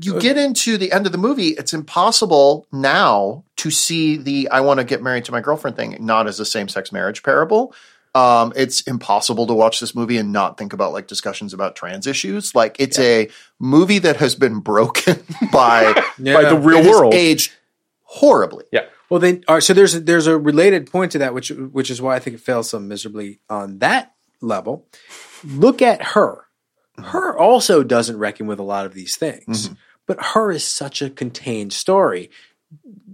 you 0.02 0.18
get 0.18 0.36
into 0.36 0.76
the 0.76 0.90
end 0.90 1.06
of 1.06 1.12
the 1.12 1.18
movie, 1.18 1.50
it's 1.50 1.72
impossible 1.72 2.66
now 2.72 3.44
to 3.58 3.70
see 3.70 4.16
the 4.16 4.48
I 4.50 4.62
want 4.62 4.78
to 4.80 4.84
get 4.84 5.00
married 5.00 5.24
to 5.26 5.32
my 5.32 5.40
girlfriend 5.40 5.76
thing 5.76 5.96
not 6.00 6.26
as 6.26 6.40
a 6.40 6.44
same 6.44 6.66
sex 6.68 6.90
marriage 6.90 7.22
parable. 7.22 7.72
Um, 8.12 8.52
it's 8.56 8.80
impossible 8.80 9.46
to 9.46 9.54
watch 9.54 9.78
this 9.78 9.94
movie 9.94 10.16
and 10.16 10.32
not 10.32 10.58
think 10.58 10.72
about 10.72 10.92
like 10.92 11.06
discussions 11.06 11.54
about 11.54 11.76
trans 11.76 12.08
issues. 12.08 12.52
Like 12.56 12.74
it's 12.80 12.98
a 12.98 13.28
movie 13.60 14.00
that 14.00 14.16
has 14.16 14.34
been 14.34 14.58
broken 14.58 15.22
by 15.52 15.92
By 16.18 16.42
the 16.50 16.58
real 16.60 16.78
it 16.78 16.84
has 16.86 16.96
world. 16.96 17.14
aged 17.14 17.52
horribly. 18.02 18.64
Yeah. 18.72 18.86
Well, 19.10 19.18
then, 19.18 19.44
all 19.48 19.56
right, 19.56 19.62
so 19.62 19.74
there's 19.74 19.96
a, 19.96 20.00
there's 20.00 20.28
a 20.28 20.38
related 20.38 20.90
point 20.90 21.12
to 21.12 21.18
that, 21.18 21.34
which 21.34 21.50
which 21.50 21.90
is 21.90 22.00
why 22.00 22.14
I 22.14 22.20
think 22.20 22.36
it 22.36 22.40
fails 22.40 22.70
so 22.70 22.78
miserably 22.78 23.40
on 23.50 23.80
that 23.80 24.14
level. 24.40 24.86
Look 25.44 25.82
at 25.82 26.00
her. 26.02 26.46
Mm-hmm. 26.96 27.10
Her 27.10 27.36
also 27.36 27.82
doesn't 27.82 28.18
reckon 28.18 28.46
with 28.46 28.60
a 28.60 28.64
lot 28.64 28.86
of 28.86 28.94
these 28.94 29.16
things, 29.16 29.66
mm-hmm. 29.66 29.74
but 30.06 30.22
her 30.22 30.52
is 30.52 30.64
such 30.64 31.02
a 31.02 31.10
contained 31.10 31.72
story. 31.72 32.30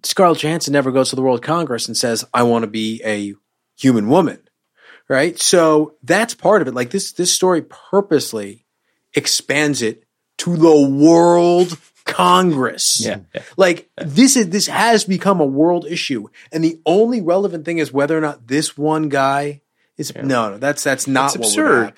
Scarlett 0.03 0.42
Johansson 0.42 0.72
never 0.72 0.92
goes 0.92 1.11
to 1.11 1.16
the 1.16 1.22
World 1.22 1.42
Congress 1.42 1.88
and 1.88 1.97
says, 1.97 2.26
"I 2.34 2.42
want 2.42 2.64
to 2.64 2.70
be 2.70 3.01
a 3.03 3.34
human 3.78 4.09
woman," 4.09 4.40
right? 5.09 5.38
So 5.40 5.94
that's 6.03 6.34
part 6.34 6.61
of 6.61 6.68
it. 6.68 6.74
Like 6.74 6.90
this 6.90 7.12
this 7.12 7.32
story 7.32 7.62
purposely 7.62 8.66
expands 9.14 9.80
it 9.80 10.05
to 10.38 10.57
the 10.59 10.88
World 10.88 11.78
Congress. 12.07 13.04
Yeah, 13.04 13.18
yeah. 13.34 13.42
Like 13.57 13.90
this 13.96 14.36
is 14.36 14.48
this 14.48 14.68
has 14.68 15.04
become 15.04 15.40
a 15.40 15.44
world 15.44 15.86
issue, 15.86 16.28
and 16.50 16.64
the 16.64 16.80
only 16.86 17.20
relevant 17.20 17.64
thing 17.64 17.78
is 17.78 17.92
whether 17.92 18.16
or 18.16 18.20
not 18.20 18.46
this 18.46 18.78
one 18.78 19.09
guy 19.09 19.61
is. 19.98 20.14
No, 20.14 20.50
no, 20.50 20.59
that's 20.59 20.82
that's 20.84 21.07
not 21.07 21.34
It's 21.34 21.36
absurd. 21.36 21.92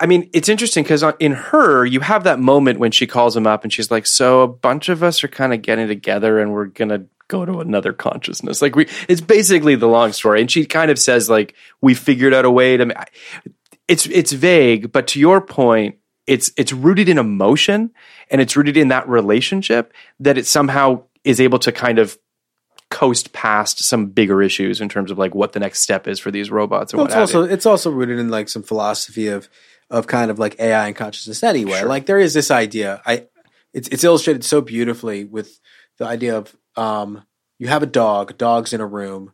I 0.00 0.06
mean, 0.06 0.28
it's 0.32 0.48
interesting 0.48 0.82
because 0.82 1.02
uh, 1.02 1.12
in 1.18 1.32
her, 1.32 1.86
you 1.86 2.00
have 2.00 2.24
that 2.24 2.38
moment 2.38 2.80
when 2.80 2.90
she 2.90 3.06
calls 3.06 3.36
him 3.36 3.46
up 3.46 3.62
and 3.62 3.72
she's 3.72 3.90
like, 3.90 4.06
"So 4.06 4.42
a 4.42 4.48
bunch 4.48 4.88
of 4.88 5.02
us 5.02 5.22
are 5.24 5.28
kind 5.28 5.54
of 5.54 5.62
getting 5.62 5.88
together, 5.88 6.40
and 6.40 6.52
we're 6.52 6.66
gonna 6.66 7.06
go 7.28 7.44
to 7.44 7.60
another 7.60 7.92
consciousness." 7.92 8.60
Like 8.60 8.74
we, 8.74 8.88
it's 9.08 9.20
basically 9.20 9.76
the 9.76 9.88
long 9.88 10.12
story, 10.12 10.40
and 10.40 10.50
she 10.50 10.66
kind 10.66 10.90
of 10.90 10.98
says 10.98 11.30
like, 11.30 11.54
"We 11.80 11.94
figured 11.94 12.34
out 12.34 12.44
a 12.44 12.50
way 12.50 12.76
to." 12.76 13.06
It's 13.88 14.06
it's 14.06 14.32
vague, 14.32 14.90
but 14.90 15.06
to 15.08 15.20
your 15.20 15.40
point, 15.40 15.96
it's 16.32 16.50
it's 16.56 16.72
rooted 16.72 17.08
in 17.08 17.18
emotion 17.18 17.90
and 18.30 18.40
it's 18.40 18.56
rooted 18.56 18.76
in 18.76 18.88
that 18.88 19.06
relationship 19.08 19.92
that 20.18 20.38
it 20.38 20.46
somehow 20.46 21.02
is 21.24 21.40
able 21.40 21.58
to 21.58 21.70
kind 21.72 21.98
of 21.98 22.18
coast 22.90 23.32
past 23.32 23.82
some 23.82 24.06
bigger 24.06 24.42
issues 24.42 24.80
in 24.80 24.88
terms 24.88 25.10
of 25.10 25.18
like 25.18 25.34
what 25.34 25.52
the 25.52 25.60
next 25.60 25.80
step 25.80 26.06
is 26.06 26.18
for 26.18 26.30
these 26.30 26.50
robots 26.50 26.92
and 26.92 26.98
Well, 26.98 27.04
what 27.06 27.10
it's 27.12 27.16
also 27.34 27.44
you. 27.44 27.50
it's 27.52 27.66
also 27.66 27.90
rooted 27.90 28.18
in 28.18 28.28
like 28.30 28.48
some 28.48 28.62
philosophy 28.62 29.28
of 29.28 29.48
of 29.90 30.06
kind 30.06 30.30
of 30.30 30.38
like 30.38 30.58
AI 30.58 30.86
and 30.86 30.96
consciousness 30.96 31.42
anyway. 31.42 31.82
Like 31.82 32.06
there 32.06 32.18
is 32.18 32.32
this 32.34 32.50
idea. 32.50 33.02
I 33.04 33.26
it's 33.74 33.88
it's 33.88 34.04
illustrated 34.04 34.44
so 34.44 34.60
beautifully 34.60 35.24
with 35.24 35.60
the 35.98 36.06
idea 36.06 36.36
of 36.38 36.54
um 36.76 37.24
you 37.58 37.68
have 37.68 37.82
a 37.82 37.86
dog, 37.86 38.36
dog's 38.38 38.72
in 38.72 38.80
a 38.80 38.86
room, 38.86 39.32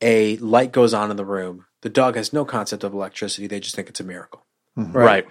a 0.00 0.36
light 0.38 0.72
goes 0.72 0.92
on 0.92 1.10
in 1.10 1.16
the 1.16 1.24
room. 1.24 1.66
The 1.82 1.88
dog 1.88 2.16
has 2.16 2.32
no 2.32 2.44
concept 2.44 2.84
of 2.84 2.92
electricity. 2.92 3.46
They 3.46 3.60
just 3.60 3.74
think 3.76 3.88
it's 3.88 4.00
a 4.00 4.04
miracle. 4.04 4.44
right. 4.76 5.26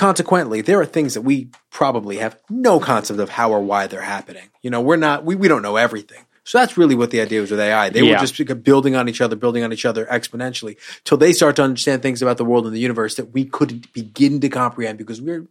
Consequently, 0.00 0.62
there 0.62 0.80
are 0.80 0.86
things 0.86 1.12
that 1.12 1.20
we 1.20 1.50
probably 1.70 2.16
have 2.16 2.40
no 2.48 2.80
concept 2.80 3.20
of 3.20 3.28
how 3.28 3.52
or 3.52 3.60
why 3.60 3.86
they're 3.86 4.00
happening. 4.00 4.48
You 4.62 4.70
know, 4.70 4.80
we're 4.80 4.96
not, 4.96 5.26
we, 5.26 5.34
we 5.34 5.46
don't 5.46 5.60
know 5.60 5.76
everything. 5.76 6.24
So 6.42 6.56
that's 6.56 6.78
really 6.78 6.94
what 6.94 7.10
the 7.10 7.20
idea 7.20 7.42
was 7.42 7.50
with 7.50 7.60
AI. 7.60 7.90
They 7.90 8.00
Yeah. 8.00 8.14
were 8.14 8.26
just 8.26 8.64
building 8.64 8.96
on 8.96 9.10
each 9.10 9.20
other, 9.20 9.36
building 9.36 9.62
on 9.62 9.74
each 9.74 9.84
other 9.84 10.06
exponentially 10.06 10.78
till 11.04 11.18
they 11.18 11.34
start 11.34 11.56
to 11.56 11.62
understand 11.62 12.00
things 12.00 12.22
about 12.22 12.38
the 12.38 12.46
world 12.46 12.64
and 12.64 12.74
the 12.74 12.80
universe 12.80 13.16
that 13.16 13.34
we 13.34 13.44
couldn't 13.44 13.92
begin 13.92 14.40
to 14.40 14.48
comprehend 14.48 14.96
because 14.96 15.20
we're 15.20 15.46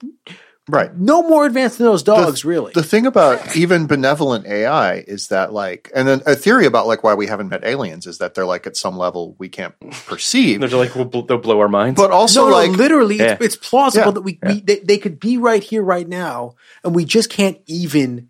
Right. 0.69 0.95
no 0.95 1.23
more 1.23 1.45
advanced 1.45 1.77
than 1.79 1.87
those 1.87 2.03
dogs, 2.03 2.45
really. 2.45 2.71
The 2.73 2.83
thing 2.83 3.05
about 3.05 3.55
even 3.55 3.87
benevolent 3.87 4.45
AI 4.45 4.95
is 4.99 5.27
that 5.29 5.51
like, 5.51 5.91
and 5.95 6.07
then 6.07 6.21
a 6.25 6.35
theory 6.35 6.65
about 6.65 6.85
like 6.87 7.03
why 7.03 7.13
we 7.15 7.27
haven't 7.27 7.49
met 7.49 7.63
aliens 7.63 8.05
is 8.07 8.19
that 8.19 8.35
they're 8.35 8.45
like 8.45 8.67
at 8.67 8.77
some 8.77 8.97
level 8.97 9.35
we 9.39 9.49
can't 9.49 9.73
perceive. 10.05 10.59
They're 10.69 10.69
like, 10.69 10.93
we'll, 10.95 11.05
bl- 11.05 11.21
they'll 11.21 11.37
blow 11.39 11.59
our 11.59 11.67
minds. 11.69 11.99
but 11.99 12.11
also 12.11 12.43
no, 12.45 12.49
no, 12.49 12.55
like, 12.55 12.71
literally, 12.71 13.17
Yeah. 13.17 13.33
it's, 13.41 13.55
it's 13.55 13.55
plausible 13.69 14.05
Yeah. 14.07 14.11
that 14.11 14.21
we, 14.21 14.39
we 14.43 14.61
they, 14.61 14.79
they 14.79 14.97
could 14.97 15.19
be 15.19 15.37
right 15.37 15.63
here, 15.63 15.81
right 15.83 16.07
now, 16.07 16.55
and 16.83 16.93
we 16.95 17.03
just 17.05 17.29
can't 17.29 17.57
even 17.65 18.29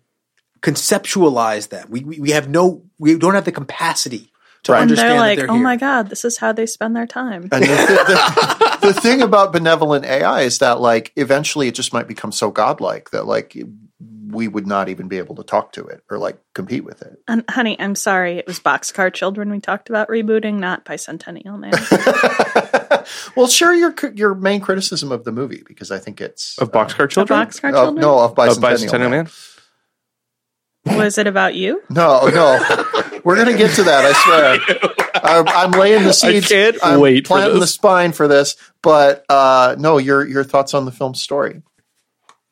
conceptualize 0.62 1.68
them. 1.68 1.86
We, 1.90 2.04
we 2.04 2.20
we 2.20 2.30
have 2.30 2.48
no, 2.48 2.84
we 2.98 3.16
don't 3.18 3.34
have 3.34 3.44
the 3.44 3.52
capacity 3.52 4.29
to 4.64 4.72
Right. 4.72 4.82
And 4.82 4.90
they're 4.90 5.08
that 5.08 5.16
like, 5.16 5.38
they're 5.38 5.50
oh 5.50 5.54
here. 5.54 5.62
my 5.62 5.76
God, 5.76 6.08
this 6.08 6.24
is 6.24 6.38
how 6.38 6.52
they 6.52 6.66
spend 6.66 6.94
their 6.94 7.06
time. 7.06 7.48
And 7.52 7.62
the, 7.62 7.66
the, 7.66 8.78
the 8.92 8.92
thing 8.94 9.22
about 9.22 9.52
benevolent 9.52 10.04
AI 10.04 10.42
is 10.42 10.58
that 10.58 10.80
like 10.80 11.12
eventually 11.16 11.68
it 11.68 11.74
just 11.74 11.92
might 11.92 12.08
become 12.08 12.32
so 12.32 12.50
godlike 12.50 13.10
that 13.10 13.26
like 13.26 13.56
we 14.30 14.48
would 14.48 14.66
not 14.66 14.88
even 14.88 15.08
be 15.08 15.18
able 15.18 15.34
to 15.36 15.42
talk 15.42 15.72
to 15.72 15.86
it 15.86 16.02
or 16.10 16.18
like 16.18 16.38
compete 16.54 16.84
with 16.84 17.02
it. 17.02 17.20
And 17.26 17.44
honey, 17.50 17.78
I'm 17.78 17.94
sorry, 17.94 18.38
it 18.38 18.46
was 18.46 18.60
Boxcar 18.60 19.12
Children 19.12 19.50
we 19.50 19.60
talked 19.60 19.90
about 19.90 20.08
rebooting, 20.08 20.54
not 20.54 20.84
Bicentennial 20.84 21.58
Man. 21.58 21.72
well, 23.36 23.48
share 23.48 23.74
your 23.74 23.94
your 24.14 24.34
main 24.34 24.60
criticism 24.60 25.12
of 25.12 25.24
the 25.24 25.32
movie 25.32 25.62
because 25.66 25.90
I 25.90 25.98
think 25.98 26.20
it's 26.20 26.58
of 26.58 26.70
Boxcar 26.70 27.08
The 27.08 27.08
Children? 27.08 27.46
Boxcar 27.46 27.70
uh, 27.70 27.84
Children? 27.84 28.02
no 28.02 28.18
of 28.20 28.30
Of 28.30 28.36
Bicentennial, 28.36 28.60
Bicentennial 28.60 29.00
Man. 29.00 29.10
Man? 29.10 29.30
Was 30.86 31.18
it 31.18 31.26
about 31.26 31.54
you? 31.54 31.82
No, 31.90 32.26
no, 32.28 32.58
we're 33.24 33.36
gonna 33.36 33.56
get 33.56 33.74
to 33.76 33.82
that. 33.84 34.04
I 34.04 34.12
swear. 34.12 35.10
I'm, 35.22 35.46
I'm 35.48 35.70
laying 35.78 36.04
the 36.04 36.12
seeds. 36.12 36.48
can't 36.48 36.76
I'm 36.82 37.00
wait 37.00 37.26
for 37.26 37.34
planting 37.34 37.60
the 37.60 37.66
spine 37.66 38.12
for 38.12 38.26
this. 38.28 38.56
But 38.82 39.24
uh, 39.28 39.76
no, 39.78 39.98
your 39.98 40.26
your 40.26 40.42
thoughts 40.44 40.72
on 40.74 40.86
the 40.86 40.92
film's 40.92 41.20
story? 41.20 41.62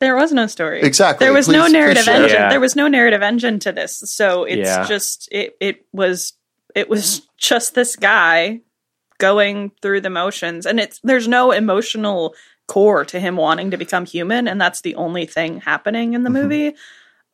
There 0.00 0.14
was 0.14 0.30
no 0.32 0.46
story. 0.46 0.82
Exactly. 0.82 1.24
There 1.26 1.32
was 1.32 1.46
Please- 1.46 1.54
no 1.54 1.66
narrative 1.66 2.06
engine. 2.06 2.30
Yeah. 2.30 2.50
There 2.50 2.60
was 2.60 2.76
no 2.76 2.86
narrative 2.86 3.22
engine 3.22 3.58
to 3.60 3.72
this. 3.72 3.98
So 4.06 4.44
it's 4.44 4.68
Yeah. 4.68 4.84
just 4.86 5.28
it 5.32 5.56
it 5.60 5.86
was 5.92 6.34
it 6.74 6.88
was 6.90 7.22
just 7.38 7.74
this 7.74 7.96
guy 7.96 8.60
going 9.18 9.72
through 9.82 10.02
the 10.02 10.10
motions 10.10 10.66
and 10.66 10.78
it's 10.78 11.00
there's 11.02 11.26
no 11.26 11.50
emotional 11.50 12.34
core 12.68 13.04
to 13.06 13.18
him 13.18 13.34
wanting 13.36 13.70
to 13.72 13.76
become 13.76 14.04
human 14.06 14.46
and 14.46 14.60
that's 14.60 14.82
the 14.82 14.94
only 14.94 15.24
thing 15.26 15.60
happening 15.62 16.12
in 16.12 16.22
the 16.22 16.30
Mm-hmm. 16.30 16.42
movie. 16.42 16.74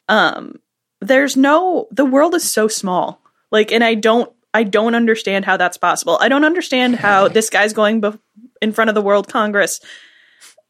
Um 0.09 0.61
there's 1.07 1.37
no 1.37 1.89
the 1.91 2.05
world 2.05 2.35
is 2.35 2.51
so 2.51 2.69
small. 2.69 3.21
Like 3.51 3.73
and 3.73 3.85
I 3.85 3.95
don't 3.95 4.31
I 4.53 4.63
don't 4.63 4.95
understand 4.95 5.45
how 5.45 5.57
that's 5.57 5.77
possible. 5.77 6.19
I 6.21 6.29
don't 6.29 6.45
understand 6.45 6.97
how 6.97 7.29
this 7.37 7.51
guy's 7.51 7.73
going 7.73 8.01
bef- 8.01 8.19
in 8.63 8.73
front 8.73 8.89
of 8.89 8.95
the 8.95 9.03
World 9.03 9.29
Congress 9.29 9.81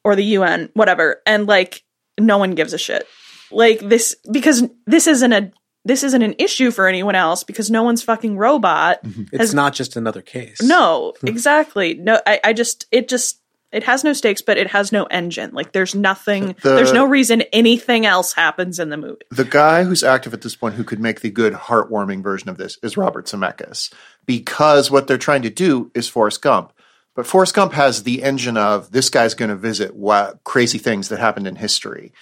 or 0.02 0.16
the 0.16 0.24
UN, 0.24 0.70
whatever, 0.74 1.22
and 1.26 1.46
like 1.46 1.82
no 2.18 2.38
one 2.38 2.52
gives 2.52 2.72
a 2.72 2.78
shit. 2.78 3.06
Like 3.50 3.80
this 3.80 4.16
because 4.30 4.64
this 4.86 5.06
isn't 5.06 5.32
a 5.32 5.52
this 5.84 6.02
isn't 6.02 6.22
an 6.22 6.34
issue 6.38 6.70
for 6.70 6.88
anyone 6.88 7.14
else 7.14 7.44
because 7.44 7.70
no 7.70 7.82
one's 7.82 8.02
fucking 8.02 8.38
robot. 8.38 9.04
Mm-hmm. 9.04 9.22
It's 9.32 9.38
has- 9.38 9.54
not 9.54 9.74
just 9.74 9.96
another 9.96 10.22
case. 10.22 10.62
No, 10.62 11.12
exactly. 11.22 11.94
No, 11.94 12.20
I, 12.26 12.40
I 12.42 12.52
just 12.52 12.86
it 12.90 13.08
just 13.08 13.40
it 13.74 13.82
has 13.84 14.04
no 14.04 14.12
stakes, 14.12 14.40
but 14.40 14.56
it 14.56 14.68
has 14.70 14.92
no 14.92 15.04
engine. 15.04 15.50
Like 15.52 15.72
there's 15.72 15.94
nothing. 15.94 16.54
The- 16.62 16.74
there's 16.76 16.92
no 16.92 17.04
reason 17.06 17.42
anything 17.52 18.06
else 18.06 18.32
happens 18.32 18.78
in 18.78 18.88
the 18.88 18.96
movie. 18.96 19.22
The 19.30 19.44
guy 19.44 19.84
who's 19.84 20.02
active 20.04 20.32
at 20.32 20.42
this 20.42 20.56
point 20.56 20.76
who 20.76 20.84
could 20.84 21.00
make 21.00 21.20
the 21.20 21.30
good, 21.30 21.52
heartwarming 21.52 22.22
version 22.22 22.48
of 22.48 22.56
this 22.56 22.78
is 22.82 22.96
Robert 22.96 23.26
Zemeckis, 23.26 23.92
because 24.24 24.90
what 24.90 25.06
they're 25.06 25.18
trying 25.18 25.42
to 25.42 25.50
do 25.50 25.90
is 25.94 26.08
Forrest 26.08 26.40
Gump. 26.42 26.72
But 27.14 27.26
Forrest 27.26 27.54
Gump 27.54 27.72
has 27.74 28.02
the 28.02 28.22
engine 28.24 28.56
of 28.56 28.90
this 28.90 29.08
guy's 29.08 29.34
going 29.34 29.50
to 29.50 29.54
visit 29.56 29.94
wa- 29.94 30.32
crazy 30.42 30.78
things 30.78 31.08
that 31.10 31.20
happened 31.20 31.46
in 31.46 31.54
history. 31.56 32.12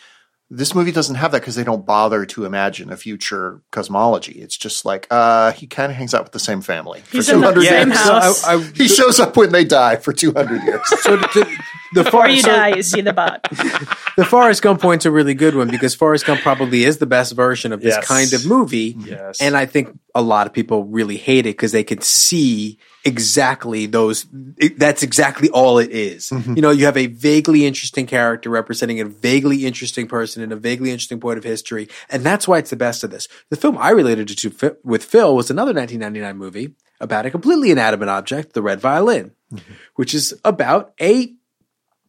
This 0.55 0.75
movie 0.75 0.93
doesn't 0.93 1.15
have 1.15 1.33
that 1.33 1.41
because 1.41 1.55
they 1.55 1.65
don't 1.65 1.87
bother 1.87 2.27
to 2.27 2.45
imagine 2.45 2.93
a 2.93 2.97
future 2.99 3.63
cosmology. 3.71 4.33
It's 4.33 4.55
just 4.57 4.85
like 4.85 5.07
uh, 5.11 5.53
he 5.53 5.67
kind 5.67 5.91
of 5.91 5.97
hangs 5.97 6.13
out 6.13 6.25
with 6.25 6.33
the 6.33 6.39
same 6.39 6.61
family 6.61 7.01
for 7.01 7.17
He's 7.17 7.31
in 7.31 7.41
the 7.41 7.53
200 7.53 7.63
years. 7.89 7.99
house. 7.99 8.41
So 8.43 8.49
I, 8.49 8.55
I, 8.57 8.63
He 8.75 8.87
shows 8.87 9.19
up 9.19 9.35
when 9.37 9.51
they 9.51 9.65
die 9.65 9.97
for 9.97 10.13
200 10.13 10.63
years. 10.63 10.81
so 11.01 11.17
the, 11.17 11.27
the, 11.33 11.57
the, 11.95 12.05
Before 12.05 12.21
far, 12.21 12.29
you 12.29 12.43
so 12.43 12.49
die, 12.49 12.75
you 12.77 12.83
see 12.83 13.01
the 13.01 13.15
bot. 13.15 13.43
the 14.19 14.27
Forrest 14.27 14.61
Gump 14.61 14.83
point's 14.83 15.07
a 15.07 15.11
really 15.11 15.33
good 15.33 15.55
one 15.55 15.69
because 15.69 15.95
Forrest 15.95 16.27
Gump 16.27 16.43
probably 16.43 16.85
is 16.85 16.99
the 16.99 17.07
best 17.07 17.33
version 17.35 17.73
of 17.73 17.81
this 17.81 17.95
Yes. 17.97 18.07
kind 18.07 18.33
of 18.35 18.45
movie. 18.47 18.95
Yes. 18.99 19.41
And 19.41 19.57
I 19.57 19.65
think 19.65 19.99
a 20.15 20.21
lot 20.21 20.47
of 20.47 20.53
people 20.53 20.85
really 20.85 21.17
hate 21.17 21.47
it 21.47 21.57
because 21.57 21.73
they 21.73 21.85
could 21.85 22.05
see 22.05 22.79
exactly 23.05 23.87
those. 23.87 24.27
It, 24.59 24.79
that's 24.79 25.03
exactly 25.03 25.49
all 25.51 25.79
it 25.79 25.91
is. 25.91 26.31
Mm-hmm. 26.31 26.55
You 26.55 26.63
know, 26.63 26.71
you 26.71 26.85
have 26.87 26.97
a 26.97 27.07
vaguely 27.07 27.67
interesting 27.67 28.07
character 28.07 28.51
representing 28.51 29.01
a 29.01 29.05
vaguely 29.05 29.67
interesting 29.67 30.07
person 30.07 30.43
in 30.43 30.53
a 30.53 30.57
vaguely 30.57 30.91
interesting 30.91 31.21
point 31.21 31.39
of 31.39 31.45
history. 31.45 31.89
And 32.11 32.23
that's 32.23 32.47
why 32.47 32.59
it's 32.59 32.71
the 32.71 32.77
best 32.77 33.05
of 33.05 33.11
this. 33.11 33.29
The 33.51 33.57
film 33.57 33.77
I 33.79 33.91
related 33.91 34.31
it 34.31 34.39
to 34.39 34.77
with 34.85 35.05
Phil 35.05 35.35
was 35.35 35.51
another 35.51 35.73
1999 35.73 36.37
movie 36.37 36.75
about 37.01 37.27
a 37.27 37.31
completely 37.31 37.71
inanimate 37.71 38.09
object, 38.09 38.53
the 38.53 38.63
red 38.63 38.81
violin, 38.81 39.33
Mm-hmm. 39.53 39.73
which 39.97 40.15
is 40.15 40.33
about 40.47 40.95
a 40.99 41.35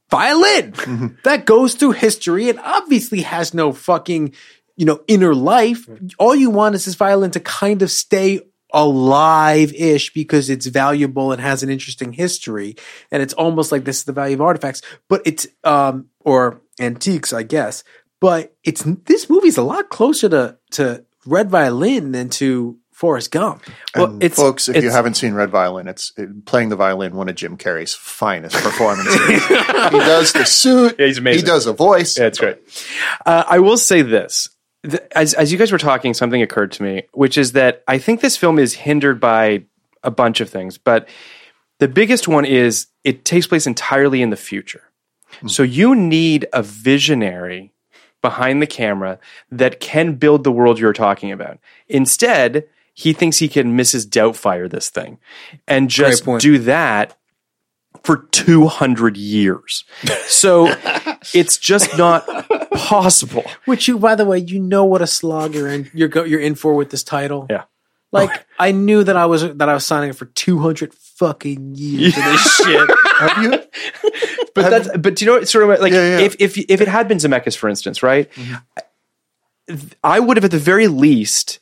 violin 0.10 1.18
that 1.24 1.46
goes 1.46 1.74
through 1.76 1.92
history 1.92 2.50
and 2.50 2.58
obviously 2.60 3.22
has 3.24 3.54
no 3.54 3.74
fucking, 3.74 4.34
you 4.78 4.86
know, 4.86 5.02
inner 5.08 5.36
life. 5.36 5.90
All 6.18 6.36
you 6.36 6.50
want 6.50 6.76
is 6.76 6.86
this 6.86 6.96
violin 6.96 7.32
to 7.32 7.40
kind 7.40 7.82
of 7.82 7.92
stay 7.92 8.42
alive 8.74 9.74
ish 9.74 10.14
because 10.14 10.50
it's 10.50 10.66
valuable 10.66 11.32
and 11.32 11.42
has 11.42 11.64
an 11.64 11.70
interesting 11.70 12.12
history. 12.14 12.76
And 13.12 13.22
it's 13.22 13.34
almost 13.34 13.72
like 13.72 13.86
this 13.86 14.00
is 14.00 14.04
the 14.06 14.14
value 14.14 14.36
of 14.36 14.42
artifacts, 14.42 14.82
but 15.08 15.22
it's, 15.26 15.48
um, 15.64 16.08
or 16.22 16.62
antiques, 16.80 17.34
I 17.34 17.44
guess. 17.44 17.84
but 18.20 18.56
it's 18.64 18.84
this 19.06 19.30
movie's 19.30 19.58
a 19.58 19.64
lot 19.64 19.90
closer 19.90 20.30
to 20.30 20.58
to 20.72 21.04
Red 21.26 21.50
Violin 21.50 22.14
than 22.14 22.30
to 22.30 22.78
Forrest 22.92 23.32
Gump. 23.32 23.64
Well, 23.96 24.06
And 24.06 24.24
it's- 24.24 24.40
folks, 24.40 24.70
if 24.70 24.82
you 24.84 24.92
haven't 24.92 25.16
seen 25.16 25.34
Red 25.34 25.50
Violin, 25.50 25.88
it's 25.90 26.14
it, 26.18 26.46
playing 26.46 26.70
the 26.70 26.76
violin 26.78 27.16
one 27.16 27.28
of 27.28 27.36
Jim 27.36 27.58
Carrey's 27.58 27.94
finest 27.94 28.56
performances. 28.56 29.16
he 29.28 30.00
does 30.00 30.32
the 30.32 30.46
suit. 30.46 30.96
Yeah, 30.98 31.08
he's 31.08 31.18
amazing. 31.18 31.42
He 31.42 31.46
does 31.46 31.66
a 31.66 31.74
voice. 31.74 32.18
Yeah, 32.18 32.28
it's 32.28 32.40
great. 32.40 32.60
Uh, 33.26 33.44
I 33.48 33.60
will 33.60 33.78
say 33.78 34.04
this. 34.04 34.50
Th- 34.84 35.04
As, 35.16 35.34
as 35.34 35.52
you 35.52 35.58
guys 35.58 35.72
were 35.72 35.78
talking, 35.78 36.14
something 36.14 36.42
occurred 36.42 36.72
to 36.74 36.84
me, 36.84 37.04
which 37.14 37.38
is 37.38 37.54
that 37.54 37.84
I 37.88 37.98
think 37.98 38.22
this 38.22 38.38
film 38.38 38.60
is 38.60 38.74
hindered 38.74 39.20
by 39.20 39.64
a 40.04 40.12
bunch 40.12 40.42
of 40.42 40.50
things, 40.50 40.78
but 40.78 41.08
the 41.80 41.88
biggest 41.88 42.28
one 42.28 42.46
is 42.46 42.88
it 43.04 43.26
takes 43.26 43.48
place 43.48 43.68
entirely 43.68 44.22
in 44.22 44.30
the 44.30 44.36
future. 44.36 44.84
Hmm. 45.40 45.48
So 45.48 45.64
you 45.64 45.96
need 45.96 46.48
a 46.54 46.62
visionary 46.62 47.74
behind 48.22 48.62
the 48.62 48.68
camera 48.68 49.20
that 49.52 49.80
can 49.80 50.16
build 50.16 50.44
the 50.44 50.52
world 50.52 50.80
you're 50.80 50.94
talking 50.94 51.32
about. 51.32 51.60
Instead, 51.88 52.68
he 52.94 53.12
thinks 53.14 53.38
he 53.38 53.48
can 53.48 53.78
Mrs. 53.78 54.06
Doubtfire 54.08 54.70
this 54.70 54.90
thing 54.90 55.20
and 55.68 55.90
just 55.90 56.26
do 56.40 56.60
that 56.60 57.18
for 58.04 58.18
200 58.32 59.18
years. 59.18 59.84
So 60.28 60.68
it's 61.34 61.58
just 61.58 61.98
not 61.98 62.26
possible. 62.72 63.44
Which 63.66 63.88
you, 63.88 63.98
by 64.00 64.16
the 64.16 64.26
way, 64.26 64.40
you 64.40 64.60
know 64.60 64.86
what 64.86 65.02
a 65.02 65.08
slog 65.08 65.56
you're 65.56 65.68
in. 65.68 65.90
You're 65.94 66.08
go, 66.08 66.24
you're 66.24 66.40
in 66.40 66.56
for 66.56 66.74
with 66.76 66.90
this 66.90 67.04
title. 67.04 67.48
Yeah. 67.50 67.64
Like 68.12 68.46
I 68.60 68.72
knew 68.72 69.04
that 69.04 69.16
I 69.18 69.26
was 69.26 69.42
that 69.42 69.68
I 69.70 69.74
was 69.74 69.86
signing 69.86 70.12
up 70.12 70.16
for 70.16 70.26
two 70.26 70.60
hundred 70.60 70.94
fucking 70.94 71.74
years 71.76 72.16
of 72.16 72.24
this 72.24 72.56
shit. 72.58 72.90
Have 73.20 73.44
you? 73.44 73.50
But 74.54 74.70
that's 74.70 74.98
but 74.98 75.16
do 75.16 75.26
you 75.26 75.32
know 75.32 75.40
what 75.40 75.50
sort 75.50 75.64
of 75.64 75.82
like 75.82 75.92
Yeah, 75.92 76.20
yeah. 76.20 76.26
if 76.26 76.36
if 76.40 76.58
if 76.58 76.80
it 76.80 76.88
had 76.88 77.08
been 77.08 77.18
Zemeckis, 77.18 77.58
for 77.58 77.70
instance, 77.70 78.04
right? 78.04 78.32
Mm-hmm. 78.34 79.76
I 80.04 80.20
would 80.20 80.38
have 80.38 80.44
at 80.46 80.52
the 80.52 80.60
very 80.60 80.88
least 80.88 81.60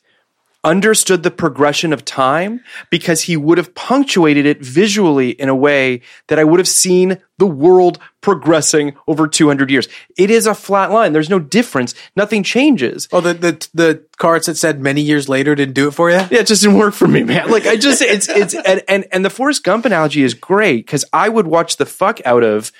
understood 0.64 1.22
the 1.22 1.30
progression 1.30 1.92
of 1.92 2.04
time 2.04 2.62
because 2.90 3.22
he 3.22 3.36
would 3.36 3.58
have 3.58 3.74
punctuated 3.74 4.46
it 4.46 4.60
visually 4.60 5.30
in 5.30 5.48
a 5.48 5.54
way 5.54 6.00
that 6.28 6.38
I 6.38 6.44
would 6.44 6.60
have 6.60 6.68
seen 6.68 7.20
the 7.38 7.46
world 7.46 7.98
progressing 8.20 8.94
over 9.08 9.26
200 9.26 9.70
years. 9.70 9.88
It 10.16 10.30
is 10.30 10.46
a 10.46 10.54
flat 10.54 10.92
line. 10.92 11.12
There's 11.12 11.30
no 11.30 11.40
difference. 11.40 11.94
Nothing 12.14 12.44
changes. 12.44 13.08
Oh, 13.10 13.20
the 13.20 13.34
the 13.34 13.68
the 13.74 14.04
cards 14.18 14.46
that 14.46 14.56
said 14.56 14.80
many 14.80 15.00
years 15.00 15.28
later 15.28 15.56
didn't 15.56 15.74
do 15.74 15.88
it 15.88 15.94
for 15.94 16.10
you. 16.10 16.16
Yeah, 16.16 16.40
it 16.40 16.46
just 16.46 16.62
didn't 16.62 16.78
work 16.78 16.94
for 16.94 17.08
me, 17.08 17.24
man. 17.24 17.50
Like 17.50 17.66
I 17.66 17.76
just 17.76 18.00
it's 18.00 18.28
it's 18.28 18.54
and 18.54 18.82
and, 18.88 19.06
and 19.10 19.24
the 19.24 19.30
Forrest 19.30 19.64
Gump 19.64 19.84
analogy 19.84 20.22
is 20.22 20.34
great 20.34 20.86
because 20.86 21.04
I 21.12 21.28
would 21.28 21.48
watch 21.48 21.76
the 21.76 21.86
fuck 21.86 22.20
out 22.24 22.44
of 22.44 22.70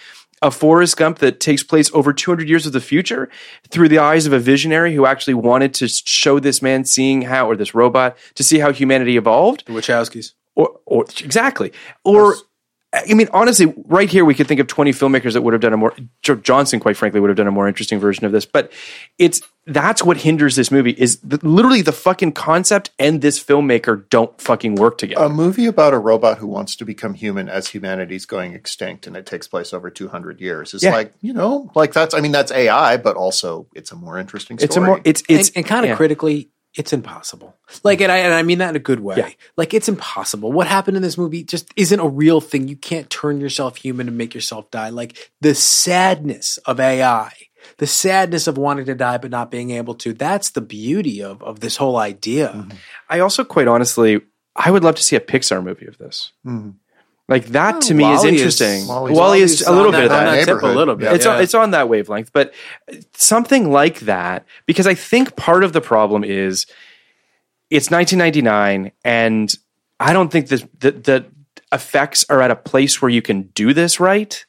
a 0.43 0.51
Forrest 0.51 0.97
Gump 0.97 1.18
that 1.20 1.40
takes 1.40 1.62
place 1.62 1.90
over 1.95 2.12
200 2.12 2.49
years 2.49 2.66
of 2.66 2.72
the 2.72 2.80
future 2.80 3.30
through 3.70 3.88
the 3.88 3.99
eyes 3.99 4.26
of 4.26 4.32
a 4.32 4.38
visionary 4.38 4.95
who 4.95 5.07
actually 5.07 5.34
wanted 5.34 5.72
to 5.74 5.88
show 5.88 6.38
this 6.40 6.61
man 6.61 6.84
seeing 6.84 7.22
how 7.22 7.49
or 7.49 7.57
this 7.57 7.74
robot 7.74 8.16
to 8.34 8.43
see 8.43 8.59
how 8.59 8.72
humanity 8.72 9.16
evolved 9.16 9.64
The 9.66 9.72
Wachowskis. 9.72 10.32
or 10.57 10.80
or 10.84 11.07
exactly 11.22 11.72
or 12.05 12.36
I 12.95 13.14
mean, 13.14 13.28
honestly, 13.32 13.72
right 13.86 14.09
here 14.11 14.24
we 14.24 14.34
could 14.34 14.47
think 14.47 14.61
of 14.61 14.66
twenty 14.66 14.90
filmmakers 14.93 15.32
that 15.32 15.43
would 15.43 15.55
have 15.55 15.62
done 15.62 15.72
a 15.72 15.76
more. 15.78 15.95
Jo- 16.22 16.36
Johnston, 16.36 16.78
quite 16.78 16.97
frankly, 16.97 17.20
would 17.20 17.30
have 17.30 17.36
done 17.38 17.47
a 17.47 17.51
more 17.53 17.66
interesting 17.66 17.99
version 17.99 18.26
of 18.26 18.32
this. 18.32 18.45
But 18.45 18.70
it's 19.18 19.40
that's 19.66 20.03
what 20.03 20.18
hinders 20.18 20.57
this 20.57 20.70
movie 20.70 20.90
is 20.90 21.18
the, 21.20 21.38
literally 21.47 21.82
the 21.82 21.93
fucking 21.93 22.32
concept 22.32 22.90
and 22.99 23.22
this 23.22 23.43
filmmaker 23.43 24.09
don't 24.11 24.38
fucking 24.40 24.74
work 24.74 24.99
together. 24.99 25.24
A 25.24 25.28
movie 25.28 25.66
about 25.66 25.95
a 25.95 25.99
robot 25.99 26.38
who 26.38 26.49
wants 26.49 26.74
to 26.76 26.84
become 26.84 27.14
human 27.14 27.49
as 27.49 27.68
humanity's 27.68 28.26
going 28.26 28.55
extinct 28.55 29.07
and 29.07 29.16
it 29.16 29.24
takes 29.24 29.47
place 29.47 29.72
over 29.72 29.88
200 29.88 30.40
years 30.40 30.74
is 30.74 30.82
Yeah. 30.82 30.93
like, 30.93 31.12
you 31.20 31.32
know, 31.32 31.70
like 31.76 31.93
that's, 31.93 32.12
I 32.12 32.20
mean, 32.20 32.32
that's 32.32 32.51
AI, 32.51 32.97
but 32.97 33.14
also 33.14 33.68
it's 33.72 33.93
a 33.93 33.95
more 33.97 34.18
interesting 34.18 34.59
story. 34.59 34.66
it's 34.66 34.76
a 34.76 34.80
more 34.80 35.01
it's 35.05 35.22
it's 35.28 35.49
and, 35.51 35.59
and 35.59 35.66
kind 35.66 35.84
of 35.84 35.90
yeah. 35.90 35.97
critically, 35.97 36.51
it's 36.74 36.92
impossible. 36.92 37.56
Like, 37.84 38.00
and 38.00 38.10
I 38.10 38.18
and 38.18 38.32
I 38.32 38.42
mean 38.42 38.58
that 38.58 38.70
in 38.70 38.76
a 38.76 38.80
good 38.80 39.00
way. 39.00 39.16
Yeah. 39.18 39.30
Like, 39.56 39.74
it's 39.74 39.88
impossible. 39.88 40.52
What 40.52 40.66
happened 40.66 40.96
in 40.96 41.02
this 41.02 41.18
movie 41.18 41.44
just 41.44 41.72
isn't 41.76 42.00
a 42.00 42.08
real 42.08 42.40
thing. 42.40 42.68
You 42.68 42.76
can't 42.76 43.10
turn 43.10 43.40
yourself 43.40 43.76
human 43.76 44.08
and 44.08 44.16
make 44.16 44.34
yourself 44.34 44.70
die. 44.70 44.88
Like 44.88 45.32
the 45.40 45.54
sadness 45.54 46.58
of 46.58 46.80
AI, 46.80 47.32
the 47.76 47.86
sadness 47.86 48.46
of 48.46 48.56
wanting 48.56 48.86
to 48.86 48.94
die 48.94 49.18
but 49.18 49.30
not 49.30 49.50
being 49.50 49.70
able 49.70 49.94
to. 49.96 50.12
That's 50.12 50.50
the 50.50 50.60
beauty 50.60 51.22
of 51.22 51.42
of 51.42 51.60
this 51.60 51.76
whole 51.76 51.96
idea. 51.96 52.48
Mm-hmm. 52.48 52.76
I 53.08 53.20
also, 53.20 53.44
quite 53.44 53.68
honestly, 53.68 54.22
I 54.56 54.70
would 54.70 54.84
love 54.84 54.96
to 54.96 55.02
see 55.02 55.16
a 55.16 55.20
Pixar 55.20 55.62
movie 55.62 55.86
of 55.86 55.98
this. 55.98 56.32
Mm-hmm. 56.46 56.70
Like 57.32 57.46
that 57.46 57.80
to 57.82 57.94
oh. 57.94 57.96
me 57.96 58.12
is 58.12 58.24
is- 58.24 58.30
interesting. 58.30 58.86
Wall-E's- 58.86 59.16
Wall-E 59.16 59.40
is 59.40 59.62
a 59.62 59.72
little 59.72 59.90
bit 59.90 60.04
of 60.04 60.12
on 60.12 60.24
that. 60.26 60.44
tip 60.44 60.62
a 60.62 60.66
little 60.66 60.94
bit. 60.96 61.14
It's 61.14 61.24
yeah. 61.24 61.36
on, 61.36 61.42
it's 61.42 61.54
on 61.54 61.70
that 61.70 61.88
wavelength, 61.88 62.30
but 62.30 62.52
something 63.14 63.72
like 63.72 64.00
that 64.00 64.44
because 64.66 64.86
I 64.86 64.92
think 64.92 65.34
part 65.34 65.64
of 65.64 65.72
the 65.72 65.80
problem 65.80 66.24
is 66.24 66.66
it's 67.70 67.90
1999 67.90 68.92
and 69.02 69.54
I 69.98 70.12
don't 70.12 70.30
think 70.30 70.48
this, 70.48 70.62
the 70.78 70.90
the 70.90 71.24
effects 71.72 72.26
are 72.28 72.42
at 72.42 72.50
a 72.50 72.56
place 72.56 73.00
where 73.00 73.08
you 73.08 73.22
can 73.22 73.44
do 73.54 73.72
this 73.72 73.98
right. 73.98 74.44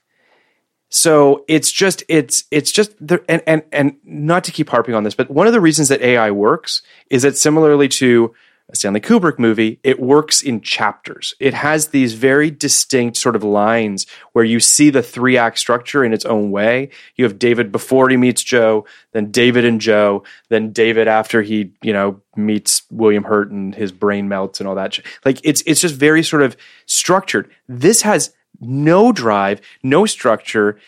So 0.89 1.45
it's 1.47 1.71
just 1.71 2.03
it's 2.09 2.43
it's 2.51 2.69
just 2.69 2.91
the, 2.99 3.23
and 3.29 3.41
and 3.47 3.63
and 3.71 3.95
not 4.03 4.43
to 4.43 4.51
keep 4.51 4.69
harping 4.69 4.93
on 4.93 5.05
this, 5.05 5.15
but 5.15 5.31
one 5.31 5.47
of 5.47 5.53
the 5.53 5.61
reasons 5.61 5.87
that 5.87 6.01
AI 6.01 6.31
works 6.31 6.81
is 7.09 7.21
that 7.21 7.37
similarly 7.37 7.87
to 7.87 8.35
a 8.71 8.75
Stanley 8.75 9.01
Kubrick 9.01 9.37
movie, 9.37 9.79
it 9.83 9.99
works 9.99 10.41
in 10.41 10.61
chapters. 10.61 11.35
It 11.39 11.53
has 11.53 11.89
these 11.89 12.13
very 12.13 12.49
distinct 12.49 13.17
sort 13.17 13.35
of 13.35 13.43
lines 13.43 14.07
where 14.31 14.45
you 14.45 14.59
see 14.59 14.89
the 14.89 15.03
three 15.03 15.37
act 15.37 15.59
structure 15.59 16.03
in 16.03 16.13
its 16.13 16.23
own 16.23 16.49
way. 16.49 16.89
You 17.15 17.25
have 17.25 17.37
David 17.37 17.71
before 17.71 18.09
he 18.09 18.15
meets 18.15 18.41
Joe, 18.41 18.85
then 19.11 19.31
David 19.31 19.65
and 19.65 19.81
Joe, 19.81 20.23
then 20.49 20.71
David 20.71 21.07
after 21.07 21.41
he, 21.41 21.73
you 21.81 21.91
know, 21.91 22.21
meets 22.37 22.83
William 22.89 23.25
Hurt 23.25 23.51
and 23.51 23.75
his 23.75 23.91
brain 23.91 24.29
melts 24.29 24.59
and 24.59 24.67
all 24.67 24.75
that. 24.75 24.97
Like 25.25 25.39
it's 25.43 25.61
it's 25.65 25.81
just 25.81 25.95
very 25.95 26.23
sort 26.23 26.41
of 26.41 26.55
structured. 26.85 27.51
This 27.67 28.03
has 28.03 28.33
no 28.61 29.11
drive, 29.11 29.59
no 29.83 30.05
structure, 30.05 30.79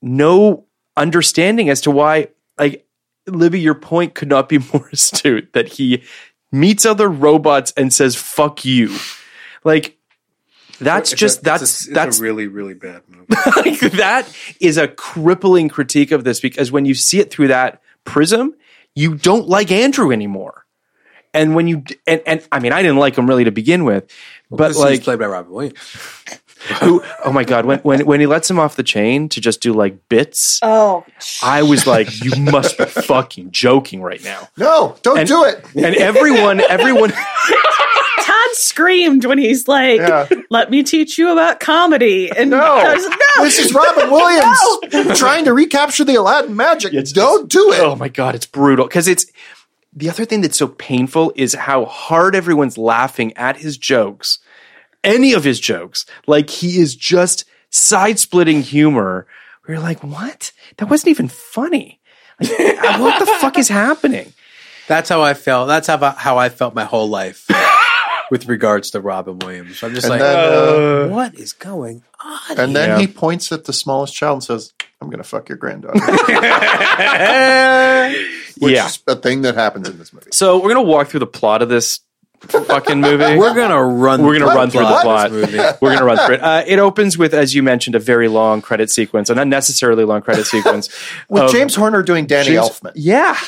no 0.00 0.66
understanding 0.96 1.70
as 1.70 1.80
to 1.82 1.90
why 1.90 2.28
like 2.58 2.86
Libby, 3.26 3.60
your 3.60 3.74
point 3.74 4.14
could 4.14 4.28
not 4.28 4.48
be 4.48 4.58
more 4.72 4.88
astute 4.92 5.52
that 5.52 5.68
he 5.68 6.02
meets 6.52 6.86
other 6.86 7.08
robots 7.08 7.72
and 7.76 7.92
says 7.92 8.14
"fuck 8.14 8.64
you." 8.64 8.96
Like 9.64 9.96
that's 10.78 11.12
just 11.12 11.42
that's 11.42 11.86
that's 11.86 12.20
really 12.20 12.46
really 12.46 12.74
bad 12.74 13.02
movie. 13.08 13.26
like 13.56 13.80
that 13.92 14.32
is 14.60 14.76
a 14.76 14.88
crippling 14.88 15.68
critique 15.68 16.12
of 16.12 16.24
this 16.24 16.40
because 16.40 16.70
when 16.70 16.84
you 16.84 16.94
see 16.94 17.18
it 17.20 17.30
through 17.30 17.48
that 17.48 17.80
prism, 18.04 18.54
you 18.94 19.14
don't 19.16 19.48
like 19.48 19.70
Andrew 19.70 20.12
anymore. 20.12 20.66
And 21.34 21.54
when 21.54 21.66
you 21.66 21.84
and, 22.06 22.20
and 22.26 22.46
I 22.52 22.58
mean 22.58 22.72
I 22.72 22.82
didn't 22.82 22.98
like 22.98 23.16
him 23.16 23.26
really 23.26 23.44
to 23.44 23.52
begin 23.52 23.84
with, 23.84 24.10
but 24.50 24.76
like 24.76 25.02
played 25.02 25.18
by 25.18 25.26
Robin 25.26 25.52
Williams. 25.52 25.78
Who 26.80 27.02
oh 27.24 27.32
my 27.32 27.44
god 27.44 27.64
when 27.66 27.78
when 27.80 28.04
when 28.06 28.20
he 28.20 28.26
lets 28.26 28.50
him 28.50 28.58
off 28.58 28.76
the 28.76 28.82
chain 28.82 29.28
to 29.30 29.40
just 29.40 29.60
do 29.60 29.72
like 29.72 30.08
bits, 30.08 30.58
Oh, 30.62 31.04
I 31.42 31.62
was 31.62 31.86
like 31.86 32.08
you 32.24 32.32
must 32.40 32.78
be 32.78 32.84
fucking 32.84 33.50
joking 33.50 34.02
right 34.02 34.22
now. 34.22 34.48
no, 34.56 34.96
don't 35.02 35.18
And- 35.18 35.28
do 35.28 35.44
it. 35.44 35.64
And 35.74 35.96
everyone 35.96 36.60
everyone 36.60 37.12
Todd 38.22 38.50
screamed 38.52 39.24
when 39.24 39.38
he's 39.38 39.66
like, 39.66 39.98
Yeah. 40.00 40.28
"Let 40.50 40.70
me 40.70 40.82
teach 40.84 41.18
you 41.18 41.32
about 41.32 41.58
comedy." 41.60 42.30
And 42.30 42.50
No, 42.50 42.60
I 42.60 42.94
was 42.94 43.04
no, 43.08 43.44
this 43.44 43.58
is 43.58 43.74
Robin 43.74 44.10
Williams 44.92 45.18
trying 45.18 45.44
to 45.46 45.52
recapture 45.52 46.04
the 46.04 46.14
Aladdin 46.16 46.54
magic. 46.54 46.94
It's, 46.94 47.10
don't 47.12 47.50
do 47.50 47.72
it. 47.72 47.80
Oh 47.80 47.96
my 47.96 48.08
god, 48.08 48.34
it's 48.36 48.46
brutal 48.46 48.86
because 48.86 49.08
it's 49.08 49.26
the 49.94 50.08
other 50.08 50.24
thing 50.24 50.40
that's 50.40 50.56
so 50.56 50.68
painful 50.68 51.32
is 51.36 51.54
how 51.54 51.84
hard 51.86 52.34
everyone's 52.36 52.78
laughing 52.78 53.32
at 53.36 53.56
his 53.58 53.76
jokes, 53.76 54.38
any 55.04 55.32
of 55.32 55.44
his 55.44 55.60
jokes. 55.60 56.06
Like 56.26 56.50
he 56.50 56.78
is 56.78 56.94
just 56.94 57.44
side 57.70 58.18
splitting 58.18 58.62
humor. 58.62 59.26
We're 59.66 59.78
like, 59.80 60.02
what? 60.02 60.52
That 60.78 60.90
wasn't 60.90 61.10
even 61.10 61.28
funny. 61.28 62.00
Like, 62.40 62.50
what 62.98 63.18
the 63.20 63.26
fuck 63.40 63.58
is 63.58 63.68
happening? 63.68 64.32
That's 64.88 65.08
how 65.08 65.22
I 65.22 65.34
felt. 65.34 65.68
That's 65.68 65.86
how 65.86 65.98
I, 66.02 66.10
how 66.10 66.38
I 66.38 66.48
felt 66.48 66.74
my 66.74 66.84
whole 66.84 67.08
life 67.08 67.46
with 68.30 68.48
regards 68.48 68.90
to 68.90 69.00
Robin 69.00 69.38
Williams. 69.38 69.82
I'm 69.82 69.94
just 69.94 70.04
And 70.06 70.10
like, 70.10 70.20
then, 70.20 71.04
uh, 71.04 71.08
what 71.08 71.34
is 71.36 71.52
going 71.52 72.02
on? 72.24 72.58
And 72.58 72.74
then 72.74 72.88
Yeah. 72.90 72.98
he 72.98 73.06
points 73.06 73.52
at 73.52 73.64
the 73.64 73.72
smallest 73.72 74.14
child 74.14 74.34
and 74.36 74.42
says, 74.44 74.72
I'm 75.00 75.08
going 75.08 75.18
to 75.22 75.28
fuck 75.28 75.48
your 75.48 75.58
granddaughter. 75.58 76.00
Which 78.58 78.74
yeah. 78.74 78.86
is 78.86 78.98
a 79.06 79.16
thing 79.16 79.42
that 79.42 79.54
happens 79.54 79.88
in 79.88 79.98
this 79.98 80.12
movie. 80.12 80.28
So 80.32 80.58
we're 80.62 80.68
gonna 80.68 80.82
walk 80.82 81.08
through 81.08 81.20
the 81.20 81.26
plot 81.26 81.62
of 81.62 81.68
this 81.68 82.00
fucking 82.48 83.00
movie. 83.00 83.36
We're 83.38 83.54
gonna 83.54 83.82
run. 83.82 84.22
We're 84.22 84.38
gonna 84.38 84.54
run 84.54 84.70
through 84.70 84.82
the 84.86 84.98
plot. 85.02 85.30
We're 85.80 85.94
gonna 85.94 86.04
run 86.04 86.18
through 86.18 86.34
it. 86.36 86.42
Uh, 86.42 86.62
it 86.66 86.78
opens 86.78 87.16
with, 87.18 87.34
as 87.34 87.54
you 87.54 87.62
mentioned, 87.62 87.94
a 87.94 87.98
very 87.98 88.28
long 88.28 88.62
credit 88.62 88.90
sequence, 88.90 89.30
an 89.30 89.38
unnecessarily 89.38 90.04
long 90.04 90.22
credit 90.22 90.46
sequence 90.46 90.88
With 91.28 91.42
of 91.44 91.50
James 91.52 91.74
Horner 91.74 92.02
doing 92.02 92.26
Danny 92.26 92.50
James- 92.50 92.68
Elfman. 92.70 92.92
Yeah, 92.94 93.38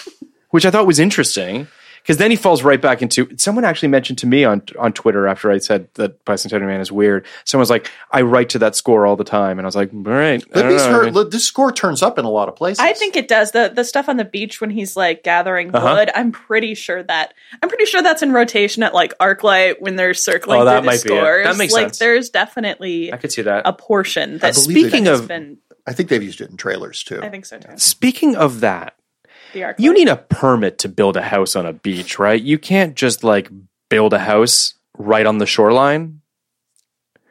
which 0.51 0.65
I 0.67 0.71
thought 0.71 0.87
was 0.87 0.99
interesting 0.99 1.69
because 2.05 2.19
then 2.19 2.31
he 2.31 2.37
falls 2.37 2.63
right 2.63 2.81
back 2.81 3.03
into. 3.03 3.29
Someone 3.39 3.65
actually 3.65 3.89
mentioned 3.89 4.19
to 4.19 4.27
me 4.27 4.45
on 4.45 4.63
on 4.79 4.93
Twitter 4.93 5.27
after 5.27 5.51
I 5.51 5.59
said 5.59 5.89
that 5.95 6.25
Bicentennial 6.25 6.67
Man 6.67 6.81
is 6.81 6.93
weird. 6.93 7.27
Someone's 7.45 7.71
like, 7.71 7.91
I 8.13 8.21
write 8.23 8.51
to 8.51 8.59
that 8.61 8.77
score 8.77 9.07
all 9.07 9.17
the 9.17 9.25
time, 9.25 9.59
and 9.59 9.67
I 9.67 9.69
was 9.69 9.75
like, 9.75 9.93
all 9.93 10.01
right. 10.03 10.45
I 10.55 10.61
don't 10.61 10.69
Libby's 10.69 10.87
know, 10.87 11.01
I 11.03 11.11
mean- 11.11 11.31
this 11.31 11.45
score 11.47 11.73
turns 11.73 12.03
up 12.03 12.19
in 12.19 12.25
a 12.27 12.31
lot 12.31 12.49
of 12.49 12.57
places. 12.57 12.79
I 12.79 12.93
think 12.93 13.17
it 13.17 13.27
does. 13.27 13.53
The 13.53 13.73
the 13.75 13.85
stuff 13.85 14.09
on 14.09 14.19
the 14.19 14.25
beach 14.25 14.61
when 14.61 14.71
he's 14.71 14.97
like 14.97 15.25
gathering 15.25 15.75
Uh-huh. 15.75 15.95
wood, 15.99 16.11
I'm 16.15 16.31
pretty 16.31 16.75
sure 16.75 17.03
that 17.03 17.33
I'm 17.63 17.69
pretty 17.71 17.87
sure 17.87 18.03
that's 18.03 18.23
in 18.23 18.33
rotation 18.33 18.83
at 18.83 18.93
like 18.93 19.17
Arclight 19.19 19.81
when 19.81 19.97
they're 19.97 20.13
circling 20.15 20.61
Oh, 20.61 20.65
that 20.67 20.81
through 20.81 20.87
might 20.87 21.01
the 21.03 21.09
be 21.09 21.15
it. 21.15 21.45
That 21.45 21.57
makes 21.57 21.73
like 21.73 21.87
sense. 21.87 21.99
there's 21.99 22.29
definitely 22.31 23.13
I 23.13 23.17
could 23.17 23.33
see 23.33 23.43
that. 23.43 23.63
a 23.67 23.73
portion 23.73 24.39
that 24.39 24.55
Speaking 24.55 25.07
has 25.07 25.21
of- 25.21 25.29
been 25.29 25.59
I 25.87 25.93
think 25.93 26.09
they've 26.09 26.23
used 26.23 26.41
it 26.41 26.51
in 26.51 26.57
trailers 26.57 27.03
too. 27.03 27.23
I 27.23 27.29
think 27.29 27.45
so 27.47 27.59
too. 27.59 27.77
Speaking 27.77 28.37
of 28.37 28.61
that, 28.61 28.95
The 28.95 28.95
Arclight. 28.95 29.04
You 29.79 29.93
need 29.93 30.09
a 30.09 30.17
permit 30.17 30.79
to 30.79 30.89
build 30.89 31.17
a 31.17 31.23
house 31.23 31.57
on 31.57 31.67
a 31.67 31.73
beach, 31.73 32.19
right? 32.19 32.41
You 32.41 32.59
can't 32.59 32.95
just 32.95 33.25
like 33.25 33.49
build 33.89 34.13
a 34.13 34.19
house 34.19 34.75
right 34.99 35.27
on 35.27 35.39
the 35.39 35.47
shoreline. 35.47 36.21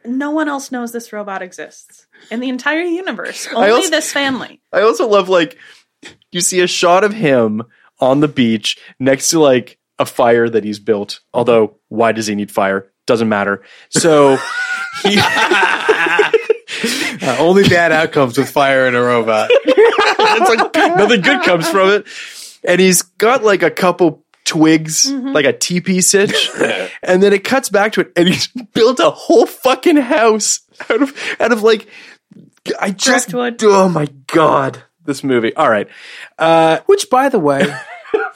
no 0.04 0.30
one 0.30 0.48
else 0.48 0.70
knows 0.70 0.92
this 0.92 1.12
robot 1.12 1.40
exists 1.42 2.06
in 2.30 2.40
the 2.40 2.48
entire 2.48 2.82
universe. 2.82 3.48
Only 3.54 3.70
also- 3.70 3.90
this 3.90 4.12
family. 4.12 4.60
I 4.72 4.82
also 4.82 5.08
love 5.08 5.28
like 5.28 5.56
you 6.30 6.40
see 6.40 6.60
a 6.60 6.66
shot 6.66 7.04
of 7.04 7.12
him 7.14 7.62
on 8.00 8.20
the 8.20 8.28
beach 8.28 8.76
next 8.98 9.30
to 9.30 9.40
like 9.40 9.78
a 9.98 10.04
fire 10.04 10.48
that 10.48 10.64
he's 10.64 10.78
built. 10.78 11.20
Although 11.32 11.76
why 11.88 12.12
does 12.12 12.26
he 12.26 12.34
need 12.34 12.50
fire? 12.50 12.90
Doesn't 13.06 13.28
matter. 13.28 13.62
So 13.90 14.36
he 15.02 15.14
Uh, 17.24 17.36
only 17.38 17.68
bad 17.68 17.92
outcomes 17.92 18.36
with 18.36 18.50
fire 18.50 18.86
and 18.86 18.94
a 18.94 19.00
robot. 19.00 19.50
it's 19.54 20.74
like 20.74 20.96
nothing 20.96 21.20
good 21.20 21.42
comes 21.42 21.68
from 21.68 21.90
it. 21.90 22.06
And 22.66 22.80
he's 22.80 23.02
got 23.02 23.42
like 23.42 23.62
a 23.62 23.70
couple 23.70 24.24
twigs, 24.44 25.10
like 25.10 25.44
a 25.44 25.52
teepee 25.52 26.00
sitch, 26.00 26.50
and 27.02 27.22
then 27.22 27.32
it 27.32 27.44
cuts 27.44 27.68
back 27.68 27.92
to 27.92 28.02
it, 28.02 28.12
and 28.16 28.28
he's 28.28 28.46
built 28.48 29.00
a 29.00 29.10
whole 29.10 29.46
fucking 29.46 29.96
house 29.96 30.60
out 30.90 31.02
of 31.02 31.16
out 31.40 31.52
of 31.52 31.62
like 31.62 31.88
I 32.80 32.90
just 32.90 33.34
oh 33.34 33.88
my 33.88 34.08
god, 34.26 34.82
this 35.04 35.24
movie. 35.24 35.54
All 35.54 35.68
right, 35.68 35.88
uh, 36.38 36.80
Which, 36.86 37.10
by 37.10 37.28
the 37.28 37.38
way, 37.38 37.62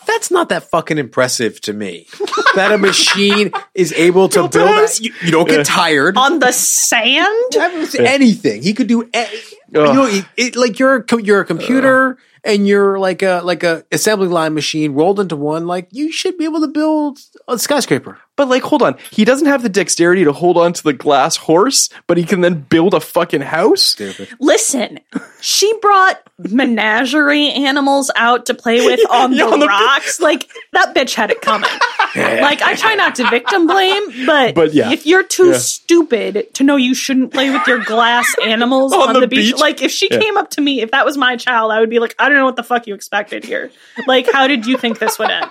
that's 0.09 0.31
not 0.33 0.49
that 0.49 0.65
fucking 0.65 0.99
impressive 0.99 1.61
to 1.61 1.73
me. 1.73 2.09
That 2.57 2.73
a 2.73 2.79
machine 2.79 3.53
is 3.75 3.93
able 3.93 4.29
to 4.31 4.49
build. 4.49 4.55
a 4.55 4.87
that. 4.87 5.01
You, 5.01 5.13
you 5.23 5.31
don't 5.31 5.49
get 5.49 5.65
tired. 5.67 6.17
On 6.17 6.41
the 6.41 6.51
sand? 6.51 7.55
anything. 7.99 8.63
He 8.63 8.75
could 8.75 8.89
do. 8.89 9.09
Any, 9.15 9.37
you 9.71 9.81
know, 9.95 10.07
it, 10.07 10.25
it- 10.37 10.57
like 10.57 10.79
you're 10.81 10.97
a 11.09 11.23
you're 11.23 11.41
a 11.41 11.45
computer 11.45 12.19
and 12.49 12.67
you're 12.67 12.99
like 12.99 13.23
a 13.23 13.43
like 13.45 13.63
a 13.63 13.85
assembly 13.93 14.27
line 14.29 14.55
machine 14.55 14.93
rolled 14.95 15.21
into 15.21 15.37
one. 15.37 15.67
Like 15.69 15.87
you 15.93 16.11
should 16.11 16.37
be 16.39 16.45
able 16.45 16.61
to 16.63 16.69
build 16.69 17.19
a 17.47 17.57
skyscraper. 17.59 18.19
but 18.37 18.49
like 18.49 18.63
hold 18.63 18.83
on, 18.83 18.97
he 19.11 19.25
doesn't 19.25 19.47
have 19.47 19.63
the 19.63 19.69
dexterity 19.69 20.25
to 20.25 20.33
hold 20.33 20.57
on 20.57 20.73
to 20.73 20.83
the 20.83 20.93
glass 20.93 21.37
horse, 21.37 21.89
but 22.07 22.17
he 22.17 22.25
can 22.25 22.41
then 22.41 22.55
build 22.63 22.95
a 22.95 23.01
fucking 23.01 23.43
house. 23.43 23.83
Stupid. 23.83 24.29
Listen, 24.41 24.99
she 25.41 25.73
brought 25.81 26.21
menagerie 26.39 27.51
animals 27.51 28.11
out 28.17 28.47
to 28.47 28.55
play 28.55 28.85
with 28.85 29.01
on 29.11 29.33
Yeah, 29.33 29.47
the 29.47 29.53
on 29.53 29.61
the- 29.61 29.67
rocks. 29.67 30.21
Like 30.21 30.49
that 30.73 30.95
bitch 30.95 31.15
had 31.15 31.31
it 31.31 31.41
coming. 31.41 31.71
like 32.17 32.63
I 32.63 32.75
try 32.77 32.95
not 32.95 33.15
to 33.17 33.29
victim 33.29 33.67
blame, 33.67 34.27
but, 34.27 34.55
But 34.55 34.73
yeah. 34.75 34.91
if 34.93 35.05
you're 35.07 35.23
too 35.25 35.51
Yeah. 35.51 35.59
stupid 35.59 36.55
to 36.55 36.65
know 36.65 36.77
you 36.77 36.95
shouldn't 36.95 37.33
play 37.33 37.51
with 37.51 37.67
your 37.67 37.85
glass 37.85 38.35
animals 38.45 38.93
On 38.93 39.09
on, 39.09 39.15
the 39.15 39.21
the, 39.21 39.27
beach, 39.29 39.53
beach? 39.53 39.61
like 39.61 39.83
if 39.83 39.91
she 39.91 40.09
Yeah. 40.11 40.19
came 40.21 40.37
up 40.37 40.51
to 40.51 40.61
me, 40.61 40.81
if 40.81 40.91
that 40.93 41.05
was 41.05 41.17
my 41.17 41.37
child, 41.37 41.73
I 41.73 41.81
would 41.81 41.91
be 41.91 41.99
like, 41.99 42.15
I 42.19 42.29
don't 42.29 42.38
know 42.39 42.45
what 42.45 42.57
the 42.57 42.63
fuck 42.63 42.87
you 42.87 42.95
expected 42.95 43.45
here. 43.45 43.71
Like, 44.07 44.31
how 44.33 44.47
did 44.47 44.67
you 44.67 44.77
think 44.79 44.99
this 44.99 45.19
would 45.19 45.31
end? 45.31 45.51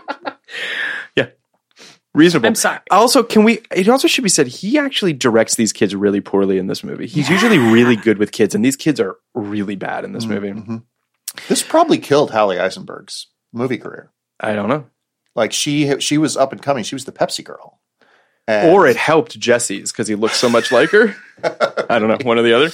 Yeah. 1.16 1.28
Reasonable. 2.14 2.48
I'm 2.48 2.56
sorry. 2.56 2.80
Also, 2.90 3.22
can 3.22 3.44
we? 3.44 3.60
It 3.72 3.88
also 3.88 4.08
should 4.08 4.24
be 4.24 4.30
said 4.30 4.48
he 4.48 4.78
actually 4.80 5.14
directs 5.14 5.56
these 5.56 5.72
kids 5.72 5.94
really 5.96 6.20
poorly 6.22 6.58
in 6.58 6.66
this 6.68 6.84
movie. 6.84 7.06
He's 7.06 7.30
usually 7.30 7.60
really 7.60 7.96
good 7.96 8.18
with 8.18 8.32
kids, 8.32 8.56
and 8.56 8.66
these 8.66 8.76
kids 8.76 9.00
are 9.00 9.18
really 9.36 9.76
bad 9.76 10.04
in 10.04 10.14
this 10.14 10.26
movie. 10.26 10.54
This 11.48 11.62
probably 11.62 12.00
killed 12.00 12.32
Hallie 12.32 12.58
Eisenberg's 12.60 13.28
movie 13.54 13.78
career. 13.78 14.12
I 14.40 14.54
don't 14.54 14.70
know, 14.70 14.86
Like 15.36 15.52
she 15.54 16.00
she 16.00 16.18
was 16.18 16.36
up 16.36 16.52
and 16.52 16.62
coming. 16.62 16.84
She 16.84 16.96
was 16.96 17.06
the 17.06 17.12
Pepsi 17.12 17.44
girl. 17.44 17.80
And 18.48 18.72
or 18.72 18.88
it 18.88 18.96
helped 18.96 19.38
Jesse's 19.38 19.92
because 19.92 20.08
he 20.08 20.16
looked 20.16 20.36
so 20.36 20.48
much 20.50 20.72
like 20.72 20.90
her. 20.92 21.16
I 21.90 22.00
don't 22.00 22.08
know, 22.08 22.18
one 22.24 22.40
or 22.40 22.44
the 22.44 22.54
other. 22.54 22.72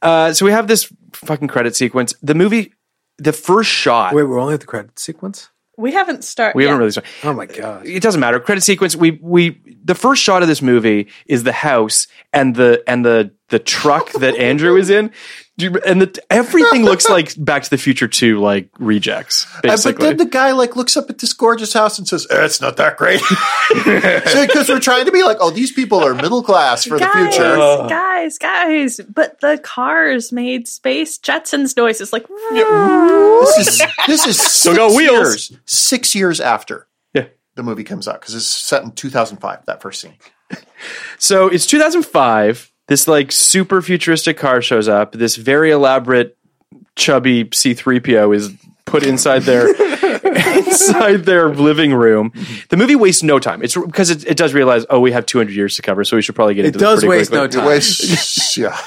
Uh, 0.00 0.32
so 0.32 0.46
we 0.46 0.52
have 0.52 0.68
this 0.68 0.92
fucking 1.12 1.48
credit 1.48 1.74
sequence. 1.74 2.14
The 2.22 2.34
movie, 2.34 2.72
the 3.18 3.32
first 3.32 3.70
shot. 3.70 4.14
Wait, 4.14 4.24
we're 4.24 4.38
only 4.38 4.54
at 4.54 4.60
the 4.60 4.66
credit 4.66 4.98
sequence. 4.98 5.50
We 5.76 5.92
haven't 5.92 6.24
started. 6.24 6.56
we 6.56 6.64
haven't 6.64 6.78
really 6.78 6.90
started. 6.90 7.10
Oh 7.22 7.32
my 7.32 7.46
god! 7.46 7.86
it 7.86 8.02
doesn't 8.02 8.20
matter. 8.20 8.40
Credit 8.40 8.62
sequence. 8.62 8.96
We 8.96 9.12
we 9.22 9.60
the 9.84 9.94
first 9.94 10.22
shot 10.22 10.42
of 10.42 10.48
this 10.48 10.60
movie 10.60 11.08
is 11.26 11.44
the 11.44 11.52
house 11.52 12.08
and 12.32 12.56
the 12.56 12.82
and 12.88 13.04
the 13.04 13.32
the 13.48 13.60
truck 13.60 14.10
that 14.14 14.34
Andrew 14.38 14.76
is 14.76 14.90
in, 14.90 15.08
Do 15.08 15.12
you- 15.58 15.80
and 15.84 16.00
the, 16.00 16.22
everything 16.30 16.84
looks 16.84 17.08
like 17.08 17.34
Back 17.36 17.64
to 17.64 17.70
the 17.70 17.78
Future 17.78 18.08
two 18.08 18.40
like 18.40 18.70
rejects. 18.78 19.46
Uh, 19.56 19.76
but 19.84 19.98
then 19.98 20.16
the 20.16 20.24
guy 20.24 20.52
like 20.52 20.76
looks 20.76 20.96
up 20.96 21.10
at 21.10 21.18
this 21.18 21.32
gorgeous 21.32 21.72
house 21.72 21.98
and 21.98 22.06
says, 22.08 22.26
eh, 22.30 22.44
"It's 22.44 22.60
not 22.60 22.76
that 22.78 22.96
great," 22.96 23.20
because 23.84 24.68
we're 24.68 24.80
trying 24.80 25.04
to 25.06 25.12
be 25.12 25.22
like, 25.24 25.38
"Oh, 25.40 25.50
these 25.50 25.72
people 25.72 26.02
are 26.04 26.14
middle 26.14 26.42
class 26.42 26.84
for 26.84 26.98
the 26.98 27.04
guys, 27.04 27.34
future." 27.36 27.56
guys, 27.88 28.38
guys! 28.38 29.00
But 29.08 29.40
the 29.40 29.58
cars 29.62 30.32
made 30.32 30.66
space 30.68 31.18
Jetsons 31.18 31.76
noises, 31.76 32.12
like 32.12 32.26
This 32.28 33.58
is 33.68 33.82
this 34.06 34.26
is 34.26 34.40
six 34.40 34.76
got 34.76 34.94
wheels. 34.94 35.50
years, 35.50 35.58
six 35.66 36.14
years 36.14 36.40
after 36.40 36.86
yeah. 37.14 37.26
the 37.56 37.62
movie 37.62 37.84
comes 37.84 38.06
out 38.08 38.20
because 38.20 38.34
it's 38.34 38.46
set 38.46 38.82
in 38.84 38.92
2005. 38.92 39.66
That 39.66 39.82
first 39.82 40.00
scene. 40.00 40.14
So 41.18 41.48
it's 41.48 41.66
2005. 41.66 42.72
This 42.88 43.06
like 43.06 43.30
super 43.30 43.80
futuristic 43.80 44.36
car 44.38 44.60
shows 44.62 44.88
up. 44.88 45.12
This 45.12 45.36
very 45.36 45.70
elaborate, 45.70 46.36
chubby 46.96 47.48
C-3PO 47.52 48.34
is 48.34 48.52
put 48.86 49.04
inside 49.04 49.42
their 49.42 49.66
inside 50.36 51.24
their 51.24 51.48
living 51.48 51.94
room. 51.94 52.32
The 52.68 52.76
movie 52.76 52.96
wastes 52.96 53.22
no 53.22 53.38
time. 53.38 53.62
It's 53.62 53.76
because 53.76 54.10
it, 54.10 54.24
it 54.26 54.36
does 54.36 54.54
realize, 54.54 54.84
oh, 54.90 55.00
we 55.00 55.12
have 55.12 55.26
200 55.26 55.54
years 55.54 55.76
to 55.76 55.82
cover, 55.82 56.04
so 56.04 56.16
we 56.16 56.22
should 56.22 56.34
probably 56.34 56.54
get 56.54 56.64
It 56.64 56.68
into 56.68 56.78
this 56.78 56.86
does 56.88 57.04
waste 57.04 57.30
quickly. 57.30 57.38
no 57.38 57.44
It 57.44 57.52
time. 57.52 57.64
was, 57.66 58.56
yeah. 58.56 58.76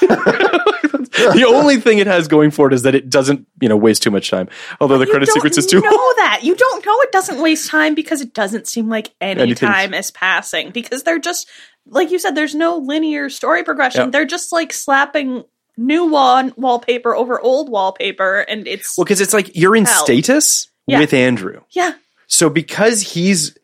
the 1.34 1.44
only 1.46 1.78
thing 1.80 1.98
it 1.98 2.06
has 2.06 2.28
going 2.28 2.50
for 2.50 2.66
it 2.68 2.72
is 2.74 2.82
that 2.82 2.94
it 2.94 3.08
doesn't, 3.10 3.46
you 3.60 3.68
know, 3.68 3.76
waste 3.76 4.02
too 4.02 4.10
much 4.10 4.30
time. 4.30 4.48
Although 4.80 4.98
the 4.98 5.06
credit 5.06 5.26
don't 5.26 5.34
sequence 5.34 5.58
is 5.58 5.66
too 5.66 5.80
know 5.80 5.90
that 6.16 6.40
you 6.42 6.54
don't 6.56 6.84
know 6.84 7.00
it 7.02 7.12
doesn't 7.12 7.40
waste 7.40 7.68
time 7.70 7.94
because 7.94 8.20
it 8.20 8.34
doesn't 8.34 8.66
seem 8.66 8.88
like 8.88 9.10
any 9.20 9.40
Anything's- 9.42 9.60
time 9.72 9.94
is 9.94 10.10
passing 10.10 10.70
because 10.70 11.02
they're 11.02 11.18
just 11.18 11.48
like 11.86 12.10
you 12.10 12.18
said. 12.18 12.34
There's 12.34 12.54
no 12.54 12.76
linear 12.78 13.28
story 13.28 13.64
progression. 13.64 14.04
Yeah. 14.04 14.10
They're 14.10 14.24
just 14.24 14.52
like 14.52 14.72
slapping 14.72 15.44
new 15.76 16.06
wall 16.06 16.50
wallpaper 16.56 17.14
over 17.14 17.40
old 17.40 17.68
wallpaper, 17.70 18.40
and 18.40 18.66
it's 18.68 18.96
well 18.96 19.04
because 19.04 19.20
it's 19.20 19.32
like 19.34 19.56
you're 19.56 19.74
in 19.76 19.84
Hell. 19.84 20.04
status 20.04 20.68
Yeah. 20.86 20.98
with 20.98 21.14
Andrew. 21.14 21.60
yeah. 21.70 21.94
So 22.26 22.48
because 22.48 23.02
he's 23.02 23.56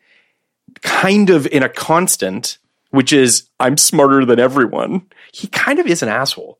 kind 0.81 1.29
of 1.29 1.47
in 1.47 1.63
a 1.63 1.69
constant, 1.69 2.57
which 2.91 3.11
is 3.11 3.49
I'm 3.59 3.77
smarter 3.77 4.25
than 4.25 4.39
everyone, 4.39 5.07
he 5.33 5.47
kind 5.47 5.79
of 5.79 5.87
is 5.87 6.03
an 6.03 6.09
asshole. 6.09 6.59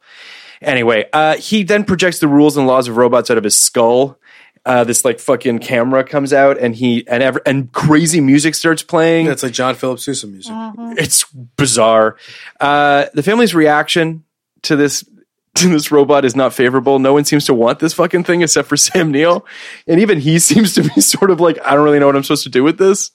Anyway, 0.61 1.05
uh, 1.13 1.37
he 1.37 1.63
then 1.63 1.83
projects 1.85 2.19
the 2.19 2.27
rules 2.27 2.57
and 2.57 2.67
laws 2.67 2.87
of 2.87 2.97
robots 2.97 3.29
out 3.31 3.37
of 3.37 3.43
his 3.43 3.55
skull. 3.55 4.17
Uh, 4.65 4.83
this 4.83 5.05
like 5.05 5.19
fucking 5.19 5.59
camera 5.59 6.03
comes 6.03 6.33
out 6.33 6.57
and 6.57 6.75
he 6.75 7.07
and 7.07 7.23
ever 7.23 7.41
and 7.45 7.71
crazy 7.71 8.19
music 8.19 8.53
starts 8.53 8.83
playing. 8.83 9.25
That's 9.25 9.41
like 9.41 9.53
John 9.53 9.73
Philip 9.75 9.99
Sousa 9.99 10.27
music. 10.27 10.51
It's 10.97 11.23
bizarre. 11.31 12.17
Uh, 12.59 13.05
the 13.13 13.23
family's 13.23 13.55
reaction 13.55 14.25
to 14.63 14.75
this 14.75 15.03
to 15.03 15.09
this 15.61 15.91
robot 15.91 16.25
is 16.25 16.35
not 16.35 16.53
favorable. 16.53 16.99
No 16.99 17.13
one 17.13 17.25
seems 17.25 17.45
to 17.45 17.53
want 17.53 17.79
this 17.79 17.93
fucking 17.93 18.23
thing 18.23 18.41
except 18.41 18.67
for 18.67 18.77
Sam 18.77 19.11
Neill, 19.11 19.45
and 19.87 19.99
even 19.99 20.19
he 20.19 20.39
seems 20.39 20.73
to 20.75 20.83
be 20.83 21.01
sort 21.01 21.31
of 21.31 21.39
like, 21.39 21.57
I 21.65 21.75
don't 21.75 21.83
really 21.83 21.99
know 21.99 22.05
what 22.05 22.15
I'm 22.15 22.23
supposed 22.23 22.43
to 22.43 22.49
do 22.49 22.63
with 22.63 22.77
this. 22.77 23.11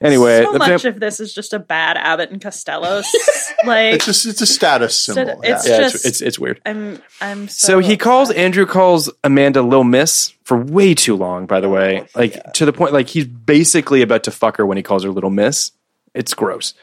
Anyway, 0.00 0.44
so 0.44 0.52
much 0.52 0.82
fam- 0.82 0.92
of 0.92 1.00
this 1.00 1.20
is 1.20 1.32
just 1.32 1.54
a 1.54 1.58
bad 1.58 1.96
Abbott 1.96 2.30
and 2.30 2.40
Costello. 2.40 3.00
like 3.64 3.94
It's 3.94 4.04
just 4.04 4.26
it's 4.26 4.42
a 4.42 4.46
status 4.46 4.98
symbol. 4.98 5.40
yeah. 5.42 5.56
it's 5.56 5.68
yeah, 5.68 5.78
just 5.78 5.94
it's, 5.94 6.04
it's 6.04 6.20
it's 6.20 6.38
weird. 6.38 6.60
I'm 6.66 7.02
I'm 7.20 7.48
so, 7.48 7.68
So 7.68 7.78
he 7.78 7.96
calls 7.96 8.28
upset. 8.28 8.44
Andrew 8.44 8.66
calls 8.66 9.10
Amanda 9.24 9.62
Lil 9.62 9.84
Miss 9.84 10.34
for 10.44 10.58
way 10.58 10.94
too 10.94 11.16
long. 11.16 11.46
By 11.46 11.60
the 11.60 11.70
way, 11.70 12.06
like 12.14 12.52
to 12.54 12.66
the 12.66 12.74
point 12.74 12.92
like 12.92 13.08
he's 13.08 13.26
basically 13.26 14.02
about 14.02 14.24
to 14.24 14.30
fuck 14.30 14.58
her 14.58 14.66
when 14.66 14.76
he 14.76 14.82
calls 14.82 15.02
her 15.02 15.10
Little 15.10 15.30
Miss. 15.30 15.72
It's 16.12 16.34
gross. 16.34 16.74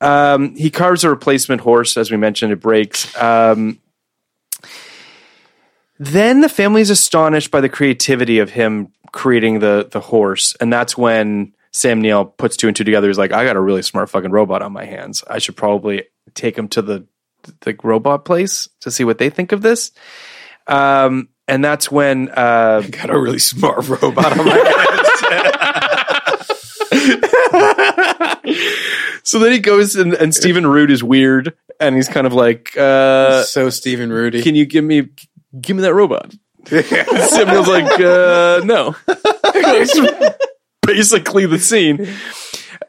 Um, 0.00 0.54
he 0.54 0.70
carves 0.70 1.04
a 1.04 1.10
replacement 1.10 1.60
horse, 1.60 1.96
as 1.96 2.10
we 2.10 2.16
mentioned. 2.16 2.52
It 2.52 2.60
breaks. 2.60 3.16
Um, 3.20 3.80
then 5.98 6.40
the 6.40 6.48
family 6.48 6.80
is 6.80 6.90
astonished 6.90 7.50
by 7.50 7.60
the 7.60 7.68
creativity 7.68 8.38
of 8.38 8.50
him 8.50 8.92
creating 9.12 9.60
the 9.60 9.88
the 9.90 10.00
horse, 10.00 10.56
and 10.60 10.72
that's 10.72 10.96
when 10.96 11.52
Sam 11.72 12.00
Neill 12.00 12.24
puts 12.24 12.56
two 12.56 12.68
and 12.68 12.76
two 12.76 12.84
together. 12.84 13.08
He's 13.08 13.18
like, 13.18 13.32
"I 13.32 13.44
got 13.44 13.56
a 13.56 13.60
really 13.60 13.82
smart 13.82 14.10
fucking 14.10 14.30
robot 14.30 14.62
on 14.62 14.72
my 14.72 14.84
hands. 14.84 15.24
I 15.28 15.38
should 15.38 15.56
probably 15.56 16.04
take 16.34 16.56
him 16.56 16.68
to 16.68 16.82
the 16.82 17.06
the 17.60 17.76
robot 17.82 18.24
place 18.24 18.68
to 18.80 18.90
see 18.90 19.04
what 19.04 19.18
they 19.18 19.30
think 19.30 19.52
of 19.52 19.62
this." 19.62 19.92
Um, 20.66 21.28
and 21.46 21.64
that's 21.64 21.90
when 21.90 22.28
uh, 22.28 22.82
Got 22.90 23.10
a 23.10 23.18
really 23.18 23.38
smart 23.38 23.88
robot 23.88 24.38
on 24.38 24.46
my 24.46 24.54
hands. 24.54 24.64
So 29.28 29.38
then 29.38 29.52
he 29.52 29.58
goes 29.58 29.94
and, 29.94 30.14
and 30.14 30.34
Stephen 30.34 30.66
Root 30.66 30.90
is 30.90 31.04
weird 31.04 31.52
and 31.78 31.94
he's 31.94 32.08
kind 32.08 32.26
of 32.26 32.32
like, 32.32 32.74
uh, 32.78 33.42
so 33.42 33.68
Stephen 33.68 34.10
Rudy. 34.10 34.42
can 34.42 34.54
you 34.54 34.64
give 34.64 34.84
me 34.84 35.08
give 35.60 35.76
me 35.76 35.82
that 35.82 35.94
robot? 35.94 36.34
Sam 36.66 37.48
Neill's 37.48 37.68
like, 37.68 38.00
uh, 38.00 38.60
no. 38.64 38.94
That's 39.06 39.98
basically 40.82 41.46
the 41.46 41.58
scene. 41.58 42.08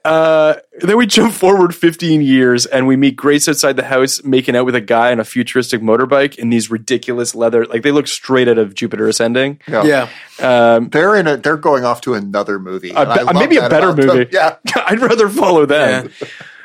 Uh, 0.06 0.56
then 0.80 0.98
we 0.98 1.06
jump 1.06 1.34
forward 1.34 1.76
15 1.76 2.22
years 2.22 2.66
and 2.66 2.88
we 2.88 2.96
meet 2.96 3.16
Grace 3.18 3.50
outside 3.50 3.76
the 3.76 3.84
house 3.84 4.24
making 4.24 4.56
out 4.56 4.66
with 4.66 4.74
a 4.76 4.82
guy 4.82 5.12
on 5.12 5.20
a 5.20 5.26
futuristic 5.26 5.82
motorbike 5.82 6.36
in 6.38 6.50
these 6.50 6.72
ridiculous 6.72 7.36
leather, 7.36 7.66
like 7.66 7.84
they 7.84 7.92
look 7.92 8.08
straight 8.08 8.48
out 8.48 8.58
of 8.58 8.76
Jupiter 8.76 9.08
Ascending. 9.08 9.60
Yeah. 9.68 10.08
yeah. 10.40 10.80
They're 10.90 11.16
in 11.16 11.28
a. 11.28 11.38
They're 11.38 11.58
going 11.58 11.84
off 11.84 12.02
to 12.02 12.14
another 12.14 12.60
movie. 12.60 12.92
A 12.92 13.00
and 13.00 13.10
I 13.10 13.18
be- 13.18 13.24
love 13.26 13.36
maybe 13.36 13.58
a 13.58 13.70
better 13.70 13.90
about 13.90 13.98
them. 13.98 14.18
movie. 14.18 14.30
Yeah. 14.32 14.56
I'd 14.76 15.02
rather 15.02 15.28
follow 15.28 15.66
them. 15.66 16.12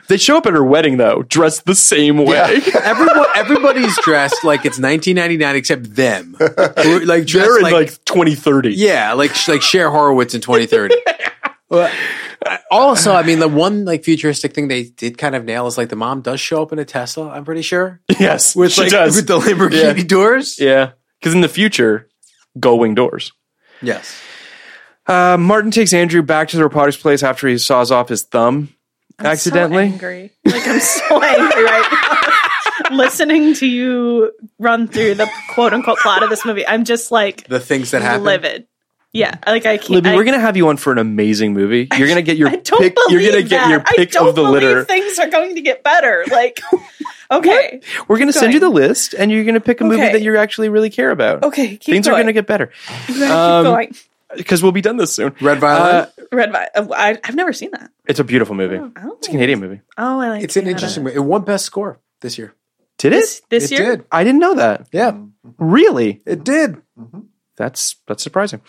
They 0.09 0.17
show 0.19 0.37
up 0.37 0.47
at 0.47 0.53
her 0.53 0.65
wedding 0.65 0.97
though, 0.99 1.23
dressed 1.23 1.65
the 1.67 1.75
same 1.75 2.19
way. 2.19 2.61
Everyone, 2.83 3.25
everybody's 3.35 3.97
dressed 4.03 4.45
like 4.45 4.61
it's 4.67 4.79
1999 4.79 5.57
except 5.57 5.95
them. 5.95 6.37
Who 6.39 6.45
are, 6.47 7.05
Like 7.07 7.27
dressed 7.27 7.47
They're 7.49 7.57
in 7.59 7.63
like, 7.63 7.73
like, 7.73 8.05
2030. 8.05 8.75
yeah, 8.75 9.13
like 9.15 9.33
like 9.49 9.63
Cher 9.63 9.91
Horowitz 9.91 10.35
in 10.35 10.41
2030. 10.41 10.95
Well, 11.71 11.91
uh, 12.45 12.59
also, 12.71 13.15
I 13.15 13.23
mean, 13.23 13.39
the 13.41 13.49
one 13.49 13.87
like 13.87 14.05
futuristic 14.05 14.53
thing 14.55 14.69
they 14.69 14.85
did 14.85 15.17
kind 15.17 15.35
of 15.35 15.45
nail 15.47 15.67
is 15.67 15.79
like 15.79 15.89
the 15.89 15.97
mom 15.97 16.21
does 16.21 16.39
show 16.39 16.63
up 16.63 16.73
in 16.73 16.79
a 16.79 16.85
Tesla. 16.85 17.31
I'm 17.31 17.45
pretty 17.45 17.63
sure 17.63 18.01
Yes, 18.21 18.55
with 18.55 18.73
she 18.73 18.83
like 18.83 18.91
does. 18.91 19.17
with 19.17 19.27
the 19.27 19.41
Lamborghini 19.41 19.97
Yeah. 19.97 20.05
doors. 20.05 20.61
yeah, 20.61 20.91
because 21.19 21.35
in 21.35 21.41
the 21.41 21.49
future, 21.49 22.09
gullwing 22.59 22.95
doors. 22.95 23.33
Yes. 23.81 24.15
Uh, 25.07 25.37
Martin 25.41 25.71
takes 25.71 25.93
Andrew 25.95 26.23
back 26.23 26.49
to 26.49 26.57
the 26.59 26.63
robotics 26.65 26.99
place 26.99 27.23
after 27.23 27.49
he 27.49 27.57
saws 27.59 27.91
off 27.91 28.11
his 28.11 28.23
thumb 28.23 28.74
accidentally. 29.19 29.89
So 29.89 29.93
angry. 29.95 30.31
Like 30.45 30.66
I'm 30.66 30.81
so 30.81 31.23
angry 31.23 31.65
right 31.65 31.89
now. 32.91 32.97
Listening 32.97 33.55
to 33.55 33.66
you 33.66 34.32
run 34.59 34.89
through 34.89 35.15
the 35.15 35.28
quote 35.55 35.73
unquote 35.73 35.99
plot 35.99 36.23
of 36.23 36.31
this 36.31 36.45
movie, 36.45 36.66
I'm 36.66 36.85
just 36.85 37.11
like 37.12 37.47
The 37.49 37.61
things 37.61 37.93
that 37.93 38.03
happen. 38.03 38.24
livid. 38.24 38.66
Yeah, 39.12 39.36
like 39.47 39.65
I 39.65 39.77
can't. 39.77 39.91
Libby, 39.91 40.09
I, 40.11 40.16
we're 40.16 40.24
gonna 40.24 40.41
have 40.41 40.57
you 40.57 40.66
on 40.69 40.77
for 40.77 40.91
an 40.93 40.99
amazing 40.99 41.53
movie. 41.55 41.86
You're 41.97 42.09
gonna 42.09 42.20
get 42.23 42.36
your 42.36 42.49
I 42.51 42.57
don't 42.57 42.81
pick. 42.81 42.97
believe 42.97 43.20
You're 43.23 43.31
gonna 43.31 43.43
get 43.43 43.51
that. 43.61 43.70
your 43.70 43.81
I 43.81 43.93
pick 43.97 44.11
don't 44.11 44.28
of 44.28 44.35
the 44.35 44.43
litter. 44.43 44.85
Things 44.85 45.20
are 45.20 45.28
going 45.31 45.55
to 45.55 45.61
get 45.61 45.85
better. 45.85 46.24
Like, 46.32 46.61
okay, 47.31 47.81
We're 48.09 48.19
gonna 48.19 48.32
send 48.32 48.53
you 48.55 48.59
the 48.59 48.69
list, 48.70 49.15
and 49.15 49.31
you're 49.31 49.45
gonna 49.45 49.61
pick 49.61 49.81
a 49.81 49.85
movie 49.85 50.03
Okay. 50.03 50.12
that 50.15 50.23
you 50.23 50.36
actually 50.36 50.69
really 50.69 50.91
care 50.91 51.12
about. 51.12 51.45
okay, 51.45 51.77
keep 51.77 51.82
Things 51.95 52.09
going. 52.09 52.19
are 52.19 52.23
gonna 52.24 52.32
get 52.32 52.49
better 52.49 52.73
You 53.09 53.24
um, 53.27 53.65
keep 53.65 53.70
going. 53.73 53.95
Because 54.36 54.62
we'll 54.62 54.73
be 54.73 54.81
done 54.81 54.97
this 54.97 55.12
soon. 55.15 55.35
Red 55.40 55.59
Violet. 55.59 56.12
Uh, 56.19 56.24
Red 56.32 56.52
Vi- 56.52 56.69
uh, 56.74 56.86
I, 56.94 57.19
I've 57.24 57.35
never 57.35 57.52
seen 57.52 57.70
that. 57.73 57.90
it's 58.06 58.20
a 58.20 58.24
beautiful 58.24 58.55
movie. 58.55 58.78
Oh, 58.78 59.15
It's 59.19 59.28
a 59.28 59.31
Canadian 59.31 59.61
movie. 59.61 59.81
oh, 59.98 60.20
I 60.20 60.28
like. 60.31 60.40
It. 60.40 60.44
It's 60.44 60.56
an 60.56 60.62
Canada. 60.62 60.77
interesting. 60.77 61.05
movie. 61.05 61.16
It 61.16 61.20
won 61.20 61.43
best 61.43 61.65
score 61.66 62.01
this 62.20 62.39
year. 62.39 62.55
Did 62.98 63.12
it? 63.12 63.16
This, 63.16 63.43
this 63.51 63.73
it 63.73 63.78
year, 63.78 63.97
did. 63.97 64.05
I 64.12 64.23
didn't 64.24 64.40
know 64.40 64.55
that. 64.55 64.89
Yeah, 64.93 65.16
Really? 65.59 66.23
it 66.27 66.44
did. 66.44 66.81
That's 67.56 67.97
that's 68.09 68.23
surprising. 68.23 68.62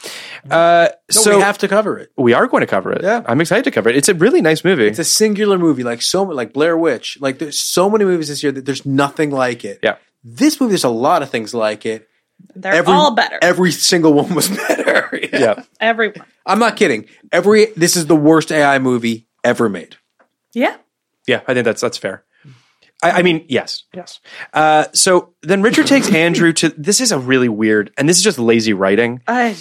Uh, 0.49 0.89
No, 0.91 0.95
so 1.21 1.35
we 1.37 1.41
have 1.41 1.57
to 1.59 1.67
cover 1.67 1.97
it. 1.97 2.11
we 2.17 2.33
are 2.33 2.45
going 2.45 2.61
to 2.61 2.67
cover 2.67 2.91
it. 2.91 3.01
Yeah. 3.01 3.23
I'm 3.25 3.41
excited 3.41 3.63
to 3.63 3.71
cover 3.71 3.89
it. 3.89 3.95
It's 3.95 4.09
a 4.09 4.13
really 4.13 4.41
nice 4.41 4.63
movie. 4.63 4.85
It's 4.87 4.99
a 4.99 5.03
singular 5.03 5.57
movie, 5.57 5.83
like 5.83 6.01
so 6.03 6.21
like 6.23 6.53
Blair 6.53 6.77
Witch. 6.77 7.17
Like 7.19 7.39
there's 7.39 7.59
so 7.59 7.89
many 7.89 8.05
movies 8.05 8.27
this 8.27 8.43
year 8.43 8.51
that 8.51 8.65
there's 8.65 8.85
nothing 8.85 9.31
like 9.31 9.65
it. 9.65 9.79
yeah. 9.81 9.95
This 10.23 10.59
movie, 10.59 10.71
there's 10.71 10.83
a 10.83 10.89
lot 10.89 11.21
of 11.23 11.29
things 11.29 11.53
like 11.53 11.85
it. 11.85 12.07
They're 12.55 12.88
all 12.88 13.15
better. 13.15 13.39
Every 13.41 13.72
single 13.72 14.13
one 14.13 14.35
was 14.35 14.47
better. 14.67 15.19
Yeah. 15.34 15.63
Everyone. 15.80 16.26
I'm 16.45 16.59
not 16.59 16.76
kidding. 16.76 17.07
Every 17.31 17.67
this 17.77 17.95
is 17.95 18.05
the 18.07 18.15
worst 18.15 18.51
AI 18.51 18.80
movie 18.80 19.27
ever 19.43 19.69
made. 19.69 19.95
Yeah. 20.53 20.77
Yeah, 21.27 21.41
I 21.47 21.53
think 21.53 21.65
that's 21.65 21.81
that's 21.81 21.97
fair. 21.97 22.23
I, 23.03 23.11
I 23.11 23.22
mean, 23.23 23.45
yes, 23.47 23.84
yes. 23.93 24.19
Uh, 24.53 24.85
so 24.93 25.34
then 25.41 25.61
Richard 25.61 25.88
takes 25.88 26.11
Andrew 26.13 26.53
to. 26.53 26.69
This 26.69 27.01
is 27.01 27.11
a 27.11 27.19
really 27.19 27.49
weird, 27.49 27.91
and 27.97 28.07
this 28.07 28.17
is 28.17 28.23
just 28.23 28.39
lazy 28.39 28.73
writing. 28.73 29.22
I, 29.27 29.55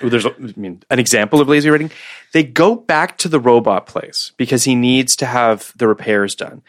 There's, 0.00 0.24
a, 0.24 0.34
I 0.34 0.52
mean, 0.56 0.82
an 0.90 0.98
example 0.98 1.40
of 1.40 1.48
lazy 1.48 1.70
writing. 1.70 1.90
They 2.32 2.44
go 2.44 2.76
back 2.76 3.18
to 3.18 3.28
the 3.28 3.40
robot 3.40 3.86
place 3.86 4.32
because 4.36 4.64
he 4.64 4.74
needs 4.74 5.16
to 5.16 5.26
have 5.26 5.72
the 5.76 5.88
repairs 5.88 6.34
done. 6.34 6.62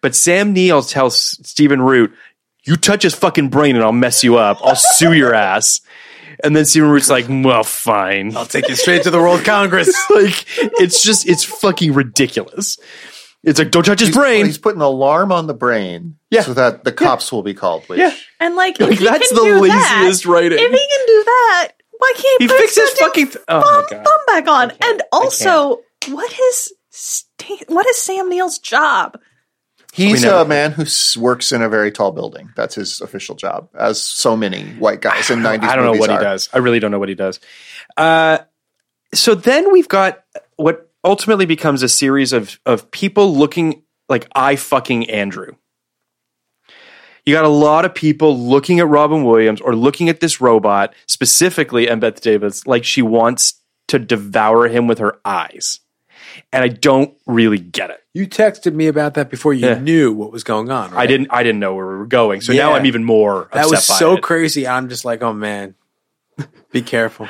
But 0.00 0.14
Sam 0.14 0.52
Neill 0.52 0.82
tells 0.82 1.18
Stephen 1.46 1.82
Root, 1.82 2.14
"You 2.68 2.76
touch 2.76 3.02
his 3.02 3.14
fucking 3.14 3.48
brain, 3.48 3.74
and 3.76 3.84
I'll 3.84 3.92
mess 3.92 4.22
you 4.22 4.36
up. 4.36 4.58
I'll 4.62 4.76
sue 4.76 5.12
your 5.12 5.34
ass." 5.34 5.80
And 6.44 6.54
then 6.54 6.64
Stephen 6.66 6.88
Root's 6.90 7.08
like, 7.10 7.26
"Well, 7.28 7.64
fine." 7.64 8.36
I'll 8.36 8.46
take 8.46 8.68
you 8.68 8.76
straight 8.76 9.02
to 9.04 9.10
the 9.10 9.18
World 9.18 9.44
Congress. 9.44 9.88
like 10.10 10.44
it's 10.58 11.02
just 11.02 11.26
it's 11.28 11.42
fucking 11.44 11.92
ridiculous. 11.94 12.78
It's 13.44 13.58
like 13.58 13.70
don't 13.70 13.84
touch 13.84 14.00
his 14.00 14.10
brain. 14.10 14.46
He's 14.46 14.58
put 14.58 14.74
an 14.74 14.82
alarm 14.82 15.30
on 15.32 15.46
the 15.46 15.54
brain 15.54 16.16
Yeah. 16.30 16.42
so 16.42 16.54
that 16.54 16.84
the 16.84 16.92
cops 16.92 17.30
will 17.32 17.42
be 17.44 17.54
called. 17.54 17.84
Which, 17.88 18.00
Yeah. 18.00 18.12
and 18.40 18.56
like, 18.56 18.78
Like, 18.80 18.92
if 18.92 18.98
he 18.98 19.04
that's 19.04 19.28
can 19.28 19.36
the 19.36 19.44
do 19.44 19.60
laziest 19.60 20.24
that, 20.24 20.28
writing. 20.28 20.58
If 20.58 20.70
he 20.70 20.88
can 20.88 21.06
do 21.06 21.24
that, 21.24 21.68
why 21.98 22.12
can't 22.16 22.42
He 22.42 22.48
fix 22.48 22.74
his 22.76 22.90
fucking 22.98 23.26
th- 23.28 23.44
oh 23.48 23.60
my 23.60 23.64
thumb, 23.64 23.84
God. 23.90 24.04
thumb 24.04 24.20
back 24.26 24.48
on? 24.48 24.72
And 24.82 25.02
also, 25.12 25.80
what 26.08 26.32
is 26.38 26.72
sta- 26.90 27.64
what 27.68 27.86
is 27.86 27.96
Sam 27.96 28.28
Neill's 28.28 28.58
job? 28.58 29.18
He's 29.98 30.24
a 30.24 30.44
man 30.44 30.72
who 30.72 30.84
works 31.20 31.52
in 31.52 31.62
a 31.62 31.68
very 31.68 31.90
tall 31.90 32.12
building. 32.12 32.50
That's 32.54 32.74
his 32.74 33.00
official 33.00 33.34
job, 33.34 33.68
as 33.74 34.00
so 34.00 34.36
many 34.36 34.64
white 34.74 35.00
guys 35.00 35.30
in 35.30 35.40
'90s. 35.40 35.64
I 35.64 35.76
don't 35.76 35.84
know 35.84 35.98
what 35.98 36.10
are. 36.10 36.18
he 36.18 36.24
does. 36.24 36.48
I 36.52 36.58
really 36.58 36.78
don't 36.78 36.90
know 36.90 36.98
what 36.98 37.08
he 37.08 37.14
does. 37.14 37.40
Uh, 37.96 38.38
so 39.12 39.34
then 39.34 39.72
we've 39.72 39.88
got 39.88 40.24
what 40.56 40.90
ultimately 41.04 41.46
becomes 41.46 41.82
a 41.82 41.88
series 41.88 42.32
of 42.32 42.58
of 42.64 42.90
people 42.90 43.34
looking 43.34 43.82
like 44.08 44.28
I 44.34 44.56
fucking 44.56 45.10
Andrew. 45.10 45.54
You 47.26 47.34
got 47.34 47.44
a 47.44 47.48
lot 47.48 47.84
of 47.84 47.94
people 47.94 48.38
looking 48.38 48.80
at 48.80 48.88
Robin 48.88 49.22
Williams 49.24 49.60
or 49.60 49.76
looking 49.76 50.08
at 50.08 50.20
this 50.20 50.40
robot, 50.40 50.94
specifically 51.06 51.86
Embeth 51.86 52.20
Davidtz, 52.20 52.66
like 52.66 52.84
she 52.84 53.02
wants 53.02 53.60
to 53.88 53.98
devour 53.98 54.68
him 54.68 54.86
with 54.86 54.98
her 54.98 55.18
eyes. 55.24 55.80
And 56.52 56.64
I 56.64 56.68
don't 56.68 57.14
really 57.26 57.58
get 57.58 57.90
it. 57.90 58.02
You 58.14 58.26
texted 58.26 58.74
me 58.74 58.86
about 58.88 59.14
that 59.14 59.30
before 59.30 59.54
you 59.54 59.66
Yeah. 59.68 59.78
knew 59.78 60.12
what 60.12 60.32
was 60.32 60.44
going 60.44 60.70
on. 60.70 60.92
I 60.94 61.06
didn't 61.06 61.28
I 61.30 61.42
didn't 61.42 61.60
know 61.60 61.74
where 61.74 61.86
we 61.86 61.96
were 61.96 62.06
going. 62.06 62.40
So 62.40 62.52
now 62.52 62.72
I'm 62.74 62.86
even 62.86 63.04
more 63.04 63.48
That 63.52 63.68
was 63.68 63.86
by 63.86 63.94
so 63.94 64.16
it. 64.16 64.22
crazy. 64.22 64.66
I'm 64.66 64.88
just 64.88 65.04
like, 65.04 65.22
oh 65.22 65.32
man, 65.32 65.74
be 66.72 66.82
careful. 66.82 67.28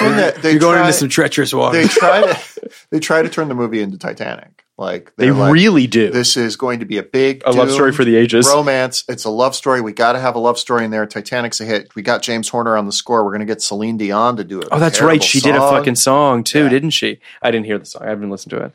When 0.00 0.16
they, 0.16 0.30
they 0.40 0.50
You're 0.52 0.60
going 0.60 0.76
try, 0.78 0.86
into 0.86 0.98
some 0.98 1.08
treacherous 1.08 1.52
water. 1.52 1.76
They 1.80 1.88
try 1.88 2.20
to 2.22 2.70
they 2.90 3.00
try 3.00 3.22
to 3.22 3.28
turn 3.28 3.48
the 3.48 3.54
movie 3.54 3.80
into 3.82 3.98
Titanic. 3.98 4.64
Like 4.78 5.12
They 5.16 5.32
like, 5.32 5.52
really 5.52 5.88
do. 5.88 6.10
This 6.10 6.36
is 6.36 6.54
going 6.54 6.78
to 6.78 6.86
be 6.86 6.98
a 6.98 7.02
big 7.02 7.42
A 7.44 7.50
love 7.50 7.70
story 7.72 7.90
for 7.90 8.04
the 8.04 8.14
ages. 8.14 8.46
Romance. 8.46 9.02
It's 9.08 9.24
a 9.24 9.30
love 9.30 9.56
story. 9.56 9.80
We 9.80 9.92
got 9.92 10.12
to 10.12 10.20
have 10.20 10.36
a 10.36 10.38
love 10.38 10.56
story 10.56 10.84
in 10.84 10.92
there. 10.92 11.04
Titanic's 11.04 11.60
a 11.60 11.64
hit. 11.64 11.92
We 11.96 12.02
got 12.02 12.22
James 12.22 12.48
Horner 12.48 12.76
on 12.76 12.86
the 12.86 12.92
score. 12.92 13.24
We're 13.24 13.30
going 13.30 13.40
to 13.40 13.46
get 13.46 13.60
Celine 13.60 13.96
Dion 13.96 14.36
to 14.36 14.44
do 14.44 14.60
it. 14.60 14.68
Oh, 14.70 14.78
that's 14.78 15.00
right. 15.00 15.20
She 15.22 15.40
did 15.40 15.56
a 15.56 15.60
fucking 15.60 15.96
song 15.96 16.44
too, 16.44 16.68
didn't 16.68 16.90
she? 16.90 17.18
I 17.42 17.50
didn't 17.50 17.66
hear 17.66 17.78
the 17.78 17.86
song. 17.86 18.02
I 18.04 18.08
haven't 18.08 18.30
listened 18.30 18.50
to 18.50 18.64
it. 18.66 18.72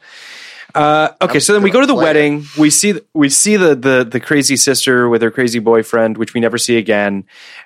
Uh, 0.75 1.09
okay, 1.21 1.39
so 1.39 1.53
then 1.53 1.61
we 1.61 1.69
go 1.69 1.79
to 1.79 1.85
the 1.85 1.93
Play 1.93 2.03
it. 2.03 2.07
wedding. 2.07 2.45
We 2.57 2.69
see 2.69 2.99
we 3.13 3.29
see 3.29 3.57
the 3.57 3.75
the 3.75 4.07
the 4.09 4.19
crazy 4.19 4.57
sister 4.57 5.07
with 5.07 5.21
her 5.21 5.29
crazy 5.31 5.59
boyfriend, 5.59 6.17
which 6.17 6.33
we 6.33 6.41
never 6.41 6.57
see 6.57 6.77
again. 6.77 7.25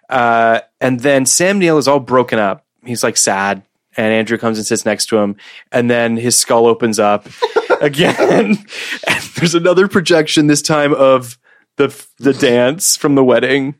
Uh, 0.09 0.59
and 0.81 0.99
then 0.99 1.25
Sam 1.25 1.57
Neill 1.57 1.77
is 1.77 1.87
all 1.87 2.01
broken 2.01 2.37
up. 2.37 2.65
He's 2.85 3.03
like 3.03 3.15
sad, 3.15 3.63
and 3.95 4.13
Andrew 4.13 4.37
comes 4.37 4.57
and 4.57 4.67
sits 4.67 4.85
next 4.85 5.05
to 5.07 5.17
him, 5.17 5.37
and 5.71 5.89
then 5.89 6.17
his 6.17 6.37
skull 6.37 6.67
opens 6.67 6.99
up 6.99 7.27
again, 7.81 8.17
and 9.07 9.21
there's 9.35 9.55
another 9.55 9.87
projection 9.87 10.47
this 10.47 10.61
time 10.61 10.93
of 10.93 11.37
the 11.77 11.87
the 12.19 12.33
dance 12.33 12.95
from 12.95 13.15
the 13.15 13.23
wedding. 13.23 13.75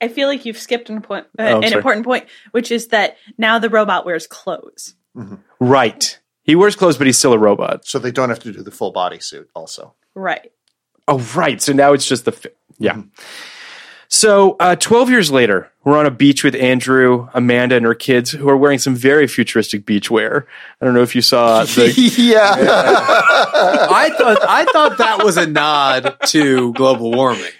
I 0.00 0.08
feel 0.08 0.28
like 0.28 0.44
you've 0.46 0.58
skipped 0.58 0.90
an, 0.90 1.02
point, 1.02 1.26
uh, 1.38 1.42
Oh, 1.42 1.56
an 1.56 1.62
sorry. 1.64 1.78
important 1.78 2.06
point, 2.06 2.26
which 2.52 2.70
is 2.70 2.88
that 2.88 3.16
now 3.36 3.58
the 3.58 3.68
robot 3.68 4.06
wears 4.06 4.28
clothes. 4.28 4.94
Right. 5.58 6.20
He 6.44 6.54
wears 6.54 6.76
clothes, 6.76 6.96
but 6.96 7.08
he's 7.08 7.18
still 7.18 7.32
a 7.32 7.38
robot. 7.38 7.84
So 7.84 7.98
they 7.98 8.12
don't 8.12 8.28
have 8.28 8.38
to 8.40 8.52
do 8.52 8.62
the 8.62 8.70
full 8.70 8.92
body 8.92 9.18
suit. 9.18 9.50
Also, 9.54 9.94
Right. 10.14 10.52
Oh, 11.08 11.18
right. 11.34 11.60
So 11.60 11.72
now 11.72 11.94
it's 11.94 12.06
just 12.06 12.26
the 12.26 12.32
fi- 12.32 12.50
yeah. 12.78 13.02
So 14.08 14.56
uh, 14.58 14.74
twelve 14.76 15.10
years 15.10 15.30
later, 15.30 15.70
we're 15.84 15.98
on 15.98 16.06
a 16.06 16.10
beach 16.10 16.42
with 16.42 16.54
Andrew, 16.54 17.28
Amanda, 17.34 17.76
and 17.76 17.84
her 17.84 17.94
kids, 17.94 18.30
who 18.30 18.48
are 18.48 18.56
wearing 18.56 18.78
some 18.78 18.94
very 18.94 19.26
futuristic 19.26 19.84
beach 19.84 20.10
wear. 20.10 20.46
I 20.80 20.84
don't 20.84 20.94
know 20.94 21.02
if 21.02 21.14
you 21.14 21.20
saw 21.22 21.64
the. 21.64 21.92
yeah. 22.16 22.54
I 22.56 24.10
thought 24.16 24.38
I 24.48 24.64
thought 24.72 24.98
that 24.98 25.24
was 25.24 25.36
a 25.36 25.46
nod 25.46 26.16
to 26.28 26.72
global 26.72 27.12
warming. 27.12 27.50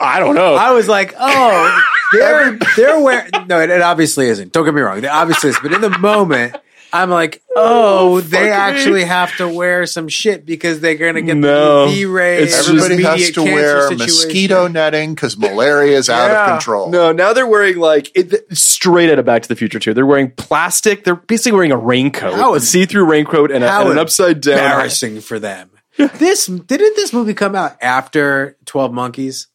I 0.00 0.18
don't 0.18 0.34
know. 0.34 0.54
I 0.54 0.72
was 0.72 0.88
like, 0.88 1.14
oh, 1.18 1.82
they're 2.12 2.58
they're 2.76 3.00
wearing. 3.00 3.30
No, 3.46 3.60
it, 3.60 3.70
it 3.70 3.82
obviously 3.82 4.28
isn't. 4.28 4.52
Don't 4.52 4.64
get 4.64 4.74
me 4.74 4.80
wrong. 4.80 4.98
It 4.98 5.04
obviously 5.04 5.50
is. 5.50 5.58
But 5.62 5.72
in 5.72 5.80
the 5.82 5.96
moment, 5.98 6.56
I'm 6.92 7.10
like, 7.10 7.42
oh, 7.54 8.16
oh, 8.16 8.20
they 8.20 8.36
fuck 8.38 8.44
me. 8.44 8.50
actually 8.50 9.04
have 9.04 9.36
to 9.36 9.48
wear 9.48 9.84
some 9.86 10.08
shit 10.08 10.46
because 10.46 10.80
they're 10.80 10.94
gonna 10.94 11.20
get 11.22 11.36
No. 11.36 11.86
the 11.90 11.92
UV 12.04 12.14
rays. 12.14 12.68
Everybody 12.68 13.02
has 13.02 13.30
to 13.32 13.42
wear 13.42 13.82
situation. 13.88 13.98
mosquito 13.98 14.68
netting 14.68 15.14
because 15.14 15.36
malaria 15.36 15.98
is 15.98 16.08
out 16.08 16.30
Yeah. 16.30 16.44
of 16.44 16.50
control. 16.52 16.90
No, 16.90 17.12
now 17.12 17.32
they're 17.32 17.46
wearing 17.46 17.78
like 17.78 18.10
it, 18.14 18.56
straight 18.56 19.10
out 19.10 19.18
of 19.18 19.24
Back 19.26 19.42
to 19.42 19.48
the 19.48 19.56
Future 19.56 19.78
too. 19.78 19.92
They're 19.92 20.06
wearing 20.06 20.30
plastic. 20.30 21.04
They're 21.04 21.14
basically 21.16 21.52
wearing 21.52 21.72
a 21.72 21.76
raincoat, 21.76 22.34
How 22.34 22.54
a 22.54 22.60
see-through 22.60 23.04
raincoat, 23.04 23.50
and, 23.50 23.62
a, 23.62 23.68
How 23.70 23.82
and 23.82 23.92
an 23.92 23.98
upside 23.98 24.40
down. 24.40 24.54
embarrassing 24.58 25.20
for 25.20 25.38
them. 25.38 25.70
this 25.96 26.46
didn't 26.46 26.96
this 26.96 27.12
movie 27.12 27.34
come 27.34 27.54
out 27.54 27.76
after 27.82 28.56
Twelve 28.64 28.92
Monkeys? 28.92 29.48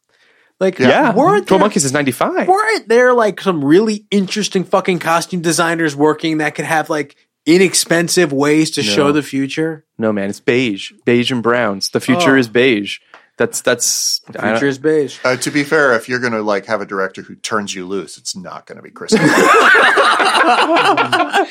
Like, 0.64 0.80
Yeah, 0.80 1.14
weren't 1.14 1.46
Twelve 1.48 1.60
there- 1.60 1.60
Monkeys 1.60 1.84
is 1.86 1.92
ninety-five. 1.94 2.48
weren't 2.48 2.88
there 2.88 3.14
like 3.14 3.42
some 3.42 3.64
really 3.66 4.06
interesting 4.12 4.64
fucking 4.64 5.00
costume 5.00 5.42
designers 5.42 5.96
working 5.96 6.38
that 6.38 6.56
could 6.56 6.66
have 6.66 6.90
like 6.90 7.16
inexpensive 7.46 8.32
ways 8.32 8.72
to 8.72 8.82
show 8.84 9.12
the 9.12 9.22
future? 9.22 9.86
No, 9.98 10.12
man, 10.14 10.30
it's 10.30 10.40
beige, 10.40 10.92
beige 11.06 11.32
and 11.32 11.44
browns. 11.44 11.90
The 11.90 12.00
future 12.00 12.36
Oh. 12.36 12.40
is 12.40 12.48
beige. 12.48 13.00
That's 13.38 13.62
that's 13.62 14.22
I 14.30 14.32
don't- 14.34 14.52
Future 14.54 14.68
is 14.68 14.78
beige. 14.78 15.20
Uh, 15.24 15.36
to 15.38 15.50
be 15.52 15.64
fair, 15.64 15.96
if 15.96 16.08
you're 16.08 16.20
going 16.20 16.34
to 16.34 16.42
like 16.44 16.68
have 16.68 16.82
a 16.82 16.86
director 16.86 17.24
who 17.24 17.36
turns 17.36 17.74
you 17.74 17.86
loose, 17.88 18.18
it's 18.18 18.36
not 18.36 18.68
going 18.68 18.76
to 18.78 18.84
be 18.84 18.92
Chris. 18.92 19.14
Nolan. 19.14 19.28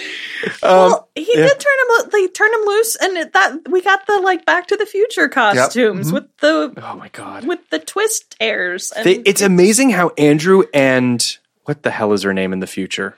well, 0.62 1.09
he 1.14 1.24
did 1.24 1.60
turn 1.60 1.78
him. 1.80 1.86
lo- 1.90 2.09
They 2.12 2.28
turned 2.28 2.54
him 2.54 2.60
loose, 2.66 2.96
and 2.96 3.16
it, 3.16 3.32
that 3.32 3.68
we 3.68 3.82
got 3.82 4.06
the 4.06 4.20
like 4.20 4.44
Back 4.46 4.68
to 4.68 4.76
the 4.76 4.86
Future 4.86 5.28
costumes 5.28 6.06
Mm-hmm. 6.06 6.14
with 6.14 6.36
the 6.38 6.72
Oh 6.82 6.96
my 6.96 7.09
god! 7.09 7.46
with 7.46 7.68
the 7.70 7.78
twist 7.78 8.36
hairs. 8.40 8.92
And 8.92 9.04
They, 9.04 9.14
it's 9.16 9.42
amazing 9.42 9.90
how 9.90 10.10
Andrew 10.18 10.64
and 10.72 11.24
what 11.64 11.82
the 11.82 11.90
hell 11.90 12.12
is 12.12 12.22
her 12.22 12.34
name 12.34 12.52
in 12.52 12.60
the 12.60 12.66
future? 12.66 13.16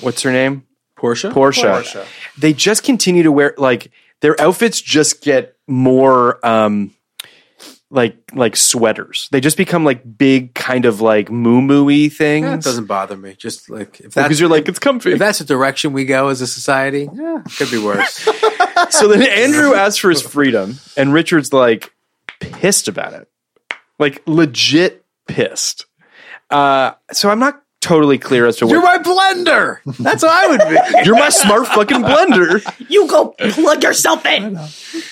What's 0.00 0.22
her 0.22 0.32
name? 0.32 0.66
Portia. 0.96 1.30
Portia. 1.30 1.70
Portia. 1.72 2.06
They 2.38 2.52
just 2.52 2.82
continue 2.82 3.22
to 3.24 3.32
wear 3.32 3.54
like 3.58 3.90
their 4.20 4.40
outfits 4.40 4.80
just 4.80 5.22
get 5.22 5.56
more 5.66 6.44
um 6.46 6.92
like 7.94 8.16
like 8.34 8.56
sweaters. 8.56 9.28
They 9.30 9.40
just 9.40 9.56
become 9.56 9.84
like 9.84 10.18
big 10.18 10.52
kind 10.54 10.84
of 10.84 11.00
like 11.00 11.30
moo 11.30 12.08
things. 12.08 12.44
That 12.44 12.62
doesn't 12.62 12.86
bother 12.86 13.16
me. 13.16 13.34
Just 13.34 13.70
like 13.70 14.00
if 14.00 14.12
that's 14.12 14.26
because 14.26 14.40
you're 14.40 14.48
like 14.48 14.68
it's 14.68 14.80
comfy. 14.80 15.12
if 15.12 15.20
that's 15.20 15.38
the 15.38 15.44
direction 15.44 15.92
we 15.92 16.04
go 16.04 16.28
as 16.28 16.40
a 16.40 16.46
society, 16.46 17.08
yeah, 17.14 17.42
could 17.56 17.70
be 17.70 17.78
worse. 17.78 18.14
so 18.90 19.08
then 19.08 19.22
Andrew 19.22 19.74
asks 19.74 19.98
for 19.98 20.10
his 20.10 20.20
freedom, 20.20 20.78
and 20.96 21.12
Richard's 21.12 21.52
like 21.52 21.92
pissed 22.40 22.88
about 22.88 23.12
it, 23.12 23.28
like 24.00 24.22
legit 24.26 25.04
pissed. 25.28 25.86
Uh, 26.50 26.92
so 27.12 27.30
I'm 27.30 27.38
not 27.38 27.63
totally 27.84 28.18
clear 28.18 28.46
as 28.46 28.56
to 28.56 28.66
what 28.66 28.72
You're 28.72 28.82
my 28.82 28.98
blender. 28.98 29.78
That's 29.98 30.22
what 30.22 30.32
I 30.32 30.46
would 30.48 30.60
be. 30.68 31.00
you're 31.04 31.14
my 31.18 31.28
smart 31.28 31.66
fucking 31.68 32.02
blender. 32.02 32.88
you 32.90 33.06
go 33.08 33.28
plug 33.38 33.82
yourself 33.82 34.24
in. 34.26 34.58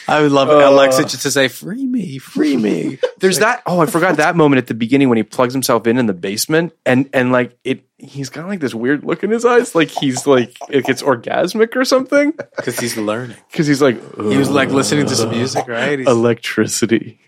I 0.08 0.22
would 0.22 0.32
love 0.32 0.48
uh, 0.48 0.68
Alexa 0.70 1.02
just 1.04 1.22
to 1.22 1.30
say, 1.30 1.48
"Free 1.48 1.86
me, 1.86 2.18
free 2.18 2.56
me." 2.56 2.98
There's 3.18 3.38
that. 3.38 3.62
Oh, 3.66 3.80
I 3.80 3.86
forgot 3.86 4.16
that 4.16 4.34
moment 4.36 4.58
at 4.58 4.66
the 4.66 4.74
beginning 4.74 5.08
when 5.08 5.16
he 5.16 5.22
plugs 5.22 5.52
himself 5.52 5.86
in 5.86 5.98
in 5.98 6.06
the 6.06 6.14
basement, 6.14 6.72
and 6.86 7.08
and 7.12 7.30
like 7.30 7.56
it, 7.64 7.84
he's 7.98 8.30
got 8.30 8.46
like 8.48 8.60
this 8.60 8.74
weird 8.74 9.04
look 9.04 9.22
in 9.22 9.30
his 9.30 9.44
eyes, 9.44 9.74
like 9.74 9.90
he's 9.90 10.26
like 10.26 10.56
it 10.70 10.84
gets 10.84 11.02
orgasmic 11.02 11.76
or 11.76 11.84
something, 11.84 12.32
Because 12.56 12.78
he's 12.80 12.96
learning. 12.96 13.36
because 13.50 13.66
he's 13.66 13.82
like 13.82 13.96
He 14.16 14.36
was 14.36 14.50
like 14.50 14.70
listening 14.70 15.06
to 15.06 15.14
some 15.14 15.30
music, 15.30 15.68
right? 15.68 15.98
He's- 15.98 16.10
electricity. 16.10 17.18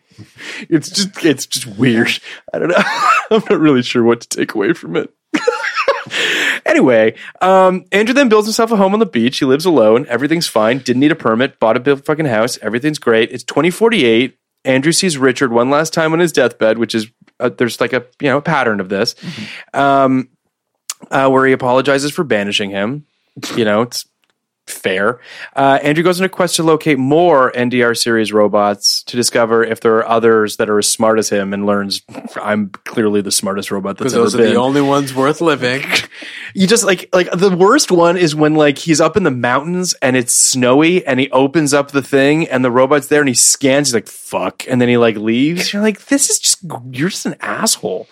It's 0.68 0.90
just 0.90 1.24
it's 1.24 1.46
just 1.46 1.66
weird. 1.66 2.08
I 2.52 2.58
don't 2.60 2.68
know. 2.68 2.76
I'm 3.32 3.42
not 3.50 3.58
really 3.58 3.82
sure 3.82 4.02
what 4.04 4.20
to 4.20 4.28
take 4.28 4.54
away 4.54 4.72
from 4.72 4.94
it. 4.96 5.12
anyway, 6.66 7.15
um, 7.40 7.85
Andrew 7.93 8.15
then 8.15 8.28
builds 8.28 8.47
himself 8.47 8.70
a 8.70 8.77
home 8.77 8.93
on 8.93 9.01
the 9.01 9.06
beach. 9.06 9.39
He 9.39 9.44
lives 9.44 9.65
alone. 9.65 10.06
Everything's 10.09 10.47
fine. 10.47 10.78
Didn't 10.78 11.01
need 11.01 11.12
a 11.12 11.16
permit. 11.16 11.59
Bought 11.59 11.77
a 11.77 11.81
big 11.81 12.05
fucking 12.05 12.27
house. 12.27 12.59
Everything's 12.62 12.98
great. 12.98 13.31
It's 13.31 13.44
2048. 13.44 14.36
Andrew 14.65 14.93
sees 14.93 15.19
Richard 15.19 15.52
one 15.52 15.70
last 15.70 15.93
time 15.93 16.12
on 16.12 16.19
his 16.19 16.32
deathbed, 16.32 16.78
which 16.78 16.94
is 16.94 17.06
uh, 17.39 17.51
there's 17.51 17.81
like 17.81 17.93
a 17.93 18.06
you 18.20 18.28
know 18.28 18.39
a 18.39 18.43
pattern 18.43 18.81
of 18.81 18.89
this, 18.89 19.15
um, 19.74 20.31
uh, 21.11 21.28
where 21.28 21.47
he 21.47 21.52
apologizes 21.52 22.12
for 22.12 22.24
banishing 22.24 22.70
him. 22.70 23.05
You 23.56 23.65
know, 23.65 23.82
it's 23.82 24.06
fair. 24.66 25.20
Uh, 25.54 25.78
Andrew 25.82 26.02
goes 26.02 26.20
on 26.20 26.24
a 26.24 26.28
quest 26.28 26.56
to 26.56 26.62
locate 26.62 26.98
more 26.98 27.52
NDR 27.52 27.96
series 27.96 28.32
robots 28.32 29.02
to 29.04 29.16
discover 29.16 29.62
if 29.64 29.80
there 29.80 29.96
are 29.96 30.08
others 30.08 30.56
that 30.56 30.70
are 30.70 30.78
as 30.78 30.88
smart 30.88 31.18
as 31.18 31.28
him, 31.28 31.52
and 31.52 31.66
learns 31.66 32.02
I'm 32.40 32.70
clearly 32.70 33.20
the 33.20 33.32
smartest 33.32 33.70
robot 33.70 33.98
that's 33.98 34.12
Because 34.12 34.14
ever 34.14 34.22
those 34.24 34.34
are 34.34 34.52
the 34.52 34.60
only 34.60 34.80
ones 34.80 35.14
worth 35.14 35.40
living. 35.40 35.82
you 36.54 36.66
just 36.66 36.84
like 36.84 37.08
like 37.12 37.30
the 37.32 37.54
worst 37.54 37.90
one 37.90 38.16
is 38.16 38.34
when 38.34 38.54
like 38.54 38.78
he's 38.78 39.00
up 39.00 39.16
in 39.16 39.24
the 39.24 39.30
mountains 39.30 39.94
and 39.94 40.16
it's 40.16 40.34
snowy 40.34 41.04
and 41.06 41.20
he 41.20 41.30
opens 41.30 41.74
up 41.74 41.90
the 41.90 42.02
thing 42.02 42.48
and 42.48 42.64
the 42.64 42.70
robot's 42.70 43.08
there 43.08 43.20
and 43.20 43.28
he 43.28 43.34
scans 43.34 43.88
he's 43.88 43.94
like 43.94 44.06
fuck 44.06 44.64
and 44.68 44.80
then 44.80 44.88
he 44.88 44.96
like 44.96 45.16
leaves 45.16 45.72
you're 45.72 45.82
like 45.82 46.06
this 46.06 46.30
is 46.30 46.38
just 46.38 46.58
you're 46.90 47.08
just 47.08 47.26
an 47.26 47.36
asshole 47.40 48.06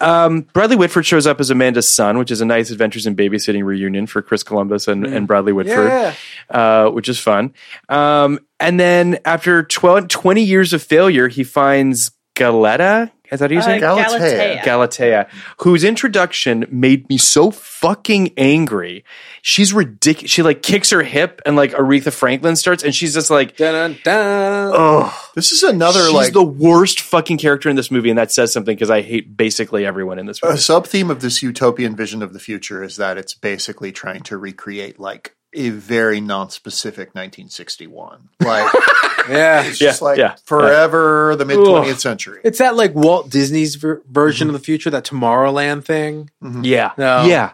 um, 0.00 0.42
Bradley 0.52 0.76
Whitford 0.76 1.06
shows 1.06 1.26
up 1.26 1.40
as 1.40 1.50
Amanda's 1.50 1.88
son, 1.88 2.18
which 2.18 2.30
is 2.30 2.40
a 2.40 2.44
nice 2.44 2.70
adventures 2.70 3.06
in 3.06 3.16
babysitting 3.16 3.64
reunion 3.64 4.06
for 4.06 4.22
Chris 4.22 4.42
Columbus 4.42 4.88
and, 4.88 5.06
and 5.06 5.26
Bradley 5.26 5.52
Whitford, 5.52 5.88
Yeah. 5.88 6.14
uh, 6.50 6.90
which 6.90 7.08
is 7.08 7.18
fun. 7.18 7.54
Um, 7.88 8.40
and 8.60 8.78
then 8.80 9.18
after 9.24 9.62
12, 9.62 10.08
20 10.08 10.42
years 10.42 10.72
of 10.72 10.82
failure, 10.82 11.28
he 11.28 11.44
finds 11.44 12.10
Galetta. 12.36 13.10
Is 13.32 13.40
that 13.40 13.50
how 13.50 13.56
you 13.56 13.62
say 13.62 13.78
it? 13.78 13.82
Uh, 13.82 13.94
Galatea. 13.96 14.62
Galatea, 14.64 15.28
whose 15.58 15.82
introduction 15.82 16.64
made 16.70 17.08
me 17.08 17.18
so 17.18 17.50
fucking 17.50 18.32
angry. 18.36 19.04
She's 19.42 19.72
ridiculous. 19.72 20.30
She 20.30 20.44
like 20.44 20.62
kicks 20.62 20.90
her 20.90 21.02
hip 21.02 21.42
and 21.44 21.56
like 21.56 21.72
Aretha 21.72 22.12
Franklin 22.12 22.54
starts 22.54 22.84
and 22.84 22.94
she's 22.94 23.14
just 23.14 23.28
like, 23.28 23.56
Dun, 23.56 23.98
dun. 24.04 24.72
oh, 24.72 25.28
This 25.34 25.50
is 25.50 25.64
another 25.64 26.04
she's 26.04 26.12
like 26.12 26.34
the 26.34 26.42
worst 26.44 27.00
fucking 27.00 27.38
character 27.38 27.68
in 27.68 27.74
this 27.74 27.90
movie. 27.90 28.10
And 28.10 28.18
that 28.18 28.30
says 28.30 28.52
something 28.52 28.76
because 28.76 28.90
I 28.90 29.02
hate 29.02 29.36
basically 29.36 29.84
everyone 29.84 30.20
in 30.20 30.26
this 30.26 30.40
movie. 30.40 30.54
a 30.54 30.58
sub 30.58 30.86
theme 30.86 31.10
of 31.10 31.20
this 31.20 31.42
utopian 31.42 31.96
vision 31.96 32.22
of 32.22 32.32
the 32.32 32.38
future 32.38 32.84
is 32.84 32.94
that 32.96 33.18
it's 33.18 33.34
basically 33.34 33.90
trying 33.90 34.22
to 34.22 34.36
recreate 34.38 35.00
like 35.00 35.34
a 35.56 35.70
very 35.70 36.20
non-specific 36.20 37.08
1961. 37.14 38.28
Like 38.40 38.72
Yeah. 39.28 39.64
it's 39.64 39.78
just 39.78 40.02
like 40.02 40.18
yeah, 40.18 40.36
forever 40.44 41.34
the 41.36 41.44
mid 41.44 41.58
20th 41.58 41.98
century. 42.00 42.40
It's 42.44 42.58
that 42.58 42.76
like 42.76 42.94
Walt 42.94 43.28
Disney's 43.30 43.74
ver- 43.74 44.02
version 44.10 44.48
mm-hmm. 44.48 44.54
of 44.54 44.60
the 44.60 44.64
future, 44.64 44.90
that 44.90 45.04
Tomorrowland 45.04 45.84
thing. 45.84 46.30
Mm-hmm. 46.42 46.64
Yeah. 46.64 46.92
No. 46.96 47.24
Yeah. 47.24 47.52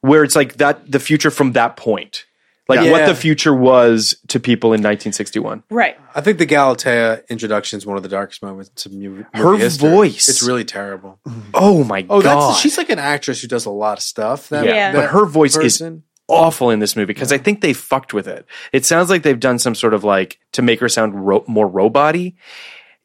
Where 0.00 0.24
it's 0.24 0.36
like 0.36 0.54
that, 0.56 0.90
the 0.90 0.98
future 1.00 1.30
from 1.30 1.52
that 1.52 1.76
point. 1.76 2.26
Like 2.68 2.80
Yeah. 2.80 2.90
what 2.92 3.00
Yeah. 3.02 3.08
the 3.08 3.14
future 3.14 3.54
was 3.54 4.16
to 4.28 4.40
people 4.40 4.70
in 4.70 4.80
1961. 4.80 5.62
Right. 5.70 5.98
I 6.14 6.20
think 6.22 6.38
the 6.38 6.46
Galatea 6.46 7.22
introduction 7.28 7.76
is 7.76 7.84
one 7.86 7.96
of 7.98 8.02
the 8.02 8.08
darkest 8.08 8.42
moments 8.42 8.86
of 8.86 8.92
mu- 8.92 9.24
Her 9.34 9.56
history. 9.56 9.90
voice. 9.90 10.28
It's 10.28 10.42
really 10.42 10.64
terrible. 10.64 11.20
Oh 11.52 11.84
my 11.84 12.06
Oh, 12.08 12.22
God. 12.22 12.50
that's 12.50 12.60
she's 12.60 12.78
like 12.78 12.88
an 12.90 12.98
actress 12.98 13.42
who 13.42 13.48
does 13.48 13.66
a 13.66 13.70
lot 13.70 13.98
of 13.98 14.02
stuff. 14.02 14.48
That, 14.48 14.64
yeah. 14.64 14.74
Yeah. 14.74 14.92
But 14.92 15.10
her 15.10 15.26
voice 15.26 15.54
person. 15.56 15.96
is 15.96 16.02
awful 16.28 16.70
in 16.70 16.78
this 16.78 16.96
movie 16.96 17.06
because 17.06 17.32
I 17.32 17.38
think 17.38 17.60
they 17.60 17.72
fucked 17.72 18.14
with 18.14 18.26
it. 18.26 18.46
It 18.72 18.84
sounds 18.84 19.10
like 19.10 19.22
they've 19.22 19.38
done 19.38 19.58
some 19.58 19.74
sort 19.74 19.94
of 19.94 20.04
like 20.04 20.38
to 20.52 20.62
make 20.62 20.80
her 20.80 20.88
sound 20.88 21.26
ro- 21.26 21.44
more 21.46 21.68
robot-y. 21.68 22.32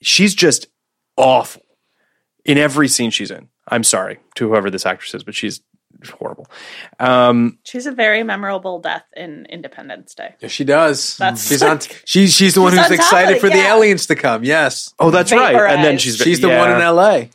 She's 0.01 0.33
just 0.33 0.67
awful 1.17 1.63
in 2.45 2.57
every 2.57 2.87
scene 2.87 3.11
she's 3.11 3.31
in. 3.31 3.49
I'm 3.67 3.83
sorry 3.83 4.19
to 4.35 4.47
whoever 4.47 4.69
this 4.69 4.85
actress 4.85 5.13
is, 5.13 5.23
but 5.23 5.35
she's 5.35 5.61
horrible. 6.17 6.47
Um, 6.99 7.59
She's 7.65 7.85
a 7.85 7.91
very 7.91 8.23
memorable 8.23 8.79
death 8.79 9.03
in 9.15 9.45
Independence 9.47 10.13
Day. 10.15 10.35
Yeah, 10.39 10.47
she 10.47 10.63
does. 10.63 11.17
That's- 11.17 11.47
she's 11.47 11.61
on. 11.61 11.79
She's 12.05 12.33
she's 12.33 12.55
the 12.55 12.61
one 12.61 12.71
She's 12.71 12.79
who's 12.79 12.87
on 12.87 12.93
excited 12.93 13.37
it, 13.37 13.39
for 13.41 13.49
the 13.49 13.57
aliens 13.59 14.05
to 14.07 14.15
come. 14.15 14.43
Yes, 14.43 14.93
oh, 14.99 15.11
that's 15.11 15.31
right. 15.31 15.55
And 15.55 15.83
then 15.83 15.97
she's 15.97 16.17
she's 16.17 16.39
the 16.39 16.47
yeah. 16.47 16.59
one 16.59 16.71
in 16.71 16.81
L.A. 16.81 17.29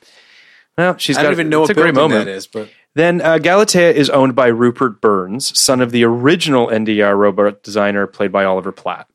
Well, 0.78 0.97
she's 0.97 1.16
I 1.16 1.20
got 1.23 1.24
don't 1.24 1.32
even 1.35 1.48
know 1.51 1.61
what 1.61 1.70
a 1.70 1.74
great 1.74 1.94
moment. 1.94 2.24
that 2.24 2.31
is, 2.31 2.47
but 2.48 2.69
Then 2.95 3.21
uh, 3.21 3.39
Galatea 3.39 3.93
is 3.93 4.09
owned 4.11 4.35
by 4.35 4.47
Rupert 4.47 5.01
Burns, 5.01 5.59
son 5.59 5.81
of 5.81 5.91
the 5.91 6.05
original 6.05 6.69
NDR 6.69 7.16
robot 7.16 7.62
designer 7.62 8.07
played 8.07 8.31
by 8.31 8.45
Oliver 8.45 8.71
Platt, 8.71 9.09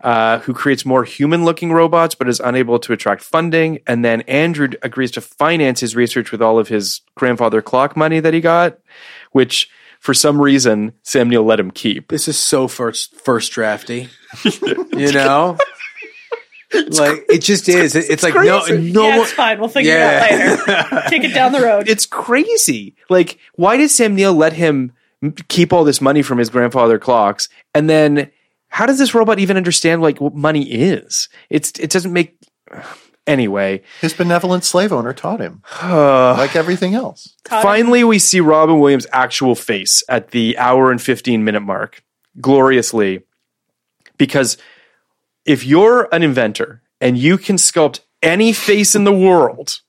uh, 0.00 0.38
who 0.40 0.54
creates 0.54 0.86
more 0.86 1.04
human 1.04 1.44
looking 1.44 1.72
robots 1.72 2.14
but 2.14 2.28
is 2.28 2.40
unable 2.40 2.78
to 2.78 2.92
attract 2.92 3.22
funding. 3.22 3.80
And 3.86 4.04
then 4.04 4.22
Andrew 4.22 4.68
agrees 4.82 5.10
to 5.12 5.20
finance 5.20 5.80
his 5.80 5.94
research 5.94 6.32
with 6.32 6.40
all 6.40 6.58
of 6.58 6.68
his 6.68 7.02
grandfather 7.16 7.60
clock 7.60 7.96
money 7.96 8.20
that 8.20 8.32
he 8.32 8.40
got, 8.40 8.78
which 9.32 9.70
for 10.00 10.14
some 10.14 10.40
reason 10.40 10.92
Sam 11.02 11.28
Neill 11.28 11.44
let 11.44 11.60
him 11.60 11.70
keep. 11.70 12.08
this 12.08 12.28
is 12.28 12.38
so 12.38 12.66
first 12.66 13.14
first 13.16 13.52
drafty. 13.52 14.08
you 14.44 15.12
know, 15.12 15.58
like 16.98 17.24
it 17.28 17.38
just 17.42 17.68
is. 17.68 17.94
It- 17.96 18.10
It's, 18.10 18.22
like 18.22 18.34
no, 18.34 18.42
no 18.66 19.08
yeah, 19.08 19.20
it's 19.22 19.32
fine. 19.32 19.58
We'll 19.58 19.68
figure 19.68 19.92
Yeah. 19.94 20.26
it 20.30 20.68
out 20.68 20.90
later. 20.90 21.02
Take 21.08 21.24
it 21.24 21.34
down 21.34 21.52
the 21.52 21.60
road. 21.60 21.88
It's 21.88 22.04
crazy. 22.06 22.94
Like, 23.08 23.38
why 23.54 23.76
did 23.76 23.90
Sam 23.90 24.14
Neill 24.14 24.34
let 24.34 24.52
him 24.52 24.92
keep 25.48 25.72
all 25.72 25.84
this 25.84 26.00
money 26.00 26.22
from 26.22 26.38
his 26.38 26.50
grandfather 26.50 26.98
clocks? 26.98 27.48
And 27.74 27.88
then, 27.88 28.30
how 28.68 28.84
does 28.86 28.98
this 28.98 29.14
robot 29.14 29.38
even 29.38 29.56
understand 29.56 30.02
like 30.02 30.20
what 30.20 30.34
money 30.34 30.64
is? 30.70 31.28
It's 31.50 31.70
it 31.78 31.90
doesn't 31.90 32.12
make. 32.12 32.36
Anyway, 33.26 33.82
His 34.00 34.14
benevolent 34.14 34.64
slave 34.64 34.90
owner 34.90 35.12
taught 35.12 35.38
him, 35.38 35.60
like 35.82 36.56
everything 36.56 36.94
else. 36.94 37.34
Taught 37.44 37.58
him. 37.58 37.62
finally 37.62 38.02
we 38.02 38.18
see 38.18 38.40
Robin 38.40 38.80
Williams' 38.80 39.06
actual 39.12 39.54
face 39.54 40.02
at 40.08 40.30
the 40.30 40.56
hour 40.56 40.90
and 40.90 40.98
fifteen 40.98 41.44
minute 41.44 41.60
mark. 41.60 42.02
gloriously 42.40 43.20
because 44.16 44.56
if 45.48 45.64
you're 45.64 46.08
an 46.14 46.22
inventor 46.22 46.82
and 47.00 47.16
you 47.18 47.38
can 47.38 47.56
sculpt 47.56 48.00
any 48.22 48.52
face 48.52 48.94
in 48.94 49.04
the 49.04 49.12
world, 49.12 49.80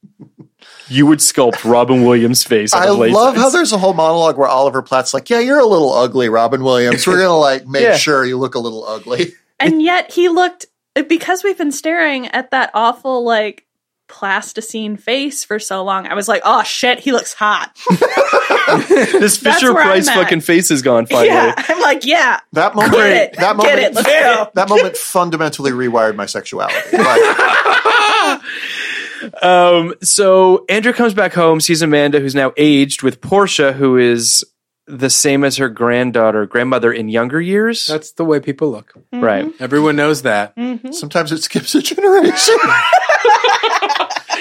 you 0.87 1.05
would 1.05 1.19
sculpt 1.19 1.69
Robin 1.69 2.03
Williams' 2.03 2.43
face. 2.43 2.73
out 2.73 2.83
I 2.83 2.87
of 2.89 2.97
latex. 2.97 3.15
love 3.15 3.35
how 3.35 3.49
there's 3.49 3.71
a 3.73 3.77
whole 3.77 3.93
monologue 3.93 4.37
where 4.37 4.47
Oliver 4.47 4.81
Platt's 4.81 5.13
like, 5.13 5.29
"Yeah, 5.29 5.39
you're 5.39 5.59
a 5.59 5.65
little 5.65 5.93
ugly, 5.93 6.29
Robin 6.29 6.63
Williams. 6.63 7.05
We're 7.05 7.17
gonna 7.21 7.37
like 7.37 7.67
make 7.67 7.83
Yeah. 7.83 7.97
sure 7.97 8.25
you 8.25 8.37
look 8.37 8.55
a 8.55 8.59
little 8.59 8.85
ugly." 8.87 9.33
and 9.59 9.81
yet 9.81 10.11
he 10.11 10.29
looked 10.29 10.65
because 11.07 11.43
we've 11.43 11.57
been 11.57 11.71
staring 11.71 12.27
at 12.27 12.51
that 12.51 12.71
awful 12.73 13.23
like 13.23 13.65
plasticine 14.07 14.97
face 14.97 15.43
for 15.45 15.59
so 15.59 15.83
long. 15.83 16.07
I 16.07 16.15
was 16.15 16.27
like, 16.27 16.41
oh 16.43 16.63
shit, 16.63 16.99
he 16.99 17.11
looks 17.11 17.33
hot. 17.33 17.77
this 18.87 19.37
Fisher 19.37 19.73
Price 19.73 20.07
fucking 20.09 20.41
face 20.41 20.71
is 20.71 20.81
gone 20.81 21.05
finally. 21.05 21.27
yeah, 21.27 21.53
I'm 21.57 21.79
like, 21.81 22.05
yeah, 22.05 22.39
That 22.53 22.75
moment, 22.75 22.93
get 22.93 23.11
it, 23.11 23.33
that 23.37 23.39
get 23.39 23.57
moment, 23.57 23.79
it, 23.79 23.93
let's 23.95 24.07
go. 24.07 24.49
that 24.55 24.69
moment 24.69 24.97
fundamentally 24.97 25.71
rewired 25.71 26.15
my 26.15 26.25
sexuality. 26.25 26.97
Like, 26.97 28.41
Um, 29.41 29.95
so 30.01 30.65
Andrew 30.69 30.93
comes 30.93 31.13
back 31.13 31.33
home, 31.33 31.59
sees 31.59 31.81
Amanda, 31.81 32.19
who's 32.21 32.35
now 32.35 32.53
aged, 32.55 33.03
with 33.03 33.19
Portia, 33.19 33.73
who 33.73 33.97
is 33.97 34.45
the 34.87 35.09
same 35.09 35.43
as 35.43 35.57
her 35.57 35.67
granddaughter, 35.69 36.45
grandmother 36.45 36.91
in 36.91 37.09
younger 37.09 37.39
years. 37.39 37.85
That's 37.85 38.13
the 38.13 38.23
way 38.23 38.39
people 38.39 38.71
look. 38.71 38.93
right. 39.11 39.51
Everyone 39.59 39.97
knows 39.97 40.21
that. 40.23 40.53
sometimes 40.91 41.31
it 41.33 41.43
skips 41.43 41.75
a 41.75 41.81
generation. 41.81 42.55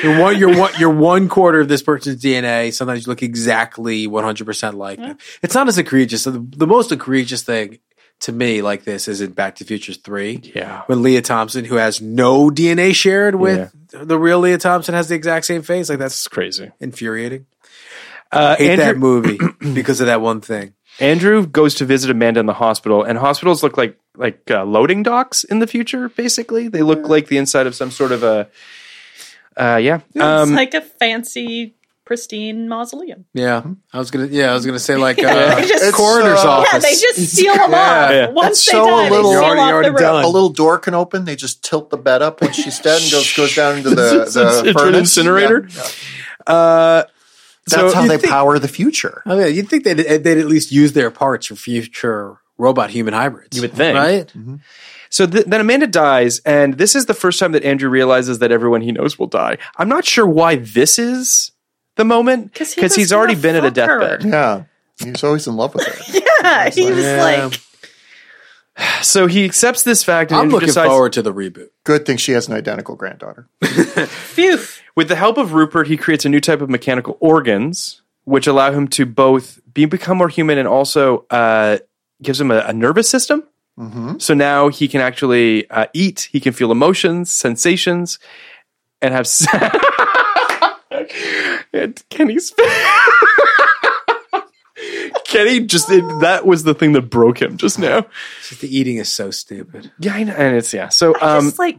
You're 0.02 0.20
one, 0.20 0.38
you're 0.38 0.56
one, 0.58 0.72
you're 0.78 0.90
one 0.94 1.28
quarter 1.28 1.60
of 1.60 1.68
this 1.68 1.82
person's 1.82 2.22
DNA. 2.22 2.72
Sometimes 2.72 3.06
you 3.06 3.10
look 3.10 3.22
exactly 3.22 4.06
100% 4.06 4.74
like 4.74 4.98
them. 4.98 5.18
It's 5.42 5.54
not 5.54 5.68
as 5.68 5.78
egregious. 5.78 6.24
The, 6.24 6.32
the 6.56 6.66
most 6.66 6.92
egregious 6.92 7.42
thing 7.42 7.78
to 8.20 8.32
me 8.32 8.62
like 8.62 8.84
this 8.84 9.08
is 9.08 9.20
in 9.20 9.32
Back 9.32 9.56
to 9.56 9.64
the 9.64 9.68
Future 9.68 9.92
3. 9.92 10.52
Yeah. 10.54 10.82
When 10.86 11.02
Lea 11.02 11.20
Thompson, 11.20 11.64
who 11.64 11.76
has 11.76 12.00
no 12.00 12.50
DNA 12.50 12.94
shared 12.94 13.34
with 13.36 13.72
the 13.90 14.18
real 14.18 14.40
Lea 14.40 14.56
Thompson, 14.58 14.94
has 14.94 15.08
the 15.08 15.14
exact 15.14 15.46
same 15.46 15.62
face. 15.62 15.88
Like, 15.88 15.98
that's 15.98 16.14
It's 16.14 16.28
crazy. 16.28 16.70
infuriating. 16.80 17.46
Uh, 18.30 18.56
Hate 18.56 18.76
that 18.76 18.98
movie 18.98 19.38
because 19.74 20.00
of 20.00 20.06
that 20.06 20.20
one 20.20 20.40
thing. 20.40 20.74
Andrew 21.00 21.46
goes 21.46 21.76
to 21.76 21.84
visit 21.84 22.10
Amanda 22.10 22.40
in 22.40 22.46
the 22.46 22.52
hospital, 22.52 23.04
and 23.04 23.16
hospitals 23.16 23.62
look 23.62 23.76
like 23.76 23.96
like 24.16 24.50
uh, 24.50 24.64
loading 24.64 25.04
docks 25.04 25.44
in 25.44 25.60
the 25.60 25.66
future. 25.68 26.08
Basically, 26.08 26.66
they 26.68 26.82
look 26.82 27.08
like 27.08 27.28
the 27.28 27.38
inside 27.38 27.66
of 27.68 27.74
some 27.74 27.90
sort 27.92 28.10
of 28.12 28.22
a. 28.24 28.48
Uh, 29.58 29.76
yeah. 29.76 30.00
Um, 30.20 30.50
it's 30.50 30.56
like 30.56 30.74
a 30.74 30.80
fancy, 30.80 31.74
pristine 32.04 32.68
mausoleum. 32.68 33.24
Yeah. 33.34 33.62
I 33.92 33.98
was 33.98 34.10
going 34.10 34.28
to, 34.28 34.34
yeah, 34.34 34.50
I 34.50 34.54
was 34.54 34.64
going 34.64 34.76
to 34.76 34.82
say 34.82 34.96
like, 35.08 35.18
Yeah, 35.20 35.28
uh, 35.28 35.54
they 35.56 35.66
just- 35.68 35.94
coroner's 35.94 36.38
uh, 36.38 36.48
office. 36.50 36.72
Yeah, 36.72 36.78
they 36.78 36.90
just 36.92 37.34
seal 37.36 37.54
them 37.54 37.74
off. 37.74 38.10
Yeah. 38.10 38.30
Once 38.30 38.58
It's 38.58 38.66
they 38.66 38.72
so 38.72 38.86
die, 38.86 39.06
a 39.06 39.10
little- 39.10 39.30
they 39.30 39.36
seal 39.36 39.44
already- 39.44 39.60
off 39.60 39.72
already 39.72 39.88
the 39.88 39.92
room. 39.94 40.02
done. 40.02 40.24
a 40.24 40.28
little 40.28 40.48
door 40.50 40.78
can 40.78 40.94
open. 40.94 41.24
They 41.24 41.36
just 41.36 41.62
tilt 41.64 41.90
the 41.90 41.96
bed 41.98 42.22
up 42.22 42.40
when 42.40 42.52
she's 42.52 42.78
dead 42.78 43.02
and 43.02 43.10
goes 43.10 43.36
goes 43.36 43.54
down 43.54 43.78
into 43.78 43.90
the, 43.90 44.06
It's- 44.22 44.22
it's 44.36 44.62
the 44.62 44.68
an 44.68 44.74
furnace. 44.74 44.98
incinerator? 45.00 45.68
Yeah, 45.68 45.82
yeah. 46.46 46.54
uh, 46.54 47.02
That's 47.66 47.74
So 47.74 47.94
how 47.94 48.06
they 48.06 48.16
think- 48.18 48.30
power 48.32 48.58
the 48.58 48.68
future. 48.68 49.22
Oh, 49.26 49.38
yeah, 49.38 49.46
you'd 49.46 49.68
think 49.68 49.84
they'd, 49.84 49.94
they'd 49.98 50.38
at 50.38 50.46
least 50.46 50.72
use 50.72 50.92
their 50.94 51.10
parts 51.10 51.46
for 51.46 51.56
future 51.56 52.38
robot 52.56 52.90
human 52.90 53.12
hybrids. 53.12 53.56
You 53.56 53.62
would 53.62 53.74
think. 53.74 53.96
Right? 53.96 54.32
So 55.10 55.26
th- 55.26 55.46
then 55.46 55.60
Amanda 55.60 55.86
dies, 55.86 56.40
and 56.40 56.74
this 56.78 56.94
is 56.94 57.06
the 57.06 57.14
first 57.14 57.38
time 57.40 57.52
that 57.52 57.64
Andrew 57.64 57.88
realizes 57.88 58.38
that 58.40 58.52
everyone 58.52 58.80
he 58.82 58.92
knows 58.92 59.18
will 59.18 59.26
die. 59.26 59.58
I'm 59.76 59.88
not 59.88 60.04
sure 60.04 60.26
why 60.26 60.56
this 60.56 60.98
is 60.98 61.52
the 61.96 62.04
moment 62.04 62.54
'Cause 62.54 62.74
because 62.74 62.90
was 62.92 62.96
he's 62.96 63.12
already 63.12 63.34
been 63.34 63.56
at 63.56 63.64
a 63.64 63.68
fuck 63.70 63.88
her. 63.88 63.98
deathbed. 64.18 64.30
Yeah, 64.30 64.62
he's 65.02 65.24
always 65.24 65.46
in 65.46 65.56
love 65.56 65.74
with 65.74 65.86
her. 65.86 66.20
Yeah, 66.42 66.70
he 66.70 66.90
was 66.92 67.04
Yeah. 67.04 67.44
like, 67.48 67.60
So 69.02 69.26
he 69.26 69.44
accepts 69.44 69.82
this 69.82 70.04
fact, 70.04 70.30
and 70.30 70.38
I'm 70.38 70.42
Andrew 70.44 70.54
looking 70.56 70.66
decides, 70.68 70.88
forward 70.90 71.12
to 71.14 71.22
the 71.22 71.32
reboot. 71.34 71.70
Good 71.84 72.06
thing 72.06 72.16
she 72.16 72.32
has 72.32 72.46
an 72.48 72.54
identical 72.54 72.94
granddaughter. 72.94 73.48
phew. 73.64 74.58
with 74.94 75.08
the 75.08 75.16
help 75.16 75.36
of 75.36 75.52
Rupert, 75.52 75.88
he 75.88 75.96
creates 75.96 76.24
a 76.24 76.28
new 76.28 76.40
type 76.40 76.60
of 76.60 76.70
mechanical 76.70 77.16
organs, 77.20 78.02
which 78.24 78.46
allow 78.46 78.70
him 78.70 78.86
to 78.88 79.04
both 79.06 79.58
be 79.74 79.84
become 79.84 80.16
more 80.18 80.28
human 80.28 80.58
and 80.58 80.68
also 80.68 81.26
uh, 81.30 81.78
gives 82.22 82.40
him 82.40 82.50
a, 82.52 82.58
a 82.60 82.72
nervous 82.72 83.08
system. 83.08 83.42
So 84.18 84.34
now 84.34 84.68
he 84.68 84.88
can 84.88 85.00
actually 85.00 85.70
uh, 85.70 85.86
eat. 85.94 86.28
He 86.32 86.40
can 86.40 86.52
feel 86.52 86.72
emotions, 86.72 87.32
sensations, 87.32 88.18
and 89.00 89.14
have. 89.14 89.28
se- 89.28 89.46
and 91.72 92.02
Kenny. 92.10 92.40
Sp- 92.42 92.58
Kenny 95.24 95.60
just 95.60 95.90
it, 95.90 96.02
that 96.20 96.46
was 96.46 96.64
the 96.64 96.74
thing 96.74 96.92
that 96.92 97.02
broke 97.02 97.40
him 97.40 97.56
just 97.56 97.78
now. 97.78 98.06
Just 98.48 98.62
the 98.62 98.76
eating 98.76 98.96
is 98.96 99.12
so 99.12 99.30
stupid. 99.30 99.92
Yeah, 100.00 100.14
I 100.14 100.24
know, 100.24 100.34
and 100.34 100.56
it's 100.56 100.72
yeah. 100.72 100.88
So 100.88 101.14
I 101.16 101.36
um, 101.36 101.44
just 101.46 101.58
like, 101.58 101.78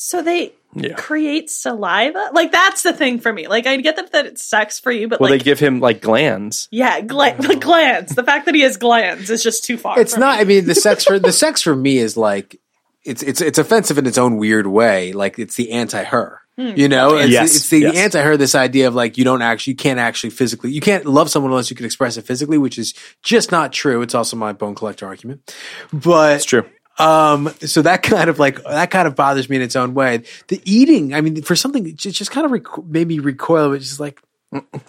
so 0.00 0.22
they 0.22 0.52
Yeah. 0.76 0.94
create 0.94 1.50
saliva? 1.50 2.30
Like, 2.32 2.52
that's 2.52 2.82
the 2.82 2.92
thing 2.92 3.18
for 3.18 3.32
me. 3.32 3.48
Like, 3.48 3.66
I 3.66 3.76
get 3.78 3.96
that, 3.96 4.12
that 4.12 4.26
it 4.26 4.38
sucks 4.38 4.78
for 4.78 4.92
you, 4.92 5.08
but 5.08 5.18
well, 5.20 5.30
like, 5.30 5.40
they 5.40 5.44
give 5.44 5.58
him 5.58 5.80
like 5.80 6.00
glands. 6.00 6.68
yeah, 6.70 7.00
gla- 7.00 7.34
the 7.36 7.56
glands. 7.60 8.14
The 8.14 8.22
fact 8.22 8.46
that 8.46 8.54
he 8.54 8.60
has 8.60 8.76
glands 8.76 9.28
is 9.28 9.42
just 9.42 9.64
too 9.64 9.76
far. 9.76 9.98
It's 10.00 10.16
not. 10.16 10.36
me. 10.36 10.40
I 10.40 10.44
mean, 10.44 10.66
the 10.66 10.74
sex 10.76 11.04
for 11.04 11.18
the 11.18 11.32
sex 11.44 11.62
for 11.62 11.74
me 11.74 11.98
is 11.98 12.16
like 12.16 12.60
it's 13.04 13.22
it's 13.22 13.40
it's 13.40 13.58
offensive 13.58 13.98
in 13.98 14.06
its 14.06 14.18
own 14.18 14.36
weird 14.36 14.66
way. 14.68 15.12
Like 15.12 15.38
it's 15.38 15.56
the 15.56 15.72
anti 15.72 16.04
her. 16.04 16.40
Hmm. 16.56 16.72
You 16.76 16.88
know, 16.88 17.16
it's, 17.16 17.30
Yes, 17.30 17.54
it's 17.56 17.68
the 17.70 17.78
yes. 17.80 17.96
anti 17.96 18.20
her. 18.20 18.36
This 18.36 18.54
idea 18.56 18.88
of 18.88 18.94
like 18.94 19.16
you 19.16 19.24
don't 19.24 19.42
actually, 19.42 19.72
you 19.72 19.76
can't 19.76 19.98
actually 20.00 20.30
physically, 20.30 20.72
you 20.72 20.80
can't 20.80 21.06
love 21.06 21.30
someone 21.30 21.52
unless 21.52 21.70
you 21.70 21.76
can 21.76 21.86
express 21.86 22.16
it 22.16 22.26
physically, 22.26 22.58
which 22.58 22.78
is 22.78 22.94
just 23.22 23.52
not 23.52 23.72
true. 23.72 24.02
It's 24.02 24.14
also 24.14 24.36
my 24.36 24.52
bone 24.52 24.74
collector 24.74 25.06
argument, 25.06 25.54
but 25.92 26.36
It's 26.36 26.44
true. 26.44 26.64
Um, 26.98 27.52
so 27.60 27.82
that 27.82 28.02
kind 28.02 28.28
of 28.28 28.38
like 28.38 28.62
that 28.64 28.90
kind 28.90 29.06
of 29.08 29.14
bothers 29.14 29.48
me 29.48 29.56
in 29.56 29.62
its 29.62 29.76
own 29.76 29.94
way. 29.94 30.22
The 30.48 30.60
eating, 30.64 31.14
I 31.14 31.20
mean, 31.20 31.42
for 31.42 31.56
something 31.56 31.86
it 31.86 31.96
just, 31.96 32.16
just 32.16 32.30
kind 32.30 32.44
of 32.44 32.52
rec- 32.52 32.84
made 32.84 33.08
me 33.08 33.18
recoil. 33.18 33.72
It's 33.72 33.86
just 33.88 34.00
like 34.00 34.20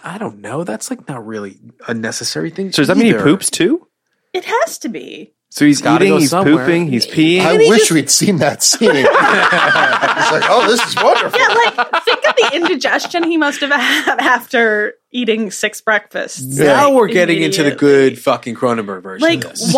I 0.02 0.18
don't 0.18 0.38
know. 0.40 0.64
That's 0.64 0.90
like 0.90 1.06
not 1.08 1.26
really 1.26 1.58
a 1.86 1.94
necessary 1.94 2.50
thing. 2.50 2.72
So 2.72 2.82
does 2.82 2.88
that 2.88 2.96
mean 2.96 3.06
he 3.06 3.14
poops 3.14 3.50
too? 3.50 3.86
It 4.32 4.44
has 4.44 4.78
to 4.78 4.88
be. 4.88 5.32
So 5.52 5.64
he's 5.64 5.82
Gotta 5.82 6.04
eating, 6.04 6.14
go 6.14 6.20
he's 6.20 6.30
somewhere. 6.30 6.64
pooping, 6.64 6.86
he's 6.88 7.06
peeing. 7.06 7.40
I 7.40 7.56
wish 7.56 7.90
we'd 7.90 8.08
seen 8.08 8.36
that 8.38 8.62
scene. 8.62 8.90
it's 8.94 9.04
like, 9.04 10.44
oh, 10.48 10.64
this 10.68 10.80
is 10.86 10.94
wonderful. 10.94 11.40
Yeah, 11.40 11.48
like 11.48 12.04
think 12.04 12.24
of 12.28 12.36
the 12.36 12.50
indigestion 12.54 13.24
he 13.24 13.36
must 13.36 13.60
have 13.60 13.72
had 13.72 14.18
after 14.20 14.94
eating 15.10 15.50
six 15.50 15.80
breakfasts. 15.80 16.40
Now 16.40 16.90
Like, 16.90 16.94
we're 16.94 17.08
getting 17.08 17.42
into 17.42 17.64
the 17.64 17.74
good 17.74 18.18
fucking 18.20 18.54
Cronenberg 18.54 19.02
version. 19.02 19.26
Like, 19.26 19.44
of 19.44 19.50
this. 19.50 19.74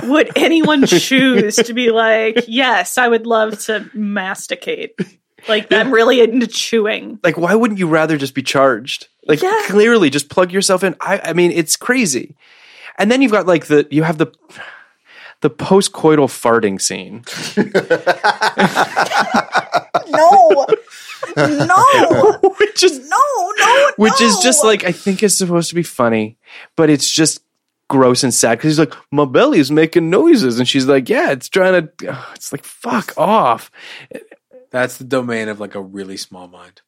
Why 0.00 0.08
would 0.08 0.30
anyone 0.36 0.86
choose 0.86 1.56
to 1.56 1.72
be 1.74 1.90
like, 1.90 2.44
yes, 2.48 2.98
I 2.98 3.08
would 3.08 3.26
love 3.26 3.58
to 3.66 3.88
masticate? 3.94 4.98
Like, 5.48 5.72
I'm 5.72 5.90
really 5.92 6.20
into 6.20 6.46
chewing. 6.46 7.18
like 7.22 7.36
why 7.38 7.54
wouldn't 7.54 7.80
you 7.80 7.88
rather 7.88 8.16
just 8.18 8.34
be 8.34 8.42
charged? 8.42 9.08
Like 9.26 9.40
Yeah. 9.42 9.62
clearly 9.66 10.10
just 10.10 10.28
plug 10.28 10.52
yourself 10.52 10.84
in. 10.84 10.94
I 11.00 11.20
i 11.24 11.32
mean 11.32 11.50
it's 11.50 11.76
crazy. 11.76 12.36
And 12.98 13.10
then 13.10 13.22
you've 13.22 13.32
got 13.32 13.46
like 13.46 13.66
the 13.66 13.86
you 13.90 14.02
have 14.02 14.18
the 14.18 14.26
the 15.40 15.48
post-coital 15.48 16.28
farting 16.28 16.78
scene. 16.78 17.24
No, 20.08 20.66
no, 21.36 22.38
which 22.58 22.82
is 22.82 22.98
no, 23.08 23.52
no, 23.58 23.90
which 23.96 24.20
is 24.20 24.38
just 24.38 24.64
like 24.64 24.84
i 24.84 24.92
think 24.92 25.22
is 25.22 25.36
supposed 25.36 25.68
to 25.68 25.74
be 25.74 25.82
funny 25.82 26.36
but 26.76 26.90
it's 26.90 27.08
just 27.08 27.42
gross 27.90 28.24
and 28.24 28.32
sad 28.32 28.56
because 28.56 28.70
he's 28.70 28.78
like 28.78 28.94
my 29.10 29.26
belly 29.26 29.58
is 29.58 29.70
making 29.70 30.08
noises. 30.08 30.58
And 30.58 30.66
she's 30.66 30.86
like 30.86 31.10
yeah 31.10 31.32
it's 31.32 31.50
trying 31.50 31.88
to 31.98 32.18
it's 32.34 32.52
like 32.52 32.64
fuck 32.64 33.12
off 33.18 33.70
That's 34.70 34.98
the 34.98 35.04
domain 35.04 35.48
of 35.48 35.58
like 35.60 35.74
a 35.74 35.80
really 35.80 36.16
small 36.16 36.46
mind. 36.46 36.80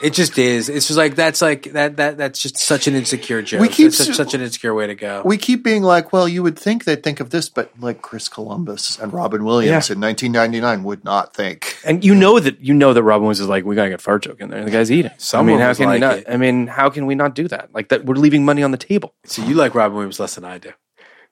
It 0.00 0.10
just 0.14 0.38
is. 0.38 0.68
It's 0.68 0.86
just 0.86 0.96
like 0.96 1.16
that's 1.16 1.42
like 1.42 1.64
that 1.72 1.96
that 1.96 2.16
that's 2.16 2.38
just 2.38 2.58
such 2.58 2.86
an 2.86 2.94
insecure 2.94 3.42
joke. 3.42 3.60
We 3.60 3.68
keep 3.68 3.88
It's 3.88 3.96
such, 3.98 4.14
such 4.14 4.32
an 4.34 4.40
insecure 4.40 4.72
way 4.72 4.86
to 4.86 4.94
go. 4.94 5.22
We 5.24 5.36
keep 5.36 5.64
being 5.64 5.82
like, 5.82 6.12
well, 6.12 6.28
you 6.28 6.44
would 6.44 6.56
think 6.56 6.84
they'd 6.84 7.02
think 7.02 7.18
of 7.18 7.30
this, 7.30 7.48
but 7.48 7.72
like 7.80 8.00
Chris 8.00 8.28
Columbus 8.28 8.98
and 9.00 9.12
Robin 9.12 9.44
Williams 9.44 9.88
Yeah. 9.90 9.94
in 9.94 10.00
1999 10.00 10.84
would 10.84 11.04
not 11.04 11.34
think. 11.34 11.76
and 11.84 12.04
you 12.04 12.14
know 12.14 12.38
that 12.38 12.60
you 12.60 12.72
know 12.72 12.92
that 12.92 13.02
Robin 13.02 13.24
Williams 13.24 13.40
is 13.40 13.48
like 13.48 13.64
we 13.64 13.74
gotta 13.74 13.90
get 13.90 14.00
fart 14.00 14.22
joke 14.22 14.40
in 14.40 14.50
there. 14.50 14.64
The 14.64 14.70
guy's 14.70 14.92
eating. 14.92 15.10
Someone 15.18 15.48
I 15.48 15.52
mean, 15.56 15.60
how 15.62 15.68
was 15.70 15.78
can 15.78 15.90
we 15.90 15.98
not? 15.98 16.18
it. 16.18 16.26
I 16.28 16.36
mean, 16.36 16.68
how 16.68 16.88
can 16.90 17.06
we 17.06 17.16
not 17.16 17.34
do 17.34 17.48
that? 17.48 17.74
Like 17.74 17.88
that, 17.88 18.04
we're 18.04 18.14
leaving 18.14 18.44
money 18.44 18.62
on 18.62 18.70
the 18.70 18.76
table. 18.78 19.14
so 19.24 19.42
you 19.44 19.54
like 19.56 19.74
Robin 19.74 19.96
Williams 19.96 20.20
less 20.20 20.36
than 20.36 20.44
I 20.44 20.58
do. 20.58 20.70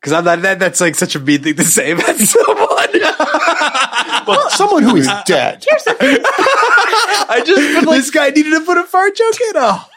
Because 0.03 0.13
I'm 0.15 0.25
not 0.25 0.43
that. 0.43 0.59
That's 0.59 0.81
like 0.81 0.97
such 0.97 1.15
a 1.15 1.21
mean 1.21 1.43
thing 1.45 1.55
to 1.55 1.65
say 1.65 1.93
about 1.93 2.17
someone. 2.19 2.69
Well, 4.25 4.51
someone 4.51 4.85
who 4.85 4.95
is 4.97 5.07
dead. 5.27 5.65
I 5.69 7.43
just 7.45 7.75
but 7.75 7.87
like 7.87 7.97
this 7.97 8.11
guy 8.11 8.31
needed 8.31 8.51
to 8.51 8.61
put 8.61 8.79
a 8.79 8.85
fart 8.85 9.17
joke 9.17 9.35
in. 9.41 9.53
Oh, 9.57 9.89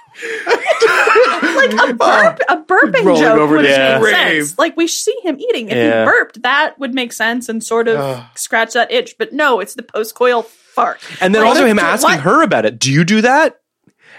like 1.56 1.74
a 1.74 1.78
oh. 1.80 1.94
burp, 1.94 2.40
a 2.50 2.58
burping 2.58 3.04
Rolling 3.06 3.22
joke 3.22 3.38
over 3.40 3.58
would 3.58 3.66
his 3.66 3.78
make 3.78 4.16
sense. 4.16 4.58
Like 4.58 4.76
we 4.78 4.88
see 4.88 5.16
him 5.24 5.40
eating. 5.40 5.70
If 5.70 5.76
Yeah. 5.78 6.00
he 6.06 6.06
burped, 6.10 6.42
that 6.42 6.80
would 6.80 6.96
make 6.96 7.14
sense 7.14 7.50
and 7.50 7.64
sort 7.64 7.88
of 7.88 8.24
scratch 8.36 8.74
that 8.74 8.92
itch. 8.92 9.16
But 9.20 9.34
no, 9.34 9.60
it's 9.60 9.76
the 9.76 9.84
post 9.84 10.16
coil 10.16 10.42
fart. 10.44 11.00
and 11.22 11.36
then 11.36 11.44
Like, 11.44 11.50
also 11.50 11.66
him 11.68 11.78
what- 11.78 11.86
asking 11.86 12.20
her 12.20 12.42
about 12.42 12.66
it. 12.66 12.80
Do 12.80 12.92
you 12.92 13.04
do 13.04 13.22
that? 13.22 13.60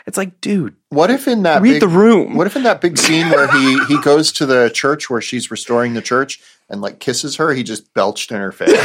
It's 0.06 0.16
like, 0.16 0.40
dude, 0.40 0.76
What 0.90 1.10
if 1.10 1.26
in 1.26 1.42
that 1.42 1.62
Read 1.62 1.72
big, 1.72 1.80
the 1.80 1.88
room. 1.88 2.36
What 2.36 2.46
if 2.46 2.54
in 2.54 2.62
that 2.62 2.80
big 2.80 2.96
scene 2.96 3.28
where 3.30 3.50
he 3.50 3.84
he 3.86 4.00
goes 4.02 4.30
to 4.32 4.46
the 4.46 4.70
church 4.70 5.10
where 5.10 5.20
she's 5.20 5.50
restoring 5.50 5.94
the 5.94 6.02
church 6.02 6.40
and 6.70 6.80
like 6.80 7.00
kisses 7.00 7.36
her, 7.36 7.52
he 7.52 7.62
just 7.64 7.92
belched 7.92 8.30
in 8.30 8.38
her 8.38 8.52
face. 8.52 8.70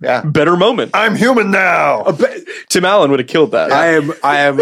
yeah, 0.00 0.22
better 0.24 0.56
moment. 0.56 0.90
I'm 0.94 1.16
human 1.16 1.50
now. 1.50 2.02
Uh, 2.02 2.26
Tim 2.68 2.84
Allen 2.84 3.10
would 3.10 3.20
have 3.20 3.28
killed 3.28 3.52
that. 3.52 3.72
I 3.72 3.94
am. 3.94 4.12
I 4.22 4.40
am. 4.40 4.60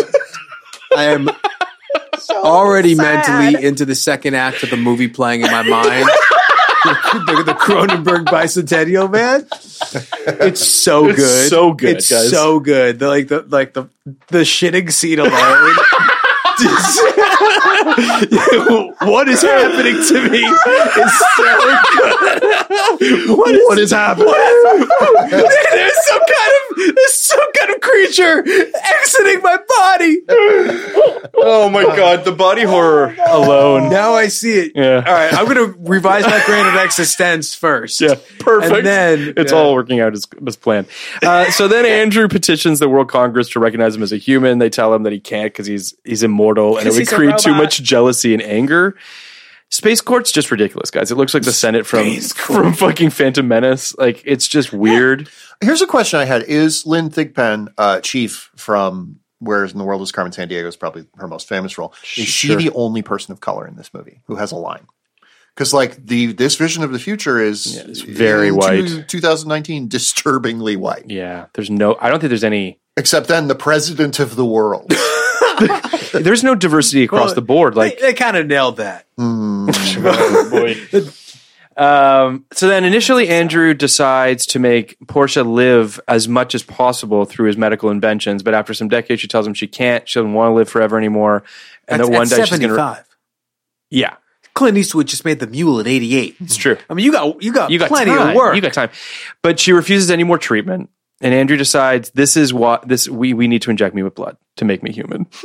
I 0.96 1.04
am 1.04 1.30
already 2.30 2.94
mentally 2.94 3.64
into 3.64 3.84
the 3.84 3.94
second 3.94 4.34
act 4.34 4.62
of 4.62 4.70
the 4.70 4.76
movie 4.76 5.08
playing 5.08 5.42
in 5.42 5.50
my 5.50 5.62
mind. 5.62 6.08
The, 6.84 7.42
the 7.46 7.52
Cronenberg 7.54 8.24
bicentennial 8.26 9.10
man. 9.10 9.46
It's 10.46 10.64
so 10.66 11.06
It's 11.08 11.16
good. 11.18 11.48
so 11.50 11.72
good, 11.72 11.96
It's 11.98 12.10
guys. 12.10 12.30
so 12.30 12.60
good. 12.60 12.98
The, 12.98 13.08
like 13.08 13.28
the 13.28 13.42
like 13.48 13.74
the 13.74 13.84
the 14.28 14.40
shitting 14.40 14.90
scene 14.92 15.18
alone. 15.18 15.76
what 19.00 19.28
is 19.28 19.42
happening 19.42 19.94
to 19.94 20.30
me 20.30 20.38
is 20.40 21.18
so 21.36 21.44
good. 21.60 23.38
What 23.38 23.54
is, 23.54 23.60
What 23.66 23.78
is 23.78 23.90
happening? 23.92 24.34
there's 25.30 26.06
some 26.06 26.20
kind 26.20 26.52
of 26.60 26.66
there's 26.94 27.14
some 27.14 27.52
kind 27.52 27.74
of 27.74 27.80
creature 27.80 28.38
exiting 28.38 29.42
my 29.42 29.58
body. 29.76 30.18
oh 31.34 31.68
my 31.72 31.84
god, 31.84 32.24
the 32.24 32.32
body 32.32 32.62
horror 32.62 33.14
alone. 33.26 33.90
Now 33.90 34.14
I 34.14 34.28
see 34.28 34.58
it. 34.58 34.72
Yeah. 34.74 35.02
All 35.06 35.12
right, 35.12 35.32
I'm 35.32 35.46
gonna 35.46 35.74
revise 35.78 36.24
my 36.24 36.42
grade 36.44 36.66
of 36.66 36.74
eXistenZ 36.74 37.56
first. 37.56 38.00
Yeah, 38.00 38.14
perfect. 38.38 38.76
And 38.76 38.86
then 38.86 39.34
it's 39.36 39.52
yeah. 39.52 39.58
all 39.58 39.74
working 39.74 40.00
out 40.00 40.12
as, 40.12 40.26
as 40.46 40.56
planned. 40.56 40.86
Uh, 41.22 41.50
so 41.50 41.68
then 41.68 41.84
Andrew 41.84 42.28
petitions 42.28 42.78
the 42.78 42.88
World 42.88 43.08
Congress 43.08 43.48
to 43.50 43.60
recognize 43.60 43.96
him 43.96 44.02
as 44.02 44.12
a 44.12 44.16
human. 44.16 44.58
They 44.58 44.70
tell 44.70 44.94
him 44.94 45.02
that 45.04 45.12
he 45.12 45.20
can't 45.20 45.52
because 45.52 45.66
he's 45.66 45.94
he's 46.04 46.22
immortal, 46.22 46.49
and 46.78 46.86
it 46.86 46.92
would 46.92 47.08
create 47.08 47.38
too 47.38 47.54
much 47.54 47.82
jealousy 47.82 48.32
and 48.34 48.42
anger. 48.42 48.96
Space 49.72 50.00
Court's 50.00 50.32
just 50.32 50.50
ridiculous, 50.50 50.90
guys. 50.90 51.12
It 51.12 51.14
looks 51.16 51.32
like 51.32 51.44
the 51.44 51.52
Senate 51.52 51.86
from 51.86 52.16
from 52.20 52.72
fucking 52.72 53.10
Phantom 53.10 53.46
Menace. 53.46 53.94
Like 53.96 54.20
it's 54.24 54.48
just 54.48 54.72
weird. 54.72 55.28
Here's 55.60 55.80
a 55.80 55.86
question 55.86 56.18
I 56.18 56.24
had: 56.24 56.42
Is 56.42 56.86
Lynn 56.86 57.08
Thigpen, 57.10 57.68
uh, 57.78 58.00
Chief 58.00 58.50
from 58.56 59.20
Where's 59.38 59.72
in 59.72 59.78
the 59.78 59.84
World 59.84 60.02
is 60.02 60.10
Carmen 60.10 60.32
Sandiego 60.32 60.66
is 60.66 60.76
probably 60.76 61.06
her 61.16 61.28
most 61.28 61.48
famous 61.48 61.78
role? 61.78 61.94
Is 62.16 62.26
she 62.26 62.54
the 62.56 62.70
only 62.74 63.02
person 63.02 63.32
of 63.32 63.40
color 63.40 63.66
in 63.66 63.76
this 63.76 63.94
movie 63.94 64.22
who 64.26 64.34
has 64.36 64.50
a 64.50 64.56
line? 64.56 64.86
Because 65.54 65.72
like 65.72 66.04
the 66.04 66.32
this 66.32 66.56
vision 66.56 66.82
of 66.82 66.92
the 66.92 66.98
future 66.98 67.38
is 67.38 67.76
it's 67.76 68.00
very 68.00 68.50
white. 68.50 68.88
two- 68.88 69.02
2019, 69.04 69.88
disturbingly 69.88 70.74
white. 70.74 71.04
Yeah, 71.06 71.46
there's 71.54 71.70
no. 71.70 71.96
I 72.00 72.08
don't 72.10 72.18
think 72.18 72.30
there's 72.30 72.44
any. 72.44 72.80
Except 72.96 73.28
then 73.28 73.46
the 73.46 73.54
president 73.54 74.18
of 74.18 74.34
the 74.34 74.44
world. 74.44 74.92
There's 76.12 76.42
no 76.44 76.54
diversity 76.54 77.04
across 77.04 77.26
Well, 77.28 77.34
the 77.36 77.42
board. 77.42 77.76
Like 77.76 77.98
they, 77.98 78.06
they 78.08 78.14
kind 78.14 78.36
of 78.36 78.46
nailed 78.46 78.78
that. 78.78 79.06
Um, 81.76 82.44
so 82.52 82.68
then 82.68 82.84
initially 82.84 83.28
Andrew 83.28 83.72
decides 83.72 84.44
to 84.46 84.58
make 84.58 84.98
Portia 85.06 85.44
live 85.44 85.98
as 86.06 86.28
much 86.28 86.54
as 86.54 86.62
possible 86.62 87.24
through 87.24 87.46
his 87.46 87.56
medical 87.56 87.88
inventions, 87.90 88.42
but 88.42 88.52
after 88.52 88.74
some 88.74 88.88
decades 88.88 89.22
she 89.22 89.28
tells 89.28 89.46
him 89.46 89.54
she 89.54 89.66
can't, 89.66 90.06
she 90.06 90.18
doesn't 90.18 90.34
want 90.34 90.50
to 90.50 90.54
live 90.54 90.68
forever 90.68 90.98
anymore. 90.98 91.42
And 91.88 92.02
At, 92.02 92.06
that 92.06 92.12
one 92.12 92.22
at 92.24 92.28
day 92.28 92.44
she's 92.44 92.58
gonna 92.58 92.74
Yeah, 93.88 94.16
Clint 94.52 94.76
Eastwood 94.76 95.06
just 95.06 95.24
made 95.24 95.40
the 95.40 95.46
mule 95.46 95.80
at 95.80 95.86
88. 95.86 96.36
it's 96.40 96.56
true. 96.56 96.76
I 96.90 96.94
mean, 96.94 97.06
you 97.06 97.12
got 97.12 97.42
you 97.42 97.52
got, 97.52 97.70
You 97.70 97.78
got 97.78 97.88
plenty 97.88 98.10
time. 98.10 98.30
of 98.30 98.34
work. 98.34 98.56
You 98.56 98.60
got 98.60 98.74
time. 98.74 98.90
But 99.42 99.58
she 99.58 99.72
refuses 99.72 100.10
any 100.10 100.24
more 100.24 100.36
treatment. 100.38 100.90
And 101.20 101.34
Andrew 101.34 101.56
decides 101.56 102.10
this 102.10 102.36
is 102.36 102.52
what 102.54 102.88
this 102.88 103.08
we 103.08 103.34
we 103.34 103.46
need 103.48 103.62
to 103.62 103.70
inject 103.70 103.94
me 103.94 104.02
with 104.02 104.14
blood 104.14 104.36
to 104.56 104.64
make 104.64 104.82
me 104.82 104.90
human. 104.92 105.26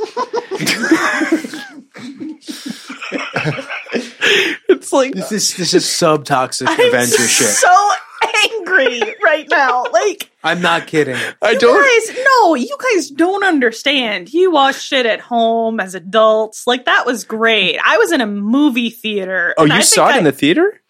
it's 4.70 4.92
like 4.94 5.14
this 5.14 5.32
is 5.32 5.56
this 5.56 5.74
is 5.74 5.88
sub 5.90 6.26
toxic 6.26 6.68
I'm 6.70 6.80
Avenger 6.80 7.18
shit. 7.28 7.48
so 7.48 7.90
angry 8.46 9.02
right 9.24 9.48
now. 9.50 9.86
Like, 9.92 10.32
I'm 10.44 10.62
not 10.62 10.88
kidding. 10.88 11.18
I 11.42 11.56
don't 11.56 12.08
guys, 12.08 12.18
no, 12.26 12.56
you 12.56 12.76
guys 12.94 13.10
don't 13.10 13.44
understand. 13.44 14.34
You 14.34 14.52
watched 14.52 14.92
it 14.94 15.06
at 15.06 15.20
home 15.20 15.80
as 15.80 15.96
adults. 15.96 16.66
Like, 16.68 16.86
that 16.86 17.06
was 17.06 17.24
great. 17.24 17.78
I 17.84 17.98
was 17.98 18.12
in 18.12 18.22
a 18.22 18.28
movie 18.28 18.90
theater. 18.90 19.54
Oh, 19.58 19.64
and 19.64 19.74
I 19.74 19.78
you 19.78 19.84
saw 19.84 20.10
it 20.10 20.16
I- 20.16 20.18
in 20.20 20.24
the 20.24 20.32
theater? 20.32 20.82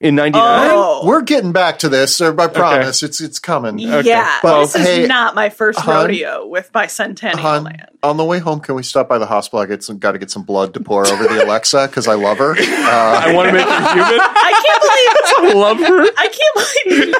In 0.00 0.14
99? 0.14 0.70
Oh. 0.72 1.02
We're 1.04 1.20
getting 1.20 1.52
back 1.52 1.80
to 1.80 1.90
this. 1.90 2.22
I 2.22 2.32
promise. 2.48 3.02
It's 3.02 3.20
it's 3.20 3.38
coming. 3.38 3.78
Yeah, 3.78 4.38
Well, 4.42 4.62
this 4.62 4.74
is 4.74 4.86
hey, 4.86 5.06
not 5.06 5.34
my 5.34 5.50
first 5.50 5.78
hon, 5.78 6.06
rodeo 6.06 6.46
with 6.46 6.72
Bicentennial 6.72 7.34
Hon, 7.34 7.64
Man. 7.64 7.86
on 8.02 8.16
the 8.16 8.24
way 8.24 8.38
home, 8.38 8.60
can 8.60 8.74
we 8.76 8.82
stop 8.82 9.10
by 9.10 9.18
the 9.18 9.26
hospital? 9.26 9.60
I 9.60 9.66
get 9.66 9.82
some, 9.82 9.98
got 9.98 10.12
to 10.12 10.18
get 10.18 10.30
some 10.30 10.42
blood 10.42 10.72
to 10.72 10.80
pour 10.80 11.06
over 11.06 11.24
the 11.24 11.44
Alexa 11.44 11.88
because 11.88 12.08
I 12.08 12.14
love 12.14 12.38
her. 12.38 12.52
Uh, 12.52 12.56
I 12.58 13.34
want 13.34 13.48
to 13.48 13.52
make 13.52 13.66
her 13.66 13.92
human. 13.92 14.20
I 14.22 14.52
can't 14.64 14.80
believe 14.80 15.54
I 15.54 15.60
love 15.60 15.78
her. 15.78 16.02
I 16.16 16.28
can't 16.28 16.54
believe 16.86 17.08
you, 17.08 17.14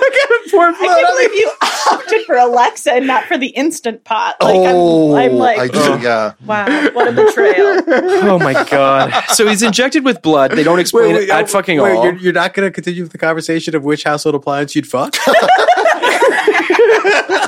I 0.59 0.73
can't 0.73 1.09
believe 1.09 1.35
you 1.35 1.53
opted 1.93 2.27
for 2.27 2.37
Alexa 2.37 2.93
and 2.95 3.07
not 3.07 3.25
for 3.25 3.37
the 3.37 3.49
instant 3.49 4.05
pot. 4.05 4.37
Like 4.41 4.57
oh, 4.57 5.17
I'm, 5.17 5.33
I'm 5.33 5.37
like, 5.37 5.59
I 5.59 5.69
do, 5.69 6.03
yeah. 6.03 6.33
wow, 6.47 6.91
what 6.93 7.09
a 7.09 7.13
betrayal. 7.13 7.83
Oh 8.31 8.39
my 8.39 8.53
god! 8.71 9.13
So 9.29 9.47
he's 9.47 9.63
injected 9.63 10.05
with 10.05 10.23
blood. 10.23 10.53
They 10.53 10.63
don't 10.63 10.81
explain 10.81 11.17
it 11.17 11.29
at 11.29 11.45
oh, 11.45 11.47
fucking 11.47 11.81
wait, 11.81 11.97
all. 11.97 12.05
You're, 12.05 12.17
you're 12.17 12.33
not 12.33 12.55
going 12.55 12.70
to 12.71 12.75
continue 12.75 13.03
with 13.03 13.13
the 13.13 13.19
conversation 13.19 13.75
of 13.75 13.85
which 13.85 14.05
household 14.05 14.35
appliance 14.35 14.75
you'd 14.75 14.87
fuck? 14.87 15.15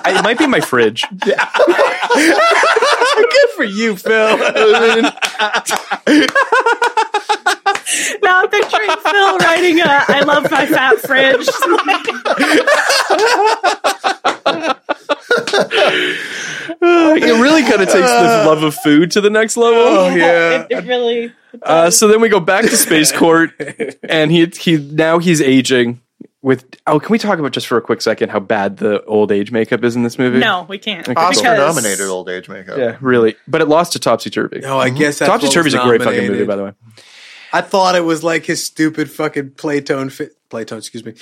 I- 0.04 0.14
it 0.18 0.22
might 0.22 0.38
be 0.38 0.46
my 0.46 0.60
fridge. 0.60 1.04
Good 1.24 1.36
for 3.56 3.64
you, 3.64 3.96
Phil. 3.96 4.36
now 8.22 8.42
I'm 8.42 8.48
picturing 8.48 8.90
Phil 8.90 9.38
writing 9.38 9.80
a 9.80 9.84
I 9.86 10.22
love 10.26 10.50
my 10.50 10.66
fat 10.66 10.98
fridge. 11.00 11.48
it 16.82 17.40
really 17.40 17.62
kind 17.62 17.80
of 17.82 17.88
takes 17.88 17.94
the 18.10 18.44
love 18.46 18.62
of 18.62 18.74
food 18.76 19.10
to 19.12 19.20
the 19.20 19.30
next 19.30 19.56
level. 19.56 19.80
Oh 19.80 20.14
yeah. 20.14 20.62
it, 20.62 20.66
it 20.70 20.84
really 20.86 21.32
Uh, 21.62 21.90
so 21.90 22.08
then 22.08 22.20
we 22.20 22.28
go 22.28 22.40
back 22.40 22.64
to 22.64 22.76
space 22.76 23.12
court, 23.16 23.50
and 24.08 24.30
he 24.30 24.46
he 24.46 24.78
now 24.78 25.18
he's 25.18 25.40
aging. 25.40 26.00
With 26.40 26.64
oh, 26.88 26.98
can 26.98 27.12
we 27.12 27.18
talk 27.18 27.38
about 27.38 27.52
just 27.52 27.68
for 27.68 27.76
a 27.76 27.80
quick 27.82 28.00
second 28.00 28.30
how 28.30 28.40
bad 28.40 28.78
the 28.78 29.04
old 29.04 29.30
age 29.30 29.52
makeup 29.52 29.84
is 29.84 29.94
in 29.94 30.02
this 30.02 30.18
movie? 30.18 30.38
No, 30.38 30.66
we 30.68 30.76
can't. 30.78 31.08
Oscar 31.10 31.42
Because- 31.42 31.58
nominated 31.76 32.06
old 32.08 32.28
age 32.28 32.48
makeup. 32.48 32.78
Yeah, 32.78 32.96
really. 33.00 33.36
But 33.46 33.60
it 33.60 33.68
lost 33.68 33.92
to 33.92 34.00
Topsy 34.00 34.28
Turvy. 34.30 34.58
No, 34.60 34.78
I 34.78 34.90
guess 34.90 35.20
that's 35.20 35.28
Topsy 35.30 35.46
what 35.46 35.54
Turvy 35.54 35.68
is 35.68 35.74
a 35.74 35.82
great 35.82 36.02
fucking 36.02 36.26
movie, 36.26 36.44
by 36.44 36.56
the 36.56 36.64
way. 36.64 36.72
I 37.52 37.60
thought 37.60 37.94
it 37.94 38.04
was 38.04 38.24
like 38.24 38.46
his 38.46 38.64
stupid 38.64 39.10
fucking 39.10 39.50
Playtone 39.50 40.10
fit. 40.10 40.32
Playtone, 40.50 40.78
excuse 40.78 41.04
me. 41.04 41.14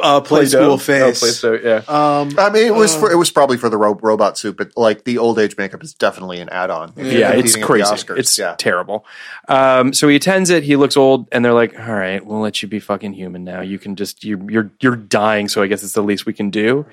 Uh, 0.00 0.20
play 0.20 0.40
Play-Doh? 0.40 0.48
school 0.48 0.72
Oh, 0.72 0.76
face. 0.76 1.40
Play-Doh, 1.40 1.60
yeah. 1.62 1.76
Um, 1.88 2.38
I 2.38 2.50
mean, 2.50 2.66
it 2.66 2.74
was 2.74 2.94
for, 2.94 3.10
it 3.10 3.16
was 3.16 3.30
probably 3.30 3.56
for 3.56 3.68
the 3.68 3.76
ro- 3.76 3.98
robot 4.00 4.38
suit, 4.38 4.56
but 4.56 4.72
like 4.76 5.04
the 5.04 5.18
old 5.18 5.38
age 5.38 5.56
makeup 5.56 5.82
is 5.82 5.94
definitely 5.94 6.40
an 6.40 6.48
add-on. 6.48 6.92
If 6.96 7.12
yeah, 7.12 7.32
it's 7.32 7.56
competing 7.56 7.82
at 7.82 7.98
the 7.98 8.04
crazy. 8.04 8.20
It's 8.20 8.38
yeah. 8.38 8.54
terrible. 8.58 9.04
Um, 9.48 9.92
so 9.92 10.08
he 10.08 10.16
attends 10.16 10.50
it. 10.50 10.62
He 10.62 10.76
looks 10.76 10.96
old, 10.96 11.28
and 11.32 11.44
they're 11.44 11.52
like, 11.54 11.78
"All 11.78 11.94
right, 11.94 12.24
we'll 12.24 12.40
let 12.40 12.62
you 12.62 12.68
be 12.68 12.80
fucking 12.80 13.12
human 13.12 13.44
now. 13.44 13.60
You 13.60 13.78
can 13.78 13.96
just 13.96 14.24
you're 14.24 14.50
you're 14.50 14.70
you're 14.80 14.96
dying. 14.96 15.48
So 15.48 15.62
I 15.62 15.66
guess 15.66 15.82
it's 15.82 15.94
the 15.94 16.02
least 16.02 16.26
we 16.26 16.32
can 16.32 16.50
do." 16.50 16.86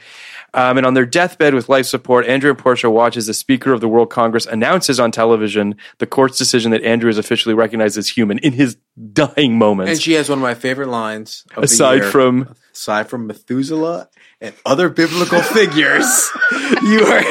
Um, 0.53 0.77
and 0.77 0.85
on 0.87 0.93
their 0.93 1.05
deathbed 1.05 1.53
with 1.53 1.69
life 1.69 1.85
support, 1.85 2.25
Andrew 2.25 2.49
and 2.49 2.57
Portia 2.57 2.89
watch 2.89 3.17
as 3.17 3.27
the 3.27 3.33
Speaker 3.33 3.73
of 3.73 3.81
the 3.81 3.87
World 3.87 4.09
Congress 4.09 4.45
announces 4.45 4.99
on 4.99 5.11
television 5.11 5.75
the 5.99 6.07
court's 6.07 6.37
decision 6.37 6.71
that 6.71 6.83
Andrew 6.83 7.09
is 7.09 7.17
officially 7.17 7.53
recognized 7.53 7.97
as 7.97 8.07
human 8.07 8.37
in 8.39 8.53
his 8.53 8.77
dying 9.13 9.57
moments. 9.57 9.91
and 9.91 10.01
she 10.01 10.13
has 10.13 10.29
one 10.29 10.39
of 10.39 10.43
my 10.43 10.55
favorite 10.55 10.87
lines. 10.87 11.43
Of 11.51 11.55
the 11.57 11.61
aside 11.63 12.01
year. 12.01 12.11
from 12.11 12.55
aside 12.77 13.09
from 13.09 13.25
Methuselah 13.25 14.07
and 14.39 14.53
other 14.65 14.87
biblical 14.87 15.41
figures, 15.57 16.29
you 16.83 17.01
are 17.05 17.17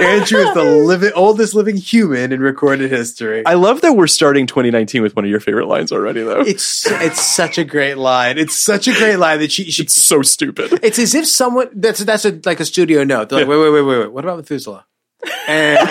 Andrew 0.00 0.40
is 0.40 0.54
the 0.54 0.82
living 0.86 1.12
oldest 1.14 1.54
living 1.54 1.76
human 1.76 2.32
in 2.32 2.40
recorded 2.40 2.90
history. 2.90 3.44
I 3.44 3.54
love 3.54 3.82
that 3.82 3.92
we're 3.92 4.06
starting 4.06 4.46
2019 4.46 5.02
with 5.02 5.14
one 5.16 5.24
of 5.24 5.30
your 5.30 5.40
favorite 5.40 5.66
lines 5.66 5.92
already, 5.92 6.22
though. 6.22 6.40
it's 6.40 6.86
it's 6.90 7.20
such 7.20 7.58
a 7.58 7.64
great 7.64 7.96
line. 7.96 8.38
It's 8.38 8.58
such 8.58 8.88
a 8.88 8.92
great 8.92 9.16
line 9.16 9.38
that 9.40 9.52
she 9.52 9.70
she. 9.70 9.82
It's 9.82 9.94
so 9.94 10.22
stupid. 10.22 10.80
It's 10.82 10.98
as 10.98 11.14
if 11.14 11.26
someone 11.26 11.68
that's 11.74 12.00
that's 12.00 12.24
a, 12.24 12.40
like 12.44 12.60
a 12.60 12.64
studio 12.64 13.04
note. 13.04 13.28
They're 13.28 13.40
like, 13.40 13.48
wait, 13.48 13.58
wait, 13.58 13.70
wait, 13.70 13.82
wait, 13.82 13.98
wait. 14.00 14.12
What 14.12 14.24
about 14.24 14.38
Methuselah? 14.38 14.86
And 15.46 15.88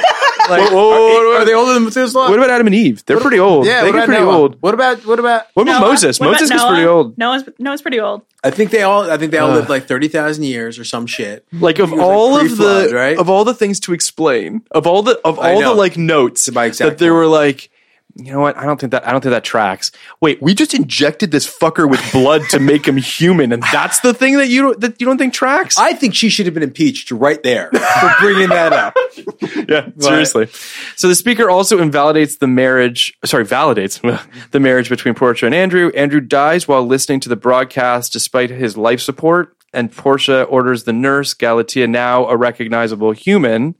like, 0.50 0.72
Whoa, 0.72 0.76
whoa, 0.76 0.90
whoa, 0.90 1.32
are, 1.32 1.42
are 1.42 1.46
they 1.46 1.54
older 1.54 1.74
than 1.74 1.86
Methuselah? 1.86 2.30
What 2.30 2.38
about 2.38 2.50
Adam 2.50 2.68
and 2.68 2.76
Eve? 2.76 3.06
They're 3.06 3.20
pretty 3.20 3.40
old. 3.40 3.66
yeah, 3.66 3.82
they 3.82 3.88
what 3.88 3.94
get 3.94 3.96
about 3.96 4.06
pretty 4.06 4.24
Noah? 4.24 4.38
old. 4.38 4.62
What 4.62 4.74
about 4.74 5.06
what 5.06 5.20
about? 5.20 5.46
What 5.54 5.64
about 5.64 5.82
Noah? 5.82 5.90
Moses? 5.90 6.20
What 6.20 6.32
Moses 6.32 6.50
gets 6.50 6.62
Noah? 6.62 6.72
pretty 6.72 6.88
old. 6.88 7.18
Noah's 7.18 7.44
Noah's 7.60 7.82
pretty 7.82 8.00
old. 8.00 8.22
I 8.44 8.52
think 8.52 8.72
they 8.72 8.84
all. 8.84 9.10
I 9.10 9.18
think 9.18 9.32
they 9.32 9.38
all 9.38 9.52
uh. 9.52 9.56
lived 9.56 9.70
like 9.70 9.88
thirty 9.88 10.08
thousand 10.08 10.44
years 10.44 10.80
or 10.80 10.84
some 10.84 11.08
shit. 11.08 11.46
Like 11.52 11.80
of 11.80 11.90
It 11.90 11.96
was, 11.96 12.00
like, 12.00 12.08
all 12.08 12.40
of 12.40 12.58
the 12.58 12.92
right? 12.94 13.18
of 13.18 13.30
all 13.30 13.44
the 13.44 13.54
things 13.54 13.80
to 13.82 13.94
explain, 13.94 14.62
of 14.72 14.88
all 14.88 15.04
the 15.04 15.20
of 15.26 15.40
all 15.40 15.62
the 15.62 15.74
like 15.74 15.98
notes 15.98 16.52
my 16.52 16.66
exact 16.66 16.92
that 16.92 16.98
there 16.98 17.14
were 17.14 17.28
like 17.28 17.70
you 18.18 18.32
know 18.32 18.40
what? 18.40 18.58
I 18.58 18.66
don't 18.66 18.80
think 18.80 18.92
that 18.92 19.08
I 19.08 19.12
don't 19.12 19.22
think 19.22 19.32
that 19.32 19.44
tracks. 19.44 19.92
Wait, 20.22 20.42
we 20.42 20.54
just 20.54 20.74
injected 20.74 21.32
this 21.32 21.48
fucker 21.48 21.90
with 21.90 22.02
blood 22.12 22.42
to 22.50 22.60
make 22.60 22.88
him 22.88 22.98
human, 22.98 23.52
and 23.52 23.64
that's 23.72 24.00
the 24.00 24.14
thing 24.14 24.38
that 24.38 24.48
you 24.48 24.62
don't, 24.64 24.82
that 24.82 25.00
you 25.00 25.06
don't 25.06 25.18
think 25.18 25.34
tracks? 25.34 25.78
I 25.78 25.94
think 25.94 26.16
she 26.16 26.30
should 26.30 26.46
have 26.46 26.54
been 26.54 26.64
impeached 26.64 27.12
right 27.12 27.42
there 27.44 27.70
for 27.72 28.14
bringing 28.20 28.50
that 28.50 28.74
up. 28.74 28.96
yeah, 29.70 29.90
seriously. 30.00 30.48
So 30.96 31.08
the 31.08 31.16
speaker 31.16 31.50
also 31.50 31.80
invalidates 31.80 32.38
the 32.38 32.48
marriage. 32.48 33.16
Sorry, 33.24 33.46
validates 33.46 34.02
the 34.52 34.60
marriage 34.60 34.90
between 34.90 35.14
Portia 35.14 35.46
and 35.46 35.56
Andrew. 35.56 35.92
Andrew 35.96 36.22
dies 36.22 36.68
while 36.68 36.86
listening 36.86 37.20
to 37.22 37.30
the 37.30 37.36
broadcast, 37.36 38.14
despite 38.14 38.50
his 38.50 38.78
life 38.78 39.02
support. 39.02 39.56
And 39.74 39.92
Portia 39.92 40.44
orders 40.44 40.86
the 40.86 40.94
nurse, 40.94 41.34
Galatea, 41.34 41.88
now 41.88 42.28
a 42.28 42.38
recognizable 42.38 43.12
human, 43.12 43.76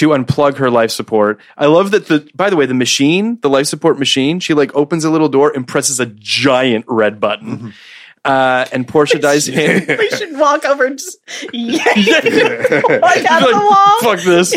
to 0.00 0.08
unplug 0.08 0.56
her 0.56 0.70
life 0.70 0.90
support. 0.90 1.38
I 1.58 1.66
love 1.66 1.90
that 1.90 2.06
the 2.08 2.26
by 2.34 2.48
the 2.48 2.56
way, 2.56 2.64
the 2.64 2.72
machine, 2.72 3.38
the 3.42 3.50
life 3.50 3.66
support 3.66 3.98
machine, 3.98 4.40
she 4.40 4.54
like 4.54 4.74
opens 4.74 5.04
a 5.04 5.10
little 5.10 5.28
door 5.28 5.52
and 5.54 5.68
presses 5.68 6.00
a 6.00 6.06
giant 6.06 6.86
red 6.88 7.20
button. 7.20 7.58
Mm-hmm. 7.58 7.68
Uh, 8.24 8.66
and 8.72 8.86
Portia 8.86 9.18
dies 9.18 9.46
hand, 9.46 9.86
we 9.98 10.10
should 10.16 10.38
walk 10.38 10.64
over 10.66 10.84
and 10.84 10.98
just 10.98 11.18
yank 11.52 11.82
it 11.96 13.00
like 13.00 13.24
out 13.24 13.42
of 13.42 13.48
the 13.48 13.56
wall. 13.56 14.00
fuck 14.02 14.20
this. 14.22 14.54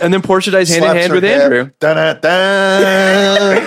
And 0.00 0.12
then 0.12 0.22
Portia 0.22 0.50
dies 0.50 0.70
hand 0.70 0.84
in 0.84 0.96
hand 0.96 1.12
with 1.12 1.22
hip. 1.24 1.42
Andrew. 1.42 1.70
Dun-dun-dun. 1.78 3.66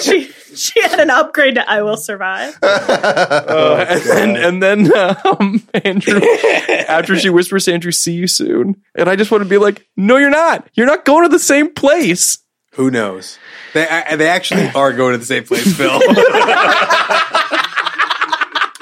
She 0.00 0.30
she 0.54 0.80
had 0.82 1.00
an 1.00 1.10
upgrade 1.10 1.54
to 1.56 1.68
I 1.70 1.82
will 1.82 1.96
survive. 1.96 2.56
Uh, 2.62 4.00
and, 4.12 4.36
and 4.36 4.62
then 4.62 4.92
um, 4.96 5.62
Andrew, 5.84 6.20
after 6.88 7.16
she 7.16 7.30
whispers 7.30 7.64
to 7.66 7.72
Andrew, 7.72 7.92
"See 7.92 8.12
you 8.12 8.26
soon," 8.26 8.82
and 8.94 9.08
I 9.08 9.16
just 9.16 9.30
want 9.30 9.42
to 9.44 9.48
be 9.48 9.58
like, 9.58 9.86
"No, 9.96 10.16
you're 10.16 10.30
not. 10.30 10.68
You're 10.74 10.86
not 10.86 11.04
going 11.04 11.22
to 11.24 11.28
the 11.28 11.38
same 11.38 11.72
place." 11.74 12.38
Who 12.78 12.90
knows? 12.92 13.38
They 13.74 13.86
I, 13.88 14.14
they 14.14 14.28
actually 14.28 14.68
are 14.74 14.92
going 14.92 15.12
to 15.12 15.18
the 15.18 15.24
same 15.24 15.42
place, 15.42 15.76
Phil. 15.76 15.90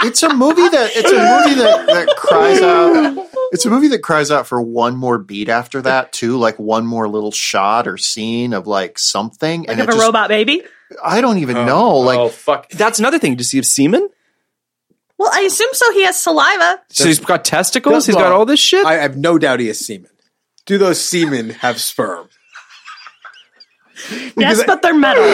it's 0.07 0.23
a 0.23 0.35
movie 0.35 0.69
that 0.69 0.91
it's 0.95 1.11
a 1.11 1.15
movie 1.15 1.55
that, 1.63 1.87
that 1.87 2.09
cries 2.19 2.61
out. 2.61 3.27
It's 3.53 3.65
a 3.65 3.71
movie 3.71 3.89
that 3.89 4.03
cries 4.03 4.31
out 4.31 4.47
for 4.47 4.61
one 4.61 4.97
more 4.97 5.17
beat 5.17 5.49
after 5.49 5.81
that 5.81 6.13
too, 6.13 6.37
like 6.37 6.59
one 6.59 6.87
more 6.87 7.09
little 7.09 7.31
shot 7.33 7.89
or 7.89 7.97
scene 7.97 8.53
of 8.53 8.67
like 8.67 8.99
something. 8.99 9.61
Like 9.61 9.71
and 9.71 9.81
of 9.81 9.89
it 9.89 9.89
a 9.89 9.93
just- 9.95 10.05
robot 10.05 10.29
baby. 10.29 10.63
I 11.03 11.23
don't 11.23 11.39
even 11.39 11.57
oh. 11.57 11.65
know. 11.65 11.87
Oh, 11.87 11.99
like 12.01 12.19
oh 12.19 12.29
fuck, 12.29 12.69
that's 12.69 12.99
another 12.99 13.19
thing. 13.19 13.37
Does 13.37 13.51
he 13.51 13.57
have 13.57 13.65
semen? 13.67 14.11
Well, 15.17 15.31
I 15.33 15.41
assume 15.41 15.73
so. 15.73 15.91
He 15.93 16.05
has 16.05 16.21
saliva. 16.21 16.83
So 16.91 17.07
he's 17.07 17.19
got 17.19 17.47
testicles. 17.47 18.05
He's 18.05 18.15
got 18.15 18.31
all 18.31 18.45
this 18.45 18.61
shit. 18.61 18.85
I 18.85 18.97
have 18.97 19.17
no 19.17 19.39
doubt 19.39 19.61
he 19.61 19.69
has 19.69 19.79
semen. 19.79 20.11
Do 20.67 20.77
those 20.77 21.01
semen 21.01 21.49
have 21.49 21.81
sperm? 21.81 22.29
Yes, 24.37 24.63
but 24.67 24.83
they're 24.83 24.95
metal. 24.95 25.25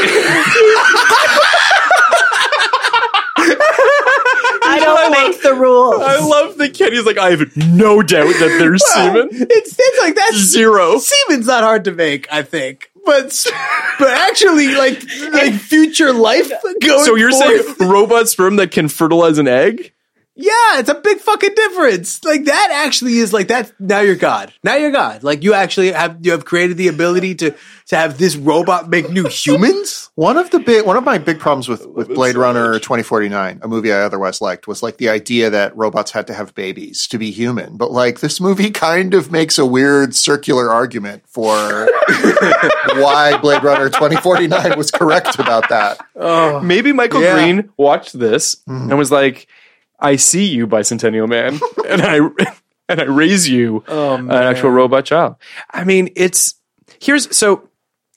I 4.65 4.79
don't 4.81 5.11
make 5.11 5.43
the 5.43 5.55
rules. 5.55 6.01
I 6.01 6.19
love 6.21 6.57
the 6.57 6.69
kid. 6.69 6.93
He's 6.93 7.05
like, 7.05 7.19
I 7.19 7.31
have 7.31 7.57
no 7.57 8.03
doubt 8.03 8.29
that 8.29 8.57
there's 8.59 8.85
semen. 8.93 9.29
It's, 9.33 9.77
it's 9.79 9.99
like 10.01 10.15
that's 10.15 10.37
Zero. 10.37 10.99
Semen's 10.99 11.47
not 11.47 11.63
hard 11.65 11.85
to 11.85 11.93
make, 11.93 12.33
I 12.33 12.43
think. 12.43 12.91
But 13.05 13.45
but 13.99 14.09
actually, 14.09 14.69
like 14.77 15.03
like 15.33 15.55
future 15.55 16.13
life 16.13 16.51
going. 16.81 17.05
So 17.05 17.17
you're 17.17 17.33
forth- 17.33 17.77
saying 17.79 17.91
robot 17.91 18.29
sperm 18.29 18.57
that 18.57 18.71
can 18.71 18.89
fertilize 18.89 19.39
an 19.39 19.49
egg? 19.49 19.93
Yeah, 20.35 20.79
it's 20.79 20.89
a 20.89 20.95
big 20.95 21.19
fucking 21.19 21.55
difference. 21.55 22.25
Like 22.25 22.47
that 22.47 22.71
actually 22.73 23.19
is 23.19 23.35
like 23.35 23.49
that. 23.49 23.73
Now 23.79 24.01
you're 24.01 24.17
God. 24.17 24.53
Now 24.65 24.77
you're 24.77 24.91
God. 24.91 25.23
Like 25.23 25.43
you 25.43 25.53
actually 25.53 25.93
have 25.93 26.19
you 26.23 26.33
have 26.33 26.47
created 26.47 26.79
the 26.79 26.89
ability 26.89 27.35
to 27.37 27.55
to 27.89 27.97
have 27.97 28.17
this 28.17 28.35
robot 28.35 28.89
make 28.89 29.11
new 29.11 29.29
humans. 29.29 30.11
one 30.15 30.39
of 30.39 30.51
the 30.51 30.59
big 30.59 30.87
one 30.87 30.97
of 30.97 31.05
my 31.05 31.19
big 31.19 31.39
problems 31.39 31.69
with, 31.69 31.87
with 31.87 32.09
Blade 32.09 32.37
Runner 32.37 32.79
2049, 32.79 33.61
a 33.63 33.69
movie 33.69 33.93
I 33.93 34.01
otherwise 34.01 34.41
liked, 34.41 34.67
was 34.67 34.83
like 34.83 34.97
the 34.97 35.11
idea 35.11 35.51
that 35.51 35.77
robots 35.77 36.13
had 36.13 36.27
to 36.29 36.35
have 36.35 36.55
babies 36.55 37.07
to 37.09 37.19
be 37.19 37.31
human. 37.31 37.77
But 37.77 37.91
like 37.91 38.21
this 38.21 38.41
movie 38.41 38.71
kind 38.89 39.13
of 39.13 39.31
makes 39.31 39.59
a 39.59 39.67
weird 39.67 40.15
circular 40.15 40.71
argument 40.71 41.25
for 41.27 41.45
why 42.95 43.39
Blade 43.43 43.63
Runner 43.63 43.91
2049 43.91 44.79
was 44.79 44.91
correct 44.91 45.39
about 45.39 45.69
that. 45.69 46.01
Maybe 46.63 46.93
Michael 46.93 47.21
Yeah. 47.21 47.35
Green 47.35 47.71
watched 47.77 48.19
this 48.19 48.57
mm-hmm. 48.67 48.89
and 48.89 48.99
was 48.99 49.11
like, 49.11 49.47
"I 50.03 50.17
see 50.17 50.47
you, 50.47 50.67
Bicentennial 50.67 51.29
Man, 51.29 51.59
and 51.89 52.03
I 52.03 52.17
and 52.89 53.01
I 53.01 53.05
raise 53.05 53.49
you 53.49 53.85
oh, 53.89 54.15
uh, 54.15 54.19
an 54.19 54.31
actual 54.31 54.71
robot 54.71 55.07
child." 55.07 55.37
I 55.71 55.85
mean, 55.85 56.11
it's 56.17 56.57
here's 57.01 57.35
so. 57.35 57.69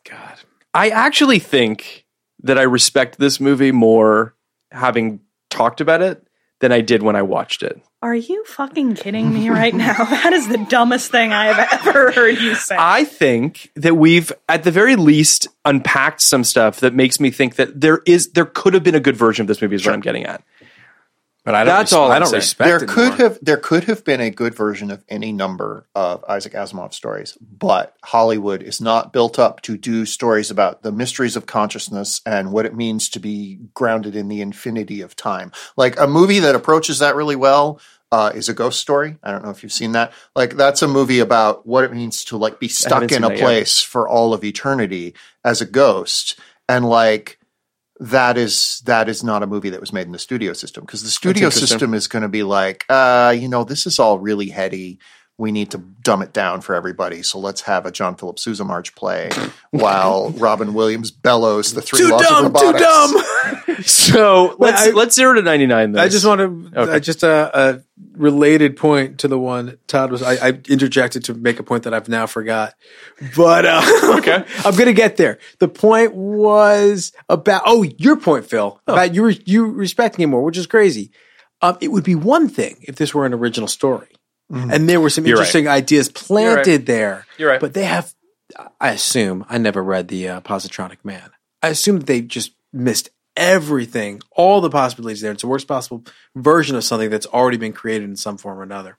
God, 0.10 0.40
I 0.74 0.90
actually 0.90 1.40
think 1.40 2.06
that 2.44 2.58
I 2.58 2.64
respect 2.64 3.18
this 3.18 3.40
movie 3.40 3.72
more 3.72 4.36
having 4.72 5.22
talked 5.50 5.82
about 5.82 6.02
it 6.02 6.28
than 6.60 6.72
I 6.72 6.82
did 6.82 7.04
when 7.04 7.16
I 7.16 7.22
watched 7.22 7.64
it. 7.64 7.82
Are 8.02 8.16
you 8.16 8.44
fucking 8.46 8.96
kidding 8.96 9.34
me 9.34 9.50
right 9.50 9.74
now? 9.74 9.96
That 10.26 10.34
is 10.34 10.48
the 10.48 10.58
dumbest 10.70 11.12
thing 11.12 11.34
I 11.34 11.46
have 11.46 11.88
ever 11.88 12.12
heard 12.12 12.40
you 12.40 12.56
say. 12.56 12.76
I 12.78 13.04
think 13.04 13.72
that 13.76 13.96
we've, 13.96 14.32
at 14.48 14.64
the 14.64 14.72
very 14.72 14.96
least, 14.96 15.48
unpacked 15.66 16.22
some 16.22 16.44
stuff 16.44 16.80
that 16.82 16.94
makes 16.94 17.20
me 17.20 17.32
think 17.32 17.56
that 17.56 17.82
there 17.82 18.02
is, 18.06 18.32
there 18.32 18.46
could 18.46 18.74
have 18.74 18.84
been 18.84 18.96
a 18.96 19.00
good 19.00 19.18
version 19.18 19.44
of 19.44 19.48
this 19.48 19.62
movie. 19.62 19.76
Is 19.76 19.86
what 19.86 19.94
I'm 19.94 20.02
getting 20.02 20.26
at. 20.26 20.44
But 21.46 21.54
I 21.54 21.64
don't. 21.64 21.76
That's 21.76 21.94
all 21.94 22.12
I 22.12 22.16
I'm 22.16 22.22
don't 22.22 22.30
saying. 22.32 22.40
respect. 22.40 22.68
there 22.68 22.88
could 22.88 23.14
have 23.20 23.38
there 23.42 23.58
could 23.58 23.84
have 23.84 24.04
been 24.04 24.20
a 24.20 24.32
good 24.32 24.56
version 24.56 24.90
of 24.90 25.04
any 25.08 25.32
number 25.32 25.88
of 25.94 26.26
Isaac 26.28 26.54
Asimov 26.54 26.94
stories, 26.96 27.38
but 27.40 27.96
Hollywood 28.04 28.64
is 28.64 28.82
not 28.82 29.14
built 29.14 29.38
up 29.38 29.62
to 29.62 29.78
do 29.78 30.08
stories 30.08 30.50
about 30.50 30.82
the 30.82 30.92
mysteries 30.92 31.36
of 31.36 31.46
consciousness 31.46 32.20
and 32.26 32.52
what 32.52 32.66
it 32.66 32.76
means 32.76 33.10
to 33.10 33.20
be 33.20 33.60
grounded 33.76 34.16
in 34.16 34.28
the 34.28 34.42
infinity 34.42 35.02
of 35.02 35.16
time. 35.16 35.52
Like 35.78 36.00
a 36.00 36.08
movie 36.08 36.40
that 36.40 36.56
approaches 36.56 36.98
that 37.00 37.16
really 37.16 37.36
well 37.36 37.80
uh, 38.12 38.32
is 38.34 38.50
a 38.50 38.54
ghost 38.54 38.80
story. 38.80 39.18
I 39.22 39.32
don't 39.32 39.44
know 39.44 39.52
if 39.52 39.62
you've 39.62 39.72
seen 39.72 39.92
that. 39.92 40.14
Like 40.36 40.56
that's 40.56 40.82
a 40.82 40.88
movie 40.88 41.20
about 41.20 41.68
what 41.68 41.84
it 41.84 41.94
means 41.94 42.24
to 42.26 42.38
like 42.38 42.60
be 42.60 42.70
stuck 42.70 43.12
in 43.12 43.24
a 43.24 43.28
that 43.28 43.38
yet. 43.38 43.44
place 43.44 43.82
for 43.82 44.08
all 44.08 44.34
of 44.34 44.44
eternity 44.44 45.14
as 45.44 45.62
a 45.62 45.66
ghost, 45.66 46.40
and 46.68 46.86
like 46.86 47.40
that 48.00 48.38
is 48.38 48.82
that 48.86 49.08
is 49.10 49.24
not 49.24 49.42
a 49.44 49.48
movie 49.48 49.70
that 49.70 49.80
was 49.80 49.94
made 49.94 50.06
in 50.06 50.12
the 50.12 50.20
studio 50.20 50.54
system 50.54 50.84
because 50.86 51.04
the 51.04 51.10
studio 51.10 51.50
system 51.50 51.94
is 51.94 52.08
going 52.08 52.24
to 52.24 52.30
be 52.30 52.44
like, 52.44 52.86
uh, 52.90 53.34
you 53.38 53.48
know, 53.48 53.64
this 53.64 53.88
is 53.88 54.00
all 54.00 54.20
really 54.20 54.50
heady. 54.50 55.00
We 55.38 55.52
need 55.52 55.72
to 55.72 55.80
dumb 55.80 56.22
it 56.22 56.32
down 56.32 56.62
for 56.62 56.76
everybody. 56.76 57.22
So 57.22 57.40
let's 57.40 57.62
have 57.62 57.86
a 57.86 57.92
John 57.92 58.16
Philip 58.16 58.40
Sousa 58.40 58.64
March 58.64 58.96
play 58.96 59.30
while 59.72 60.30
Robin 60.32 60.74
Williams 60.74 61.12
bellows 61.12 61.74
the 61.74 61.82
three 61.82 62.00
Too 62.00 62.10
laws 62.10 62.22
dumb. 62.22 62.46
of 62.46 62.54
Too 62.54 62.72
robotics. 62.72 62.82
dumb. 62.82 63.62
So 63.86 64.56
let's 64.60 64.88
I- 64.88 64.92
let's 64.92 65.16
zero 65.16 65.34
to 65.36 65.42
ninety 65.42 65.66
nine. 65.68 65.98
I 65.98 66.08
just 66.10 66.26
want 66.26 66.40
to 66.40 66.80
Okay. 66.80 66.92
uh, 66.94 67.00
just 67.00 67.24
a, 67.24 67.52
a 67.60 67.84
related 68.14 68.78
point 68.78 69.20
to 69.20 69.28
the 69.28 69.38
one 69.38 69.78
Todd 69.88 70.12
was. 70.12 70.24
I, 70.24 70.48
I 70.50 70.60
interjected 70.68 71.26
to 71.26 71.34
make 71.34 71.60
a 71.60 71.64
point 71.64 71.84
that 71.84 71.94
I've 71.94 72.10
now 72.10 72.26
forgot, 72.26 72.74
but 73.36 73.66
uh, 73.66 73.82
okay, 74.18 74.44
I'm 74.66 74.76
gonna 74.76 74.94
get 74.94 75.18
there. 75.18 75.38
The 75.60 75.68
point 75.68 76.16
was 76.16 77.12
about 77.30 77.62
oh 77.66 77.84
your 77.84 78.18
point, 78.18 78.46
Phil, 78.46 78.82
about 78.88 79.14
you 79.14 79.26
re- 79.26 79.42
you 79.46 79.66
respecting 79.66 80.24
him 80.24 80.32
more, 80.32 80.44
which 80.44 80.58
is 80.58 80.68
crazy. 80.68 81.12
Um, 81.62 81.78
it 81.80 81.92
would 81.92 82.04
be 82.04 82.16
one 82.16 82.50
thing 82.50 82.78
if 82.82 82.96
this 82.96 83.14
were 83.14 83.26
an 83.26 83.34
original 83.34 83.68
story, 83.68 84.10
and 84.50 84.90
there 84.90 85.00
were 85.00 85.10
some 85.10 85.26
You're 85.26 85.38
right. 85.38 85.42
interesting 85.42 85.68
ideas 85.68 86.10
planted 86.10 86.86
there. 86.86 87.26
You're 87.38 87.50
right. 87.52 87.60
but 87.62 87.74
they 87.74 87.86
have. 87.86 88.14
I 88.80 88.90
assume 88.92 89.46
I 89.50 89.58
never 89.58 89.84
read 89.84 90.08
the 90.08 90.30
uh, 90.30 90.42
Positronic 90.42 90.98
Man. 91.04 91.32
I 91.64 91.70
assume 91.70 91.98
that 92.00 92.06
they 92.08 92.22
just 92.22 92.52
missed 92.72 93.10
everything, 93.36 94.22
all 94.32 94.62
the 94.62 94.70
possibilities 94.70 95.22
there. 95.22 95.32
It's 95.32 95.42
the 95.42 95.48
worst 95.48 95.68
possible 95.68 96.04
version 96.36 96.76
of 96.76 96.84
something 96.84 97.10
that's 97.10 97.26
already 97.28 97.58
been 97.58 97.74
created 97.74 98.10
in 98.10 98.16
some 98.16 98.38
form 98.38 98.60
or 98.60 98.64
another. 98.64 98.98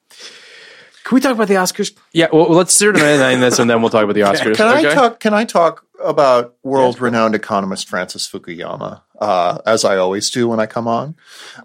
Can 1.04 1.14
we 1.14 1.20
talk 1.20 1.32
about 1.32 1.46
the 1.48 1.54
Oscars? 1.54 1.96
yeah. 2.12 2.26
Well, 2.32 2.48
let's 2.50 2.76
zero 2.76 2.92
to 2.92 2.98
ninety 2.98 3.18
nine 3.18 3.40
this, 3.40 3.60
and 3.60 3.70
then 3.70 3.80
we'll 3.80 3.90
talk 3.90 4.02
about 4.02 4.14
the 4.14 4.20
Oscars. 4.22 4.56
Can 4.56 4.66
okay? 4.76 4.90
I 4.90 4.94
talk? 4.94 5.20
Can 5.20 5.34
I 5.34 5.44
talk 5.44 5.84
about 6.04 6.54
world-renowned 6.62 7.34
economist 7.34 7.88
Francis 7.88 8.28
Fukuyama, 8.28 9.00
uh, 9.18 9.58
as 9.64 9.82
I 9.84 9.96
always 9.96 10.28
do 10.30 10.46
when 10.48 10.60
I 10.60 10.66
come 10.66 10.86
on? 10.86 11.14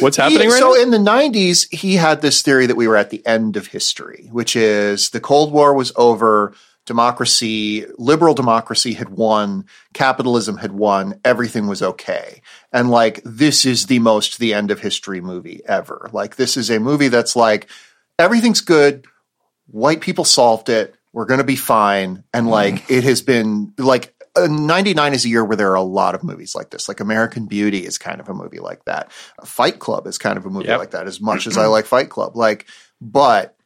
What's 0.00 0.16
happening 0.16 0.42
He- 0.42 0.46
right 0.48 0.58
so 0.58 0.72
now? 0.74 0.82
in 0.82 0.90
the 0.90 0.98
90s, 0.98 1.72
he 1.74 1.94
had 1.96 2.22
this 2.22 2.42
theory 2.42 2.66
that 2.66 2.76
we 2.76 2.86
were 2.88 2.96
at 2.96 3.10
the 3.10 3.24
end 3.26 3.56
of 3.56 3.68
history, 3.68 4.28
which 4.30 4.54
is 4.56 5.10
the 5.10 5.20
Cold 5.20 5.52
War 5.52 5.74
was 5.74 5.92
over, 5.96 6.54
democracy, 6.90 7.86
liberal 7.98 8.34
democracy 8.34 8.94
had 8.94 9.10
won, 9.10 9.64
capitalism 9.94 10.56
had 10.56 10.72
won, 10.72 11.20
everything 11.24 11.68
was 11.68 11.82
okay. 11.82 12.42
And 12.72 12.90
like, 12.90 13.20
this 13.24 13.64
is 13.64 13.86
the 13.86 14.00
most 14.00 14.38
the 14.40 14.54
end 14.54 14.72
of 14.72 14.80
history 14.80 15.20
movie 15.20 15.60
ever. 15.66 16.10
Like, 16.12 16.34
this 16.34 16.56
is 16.56 16.68
a 16.68 16.80
movie 16.80 17.06
that's 17.06 17.36
like, 17.36 17.68
everything's 18.18 18.60
good, 18.60 19.06
white 19.68 20.00
people 20.00 20.24
solved 20.24 20.68
it, 20.68 20.96
we're 21.12 21.26
going 21.26 21.38
to 21.38 21.44
be 21.44 21.54
fine. 21.56 22.24
And 22.34 22.48
like, 22.48 22.90
it 22.90 23.04
has 23.04 23.22
been 23.22 23.72
like, 23.78 24.12
uh, 24.36 24.48
99 24.48 25.14
is 25.14 25.24
a 25.24 25.28
year 25.28 25.44
where 25.44 25.56
there 25.56 25.70
are 25.70 25.74
a 25.76 25.82
lot 25.82 26.16
of 26.16 26.24
movies 26.24 26.54
like 26.56 26.70
this. 26.70 26.88
Like 26.88 26.98
American 26.98 27.46
Beauty 27.46 27.86
is 27.86 27.98
kind 27.98 28.20
of 28.20 28.28
a 28.28 28.34
movie 28.34 28.58
like 28.60 28.84
that. 28.86 29.12
Fight 29.44 29.78
Club 29.78 30.06
is 30.08 30.18
kind 30.18 30.36
of 30.36 30.44
a 30.44 30.50
movie 30.50 30.66
Yep. 30.68 30.78
like 30.78 30.90
that, 30.90 31.06
as 31.06 31.20
much 31.20 31.46
as 31.46 31.56
I 31.56 31.66
like 31.76 31.86
Fight 31.86 32.10
Club. 32.10 32.36
Like, 32.36 32.66
but 33.00 33.56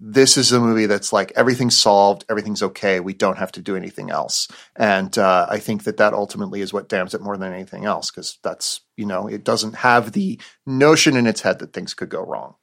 this 0.00 0.36
is 0.36 0.52
a 0.52 0.60
movie 0.60 0.86
that's 0.86 1.12
like 1.12 1.32
everything's 1.34 1.76
solved, 1.76 2.24
everything's 2.28 2.62
okay, 2.62 3.00
we 3.00 3.14
don't 3.14 3.38
have 3.38 3.52
to 3.52 3.60
do 3.60 3.76
anything 3.76 4.10
else. 4.10 4.48
And 4.76 5.16
uh, 5.18 5.46
I 5.50 5.58
think 5.58 5.84
that 5.84 5.96
that 5.96 6.14
ultimately 6.14 6.60
is 6.60 6.72
what 6.72 6.88
damns 6.88 7.14
it 7.14 7.20
more 7.20 7.36
than 7.36 7.52
anything 7.52 7.84
else 7.84 8.10
because 8.10 8.38
that's 8.42 8.80
you 8.96 9.06
know 9.06 9.26
it 9.26 9.44
doesn't 9.44 9.74
have 9.76 10.12
the 10.12 10.40
notion 10.66 11.16
in 11.16 11.26
its 11.26 11.40
head 11.40 11.58
that 11.58 11.72
things 11.72 11.94
could 11.94 12.08
go 12.08 12.22
wrong. 12.22 12.54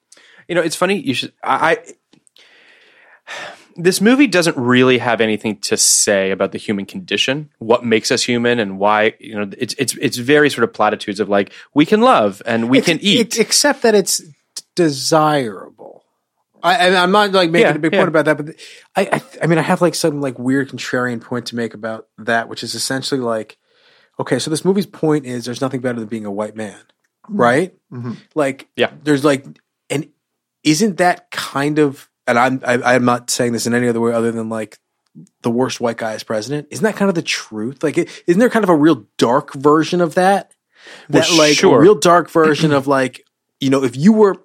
You 0.47 0.55
know, 0.55 0.61
it's 0.61 0.75
funny. 0.75 0.99
You 0.99 1.13
should. 1.13 1.33
I, 1.43 1.71
I 1.71 1.77
this 3.75 3.99
movie 3.99 4.27
doesn't 4.27 4.55
really 4.55 4.99
have 4.99 5.19
anything 5.19 5.57
to 5.59 5.75
say 5.75 6.31
about 6.31 6.53
the 6.53 6.57
human 6.57 6.85
condition, 6.85 7.49
what 7.59 7.83
makes 7.83 8.11
us 8.11 8.23
human, 8.23 8.59
and 8.59 8.79
why. 8.79 9.15
You 9.19 9.35
know, 9.35 9.51
it's 9.57 9.75
it's 9.77 9.97
it's 9.97 10.17
very 10.17 10.49
sort 10.49 10.63
of 10.63 10.73
platitudes 10.73 11.19
of 11.19 11.27
like 11.27 11.51
we 11.73 11.85
can 11.85 12.01
love 12.01 12.41
and 12.45 12.69
we 12.69 12.81
can 12.81 12.99
eat. 13.01 13.19
It's- 13.19 13.39
except 13.39 13.81
that 13.81 13.95
it's 13.95 14.21
desirable. 14.75 15.74
I, 16.65 16.73
and 16.87 16.95
I'm 16.95 17.11
not 17.11 17.31
like 17.31 17.51
making 17.51 17.67
Yeah, 17.67 17.75
a 17.75 17.79
big 17.79 17.93
yeah. 17.93 17.99
point 17.99 18.09
about 18.09 18.25
that, 18.25 18.37
but 18.37 18.55
I, 18.95 19.09
I, 19.17 19.23
I 19.43 19.47
mean, 19.47 19.57
I 19.59 19.61
have 19.61 19.81
like 19.81 19.95
some 19.95 20.21
like 20.21 20.39
weird 20.39 20.69
contrarian 20.69 21.21
point 21.21 21.45
to 21.47 21.55
make 21.55 21.73
about 21.73 22.07
that, 22.17 22.49
which 22.49 22.63
is 22.63 22.75
essentially 22.75 23.21
like, 23.21 23.57
okay, 24.19 24.39
so 24.39 24.49
this 24.49 24.65
movie's 24.65 24.85
point 24.85 25.25
is 25.25 25.45
there's 25.45 25.61
nothing 25.61 25.81
better 25.81 25.99
than 25.99 26.09
being 26.09 26.25
a 26.25 26.31
white 26.31 26.55
man, 26.55 26.79
mm-hmm. 27.25 27.37
right? 27.37 27.75
Mm-hmm. 27.91 28.13
Like, 28.33 28.67
Yeah. 28.75 28.91
there's 29.03 29.23
like, 29.23 29.45
and 29.89 30.09
isn't 30.63 30.97
that 30.97 31.29
kind 31.31 31.79
of, 31.79 32.09
and 32.27 32.39
I'm, 32.39 32.61
I, 32.65 32.95
I'm 32.95 33.05
not 33.05 33.29
saying 33.29 33.53
this 33.53 33.67
in 33.67 33.73
any 33.73 33.87
other 33.87 34.01
way 34.01 34.11
other 34.13 34.31
than 34.31 34.49
like 34.49 34.79
the 35.43 35.51
worst 35.51 35.79
white 35.79 35.97
guy 35.97 36.13
as 36.13 36.23
president. 36.23 36.67
Isn't 36.71 36.83
that 36.83 36.95
kind 36.95 37.07
of 37.09 37.15
the 37.15 37.21
truth? 37.21 37.83
Like, 37.83 37.97
is 37.97 38.23
isn't 38.27 38.39
there 38.39 38.49
kind 38.49 38.63
of 38.63 38.69
a 38.69 38.75
real 38.75 39.05
dark 39.17 39.53
version 39.53 40.01
of 40.01 40.15
that? 40.15 40.51
That 41.09 41.27
Well, 41.29 41.37
like 41.37 41.55
sure. 41.55 41.77
a 41.77 41.81
real 41.81 41.95
dark 41.95 42.29
version 42.31 42.71
of 42.73 42.87
like, 42.87 43.25
you 43.59 43.69
know, 43.69 43.83
if 43.83 43.95
you 43.95 44.11
were, 44.11 44.35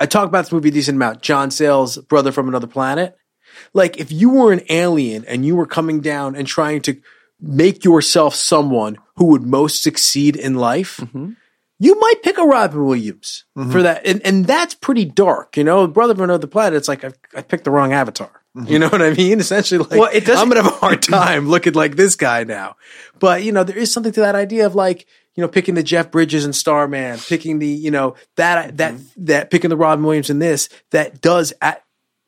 I 0.00 0.06
talk 0.06 0.28
about 0.28 0.44
this 0.44 0.52
movie 0.52 0.68
a 0.68 0.72
decent 0.72 0.96
amount. 0.96 1.22
John 1.22 1.50
Sayles' 1.50 1.98
brother 1.98 2.32
from 2.32 2.48
another 2.48 2.66
planet. 2.66 3.16
Like, 3.72 3.98
if 3.98 4.12
you 4.12 4.30
were 4.30 4.52
an 4.52 4.62
alien 4.68 5.24
and 5.24 5.44
you 5.44 5.56
were 5.56 5.66
coming 5.66 6.00
down 6.00 6.36
and 6.36 6.46
trying 6.46 6.82
to 6.82 7.00
make 7.40 7.84
yourself 7.84 8.34
someone 8.34 8.98
who 9.16 9.26
would 9.26 9.42
most 9.42 9.82
succeed 9.82 10.36
in 10.36 10.54
life, 10.54 10.98
mm-hmm. 10.98 11.32
you 11.78 11.98
might 11.98 12.22
pick 12.22 12.38
a 12.38 12.44
Robin 12.44 12.84
Williams 12.84 13.44
mm-hmm. 13.56 13.70
for 13.70 13.82
that. 13.82 14.06
And, 14.06 14.24
and 14.24 14.46
that's 14.46 14.74
pretty 14.74 15.04
dark, 15.04 15.56
you 15.56 15.64
know, 15.64 15.86
brother 15.86 16.14
from 16.14 16.24
another 16.24 16.46
planet. 16.46 16.76
It's 16.76 16.88
like, 16.88 17.04
I, 17.04 17.12
I 17.34 17.42
picked 17.42 17.64
the 17.64 17.70
wrong 17.70 17.92
avatar. 17.92 18.30
Mm-hmm. 18.56 18.72
You 18.72 18.78
know 18.78 18.88
what 18.88 19.02
I 19.02 19.10
mean? 19.12 19.40
Essentially, 19.40 19.78
like, 19.78 19.98
Well, 19.98 20.10
it 20.12 20.24
doesn't- 20.24 20.40
I'm 20.40 20.48
going 20.48 20.62
to 20.62 20.70
have 20.70 20.80
a 20.80 20.86
hard 20.86 21.02
time 21.02 21.48
looking 21.48 21.74
like 21.74 21.96
this 21.96 22.16
guy 22.16 22.44
now. 22.44 22.76
But, 23.18 23.42
you 23.42 23.52
know, 23.52 23.64
there 23.64 23.78
is 23.78 23.92
something 23.92 24.12
to 24.12 24.20
that 24.20 24.34
idea 24.34 24.66
of 24.66 24.74
like, 24.74 25.06
you 25.38 25.42
know, 25.42 25.48
picking 25.48 25.76
the 25.76 25.84
Jeff 25.84 26.10
Bridges 26.10 26.44
and 26.44 26.52
Starman, 26.52 27.16
picking 27.16 27.60
the, 27.60 27.68
you 27.68 27.92
know, 27.92 28.16
that, 28.34 28.76
that, 28.78 28.96
that, 29.18 29.52
picking 29.52 29.70
the 29.70 29.76
Robin 29.76 30.04
Williams 30.04 30.30
in 30.30 30.40
this, 30.40 30.68
that 30.90 31.20
does 31.20 31.52
at, 31.62 31.84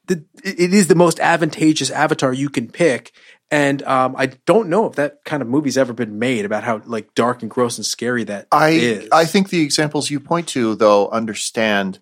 the, 0.06 0.24
it 0.44 0.72
is 0.72 0.86
the 0.86 0.94
most 0.94 1.18
advantageous 1.18 1.90
avatar 1.90 2.32
you 2.32 2.48
can 2.48 2.68
pick. 2.68 3.10
And 3.50 3.82
um, 3.82 4.14
I 4.16 4.26
don't 4.46 4.68
know 4.68 4.86
if 4.86 4.94
that 4.94 5.24
kind 5.24 5.42
of 5.42 5.48
movie's 5.48 5.76
ever 5.76 5.92
been 5.92 6.20
made 6.20 6.44
about 6.44 6.62
how 6.62 6.82
like 6.84 7.12
dark 7.16 7.42
and 7.42 7.50
gross 7.50 7.78
and 7.78 7.84
scary 7.84 8.22
that 8.22 8.46
I 8.52 8.68
is. 8.68 9.08
I 9.10 9.24
think 9.24 9.48
the 9.48 9.60
examples 9.60 10.08
you 10.08 10.20
point 10.20 10.46
to 10.50 10.76
though 10.76 11.08
understand 11.08 11.98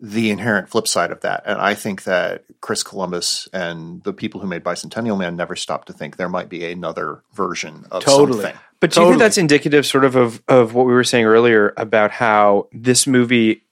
the 0.00 0.30
inherent 0.30 0.70
flip 0.70 0.88
side 0.88 1.12
of 1.12 1.20
that, 1.20 1.44
and 1.46 1.60
I 1.60 1.74
think 1.74 2.02
that 2.02 2.46
Chris 2.60 2.82
Columbus 2.82 3.48
and 3.52 4.02
the 4.02 4.12
people 4.12 4.40
who 4.40 4.48
made 4.48 4.64
Bicentennial 4.64 5.16
Man 5.16 5.36
never 5.36 5.54
stopped 5.54 5.86
to 5.86 5.92
think 5.92 6.16
there 6.16 6.28
might 6.28 6.48
be 6.48 6.64
another 6.64 7.22
version 7.32 7.84
of 7.92 8.02
Totally. 8.02 8.42
something. 8.42 8.60
But 8.82 8.90
do 8.90 9.00
you 9.00 9.06
think 9.06 9.20
that's 9.20 9.38
indicative, 9.38 9.86
sort 9.86 10.04
of, 10.04 10.16
of 10.16 10.42
of 10.48 10.74
what 10.74 10.86
we 10.86 10.92
were 10.92 11.04
saying 11.04 11.24
earlier 11.24 11.72
about 11.78 12.10
how 12.10 12.68
this 12.72 13.06
movie, 13.06 13.62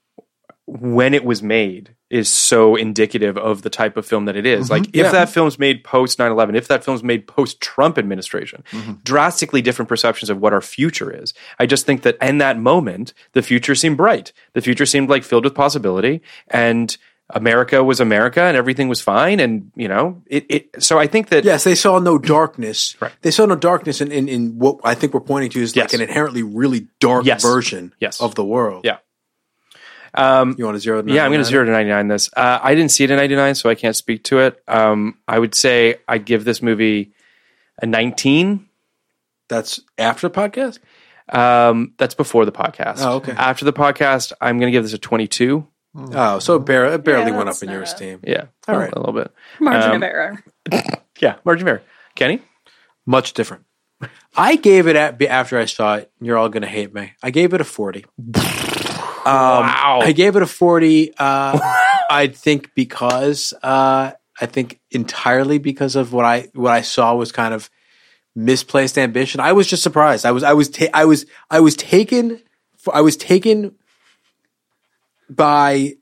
when 0.65 1.13
it 1.13 1.23
was 1.25 1.43
made, 1.43 1.93
is 2.09 2.27
so 2.27 2.75
indicative 2.75 3.37
of 3.37 3.61
the 3.61 3.69
type 3.69 3.97
of 3.97 4.05
film 4.05 4.25
that 4.25 4.35
it 4.35 4.45
is? 4.45 4.65
Mm-hmm. 4.65 4.71
Like, 4.71 4.87
if 4.87 4.95
Yeah. 4.95 5.11
that 5.11 5.29
film's 5.29 5.59
made 5.59 5.83
post 5.83 6.17
9-11, 6.17 6.55
if 6.55 6.67
that 6.69 6.83
film's 6.83 7.03
made 7.03 7.27
post 7.27 7.61
Trump 7.61 7.97
administration, 7.97 8.63
mm-hmm. 8.71 8.93
drastically 9.03 9.61
different 9.61 9.89
perceptions 9.89 10.29
of 10.29 10.39
what 10.39 10.53
our 10.53 10.61
future 10.61 11.11
is. 11.11 11.33
I 11.59 11.65
just 11.65 11.85
think 11.85 12.01
that 12.03 12.17
in 12.21 12.37
that 12.39 12.57
moment, 12.57 13.13
the 13.33 13.41
future 13.41 13.75
seemed 13.75 13.97
bright. 13.97 14.33
The 14.53 14.61
future 14.61 14.85
seemed 14.85 15.09
like 15.09 15.23
filled 15.23 15.43
with 15.43 15.55
possibility, 15.55 16.21
and 16.47 16.97
America 17.33 17.83
was 17.83 17.99
America, 17.99 18.41
and 18.41 18.55
everything 18.57 18.87
was 18.87 19.01
fine. 19.01 19.39
And 19.39 19.71
you 19.75 19.87
know, 19.87 20.21
it. 20.27 20.45
it 20.49 20.83
so 20.83 20.97
I 20.99 21.07
think 21.07 21.29
that 21.29 21.43
Yes, 21.43 21.63
they 21.63 21.75
saw 21.75 21.99
no 21.99 22.17
darkness. 22.17 22.95
Right. 23.01 23.11
They 23.21 23.31
saw 23.31 23.45
no 23.45 23.55
darkness 23.55 24.01
in, 24.01 24.11
in, 24.11 24.27
in 24.29 24.57
what 24.59 24.79
I 24.83 24.93
think 24.95 25.13
we're 25.13 25.19
pointing 25.21 25.49
to 25.51 25.61
is 25.61 25.75
Yes. 25.75 25.91
like 25.91 26.01
an 26.01 26.07
inherently 26.07 26.43
really 26.43 26.87
dark 26.99 27.25
Yes. 27.25 27.41
version 27.41 27.93
Yes. 27.99 28.19
of 28.21 28.35
the 28.35 28.43
world. 28.45 28.83
Yeah. 28.85 28.97
Um, 30.13 30.55
You 30.57 30.65
want 30.65 30.75
to 30.75 30.81
zero? 30.81 31.01
to 31.01 31.11
Yeah, 31.11 31.23
I'm 31.23 31.31
going 31.31 31.39
to 31.43 31.49
zero 31.49 31.63
to 31.65 31.71
99 31.71 32.07
this. 32.09 32.29
Uh, 32.35 32.59
I 32.61 32.75
didn't 32.75 32.91
see 32.91 33.05
it 33.05 33.11
in 33.11 33.17
99, 33.17 33.55
so 33.55 33.69
I 33.69 33.75
can't 33.75 33.95
speak 33.95 34.23
to 34.25 34.39
it. 34.39 34.61
Um, 34.67 35.17
I 35.27 35.39
would 35.39 35.55
say 35.55 35.95
I 36.07 36.17
give 36.17 36.43
this 36.43 36.61
movie 36.61 37.13
a 37.81 37.85
19. 37.85 38.67
That's 39.47 39.79
after 39.97 40.27
the 40.27 40.33
podcast. 40.33 40.79
Um, 41.29 41.93
that's 41.97 42.13
before 42.15 42.43
the 42.43 42.51
podcast. 42.51 42.97
Oh, 42.99 43.15
okay. 43.17 43.31
After 43.31 43.63
the 43.63 43.71
podcast, 43.71 44.33
I'm 44.41 44.59
going 44.59 44.69
to 44.69 44.75
give 44.75 44.83
this 44.83 44.91
a 44.93 44.97
22. 44.97 45.65
Oh, 45.95 46.39
so 46.39 46.55
it, 46.55 46.59
bar- 46.65 46.85
it 46.93 47.03
barely 47.03 47.31
Yeah, 47.31 47.37
went 47.37 47.49
up 47.49 47.61
in 47.61 47.69
your 47.69 47.79
bad. 47.81 47.87
esteem. 47.87 48.19
Yeah. 48.23 48.45
All 48.67 48.75
a- 48.75 48.85
A 48.93 48.97
little 48.99 49.13
bit. 49.13 49.31
Margin 49.59 49.91
Um, 49.91 49.95
of 49.97 50.03
error. 50.03 50.43
Yeah. 51.19 51.35
Margin 51.45 51.67
of 51.67 51.71
error. 51.73 51.83
Kenny? 52.15 52.41
Much 53.05 53.33
different. 53.33 53.65
I 54.35 54.55
gave 54.55 54.87
it 54.87 54.95
at, 54.95 55.21
after 55.23 55.59
I 55.59 55.65
saw 55.65 55.95
it. 55.97 56.11
You're 56.21 56.37
all 56.37 56.49
going 56.49 56.63
to 56.63 56.67
hate 56.69 56.93
me. 56.93 57.13
I 57.21 57.29
gave 57.29 57.53
it 57.53 57.61
a 57.61 57.65
forty. 57.65 58.05
Um, 59.23 59.67
Wow. 59.67 59.99
I 60.01 60.13
gave 60.13 60.35
it 60.35 60.41
a 60.41 60.47
40. 60.47 61.13
Uh, 61.15 61.59
I 62.09 62.25
think 62.27 62.73
because 62.73 63.53
uh, 63.61 64.13
I 64.39 64.45
think 64.47 64.79
entirely 64.89 65.59
because 65.59 65.95
of 65.95 66.11
what 66.11 66.25
I 66.25 66.49
what 66.55 66.71
I 66.71 66.81
saw 66.81 67.13
was 67.13 67.31
kind 67.31 67.53
of 67.53 67.69
misplaced 68.35 68.97
ambition. 68.97 69.39
I 69.39 69.51
was 69.51 69.67
just 69.67 69.83
surprised. 69.83 70.25
I 70.25 70.31
was 70.31 70.41
I 70.43 70.53
was 70.53 70.69
ta- 70.69 70.87
I 70.93 71.05
was 71.05 71.27
I 71.51 71.59
was 71.59 71.75
taken 71.75 72.41
I 72.91 73.01
was 73.01 73.15
taken 73.15 73.75
by 75.35 75.93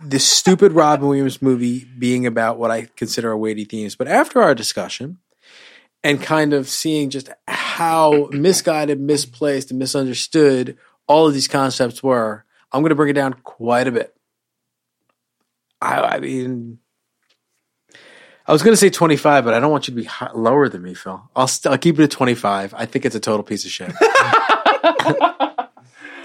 this 0.00 0.24
stupid 0.28 0.72
Robin 0.72 1.08
Williams 1.08 1.40
movie 1.40 1.84
being 1.98 2.26
about 2.26 2.58
what 2.58 2.70
I 2.70 2.88
consider 2.96 3.30
a 3.30 3.38
weighty 3.38 3.64
themes. 3.64 3.94
But 3.94 4.08
after 4.08 4.42
our 4.42 4.54
discussion 4.54 5.18
and 6.02 6.20
kind 6.20 6.52
of 6.52 6.68
seeing 6.68 7.10
just 7.10 7.30
how 7.46 8.28
misguided, 8.32 9.00
misplaced, 9.00 9.70
and 9.70 9.78
misunderstood 9.78 10.76
all 11.06 11.28
of 11.28 11.34
these 11.34 11.48
concepts 11.48 12.02
were, 12.02 12.44
I'm 12.72 12.82
going 12.82 12.90
to 12.90 12.96
bring 12.96 13.10
it 13.10 13.14
down 13.14 13.34
quite 13.44 13.86
a 13.86 13.92
bit. 13.92 14.14
I, 15.80 16.00
I 16.00 16.20
mean, 16.20 16.78
I 18.46 18.52
was 18.52 18.62
going 18.62 18.72
to 18.72 18.76
say 18.76 18.90
25, 18.90 19.44
but 19.44 19.54
I 19.54 19.60
don't 19.60 19.70
want 19.70 19.86
you 19.88 19.94
to 19.94 20.00
be 20.00 20.06
hi- 20.06 20.30
lower 20.34 20.68
than 20.68 20.82
me, 20.82 20.94
Phil. 20.94 21.22
I'll, 21.36 21.48
st- 21.48 21.70
I'll 21.70 21.78
keep 21.78 21.98
it 21.98 22.04
at 22.04 22.10
25. 22.10 22.74
I 22.74 22.86
think 22.86 23.04
it's 23.04 23.14
a 23.14 23.20
total 23.20 23.44
piece 23.44 23.64
of 23.64 23.70
shit. 23.70 23.92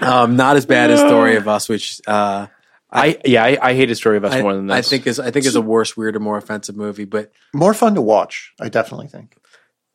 um, 0.01 0.35
not 0.35 0.55
as 0.57 0.65
bad 0.65 0.91
as 0.91 0.99
Story 0.99 1.35
of 1.35 1.47
Us, 1.47 1.67
which 1.69 2.01
uh, 2.07 2.47
I, 2.91 3.19
yeah, 3.25 3.43
I, 3.43 3.57
I 3.69 3.73
hate 3.75 3.89
a 3.91 3.95
story 3.95 4.17
of 4.17 4.23
us 4.25 4.33
I, 4.33 4.41
more 4.41 4.53
than 4.55 4.67
this. 4.67 4.75
I 4.87 4.89
think 4.89 5.07
is 5.07 5.19
I 5.19 5.31
think 5.31 5.45
is 5.45 5.55
a 5.55 5.61
worse, 5.61 5.97
weirder, 5.97 6.19
more 6.19 6.37
offensive 6.37 6.75
movie, 6.75 7.05
but 7.05 7.31
More 7.53 7.73
fun 7.73 7.95
to 7.95 8.01
watch, 8.01 8.53
I 8.59 8.69
definitely 8.69 9.07
think. 9.07 9.35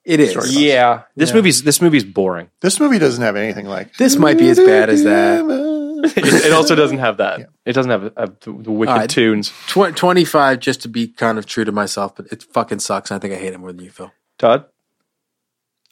it 0.05 0.20
is. 0.20 0.55
Yeah. 0.57 1.03
This 1.16 1.31
Yeah. 1.31 1.37
movie's 1.37 1.62
this 1.62 1.81
movie's 1.81 2.05
boring. 2.05 2.51
This 2.61 2.81
movie 2.81 2.99
doesn't 2.99 3.23
have 3.23 3.37
anything 3.37 3.66
like 3.66 3.97
This 3.97 4.16
might 4.16 4.39
be 4.39 4.49
as 4.51 4.59
bad 4.59 4.91
as 4.91 5.05
that. 5.05 5.45
it, 6.16 6.47
it 6.47 6.53
also 6.53 6.74
doesn't 6.74 6.99
have 6.99 7.19
that. 7.19 7.49
It 7.65 7.74
doesn't 7.74 7.91
have 7.91 8.12
uh, 8.16 8.27
the, 8.41 8.53
the 8.53 8.73
wicked 8.73 8.93
All 8.93 8.99
right. 8.99 9.09
tunes. 9.09 9.53
Tw- 9.69 9.95
25 9.97 10.59
just 10.59 10.83
to 10.83 10.89
be 10.89 11.07
kind 11.07 11.39
of 11.39 11.47
true 11.47 11.65
to 11.65 11.70
myself, 11.70 12.16
but 12.16 12.27
it 12.33 12.43
fucking 12.43 12.81
sucks. 12.81 13.11
and 13.12 13.16
I 13.16 13.20
think 13.20 13.33
I 13.35 13.37
hate 13.37 13.53
it 13.55 13.59
more 13.59 13.73
than 13.73 13.85
you, 13.85 13.91
Phil. 13.93 14.12
Todd? 14.37 14.65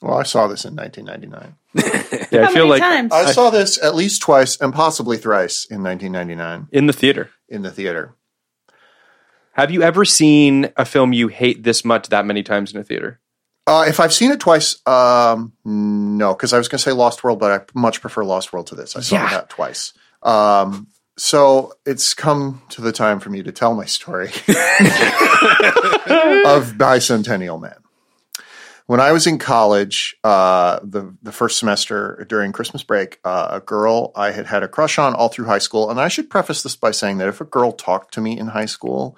Well, 0.03 0.19
I 0.19 0.25
saw 0.25 0.49
this 0.49 0.65
in 0.65 0.75
1999. 0.75 1.55
Yeah, 2.33 2.47
I 2.47 2.53
feel 2.53 2.69
many 2.69 2.71
like 2.71 2.81
times? 2.83 3.13
I 3.13 3.33
saw 3.33 3.51
this 3.51 3.83
at 3.83 3.97
least 3.97 4.23
twice 4.23 4.57
and 4.61 4.73
possibly 4.73 5.17
thrice 5.17 5.65
in 5.65 5.83
1999 5.83 6.69
in 6.71 6.87
the 6.87 6.93
theater. 6.93 7.31
in 7.49 7.63
the 7.63 7.71
theater. 7.73 8.15
Have 9.55 9.73
you 9.73 9.83
ever 9.83 10.05
seen 10.05 10.71
a 10.77 10.85
film 10.85 11.13
you 11.13 11.27
hate 11.29 11.65
this 11.65 11.85
much 11.85 12.09
that 12.11 12.25
many 12.25 12.43
times 12.45 12.73
in 12.73 12.79
a 12.81 12.85
theater? 12.85 13.19
Uh, 13.67 13.85
if 13.89 13.99
I've 13.99 14.13
seen 14.13 14.31
it 14.31 14.39
twice, 14.41 14.79
um, 14.87 15.53
no, 15.65 16.33
because 16.35 16.53
I 16.53 16.59
was 16.59 16.69
going 16.69 16.79
to 16.79 16.83
say 16.85 16.93
Lost 16.93 17.25
World, 17.25 17.41
but 17.41 17.53
I 17.53 17.61
much 17.79 18.01
prefer 18.01 18.23
Lost 18.25 18.53
World 18.53 18.69
to 18.69 18.75
this. 18.77 18.95
I 18.97 19.01
saw 19.01 19.17
Yeah. 19.17 19.31
that 19.31 19.51
twice. 19.51 19.93
Um, 20.23 20.87
so 21.17 21.73
it's 21.85 22.15
come 22.15 22.63
to 22.71 22.81
the 22.81 22.93
time 22.93 23.19
for 23.21 23.29
me 23.31 23.43
to 23.43 23.51
tell 23.53 23.75
my 23.75 23.85
story 23.87 24.29
of 24.29 24.33
Bicentennial 26.79 27.61
Man. 27.61 27.75
When 28.91 28.99
I 28.99 29.13
was 29.13 29.29
in 29.29 29.39
college, 29.39 30.17
uh, 30.25 30.81
the 30.83 31.15
the 31.23 31.31
first 31.31 31.59
semester 31.59 32.27
during 32.29 32.51
Christmas 32.51 32.83
break, 32.83 33.21
uh, 33.25 33.47
a 33.51 33.61
girl 33.61 34.11
I 34.17 34.33
had 34.33 34.47
had 34.47 34.65
a 34.65 34.69
crush 34.69 34.99
on 34.99 35.15
all 35.15 35.29
through 35.29 35.45
high 35.45 35.61
school, 35.61 35.89
and 35.91 36.01
I 36.01 36.09
should 36.09 36.29
preface 36.29 36.65
this 36.65 36.75
by 36.75 36.91
saying 36.91 37.19
that 37.19 37.29
if 37.29 37.41
a 37.41 37.45
girl 37.45 37.71
talked 37.71 38.13
to 38.15 38.21
me 38.21 38.37
in 38.37 38.49
high 38.49 38.67
school, 38.67 39.17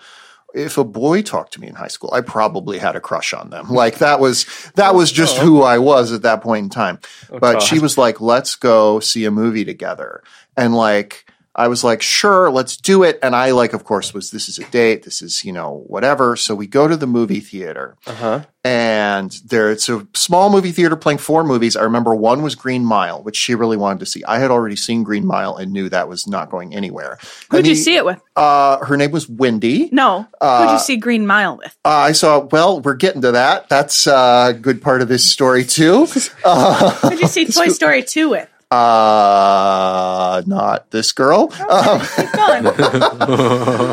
if 0.52 0.76
a 0.76 0.84
boy 0.84 1.22
talked 1.22 1.54
to 1.54 1.60
me 1.62 1.68
in 1.68 1.74
high 1.76 1.88
school, 1.88 2.10
I 2.12 2.20
probably 2.20 2.76
had 2.76 2.96
a 2.96 3.00
crush 3.00 3.32
on 3.32 3.48
them. 3.48 3.70
Like 3.70 3.96
that 4.00 4.20
was 4.20 4.44
that 4.74 4.94
was 4.94 5.10
just 5.10 5.38
who 5.38 5.62
I 5.62 5.78
was 5.78 6.12
at 6.12 6.20
that 6.20 6.42
point 6.42 6.64
in 6.64 6.68
time. 6.68 6.98
but 7.30 7.62
she 7.62 7.78
was 7.78 7.96
like, 7.96 8.20
"Let's 8.20 8.56
go 8.56 9.00
see 9.00 9.24
a 9.24 9.30
movie 9.30 9.64
together," 9.64 10.22
and 10.54 10.74
like 10.74 11.24
I 11.54 11.68
was 11.68 11.84
like, 11.84 12.00
sure, 12.00 12.50
let's 12.50 12.76
do 12.78 13.02
it. 13.02 13.18
And 13.22 13.36
I 13.36 13.50
like, 13.50 13.74
of 13.74 13.84
course, 13.84 14.14
was 14.14 14.30
this 14.30 14.48
is 14.48 14.58
a 14.58 14.64
date. 14.70 15.02
This 15.02 15.20
is, 15.20 15.44
you 15.44 15.52
know, 15.52 15.84
whatever. 15.86 16.34
So 16.36 16.54
we 16.54 16.66
go 16.66 16.88
to 16.88 16.96
the 16.96 17.06
movie 17.06 17.40
theater 17.40 17.96
Uh-huh. 18.06 18.40
and 18.64 19.30
there 19.46 19.70
it's 19.70 19.88
a 19.90 20.06
small 20.14 20.48
movie 20.50 20.72
theater 20.72 20.96
playing 20.96 21.18
four 21.18 21.44
movies. 21.44 21.76
I 21.76 21.82
remember 21.82 22.14
one 22.14 22.42
was 22.42 22.54
Green 22.54 22.84
Mile, 22.86 23.22
which 23.22 23.36
she 23.36 23.54
really 23.54 23.76
wanted 23.76 23.98
to 24.00 24.06
see. 24.06 24.24
I 24.24 24.38
had 24.38 24.50
already 24.50 24.76
seen 24.76 25.02
Green 25.02 25.26
Mile 25.26 25.56
and 25.56 25.72
knew 25.72 25.90
that 25.90 26.08
was 26.08 26.26
not 26.26 26.48
going 26.48 26.74
anywhere. 26.74 27.18
Who'd 27.50 27.58
And 27.58 27.66
you 27.66 27.74
see 27.74 27.96
it 27.96 28.04
with? 28.06 28.20
Uh, 28.34 28.78
her 28.84 28.96
name 28.96 29.10
was 29.10 29.28
Wendy. 29.28 29.90
No. 29.92 30.26
Who'd 30.40 30.70
you 30.70 30.78
see 30.78 30.96
Green 30.96 31.26
Mile 31.26 31.58
with? 31.58 31.76
Uh, 31.84 31.88
I 31.88 32.12
saw. 32.12 32.38
Well, 32.38 32.80
we're 32.80 32.94
getting 32.94 33.20
to 33.22 33.32
that. 33.32 33.68
That's 33.68 34.06
uh, 34.06 34.52
a 34.54 34.58
good 34.58 34.80
part 34.80 35.02
of 35.02 35.08
this 35.08 35.28
story 35.28 35.64
too. 35.64 36.06
Who'd 36.46 37.20
you 37.20 37.26
see 37.28 37.44
Toy 37.52 37.68
Story 37.68 38.02
2 38.02 38.30
with? 38.30 38.48
Uh, 38.72 40.42
not 40.46 40.90
this 40.90 41.12
girl. 41.12 41.52
Um, 41.68 42.00
Keep 42.16 42.32
going. 42.32 42.66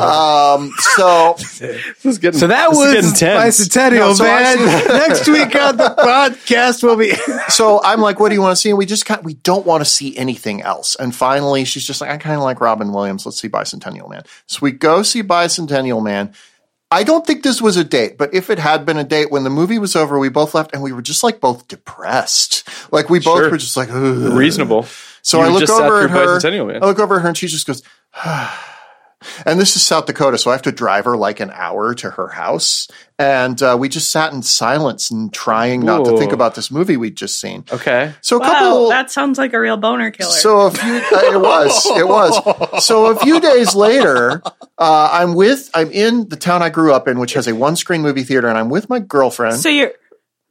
um, 0.00 0.72
so 0.78 1.34
This 1.38 2.04
is 2.04 2.18
getting 2.18 2.40
So 2.40 2.46
that 2.46 2.70
this 2.70 2.78
was 2.78 2.92
getting 2.94 3.12
tense. 3.12 3.68
Bicentennial, 3.68 3.98
No, 3.98 4.12
so 4.14 4.24
man. 4.24 4.56
Next 4.88 5.28
week 5.28 5.54
on 5.54 5.76
the 5.76 5.84
podcast 5.98 6.82
will 6.82 6.96
be. 6.96 7.12
so 7.48 7.82
I'm 7.84 8.00
like, 8.00 8.20
what 8.20 8.30
do 8.30 8.34
you 8.34 8.40
want 8.40 8.56
to 8.56 8.60
see? 8.60 8.70
And 8.70 8.78
we 8.78 8.86
just 8.86 9.04
kind 9.04 9.22
we 9.22 9.34
don't 9.34 9.66
want 9.66 9.82
to 9.82 9.90
see 9.90 10.16
anything 10.16 10.62
else. 10.62 10.96
And 10.96 11.14
finally, 11.14 11.66
she's 11.66 11.86
just 11.86 12.00
like, 12.00 12.10
I 12.10 12.16
kind 12.16 12.36
of 12.36 12.42
like 12.42 12.60
Robin 12.62 12.92
Williams. 12.92 13.26
Let's 13.26 13.38
see 13.38 13.48
Bicentennial 13.50 14.08
Man. 14.08 14.22
So 14.46 14.60
we 14.62 14.72
go 14.72 15.02
see 15.02 15.22
Bicentennial 15.22 16.02
Man. 16.02 16.32
I 16.92 17.04
don't 17.04 17.24
think 17.24 17.42
this 17.44 17.62
was 17.62 17.76
a 17.76 17.84
date, 17.84 18.18
but 18.18 18.34
if 18.34 18.50
it 18.50 18.58
had 18.58 18.84
been 18.84 18.96
a 18.96 19.04
date, 19.04 19.30
when 19.30 19.44
the 19.44 19.50
movie 19.50 19.78
was 19.78 19.94
over, 19.94 20.18
we 20.18 20.28
both 20.28 20.54
left 20.54 20.72
and 20.72 20.82
we 20.82 20.92
were 20.92 21.02
just 21.02 21.22
like 21.22 21.40
both 21.40 21.68
depressed. 21.68 22.68
Like 22.92 23.08
we 23.08 23.20
both 23.20 23.38
Sure. 23.38 23.50
were 23.50 23.58
just 23.58 23.76
like, 23.76 23.90
Ugh. 23.90 24.32
Reasonable. 24.32 24.86
So 25.22 25.38
You 25.38 25.44
I 25.44 25.48
look 25.48 25.68
over 25.70 26.02
at 26.02 26.10
her. 26.10 26.40
I 26.82 26.86
look 26.86 26.98
over 26.98 27.16
at 27.16 27.22
her 27.22 27.28
and 27.28 27.36
she 27.36 27.46
just 27.46 27.66
goes, 27.66 27.82
ah. 28.16 28.69
And 29.46 29.58
this 29.60 29.76
is 29.76 29.82
South 29.82 30.06
Dakota, 30.06 30.38
so 30.38 30.50
I 30.50 30.54
have 30.54 30.62
to 30.62 30.72
drive 30.72 31.04
her 31.04 31.16
like 31.16 31.40
an 31.40 31.50
hour 31.52 31.94
to 31.94 32.10
her 32.10 32.28
house. 32.28 32.88
And 33.18 33.62
uh, 33.62 33.76
we 33.78 33.90
just 33.90 34.10
sat 34.10 34.32
in 34.32 34.42
silence 34.42 35.10
and 35.10 35.30
trying 35.32 35.80
not 35.84 36.06
to 36.06 36.16
think 36.16 36.32
about 36.32 36.54
this 36.54 36.70
movie 36.70 36.96
we'd 36.96 37.16
just 37.16 37.38
seen. 37.38 37.64
Okay. 37.70 38.14
So 38.22 38.36
a 38.36 38.40
Wow, 38.40 38.46
couple. 38.48 38.88
that 38.88 39.10
sounds 39.10 39.36
like 39.36 39.52
a 39.52 39.60
real 39.60 39.76
boner 39.76 40.10
killer. 40.10 40.30
so 40.30 40.60
a 40.62 40.70
few. 40.70 40.94
Uh, 40.94 41.34
it 41.34 41.40
was. 41.40 41.86
It 41.98 42.08
was. 42.08 42.84
So 42.84 43.06
a 43.06 43.16
few 43.18 43.38
days 43.40 43.74
later, 43.74 44.40
uh, 44.78 45.08
I'm 45.12 45.34
with. 45.34 45.68
I'm 45.74 45.90
in 45.90 46.28
the 46.30 46.36
town 46.36 46.62
I 46.62 46.70
grew 46.70 46.94
up 46.94 47.08
in, 47.08 47.18
which 47.18 47.34
has 47.34 47.46
a 47.46 47.54
one-screen 47.54 48.00
movie 48.00 48.22
theater, 48.22 48.48
and 48.48 48.56
I'm 48.56 48.70
with 48.70 48.88
my 48.88 49.00
girlfriend. 49.00 49.56
So 49.56 49.68
you're. 49.68 49.92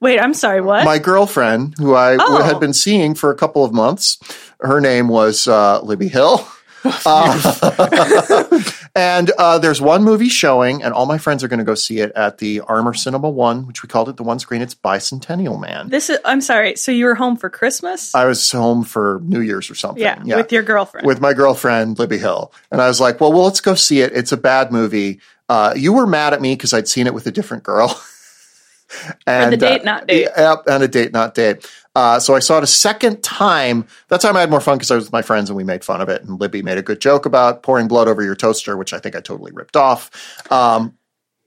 Wait, 0.01 0.17
I'm 0.19 0.33
sorry, 0.33 0.61
what? 0.61 0.85
my 0.85 0.97
girlfriend, 0.97 1.75
who 1.77 1.93
I 1.93 2.15
Oh. 2.17 2.41
had 2.41 2.59
been 2.61 2.71
seeing 2.71 3.15
for 3.15 3.31
a 3.31 3.35
couple 3.35 3.65
of 3.65 3.73
months. 3.73 4.17
Her 4.61 4.79
name 4.79 5.07
was 5.09 5.45
uh, 5.47 5.81
Libby 5.81 6.07
Hill. 6.07 6.47
Uh, 6.83 8.61
and 8.95 9.31
uh, 9.37 9.59
there's 9.59 9.81
one 9.81 10.03
movie 10.03 10.29
showing, 10.29 10.83
and 10.83 10.93
all 10.93 11.05
my 11.05 11.17
friends 11.17 11.43
are 11.43 11.47
going 11.47 11.59
to 11.59 11.65
go 11.65 11.75
see 11.75 11.99
it 11.99 12.11
at 12.15 12.37
the 12.37 12.61
Armor 12.61 12.93
Cinema 12.93 13.29
One, 13.29 13.67
which 13.67 13.83
we 13.83 13.89
called 13.89 14.09
it 14.09 14.17
the 14.17 14.23
one 14.23 14.39
screen. 14.39 14.61
It's 14.61 14.75
Bicentennial 14.75 15.59
Man. 15.59 15.89
this 15.89 16.09
is. 16.09 16.19
I'm 16.25 16.41
sorry. 16.41 16.75
So 16.75 16.91
you 16.91 17.05
were 17.05 17.15
home 17.15 17.35
for 17.35 17.49
Christmas? 17.49 18.13
I 18.15 18.25
was 18.25 18.51
home 18.51 18.83
for 18.83 19.21
New 19.23 19.41
Year's 19.41 19.69
or 19.69 19.75
something. 19.75 20.03
yeah, 20.03 20.35
with 20.35 20.51
your 20.51 20.63
girlfriend. 20.63 21.07
with 21.07 21.21
my 21.21 21.33
girlfriend 21.33 21.99
Libby 21.99 22.17
Hill, 22.17 22.51
and 22.71 22.81
I 22.81 22.87
was 22.87 22.99
like, 22.99 23.19
"Well, 23.19 23.31
well, 23.31 23.43
let's 23.43 23.61
go 23.61 23.75
see 23.75 24.01
it. 24.01 24.13
It's 24.13 24.31
a 24.31 24.37
bad 24.37 24.71
movie." 24.71 25.19
Uh, 25.47 25.73
you 25.75 25.93
were 25.93 26.05
mad 26.05 26.33
at 26.33 26.41
me 26.41 26.53
because 26.53 26.73
I'd 26.73 26.87
seen 26.87 27.07
it 27.07 27.13
with 27.13 27.25
a 27.25 27.31
different 27.31 27.63
girl. 27.63 27.99
and, 29.27 29.53
a 29.53 29.57
date, 29.57 29.81
uh, 29.81 29.83
not 29.83 30.07
date. 30.07 30.27
Yep, 30.35 30.63
and 30.67 30.83
a 30.83 30.87
date, 30.87 31.11
not 31.11 31.33
date. 31.33 31.65
Uh, 31.95 32.19
so 32.19 32.35
I 32.35 32.39
saw 32.39 32.57
it 32.57 32.63
a 32.63 32.67
second 32.67 33.23
time. 33.23 33.85
That 34.09 34.21
time 34.21 34.37
I 34.37 34.41
had 34.41 34.49
more 34.49 34.61
fun 34.61 34.77
because 34.77 34.91
I 34.91 34.95
was 34.95 35.05
with 35.05 35.13
my 35.13 35.21
friends 35.21 35.49
and 35.49 35.57
we 35.57 35.63
made 35.63 35.83
fun 35.83 36.01
of 36.01 36.09
it. 36.09 36.23
And 36.23 36.39
Libby 36.39 36.61
made 36.61 36.77
a 36.77 36.81
good 36.81 37.01
joke 37.01 37.25
about 37.25 37.63
pouring 37.63 37.87
blood 37.87 38.07
over 38.07 38.23
your 38.23 38.35
toaster, 38.35 38.77
which 38.77 38.93
I 38.93 38.99
think 38.99 39.15
I 39.15 39.21
totally 39.21 39.51
ripped 39.51 39.75
off. 39.75 40.11
Um, 40.51 40.97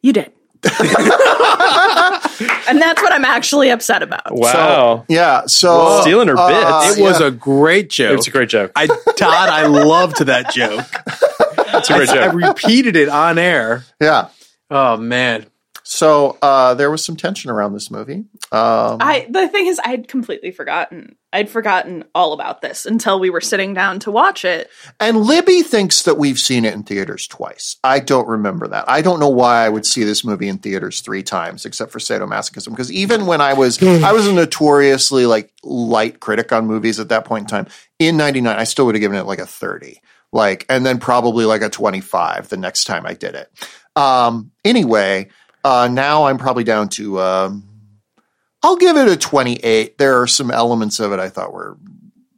you 0.02 0.12
did. 0.12 0.32
and 0.68 0.80
that's 2.80 3.02
what 3.02 3.12
I'm 3.12 3.24
actually 3.24 3.70
upset 3.70 4.02
about. 4.02 4.32
Wow. 4.32 5.04
yeah, 5.08 5.46
so 5.46 6.00
Stealing 6.02 6.28
her 6.28 6.36
uh, 6.38 6.84
bits. 6.84 6.98
It 6.98 7.02
was 7.02 7.20
yeah. 7.20 7.26
a 7.26 7.30
great 7.32 7.90
joke. 7.90 8.18
it's 8.18 8.28
a 8.28 8.30
great 8.30 8.48
joke. 8.48 8.70
I 8.76 8.86
Todd, 8.86 9.48
I 9.48 9.66
loved 9.66 10.24
that 10.26 10.52
joke. 10.52 10.86
It's 11.74 11.88
a 11.88 11.94
great 11.94 12.10
I 12.10 12.14
joke. 12.14 12.34
I 12.34 12.48
repeated 12.48 12.96
it 12.96 13.08
on 13.08 13.38
air. 13.38 13.84
yeah. 13.98 14.28
Oh 14.70 14.98
man. 14.98 15.46
So 15.84 16.36
uh, 16.42 16.74
there 16.74 16.90
was 16.90 17.02
some 17.02 17.16
tension 17.16 17.50
around 17.50 17.72
this 17.72 17.90
movie. 17.90 18.26
Um, 18.52 18.98
I 19.00 19.26
the 19.30 19.48
thing 19.48 19.66
is, 19.66 19.80
I'd 19.82 20.08
completely 20.08 20.50
forgotten. 20.50 21.16
I'd 21.32 21.48
forgotten 21.48 22.04
all 22.14 22.34
about 22.34 22.60
this 22.60 22.84
until 22.84 23.18
we 23.18 23.30
were 23.30 23.40
sitting 23.40 23.72
down 23.72 23.98
to 24.00 24.10
watch 24.10 24.44
it. 24.44 24.68
And 25.00 25.22
Libby 25.22 25.62
thinks 25.62 26.02
that 26.02 26.18
we've 26.18 26.38
seen 26.38 26.66
it 26.66 26.74
in 26.74 26.82
theaters 26.82 27.26
twice. 27.26 27.78
I 27.82 27.98
don't 27.98 28.28
remember 28.28 28.68
that. 28.68 28.84
I 28.86 29.00
don't 29.00 29.20
know 29.20 29.30
why 29.30 29.64
I 29.64 29.70
would 29.70 29.86
see 29.86 30.04
this 30.04 30.22
movie 30.22 30.48
in 30.48 30.58
theaters 30.58 31.00
three 31.00 31.22
times, 31.22 31.64
except 31.64 31.92
for 31.92 31.98
sadomasochism. 31.98 32.68
Because 32.68 32.92
even 32.92 33.24
when 33.24 33.40
I 33.40 33.54
was, 33.54 33.82
I 33.82 34.12
was 34.12 34.26
a 34.26 34.32
notoriously 34.34 35.24
like 35.24 35.50
light 35.62 36.20
critic 36.20 36.52
on 36.52 36.66
movies 36.66 37.00
at 37.00 37.08
that 37.08 37.24
point 37.24 37.44
in 37.44 37.48
time. 37.48 37.66
In 37.98 38.18
'99, 38.18 38.54
I 38.54 38.64
still 38.64 38.84
would 38.84 38.94
have 38.94 39.00
given 39.00 39.16
it 39.16 39.24
like 39.24 39.38
a 39.38 39.46
30, 39.46 39.98
like, 40.30 40.66
and 40.68 40.84
then 40.84 40.98
probably 40.98 41.46
like 41.46 41.62
a 41.62 41.70
25 41.70 42.50
the 42.50 42.58
next 42.58 42.84
time 42.84 43.06
I 43.06 43.14
did 43.14 43.34
it. 43.34 43.50
Um, 43.96 44.50
anyway, 44.62 45.30
uh, 45.64 45.88
now 45.90 46.24
I'm 46.24 46.36
probably 46.36 46.64
down 46.64 46.90
to. 46.90 47.18
Um, 47.18 47.71
I'll 48.62 48.76
give 48.76 48.96
it 48.96 49.08
a 49.08 49.16
28. 49.16 49.98
There 49.98 50.20
are 50.20 50.26
some 50.26 50.50
elements 50.50 51.00
of 51.00 51.12
it 51.12 51.18
I 51.18 51.28
thought 51.28 51.52
were 51.52 51.76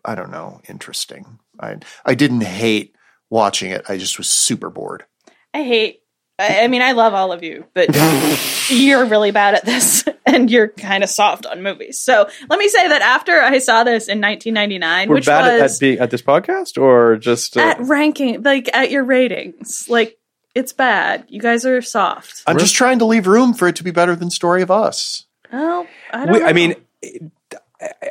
I 0.04 0.14
don't 0.14 0.30
know, 0.30 0.60
interesting. 0.68 1.38
I 1.58 1.76
I 2.04 2.14
didn't 2.14 2.42
hate 2.42 2.94
watching 3.30 3.70
it. 3.70 3.84
I 3.88 3.96
just 3.96 4.18
was 4.18 4.28
super 4.28 4.70
bored. 4.70 5.04
I 5.52 5.62
hate. 5.62 6.00
I, 6.38 6.64
I 6.64 6.68
mean, 6.68 6.82
I 6.82 6.92
love 6.92 7.14
all 7.14 7.30
of 7.30 7.44
you, 7.44 7.64
but 7.74 7.94
you're 8.68 9.04
really 9.06 9.30
bad 9.30 9.54
at 9.54 9.64
this, 9.64 10.04
and 10.26 10.50
you're 10.50 10.68
kind 10.68 11.04
of 11.04 11.10
soft 11.10 11.46
on 11.46 11.62
movies. 11.62 12.00
So 12.00 12.28
let 12.50 12.58
me 12.58 12.68
say 12.68 12.88
that 12.88 13.02
after 13.02 13.40
I 13.40 13.58
saw 13.58 13.84
this 13.84 14.08
in 14.08 14.20
1999, 14.20 15.08
We're 15.08 15.14
which 15.14 15.26
bad 15.26 15.44
at, 15.44 15.62
was 15.62 15.76
at 15.76 15.80
being 15.80 15.98
at 16.00 16.10
this 16.10 16.22
podcast, 16.22 16.80
or 16.80 17.16
just 17.16 17.56
uh, 17.56 17.60
at 17.60 17.80
ranking, 17.80 18.42
like 18.42 18.68
at 18.74 18.90
your 18.90 19.04
ratings, 19.04 19.88
like 19.88 20.18
it's 20.56 20.72
bad. 20.72 21.26
You 21.28 21.40
guys 21.40 21.64
are 21.64 21.80
soft. 21.80 22.42
I'm 22.46 22.58
just 22.58 22.74
trying 22.74 22.98
to 22.98 23.04
leave 23.04 23.26
room 23.26 23.54
for 23.54 23.68
it 23.68 23.76
to 23.76 23.84
be 23.84 23.92
better 23.92 24.16
than 24.16 24.30
Story 24.30 24.62
of 24.62 24.70
Us. 24.72 25.23
Well, 25.54 25.86
I 26.12 26.26
don't. 26.26 26.32
we, 26.34 26.40
know. 26.40 26.46
I 26.46 26.52
mean, 26.52 26.74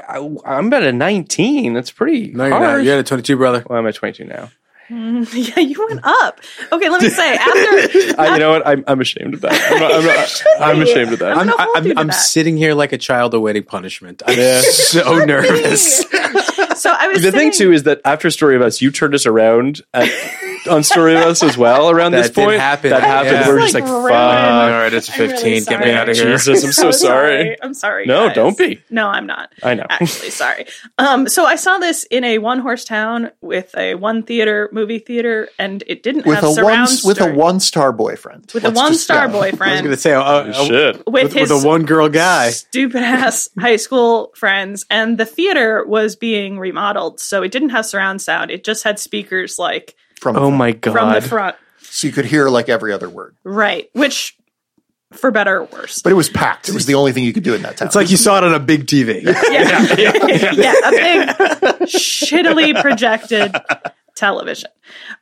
I, 0.07 0.57
am 0.57 0.74
at 0.74 0.84
a 0.84 0.94
19. 0.94 1.74
That's 1.74 1.91
pretty 1.91 2.32
No, 2.32 2.45
you're 2.45 2.60
not. 2.60 2.84
You're 2.84 2.94
at 2.94 2.99
a 2.99 3.03
22, 3.03 3.38
brother. 3.38 3.64
Well, 3.70 3.80
I'm 3.80 3.88
at 3.88 3.95
22 3.95 4.26
now. 4.26 4.49
Mm, 4.90 5.28
yeah, 5.56 5.60
you 5.61 5.86
went 5.88 6.02
up. 6.03 6.40
Okay, 6.72 6.90
let 6.90 7.02
me 7.02 7.10
say 7.10 7.36
after. 7.40 8.22
I, 8.22 8.34
you 8.34 8.40
know 8.40 8.52
what? 8.52 8.68
I'm, 8.68 8.84
I'm 8.88 9.02
ashamed 9.02 9.34
of 9.34 9.41
that. 9.41 9.72
I'm, 9.72 9.80
not, 9.80 9.91
I'm, 9.94 10.06
not, 10.06 10.44
I'm 10.60 10.82
ashamed 10.82 11.14
of 11.14 11.20
that. 11.20 11.38
I'm 11.38 11.49
I'm, 11.49 11.56
I'm, 11.76 11.88
you 11.88 11.94
I'm 11.98 12.07
that. 12.07 12.14
sitting 12.14 12.57
here 12.57 12.74
like 12.74 12.91
a 12.91 12.98
child 12.98 13.34
awaiting 13.34 13.64
punishment. 13.64 14.22
I'm 14.26 14.38
Yeah. 14.38 14.61
so 14.61 15.26
nervous. 15.26 15.99
So 16.76 16.91
I 16.91 17.07
was 17.07 17.22
the 17.24 17.32
thing 17.32 17.52
too 17.52 17.72
is 17.72 17.84
that 17.84 18.02
after 18.03 18.30
Story 18.30 18.56
of 18.56 18.61
Us, 18.61 18.82
you 18.82 18.91
turned 18.91 19.15
us 19.15 19.26
around 19.26 19.82
at, 19.94 20.10
on 20.69 20.84
Story 20.84 21.15
of 21.15 21.22
Us 21.22 21.44
as 21.44 21.57
well. 21.57 21.90
Around 21.90 22.11
That 22.14 22.23
this 22.23 22.31
did 22.31 22.35
point, 22.45 22.60
happen. 22.60 22.90
that 22.91 23.03
happened. 23.03 23.31
Yeah. 23.34 23.48
We're 23.48 23.60
just 23.61 23.73
like, 23.73 23.84
like 23.84 23.91
"Fuck." 23.91 24.11
All 24.11 24.69
right, 24.69 24.94
it's 24.94 25.10
I'm 25.14 25.19
really 25.19 25.34
15. 25.38 25.64
Get 25.65 25.80
me 25.80 25.91
out 25.91 26.10
of 26.10 26.15
here. 26.15 26.31
Jesus, 26.38 26.64
I'm 26.64 26.72
so 26.72 26.91
sorry. 27.07 27.57
I'm 27.61 27.73
sorry. 27.73 28.06
No, 28.06 28.27
guys. 28.27 28.35
don't 28.35 28.57
be. 28.57 28.81
No, 28.90 29.07
I'm 29.07 29.26
not. 29.26 29.52
I 29.64 29.73
know. 29.76 29.85
Actually, 29.90 30.30
sorry. 30.30 30.65
Um, 30.98 31.27
so 31.27 31.45
I 31.45 31.56
saw 31.56 31.77
this 31.77 32.03
in 32.06 32.23
a 32.23 32.38
one 32.40 32.60
horse 32.60 32.85
town 32.85 33.31
with 33.41 33.76
a 33.77 33.95
one 33.95 34.23
theater 34.23 34.69
movie 34.72 34.99
theater, 34.99 35.49
and 35.60 35.84
it 35.88 36.03
didn't 36.03 36.26
With 36.26 36.35
have 36.35 36.44
a 36.44 36.48
one 36.48 36.56
surround 36.56 36.90
with 37.03 37.22
a 37.22 37.34
one 37.34 37.60
star 37.60 37.91
boyfriend. 37.91 38.52
with 38.53 38.64
a 38.64 38.68
Let's 38.68 38.77
one 38.77 38.91
just- 38.94 39.03
star 39.03 39.27
boyfriend. 39.27 39.64
I 39.64 39.72
was 39.73 39.81
going 39.81 39.95
to 39.95 40.02
say, 40.02 40.14
uh, 40.14 40.22
uh, 40.22 40.53
Shit. 40.65 40.95
with 41.07 41.23
with, 41.23 41.34
his 41.34 41.52
with 41.52 41.64
a 41.64 41.68
one 41.68 41.85
girl 41.85 42.10
guy. 42.10 42.49
stupid 42.52 43.02
ass 43.03 43.49
high 43.60 43.76
school 43.77 44.31
friends, 44.35 44.85
and 44.90 45.18
the 45.18 45.26
theater 45.26 45.85
was 45.85 46.15
being 46.15 46.60
remodeled, 46.60 47.19
so 47.19 47.44
it 47.44 47.52
didn't 47.52 47.69
have 47.69 47.85
surround 47.85 48.22
sound. 48.22 48.52
It 48.52 48.64
just 48.64 48.84
had 48.84 48.99
speakers 48.99 49.57
like 49.60 49.95
From 50.24 50.34
the 50.36 50.40
Oh 50.41 50.44
front. 50.50 50.58
my 50.58 50.72
from 50.91 51.14
the 51.14 51.22
front, 51.22 51.56
So 51.82 52.08
you 52.08 52.14
could 52.14 52.26
hear 52.26 52.48
like 52.50 52.70
every 52.70 52.91
other 52.94 53.10
word. 53.10 53.36
right? 53.44 53.90
Which, 53.94 54.36
for 55.12 55.30
better 55.32 55.60
or 55.60 55.66
worse, 55.66 56.02
But 56.02 56.12
it 56.12 56.16
was 56.16 56.30
packed. 56.30 56.70
It 56.70 56.74
was 56.74 56.86
the 56.88 56.95
only 56.95 57.12
thing 57.12 57.24
you 57.24 57.34
could 57.34 57.44
do 57.44 57.54
in 57.54 57.62
that 57.64 57.78
town. 57.78 57.88
It's 57.88 57.95
like 57.95 58.10
you 58.10 58.18
saw 58.18 58.38
it 58.40 58.44
on 58.44 58.54
a 58.54 58.60
big 58.60 58.88
TV. 58.88 59.22
yeah, 59.24 59.32
yeah, 60.54 60.74
a 60.86 60.91
big 60.91 61.88
shittily 61.88 62.80
projected 62.82 63.56
television. 64.16 64.70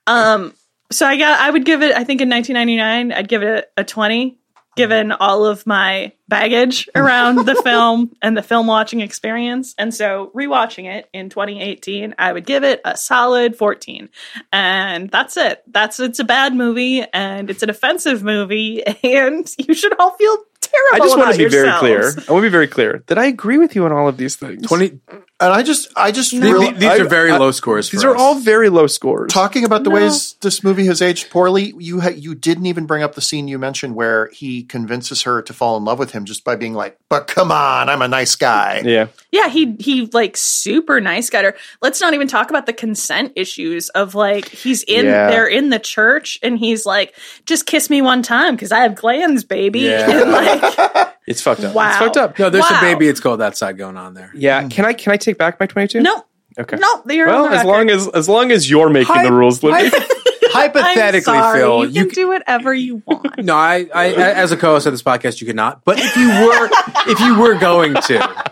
Um, 0.07 0.53
so 0.91 1.05
I 1.05 1.17
got, 1.17 1.39
I 1.39 1.49
would 1.49 1.65
give 1.65 1.81
it, 1.81 1.91
I 1.95 2.03
think 2.03 2.21
in 2.21 2.29
1999, 2.29 3.11
I'd 3.17 3.27
give 3.27 3.43
it 3.43 3.69
a, 3.77 3.81
a 3.81 3.83
20, 3.83 4.37
given 4.75 5.11
all 5.11 5.45
of 5.45 5.65
my 5.67 6.13
baggage 6.27 6.89
around 6.95 7.45
the 7.45 7.55
film 7.55 8.11
and 8.21 8.37
the 8.37 8.41
film 8.41 8.67
watching 8.67 9.01
experience. 9.01 9.75
And 9.77 9.93
so 9.93 10.31
rewatching 10.35 10.85
it 10.85 11.09
in 11.13 11.29
2018, 11.29 12.15
I 12.17 12.31
would 12.31 12.45
give 12.45 12.63
it 12.63 12.81
a 12.85 12.95
solid 12.95 13.55
14. 13.55 14.09
And 14.51 15.09
that's 15.09 15.37
it. 15.37 15.63
That's, 15.67 15.99
it's 15.99 16.19
a 16.19 16.23
bad 16.23 16.55
movie 16.55 17.03
and 17.13 17.49
it's 17.49 17.63
an 17.63 17.69
offensive 17.69 18.23
movie 18.23 18.83
and 19.03 19.49
you 19.57 19.73
should 19.73 19.97
all 19.99 20.11
feel 20.11 20.37
terrible 20.61 20.95
I 20.95 20.99
just 20.99 21.17
want 21.17 21.31
to 21.31 21.37
be 21.37 21.49
very 21.49 21.71
clear. 21.79 22.03
I 22.27 22.31
want 22.31 22.43
to 22.43 22.49
be 22.49 22.49
very 22.49 22.67
clear 22.67 23.03
that 23.07 23.17
I 23.17 23.25
agree 23.25 23.57
with 23.57 23.75
you 23.75 23.85
on 23.85 23.91
all 23.91 24.07
of 24.07 24.17
these 24.17 24.35
things. 24.35 24.65
20, 24.67 24.99
And 25.41 25.51
I 25.51 25.63
just, 25.63 25.87
I 25.95 26.11
just 26.11 26.31
Th- 26.31 26.41
really, 26.43 26.67
th- 26.67 26.77
these 26.79 26.99
are 26.99 27.05
very 27.05 27.31
low 27.31 27.51
scores. 27.51 27.89
These 27.89 28.03
for 28.03 28.09
are 28.09 28.15
us. 28.15 28.21
all 28.21 28.35
very 28.39 28.69
low 28.69 28.87
scores. 28.87 29.31
talking 29.33 29.65
about 29.65 29.83
the 29.83 29.89
ways 29.89 30.33
this 30.41 30.63
movie 30.63 30.85
has 30.85 31.01
aged 31.01 31.29
poorly. 31.31 31.73
You 31.77 31.99
ha- 32.01 32.09
you 32.15 32.35
didn't 32.35 32.67
even 32.67 32.85
bring 32.85 33.01
up 33.03 33.15
the 33.15 33.21
scene 33.21 33.47
you 33.47 33.57
mentioned 33.57 33.95
where 33.95 34.27
he 34.27 34.63
convinces 34.63 35.23
her 35.23 35.41
to 35.41 35.53
fall 35.53 35.77
in 35.77 35.83
love 35.85 35.97
with 35.99 36.11
him 36.11 36.25
just 36.25 36.43
by 36.43 36.55
being 36.55 36.73
like, 36.75 36.97
"But 37.09 37.27
come 37.27 37.51
on, 37.51 37.89
I'm 37.89 38.01
a 38.01 38.07
nice 38.07 38.35
guy." 38.35 38.81
yeah. 38.85 39.07
Yeah, 39.31 39.47
he 39.49 39.75
he 39.79 40.05
like 40.13 40.37
super 40.37 41.01
nice 41.01 41.29
guy. 41.29 41.41
her. 41.43 41.55
Let's 41.81 41.99
not 42.01 42.13
even 42.13 42.27
talk 42.27 42.49
about 42.49 42.65
the 42.65 42.73
consent 42.73 43.33
issues 43.35 43.89
of 43.89 44.13
like 44.13 44.47
he's 44.49 44.83
in 44.83 45.05
Yeah. 45.05 45.29
they're 45.29 45.47
in 45.47 45.69
the 45.69 45.79
church 45.79 46.37
and 46.43 46.57
he's 46.59 46.85
like, 46.85 47.15
just 47.45 47.65
kiss 47.65 47.89
me 47.89 48.01
one 48.01 48.21
time 48.23 48.55
because 48.55 48.71
I 48.71 48.81
have 48.81 48.93
glands, 48.95 49.43
baby. 49.43 49.79
Yeah. 49.81 50.09
And 50.21 50.31
like, 50.31 51.07
It's 51.27 51.39
fucked 51.41 51.61
up. 51.63 51.75
Wow. 51.75 51.89
It's 51.89 51.97
fucked 51.97 52.17
up. 52.17 52.37
No, 52.39 52.49
there's 52.49 52.69
Wow. 52.69 52.79
a 52.79 52.81
baby. 52.81 53.07
It's 53.07 53.19
called 53.19 53.39
that 53.41 53.55
side 53.55 53.77
going 53.77 53.95
on 53.95 54.15
there. 54.15 54.31
Yeah. 54.35 54.67
Can 54.67 54.85
I 54.85 54.93
can 54.93 55.13
I 55.13 55.17
take 55.17 55.30
back 55.37 55.59
my 55.59 55.65
22? 55.65 56.01
no, 56.01 56.25
Okay. 56.59 56.77
no, 56.77 57.03
you're 57.09 57.27
Well, 57.27 57.45
as 57.45 57.51
record. 57.63 57.67
long 57.67 57.89
as 57.89 58.07
as 58.09 58.27
long 58.29 58.51
as 58.51 58.69
you're 58.69 58.89
making 58.89 59.15
Hy- 59.15 59.23
the 59.23 59.31
rules, 59.33 59.63
Libby. 59.63 59.89
I'm 60.53 60.69
Hypothetically, 60.69 61.21
sorry, 61.21 61.59
Phil, 61.61 61.85
you 61.85 62.01
can 62.07 62.09
c- 62.09 62.15
do 62.23 62.27
whatever 62.27 62.73
you 62.73 63.01
want. 63.05 63.41
No, 63.41 63.55
I, 63.55 63.87
I, 63.95 64.07
as 64.11 64.51
a 64.51 64.57
co-host 64.57 64.85
of 64.85 64.91
this 64.91 65.01
podcast, 65.01 65.39
you 65.39 65.47
cannot. 65.47 65.85
But 65.85 65.97
if 65.97 66.13
you 66.17 66.27
were, 66.27 66.69
if 67.09 67.19
you 67.21 67.39
were 67.39 67.57
going 67.57 67.93
to, 67.93 68.43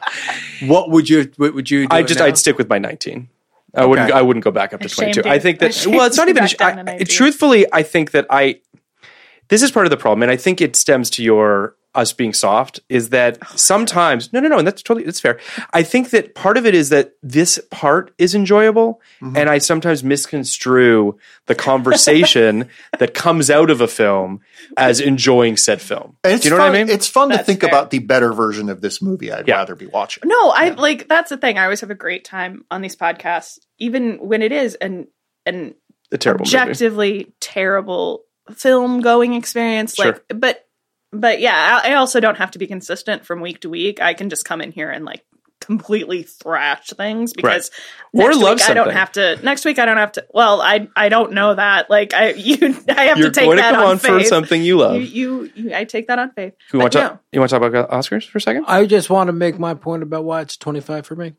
what 0.68 0.90
would 0.92 1.10
you, 1.10 1.30
what 1.36 1.54
would 1.54 1.70
you? 1.70 1.88
Do 1.88 1.96
I 1.98 2.04
just 2.04 2.20
now? 2.22 2.28
I'd 2.28 2.38
stick 2.38 2.58
with 2.58 2.70
my 2.70 2.78
19. 2.80 3.28
I 3.76 3.86
wouldn't 3.86 4.12
I 4.14 4.22
wouldn't 4.22 4.46
go 4.46 4.52
back 4.52 4.74
up 4.74 4.80
to 4.80 4.86
Ashamed 4.86 5.14
22. 5.16 5.28
you. 5.30 5.36
I 5.36 5.40
think 5.40 5.60
that 5.60 5.72
Ashamed 5.72 5.98
well, 5.98 6.06
it's 6.08 6.16
not 6.18 6.30
even 6.30 6.46
back 6.58 6.88
I, 6.88 7.04
truthfully, 7.04 7.66
I 7.74 7.84
think 7.84 8.12
that 8.12 8.26
I 8.30 8.62
this 9.50 9.62
is 9.62 9.70
part 9.72 9.86
of 9.86 9.90
the 9.92 9.98
problem 9.98 10.24
and 10.24 10.32
I 10.32 10.38
think 10.38 10.62
it 10.62 10.76
stems 10.78 11.10
to 11.12 11.24
your 11.24 11.76
us 12.00 12.14
being 12.14 12.34
soft 12.34 12.80
is 12.90 13.10
that 13.10 13.38
sometimes 13.60 14.32
no 14.34 14.40
no 14.40 14.48
no 14.48 14.58
and 14.58 14.66
that's 14.68 14.82
totally 14.82 15.04
that's 15.06 15.20
fair. 15.20 15.40
I 15.74 15.84
think 15.84 16.10
that 16.12 16.34
part 16.36 16.56
of 16.58 16.66
it 16.66 16.74
is 16.74 16.90
that 16.90 17.14
this 17.22 17.60
part 17.72 18.14
is 18.18 18.34
enjoyable 18.36 19.02
Mm-hmm. 19.22 19.36
and 19.38 19.50
I 19.50 19.58
sometimes 19.58 20.02
misconstrue 20.04 21.18
the 21.48 21.56
conversation 21.56 22.70
that 23.00 23.14
comes 23.14 23.50
out 23.50 23.70
of 23.70 23.82
a 23.82 23.88
film 23.88 24.40
as 24.78 25.00
enjoying 25.02 25.58
said 25.58 25.82
film. 25.82 26.16
Do 26.24 26.30
you 26.30 26.50
know 26.52 26.58
fun, 26.58 26.72
what 26.72 26.76
I 26.80 26.84
mean? 26.84 26.90
It's 26.90 27.08
fun 27.08 27.30
to 27.30 27.38
think 27.40 27.62
fair. 27.62 27.70
about 27.70 27.90
the 27.92 28.00
better 28.00 28.32
version 28.34 28.70
of 28.70 28.80
this 28.82 29.02
movie. 29.02 29.32
I'd 29.32 29.48
Yeah. 29.48 29.56
rather 29.58 29.76
be 29.76 29.88
watching. 29.88 30.24
No, 30.26 30.50
I 30.52 30.70
like 30.70 31.08
that's 31.10 31.30
the 31.30 31.38
thing. 31.38 31.58
I 31.58 31.64
always 31.66 31.82
have 31.82 31.92
a 31.92 31.96
great 31.96 32.24
time 32.24 32.64
on 32.72 32.82
these 32.82 32.96
podcasts, 32.96 33.60
even 33.78 34.18
when 34.20 34.42
it 34.42 34.52
is 34.54 34.76
an 34.76 35.08
an 35.46 35.76
a 36.12 36.18
terrible 36.18 36.46
movie. 36.46 36.58
objectively 36.58 37.34
terrible 37.42 38.24
film 38.56 39.02
going 39.02 39.34
experience. 39.34 39.96
Sure. 39.96 40.06
Like, 40.14 40.24
but 40.34 40.66
but 41.12 41.40
yeah, 41.40 41.82
I, 41.84 41.92
I 41.92 41.96
also 41.96 42.20
don't 42.20 42.38
have 42.38 42.52
to 42.52 42.60
be 42.60 42.68
consistent 42.68 43.26
from 43.26 43.42
week 43.42 43.62
to 43.62 43.70
week. 43.70 44.02
I 44.02 44.14
can 44.14 44.30
just 44.30 44.46
come 44.46 44.62
in 44.62 44.72
here 44.72 44.90
and 44.90 45.06
like 45.06 45.24
completely 45.60 46.24
thrash 46.24 46.88
things 46.88 47.34
because 47.34 47.70
Or 48.14 48.30
next 48.30 48.38
love 48.38 48.58
week 48.58 48.70
I 48.70 48.74
don't 48.74 48.92
have 48.92 49.12
to. 49.14 49.40
Next 49.44 49.66
week 49.66 49.78
I 49.78 49.86
don't 49.86 49.98
have 49.98 50.14
to. 50.14 50.26
Well, 50.34 50.62
I 50.62 50.88
I 50.96 51.10
don't 51.10 51.34
know 51.34 51.54
that. 51.54 51.90
Like 51.90 52.14
I 52.14 52.32
you 52.34 52.76
I 52.90 53.04
have 53.06 53.18
You're 53.18 53.28
to 53.28 53.40
take 53.40 53.46
going 53.46 53.58
to 53.58 53.64
come 53.64 53.76
on 53.76 53.86
on 53.92 53.98
for 54.00 54.24
something 54.24 54.62
you 54.62 54.78
love. 54.78 54.96
You, 54.96 55.02
you, 55.02 55.52
you 55.56 55.76
I 55.76 55.84
take 55.84 56.08
that 56.08 56.20
on 56.20 56.32
faith. 56.32 56.54
you 56.74 56.80
want 56.80 56.94
to 56.94 57.00
no. 57.00 57.08
talk, 57.10 57.24
you 57.32 57.40
want 57.40 57.50
to 57.50 57.60
talk 57.60 57.68
about 57.68 57.92
Oscars 57.92 58.28
for 58.28 58.38
a 58.38 58.42
second? 58.42 58.66
I 58.68 58.86
just 58.86 59.10
want 59.10 59.28
to 59.28 59.34
make 59.34 59.60
my 59.60 59.74
point 59.74 60.04
about 60.04 60.24
why 60.24 60.42
it's 60.42 60.58
25 60.58 61.06
for 61.06 61.16
me. 61.16 61.34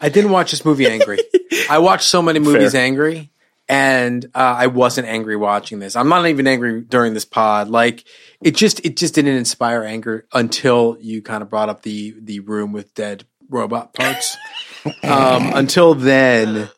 I 0.00 0.08
didn't 0.08 0.30
watch 0.30 0.50
this 0.50 0.64
movie 0.64 0.86
angry. 0.86 1.18
I 1.70 1.78
watched 1.78 2.04
so 2.04 2.22
many 2.22 2.38
movies 2.38 2.72
Fair. 2.72 2.82
angry, 2.82 3.30
and 3.70 4.24
uh, 4.34 4.56
I 4.58 4.66
wasn't 4.66 5.06
angry 5.06 5.36
watching 5.36 5.78
this. 5.78 5.94
I'm 5.94 6.08
not 6.08 6.26
even 6.26 6.48
angry 6.48 6.80
during 6.80 7.14
this 7.14 7.24
pod. 7.24 7.68
Like 7.68 8.04
it 8.42 8.56
just 8.56 8.84
it 8.84 8.96
just 8.96 9.14
didn't 9.14 9.36
inspire 9.36 9.84
anger 9.84 10.26
until 10.32 10.96
you 11.00 11.22
kind 11.22 11.40
of 11.40 11.48
brought 11.48 11.68
up 11.68 11.82
the 11.82 12.16
the 12.20 12.40
room 12.40 12.72
with 12.72 12.92
dead 12.94 13.24
robot 13.48 13.94
parts. 13.94 14.36
um, 15.04 15.52
until 15.54 15.94
then. 15.94 16.68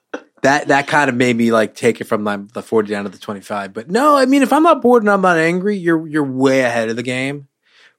That 0.43 0.69
that 0.69 0.89
kind 0.89 1.09
of 1.09 1.15
made 1.15 1.37
me 1.37 1.53
like 1.53 1.77
take 1.77 2.01
it 2.01 2.05
from 2.05 2.25
the, 2.25 2.49
the 2.53 2.63
40 2.63 2.91
down 2.91 3.05
to 3.05 3.11
the 3.11 3.17
25. 3.17 3.73
But 3.73 3.89
no, 3.89 4.17
I 4.17 4.27
mean 4.27 4.43
if 4.43 4.53
I'm 4.53 4.65
not 4.65 4.83
bored 4.83 5.05
and 5.05 5.11
I'm 5.11 5.21
not 5.21 5.39
angry, 5.39 5.77
you're 5.77 6.05
you're 6.09 6.25
way 6.25 6.63
ahead 6.63 6.89
of 6.89 6.97
the 6.97 7.05
game. 7.05 7.47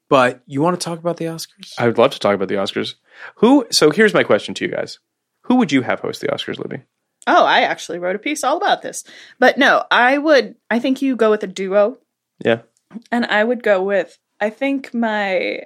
But 0.09 0.43
you 0.45 0.61
want 0.61 0.77
to 0.77 0.83
talk 0.83 0.99
about 0.99 1.15
the 1.15 1.25
Oscars? 1.25 1.73
I 1.77 1.87
would 1.87 1.97
love 1.97 2.11
to 2.11 2.19
talk 2.19 2.35
about 2.35 2.49
the 2.49 2.55
Oscars. 2.55 2.95
Who? 3.35 3.65
So 3.71 3.91
here's 3.91 4.13
my 4.13 4.23
question 4.23 4.53
to 4.55 4.65
you 4.65 4.71
guys: 4.71 4.99
Who 5.43 5.55
would 5.55 5.71
you 5.71 5.83
have 5.83 6.01
host 6.01 6.19
the 6.19 6.27
Oscars, 6.27 6.59
Libby? 6.59 6.83
Oh, 7.25 7.45
I 7.45 7.61
actually 7.61 7.99
wrote 7.99 8.15
a 8.15 8.19
piece 8.19 8.43
all 8.43 8.57
about 8.57 8.81
this. 8.81 9.03
But 9.39 9.57
no, 9.57 9.83
I 9.89 10.17
would 10.17 10.55
I 10.69 10.79
think 10.79 11.01
you 11.01 11.15
go 11.15 11.29
with 11.29 11.43
a 11.43 11.47
duo 11.47 11.97
Yeah, 12.43 12.61
and 13.11 13.25
I 13.25 13.43
would 13.43 13.63
go 13.63 13.83
with 13.83 14.17
I 14.39 14.49
think 14.49 14.93
my 14.93 15.63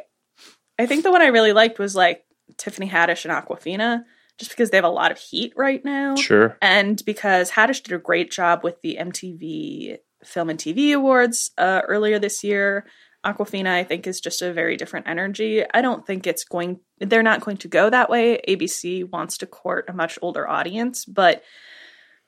I 0.80 0.86
think 0.86 1.04
the 1.04 1.12
one 1.12 1.22
I 1.22 1.28
really 1.28 1.54
liked 1.54 1.80
was 1.80 1.96
like 1.96 2.24
Tiffany 2.58 2.90
Haddish 2.90 3.26
and 3.26 3.34
Awkwafina 3.34 4.04
just 4.38 4.52
because 4.52 4.70
they 4.70 4.78
have 4.78 4.84
a 4.84 4.90
lot 4.90 5.12
of 5.12 5.18
heat 5.18 5.54
right 5.56 5.84
now. 5.84 6.16
sure. 6.16 6.58
And 6.62 7.04
because 7.06 7.52
Haddish 7.52 7.84
did 7.84 7.94
a 7.94 7.98
great 8.00 8.32
job 8.32 8.64
with 8.64 8.82
the 8.82 8.98
MTV 9.00 9.98
Film 10.24 10.50
and 10.50 10.60
TV 10.60 10.94
Awards 10.94 11.52
uh, 11.58 11.82
earlier 11.88 12.20
this 12.20 12.44
year. 12.44 12.86
Awkwafina, 13.26 13.68
I 13.68 13.84
think, 13.84 14.08
is 14.08 14.22
just 14.22 14.42
a 14.42 14.54
very 14.54 14.78
different 14.78 15.08
energy. 15.08 15.64
I 15.74 15.82
don't 15.82 16.06
think 16.06 16.26
it's 16.28 16.44
going, 16.44 16.80
they're 17.00 17.24
not 17.24 17.42
going 17.42 17.58
to 17.58 17.68
go 17.68 17.90
that 17.90 18.10
way. 18.10 18.40
ABC 18.48 19.10
wants 19.10 19.38
to 19.40 19.46
court 19.46 19.86
a 19.90 19.94
much 19.94 20.18
older 20.22 20.48
audience, 20.48 21.04
but 21.06 21.44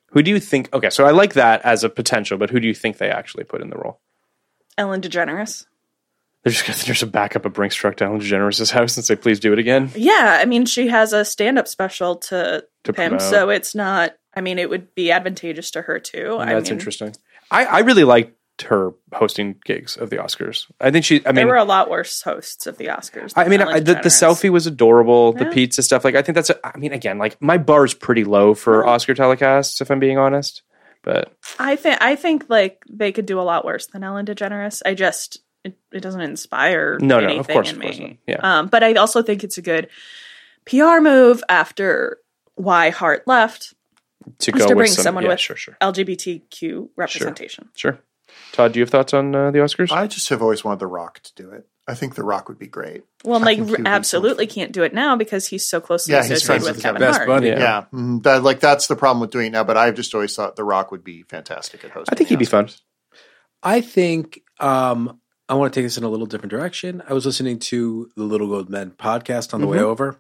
Who 0.07 0.21
do 0.23 0.31
you 0.31 0.39
think? 0.39 0.73
Okay, 0.73 0.89
so 0.89 1.05
I 1.05 1.11
like 1.11 1.33
that 1.33 1.61
as 1.63 1.83
a 1.83 1.89
potential, 1.89 2.37
but 2.37 2.49
who 2.49 2.59
do 2.59 2.67
you 2.67 2.73
think 2.73 2.97
they 2.97 3.09
actually 3.11 3.43
put 3.45 3.61
in 3.61 3.69
the 3.69 3.77
role? 3.77 3.99
Ellen 4.77 5.01
DeGeneres. 5.01 5.65
They're 6.43 6.53
just 6.53 6.65
gonna 6.65 6.79
there's 6.85 7.03
a 7.03 7.07
backup 7.07 7.45
of 7.45 7.51
Brinks 7.53 7.75
truck 7.75 7.97
to 7.97 8.05
Ellen 8.05 8.21
DeGeneres' 8.21 8.71
house 8.71 8.95
and 8.95 9.05
say, 9.05 9.17
"Please 9.17 9.41
do 9.41 9.51
it 9.51 9.59
again." 9.59 9.91
Yeah, 9.93 10.37
I 10.41 10.45
mean, 10.45 10.65
she 10.65 10.87
has 10.87 11.11
a 11.11 11.25
stand 11.25 11.59
up 11.59 11.67
special 11.67 12.15
to, 12.15 12.63
To 12.85 12.93
promote. 12.93 13.21
so 13.21 13.49
it's 13.49 13.75
not, 13.75 14.13
I 14.33 14.39
mean, 14.39 14.57
it 14.57 14.69
would 14.69 14.95
be 14.95 15.11
advantageous 15.11 15.69
to 15.71 15.81
her 15.81 15.99
too. 15.99 16.37
I 16.39 16.53
That's 16.53 16.69
mean, 16.69 16.79
interesting. 16.79 17.13
I, 17.51 17.65
I 17.65 17.79
really 17.79 18.05
liked 18.05 18.37
her 18.63 18.91
hosting 19.13 19.55
gigs 19.65 19.97
of 19.97 20.09
the 20.09 20.17
Oscars. 20.17 20.69
I 20.79 20.91
think 20.91 21.05
she. 21.05 21.21
I 21.25 21.29
mean, 21.29 21.35
there 21.35 21.47
were 21.47 21.55
a 21.55 21.63
lot 21.63 21.89
worse 21.89 22.21
hosts 22.21 22.67
of 22.67 22.77
the 22.77 22.87
Oscars. 22.87 23.33
I 23.35 23.47
mean, 23.47 23.61
I, 23.61 23.79
the, 23.79 23.93
the 23.95 24.09
selfie 24.09 24.49
was 24.49 24.67
adorable. 24.67 25.33
The 25.33 25.45
pizza 25.45 25.81
stuff, 25.81 26.03
like 26.03 26.15
I 26.15 26.21
think 26.21 26.35
that's. 26.35 26.49
A, 26.49 26.67
I 26.67 26.77
mean, 26.77 26.93
again, 26.93 27.17
like 27.17 27.41
my 27.41 27.57
bar 27.57 27.85
is 27.85 27.93
pretty 27.93 28.23
low 28.23 28.53
for 28.53 28.85
Oscar 28.85 29.15
telecasts, 29.15 29.81
if 29.81 29.89
I'm 29.91 29.99
being 29.99 30.17
honest. 30.17 30.61
But 31.01 31.33
I 31.57 31.75
think 31.75 32.01
I 32.01 32.15
think 32.15 32.45
like 32.49 32.83
they 32.89 33.11
could 33.11 33.25
do 33.25 33.39
a 33.39 33.43
lot 33.43 33.65
worse 33.65 33.87
than 33.87 34.03
Ellen 34.03 34.25
DeGeneres. 34.25 34.81
I 34.85 34.93
just 34.93 35.39
it, 35.63 35.77
it 35.91 36.01
doesn't 36.01 36.21
inspire 36.21 36.97
No, 36.99 37.19
no, 37.19 37.39
of 37.39 37.47
course, 37.47 37.71
in 37.71 37.77
of 37.77 37.81
course. 37.81 37.99
Yeah. 38.27 38.39
Um, 38.41 38.67
but 38.67 38.83
I 38.83 38.93
also 38.93 39.21
think 39.21 39.43
it's 39.43 39.57
a 39.57 39.61
good 39.61 39.89
PR 40.65 40.99
move 40.99 41.43
after 41.49 42.17
why 42.55 42.89
Hart 42.89 43.27
left 43.27 43.73
to 44.39 44.51
go 44.51 44.59
to 44.59 44.65
with 44.67 44.77
bring 44.77 44.91
some, 44.91 45.03
someone 45.03 45.23
yeah, 45.23 45.31
with 45.31 45.39
sure, 45.39 45.55
sure, 45.55 45.77
LGBTQ 45.81 46.89
representation. 46.95 47.69
sure. 47.75 47.99
Todd, 48.51 48.73
do 48.73 48.79
you 48.79 48.83
have 48.83 48.89
thoughts 48.89 49.13
on 49.13 49.33
uh, 49.35 49.51
the 49.51 49.59
Oscars? 49.59 49.91
I 49.91 50.07
just 50.07 50.29
have 50.29 50.41
always 50.41 50.63
wanted 50.63 50.79
The 50.79 50.87
Rock 50.87 51.19
to 51.21 51.33
do 51.35 51.51
it. 51.51 51.67
I 51.87 51.95
think 51.95 52.15
The 52.15 52.23
Rock 52.23 52.49
would 52.49 52.59
be 52.59 52.67
great. 52.67 53.03
Well, 53.23 53.39
I 53.39 53.45
like 53.45 53.57
think 53.57 53.67
he 53.67 53.71
would 53.73 53.83
be 53.83 53.89
absolutely 53.89 54.47
so- 54.47 54.53
can't 54.55 54.71
do 54.71 54.83
it 54.83 54.93
now 54.93 55.15
because 55.15 55.47
he's 55.47 55.65
so 55.65 55.79
closely 55.81 56.13
Yeah, 56.13 56.21
he's 56.23 56.31
associated 56.31 56.45
friends 56.45 56.63
with 56.65 56.75
with 56.77 56.83
Kevin 56.83 56.99
Best 57.01 57.17
Hart. 57.17 57.27
buddy. 57.27 57.47
Yeah. 57.47 57.59
Yeah, 57.59 57.85
mm, 57.93 58.23
that, 58.23 58.43
like 58.43 58.59
that's 58.59 58.87
the 58.87 58.95
problem 58.95 59.21
with 59.21 59.31
doing 59.31 59.47
it 59.47 59.51
now. 59.51 59.63
But 59.63 59.77
I've 59.77 59.95
just 59.95 60.13
always 60.13 60.35
thought 60.35 60.55
The 60.55 60.63
Rock 60.63 60.91
would 60.91 61.03
be 61.03 61.23
fantastic 61.23 61.83
at 61.83 61.91
hosting. 61.91 62.13
I 62.13 62.15
think 62.15 62.29
the 62.29 62.33
he'd 62.35 62.39
be 62.39 62.45
fun. 62.45 62.69
I 63.63 63.81
think 63.81 64.41
um, 64.59 65.19
I 65.47 65.55
want 65.55 65.73
to 65.73 65.79
take 65.79 65.85
this 65.85 65.97
in 65.97 66.03
a 66.03 66.09
little 66.09 66.27
different 66.27 66.51
direction. 66.51 67.01
I 67.07 67.13
was 67.13 67.25
listening 67.25 67.59
to 67.59 68.09
the 68.15 68.23
Little 68.23 68.47
Gold 68.47 68.69
Men 68.69 68.91
podcast 68.91 69.53
on 69.53 69.61
the 69.61 69.67
way 69.67 69.79
over, 69.79 70.19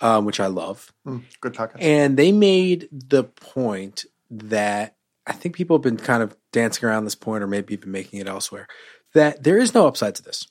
um, 0.00 0.24
which 0.24 0.40
I 0.40 0.46
love, 0.46 0.92
Mm, 1.06 1.22
good 1.40 1.52
podcast. 1.54 1.76
and 1.80 2.16
they 2.16 2.32
made 2.32 2.88
the 2.90 3.24
point 3.24 4.06
that 4.30 4.96
I 5.26 5.32
think 5.32 5.54
people 5.54 5.76
have 5.76 5.82
been 5.82 5.96
kind 5.96 6.22
of 6.22 6.36
dancing 6.52 6.88
around 6.88 7.04
this 7.04 7.14
point, 7.14 7.42
or 7.42 7.46
maybe 7.46 7.74
even 7.74 7.90
making 7.90 8.20
it 8.20 8.28
elsewhere, 8.28 8.66
that 9.14 9.42
there 9.42 9.58
is 9.58 9.74
no 9.74 9.86
upside 9.86 10.14
to 10.16 10.22
this. 10.22 10.46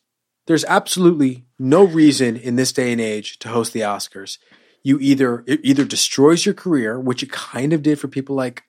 There's 0.47 0.65
absolutely 0.65 1.45
no 1.57 1.83
reason 1.83 2.35
in 2.35 2.55
this 2.55 2.73
day 2.73 2.91
and 2.91 2.99
age 2.99 3.39
to 3.39 3.49
host 3.49 3.73
the 3.73 3.81
Oscars. 3.81 4.37
You 4.83 4.99
either 4.99 5.43
it 5.47 5.61
either 5.63 5.85
destroys 5.85 6.45
your 6.45 6.55
career, 6.55 6.99
which 6.99 7.23
it 7.23 7.31
kind 7.31 7.71
of 7.71 7.81
did 7.81 7.99
for 7.99 8.07
people 8.07 8.35
like 8.35 8.63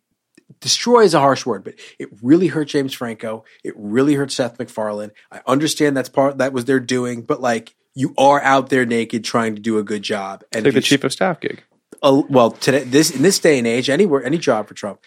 destroy 0.61 1.03
is 1.03 1.15
a 1.15 1.21
harsh 1.21 1.45
word, 1.45 1.65
but 1.65 1.75
it 1.99 2.09
really 2.23 2.49
hurt 2.49 2.69
James 2.69 2.95
Franco. 2.95 3.45
It 3.65 3.75
really 3.77 4.15
hurt 4.15 4.31
Seth 4.31 4.59
MacFarlane. 4.59 5.11
I 5.33 5.41
understand 5.47 5.97
that's 5.97 6.09
part 6.09 6.39
that 6.39 6.53
was 6.53 6.67
their 6.67 6.81
doing, 6.81 7.23
but 7.23 7.41
like 7.41 7.75
you 7.95 8.15
are 8.19 8.41
out 8.43 8.69
there 8.69 8.87
naked 8.87 9.25
trying 9.25 9.55
to 9.57 9.61
do 9.61 9.79
a 9.79 9.83
good 9.83 10.03
job. 10.03 10.45
And 10.53 10.65
Like 10.65 10.71
if 10.71 10.75
the 10.75 10.81
chief 10.83 11.05
of 11.05 11.13
staff 11.13 11.41
gig. 11.41 11.63
Uh, 12.05 12.23
well 12.29 12.51
today 12.51 12.85
this 12.85 13.11
in 13.11 13.23
this 13.23 13.39
day 13.39 13.57
and 13.57 13.67
age 13.67 13.89
anywhere 13.89 14.23
any 14.23 14.37
job 14.37 14.69
for 14.69 14.75
trump 14.75 15.01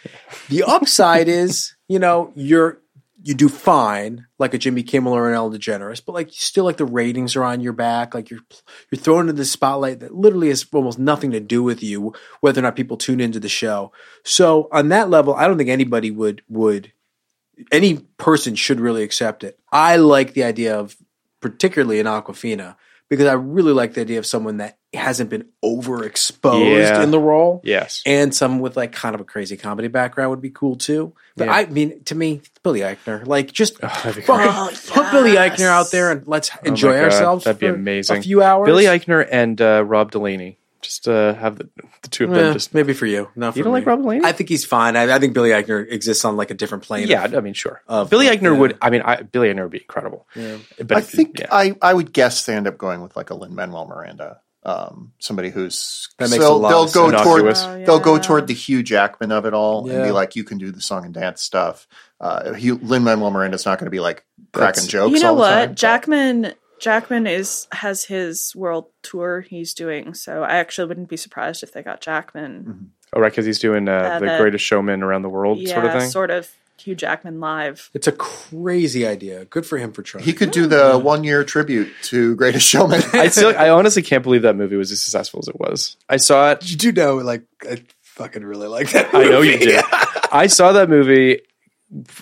the 0.49 0.63
upside 0.63 1.27
is 1.27 1.75
you 1.87 1.99
know 1.99 2.33
you're 2.35 2.81
you 3.23 3.35
do 3.35 3.47
fine 3.47 4.25
like 4.39 4.53
a 4.53 4.57
jimmy 4.57 4.81
kimmel 4.81 5.13
or 5.13 5.29
an 5.29 5.35
ellen 5.35 5.53
degeneres 5.53 6.01
but 6.03 6.13
like 6.13 6.29
still 6.31 6.63
like 6.63 6.77
the 6.77 6.85
ratings 6.85 7.35
are 7.35 7.43
on 7.43 7.61
your 7.61 7.73
back 7.73 8.15
like 8.15 8.31
you're 8.31 8.39
you're 8.89 8.99
thrown 8.99 9.21
into 9.21 9.33
the 9.33 9.45
spotlight 9.45 9.99
that 9.99 10.15
literally 10.15 10.47
has 10.47 10.65
almost 10.73 10.97
nothing 10.97 11.29
to 11.29 11.39
do 11.39 11.61
with 11.61 11.83
you 11.83 12.13
whether 12.41 12.59
or 12.59 12.63
not 12.63 12.75
people 12.75 12.97
tune 12.97 13.19
into 13.19 13.39
the 13.39 13.49
show. 13.49 13.91
So 14.23 14.67
on 14.71 14.89
that 14.89 15.09
level 15.09 15.35
i 15.35 15.47
don't 15.47 15.57
think 15.57 15.69
anybody 15.69 16.09
would 16.09 16.41
would 16.49 16.93
any 17.71 17.97
person 18.17 18.55
should 18.55 18.79
really 18.79 19.03
accept 19.03 19.43
it. 19.43 19.59
I 19.71 19.97
like 19.97 20.33
the 20.33 20.43
idea 20.43 20.79
of 20.79 20.95
particularly 21.41 21.99
in 21.99 22.05
awkwafina 22.05 22.75
because 23.09 23.27
i 23.27 23.33
really 23.33 23.73
like 23.73 23.93
the 23.93 24.01
idea 24.01 24.19
of 24.19 24.25
someone 24.25 24.57
that 24.57 24.76
hasn't 24.93 25.29
been 25.29 25.45
overexposed 25.63 26.77
Yeah. 26.77 27.03
in 27.03 27.11
the 27.11 27.19
role. 27.19 27.61
Yes. 27.63 28.01
And 28.05 28.33
someone 28.33 28.61
with 28.61 28.77
like 28.77 28.91
kind 28.93 29.15
of 29.15 29.21
a 29.21 29.25
crazy 29.25 29.57
comedy 29.57 29.87
background 29.89 30.29
would 30.31 30.41
be 30.41 30.49
cool 30.49 30.75
too. 30.75 31.13
But 31.35 31.47
Yeah. 31.47 31.53
I 31.55 31.65
mean, 31.65 32.03
to 32.05 32.15
me, 32.15 32.41
Billy 32.63 32.79
Eichner. 32.81 33.25
Like, 33.27 33.51
just 33.51 33.79
that'd 33.79 34.15
be 34.15 34.21
fucking 34.21 34.77
put 34.93 35.11
Billy. 35.11 35.31
Eichner 35.35 35.67
out 35.67 35.91
there 35.91 36.11
and 36.11 36.25
let's 36.25 36.49
Oh 36.53 36.59
enjoy 36.65 36.93
God, 36.93 37.03
ourselves. 37.03 37.43
That'd 37.45 37.59
be 37.59 37.67
for 37.67 37.73
amazing. 37.75 38.17
A 38.17 38.21
few 38.21 38.41
hours. 38.41 38.65
Billy 38.65 38.85
Eichner 38.85 39.27
and 39.29 39.59
uh, 39.61 39.83
Rob 39.85 40.11
Delaney. 40.11 40.57
Just 40.79 41.07
uh, 41.07 41.33
have 41.33 41.57
the, 41.57 41.67
the 42.03 42.07
two 42.07 42.25
of 42.25 42.29
them. 42.29 42.51
Eh, 42.51 42.53
just 42.53 42.73
maybe 42.73 42.93
for 42.93 43.07
you. 43.07 43.27
Not 43.35 43.53
for 43.53 43.57
You 43.59 43.63
don't 43.63 43.73
me. 43.73 43.79
like 43.79 43.87
Rob 43.87 43.99
Delaney? 44.01 44.21
I 44.23 44.31
think 44.31 44.47
he's 44.47 44.63
fine. 44.63 44.95
I, 44.95 45.13
I 45.13 45.19
think 45.19 45.33
Billy 45.33 45.49
Eichner 45.49 45.85
exists 45.91 46.23
on 46.23 46.37
like 46.37 46.51
a 46.51 46.53
different 46.53 46.83
plane. 46.85 47.07
yeah. 47.07 47.25
of- 47.25 47.33
I 47.35 47.39
mean, 47.41 47.53
sure. 47.55 47.81
of- 47.87 48.09
Billy 48.09 48.27
Eichner 48.27 48.53
yeah. 48.53 48.59
would. 48.59 48.77
I 48.81 48.89
mean, 48.91 49.01
I, 49.01 49.23
Billy 49.23 49.49
Eichner 49.49 49.63
would 49.63 49.71
be 49.71 49.79
incredible. 49.81 50.27
But 50.35 50.95
I 50.95 50.99
if- 50.99 51.09
think 51.09 51.39
yeah. 51.39 51.47
I, 51.51 51.75
I 51.81 51.93
would 51.93 52.13
guess 52.13 52.45
they 52.45 52.53
end 52.55 52.67
up 52.67 52.77
going 52.77 53.01
with 53.01 53.17
like 53.17 53.31
a 53.31 53.33
Lin 53.35 53.53
Manuel 53.55 53.85
Miranda, 53.87 54.39
um, 54.67 55.13
somebody 55.19 55.49
who's 55.49 56.09
That 56.17 56.25
makes 56.29 56.35
a 56.35 56.39
they'll, 56.39 56.59
lot 56.59 56.69
they'll 56.69 56.83
of 56.83 56.93
go 56.93 57.09
sense. 57.09 57.21
toward 57.23 57.41
Innocuous. 57.41 57.63
Oh, 57.63 57.83
they'll 57.85 57.99
go 57.99 58.19
toward 58.19 58.47
the 58.47 58.53
Hugh 58.53 58.83
Jackman 58.83 59.31
of 59.31 59.45
it 59.45 59.53
all 59.53 59.89
and 59.89 60.03
be 60.03 60.11
like, 60.11 60.35
you 60.35 60.43
can 60.43 60.57
do 60.57 60.71
the 60.71 60.81
song 60.81 61.05
and 61.05 61.13
dance 61.13 61.41
stuff. 61.41 61.87
Uh, 62.19 62.53
Lin 62.59 63.03
Manuel 63.03 63.31
Miranda's 63.31 63.65
not 63.65 63.79
going 63.79 63.85
to 63.85 63.91
be 63.91 63.99
like 64.01 64.25
cracking 64.51 64.83
That's- 64.83 64.87
jokes. 64.87 65.13
you 65.13 65.19
know 65.21 65.29
all 65.29 65.35
the 65.35 65.39
what? 65.41 65.49
time, 65.55 65.67
but- 65.69 65.75
Jackman 65.77 66.53
Jackman 66.79 67.25
is 67.27 67.67
has 67.71 68.03
his 68.03 68.55
world 68.55 68.87
tour 69.01 69.41
he's 69.41 69.73
doing, 69.73 70.13
so 70.13 70.43
I 70.43 70.57
actually 70.57 70.87
wouldn't 70.89 71.09
be 71.09 71.17
surprised 71.17 71.63
if 71.63 71.71
they 71.73 71.81
got 71.81 72.01
Jackman. 72.01 72.91
oh, 73.13 73.19
right, 73.21 73.31
because 73.31 73.45
he's 73.45 73.57
doing 73.59 73.87
uh, 73.87 73.91
Uh, 73.93 74.19
the 74.19 74.25
the- 74.27 74.37
Greatest 74.37 74.63
Showman 74.65 75.01
around 75.01 75.21
the 75.23 75.29
world 75.29 75.57
yeah, 75.59 75.73
sort 75.73 75.85
of 75.85 75.91
thing. 76.01 76.09
sort 76.11 76.29
of 76.29 76.51
Hugh 76.79 76.95
Jackman 76.95 77.39
live. 77.39 77.89
It's 77.93 78.07
a 78.07 78.11
crazy 78.11 79.05
idea. 79.07 79.45
Good 79.45 79.65
for 79.65 79.77
him 79.77 79.91
for 79.91 80.03
trying. 80.03 80.23
He 80.23 80.33
could 80.33 80.51
do 80.51 80.67
the 80.67 80.97
one 80.97 81.23
year 81.23 81.43
tribute 81.43 81.89
to 82.03 82.35
Greatest 82.35 82.67
Showman. 82.67 83.01
I 83.13 83.29
still, 83.29 83.53
I 83.57 83.69
honestly 83.69 84.01
can't 84.03 84.23
believe 84.23 84.43
that 84.43 84.55
movie 84.55 84.75
was 84.75 84.91
as 84.91 85.01
successful 85.01 85.39
as 85.41 85.47
it 85.47 85.59
was. 85.59 85.97
I 86.07 86.17
saw 86.17 86.51
it. 86.51 86.69
You 86.69 86.77
do 86.77 86.91
know, 86.91 87.15
like, 87.17 87.43
I 87.69 87.83
fucking 88.03 88.45
really 88.45 88.67
like 88.67 88.91
that. 88.91 89.13
I 89.13 89.23
know 89.25 89.41
you 89.41 89.53
movie. 89.53 89.65
did. 89.65 89.83
I 90.31 90.47
saw 90.47 90.71
that 90.73 90.89
movie 90.89 91.41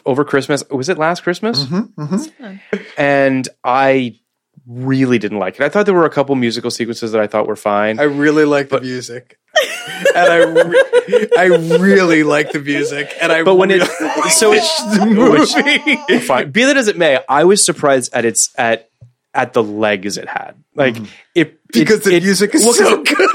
over 0.06 0.24
Christmas. 0.24 0.64
Was 0.70 0.90
it 0.90 0.98
last 0.98 1.24
Christmas? 1.24 1.64
Mm-hmm, 1.66 2.56
And 2.98 3.48
I 3.64 4.20
really 4.68 5.20
didn't 5.20 5.40
like 5.40 5.56
it. 5.56 5.62
I 5.62 5.70
thought 5.70 5.86
there 5.86 5.96
were 5.96 6.06
a 6.06 6.10
couple 6.10 6.34
musical 6.36 6.72
sequences 6.72 7.12
that 7.12 7.22
I 7.22 7.28
thought 7.28 7.48
were 7.48 7.56
fine. 7.56 8.00
I 8.00 8.04
really 8.04 8.46
like 8.46 8.70
the 8.70 8.82
music. 8.82 9.38
And 10.16 10.18
I, 10.18 10.38
re- 10.38 11.28
I 11.38 11.46
really 11.80 12.24
like 12.24 12.52
the 12.52 12.60
music, 12.60 13.14
and 13.22 13.32
I. 13.32 13.44
but 13.44 13.56
when 13.56 13.72
it 13.72 13.82
really 14.00 14.30
so 14.30 14.54
it's 14.54 14.98
the 14.98 15.06
movie. 15.06 16.20
fine. 16.20 16.52
Be 16.52 16.66
that 16.66 16.78
as 16.78 16.88
it 16.88 16.98
may, 16.98 17.20
I 17.30 17.44
was 17.44 17.66
surprised 17.66 18.14
at 18.14 18.26
its 18.26 18.50
at 18.58 18.90
at 19.36 19.54
the 19.54 19.62
legs 19.62 20.18
it 20.18 20.28
had. 20.28 20.56
Like 20.74 20.98
it 21.36 21.60
because 21.72 22.00
it, 22.00 22.10
the 22.10 22.16
it- 22.18 22.24
music 22.24 22.54
is 22.56 22.64
well, 22.64 22.74
'cause 22.74 22.88
so 22.90 23.04
good. 23.04 23.30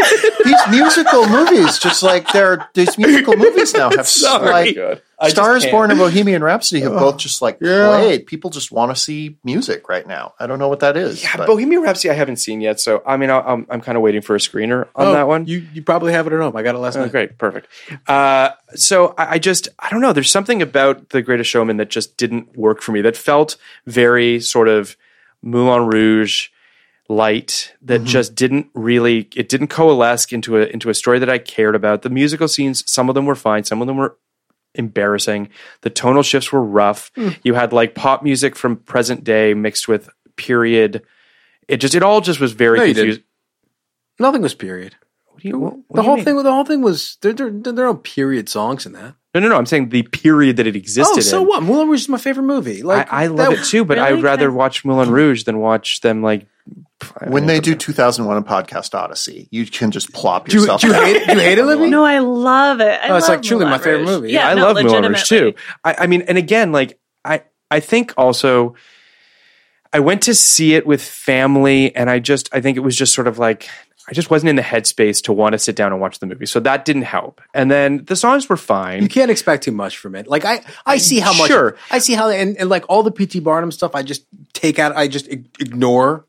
these 0.45 0.69
musical 0.71 1.27
movies, 1.29 1.79
just 1.79 2.03
like 2.03 2.31
they're 2.33 2.69
these 2.75 2.99
musical 2.99 3.35
movies 3.45 3.73
now 3.73 3.89
have 3.91 4.07
Sorry. 4.07 4.51
like 4.51 4.75
Good. 4.75 5.03
Stars. 5.29 5.67
Born 5.67 5.91
and 5.91 5.99
Bohemian 5.99 6.43
Rhapsody 6.43 6.81
have 6.83 6.93
both 6.93 7.19
just 7.19 7.41
like 7.43 7.59
Yeah. 7.61 7.89
played. 7.89 8.27
People 8.27 8.51
just 8.51 8.73
want 8.73 8.95
to 8.95 9.01
see 9.01 9.37
music 9.45 9.89
right 9.89 10.07
now. 10.07 10.33
I 10.39 10.47
don't 10.47 10.59
know 10.59 10.69
what 10.69 10.81
that 10.81 10.97
is. 10.99 11.23
Yeah, 11.23 11.37
but- 11.37 11.47
Bohemian 11.47 11.83
Rhapsody 11.83 12.11
I 12.11 12.15
haven't 12.15 12.37
seen 12.37 12.61
yet, 12.61 12.79
so 12.81 13.03
I 13.07 13.17
mean 13.17 13.31
I, 13.31 13.41
I'm 13.41 13.67
I'm 13.71 13.81
kind 13.81 13.97
of 13.97 14.03
waiting 14.03 14.21
for 14.23 14.35
a 14.35 14.39
screener 14.39 14.89
on 14.95 15.07
Oh, 15.09 15.13
that 15.13 15.27
one. 15.29 15.47
You 15.47 15.67
you 15.73 15.83
probably 15.83 16.13
have 16.13 16.27
it 16.27 16.33
at 16.35 16.41
home. 16.41 16.55
I 16.57 16.63
got 16.63 16.75
it 16.75 16.79
last 16.79 16.97
Oh, 16.97 17.03
night. 17.03 17.11
great, 17.11 17.39
perfect. 17.39 17.69
Uh, 18.07 18.51
so 18.75 19.15
I, 19.17 19.33
I 19.35 19.39
just 19.39 19.69
I 19.79 19.89
don't 19.91 20.01
know. 20.03 20.13
There's 20.13 20.31
something 20.31 20.61
about 20.61 21.09
the 21.11 21.23
Greatest 21.23 21.49
Showman 21.51 21.79
that 21.79 21.89
just 21.91 22.17
didn't 22.19 22.57
work 22.57 22.83
for 22.83 22.93
me. 22.93 23.01
That 23.01 23.17
felt 23.17 23.57
very 23.87 24.41
sort 24.41 24.69
of 24.69 24.97
Moulin 25.43 25.87
Rouge 25.87 26.49
light. 27.09 27.75
That 27.83 28.01
mm-hmm. 28.03 28.07
just 28.07 28.35
didn't 28.35 28.69
really 28.75 29.29
it 29.35 29.49
didn't 29.49 29.69
coalesce 29.69 30.33
into 30.33 30.57
a 30.59 30.67
into 30.67 30.91
a 30.91 30.95
story 30.95 31.19
that 31.19 31.31
I 31.31 31.39
cared 31.39 31.75
about. 31.75 32.03
The 32.03 32.11
musical 32.11 32.49
scenes, 32.49 32.89
some 32.91 33.09
of 33.09 33.15
them 33.15 33.27
were 33.27 33.35
fine, 33.35 33.65
some 33.65 33.81
of 33.81 33.87
them 33.87 33.97
were 33.97 34.17
embarrassing. 34.75 35.49
The 35.81 35.91
tonal 35.91 36.23
shifts 36.23 36.53
were 36.53 36.62
rough. 36.62 37.11
Hmm. 37.17 37.31
You 37.43 37.55
had 37.55 37.73
like 37.73 37.95
pop 37.95 38.23
music 38.23 38.55
from 38.55 38.77
present 38.77 39.25
day 39.25 39.55
mixed 39.55 39.89
with 39.89 40.09
period. 40.37 41.03
It 41.69 41.79
just 41.79 41.95
it 41.95 42.03
all 42.03 42.21
just 42.21 42.41
was 42.41 42.53
very 42.53 42.79
No, 42.79 42.85
confusing. 42.87 43.25
Nothing 44.19 44.43
was 44.43 44.55
period. 44.55 44.95
What 45.27 45.43
do 45.43 45.49
you- 45.49 45.59
what- 45.59 45.77
what 45.77 45.87
the 45.89 45.95
do 45.95 46.01
you 46.03 46.07
whole 46.07 46.17
mean? 46.17 46.25
thing. 46.25 46.37
The 46.43 46.53
whole 46.53 46.65
thing 46.65 46.83
was 46.83 47.17
there. 47.23 47.33
There, 47.33 47.51
there 47.51 47.87
are 47.87 47.93
no 47.93 47.95
period 47.97 48.49
songs 48.49 48.87
in 48.87 48.93
that. 48.93 49.15
No, 49.35 49.40
no, 49.40 49.48
no. 49.48 49.57
I'm 49.57 49.66
saying 49.66 49.90
the 49.90 50.02
period 50.02 50.57
that 50.57 50.66
it 50.66 50.74
existed. 50.74 51.19
oh, 51.19 51.20
so 51.20 51.43
in. 51.43 51.47
what? 51.48 51.62
Moulin 51.62 51.89
Rouge 51.89 52.02
is 52.02 52.09
my 52.09 52.19
favorite 52.19 52.43
movie. 52.44 52.82
Like 52.82 53.12
I, 53.12 53.24
I 53.24 53.27
love 53.28 53.51
that- 53.55 53.61
it 53.61 53.65
too, 53.66 53.85
but 53.85 53.98
I 53.98 54.12
would 54.12 54.23
rather 54.24 54.51
watch 54.51 54.85
Moulin 54.85 55.11
Rouge 55.11 55.44
than 55.44 55.59
watch 55.59 56.01
them 56.01 56.23
like. 56.23 56.47
When 57.27 57.47
they 57.47 57.61
do 57.61 57.74
2001 57.74 58.36
a 58.36 58.43
podcast 58.43 58.94
Odyssey, 58.94 59.48
you 59.51 59.65
can 59.66 59.90
just 59.90 60.12
plop 60.12 60.48
Do 60.48 60.59
yourself. 60.59 60.82
do 60.82 60.89
you 60.89 60.93
down. 60.93 61.05
hate 61.07 61.16
it? 61.16 61.27
Do 61.27 61.32
you 61.35 61.40
hate 61.40 61.59
it, 61.59 61.65
Libby? 61.65 61.89
No, 61.89 62.05
I 62.05 62.19
love 62.19 62.81
it. 62.81 63.01
I 63.02 63.09
Oh, 63.09 63.16
it's 63.16 63.28
like 63.28 63.43
truly 63.43 63.65
my 63.65 63.78
favorite 63.78 64.01
Rouge. 64.01 64.09
movie. 64.09 64.32
Yeah, 64.32 64.48
I 64.48 64.55
no, 64.55 64.65
love 64.65 64.77
Moulin 64.85 65.05
Rouge 65.07 65.24
too. 65.28 65.55
I, 65.82 65.94
I 66.01 66.07
mean, 66.07 66.23
and 66.23 66.36
again, 66.36 66.73
like 66.73 66.98
I, 67.24 67.43
I 67.70 67.81
think 67.81 68.12
also, 68.19 68.74
I 69.93 70.01
went 70.01 70.23
to 70.24 70.35
see 70.35 70.74
it 70.74 70.86
with 70.86 71.02
family, 71.02 71.94
and 71.97 72.11
I 72.11 72.19
just, 72.19 72.48
I 72.52 72.61
think 72.61 72.77
it 72.77 72.81
was 72.81 72.97
just 72.97 73.15
sort 73.15 73.27
of 73.28 73.39
like. 73.39 73.69
I 74.09 74.13
just 74.13 74.31
wasn't 74.31 74.51
in 74.51 74.57
the 74.57 74.63
headspace 74.63 75.23
to 75.25 75.33
want 75.33 75.53
to 75.53 75.59
sit 75.59 75.77
down 75.77 75.93
and 75.93 76.01
watch 76.01 76.19
the 76.19 76.27
movie, 76.27 76.47
so 76.47 76.59
that 76.61 76.85
didn't 76.85 77.03
help. 77.03 77.41
And 77.55 77.71
then 77.71 78.05
the 78.07 78.17
songs 78.17 78.49
were 78.49 78.57
fine. 78.57 79.03
You 79.03 79.09
can't 79.09 79.31
expect 79.31 79.63
too 79.65 79.73
much 79.73 79.99
from 79.99 80.15
it. 80.15 80.27
Like 80.27 80.45
I, 80.45 80.63
I 80.87 80.99
see 80.99 81.21
how 81.21 81.33
much. 81.35 81.49
Sure. 81.49 81.77
I 81.91 81.99
see 81.99 82.15
how 82.15 82.29
and, 82.29 82.57
and 82.57 82.69
like 82.69 82.85
all 82.89 83.03
the 83.03 83.13
PT 83.13 83.43
Barnum 83.45 83.71
stuff. 83.71 83.95
I 83.95 84.03
just 84.03 84.25
take 84.53 84.79
out. 84.79 84.97
I 84.97 85.07
just 85.09 85.29
ignore 85.29 86.27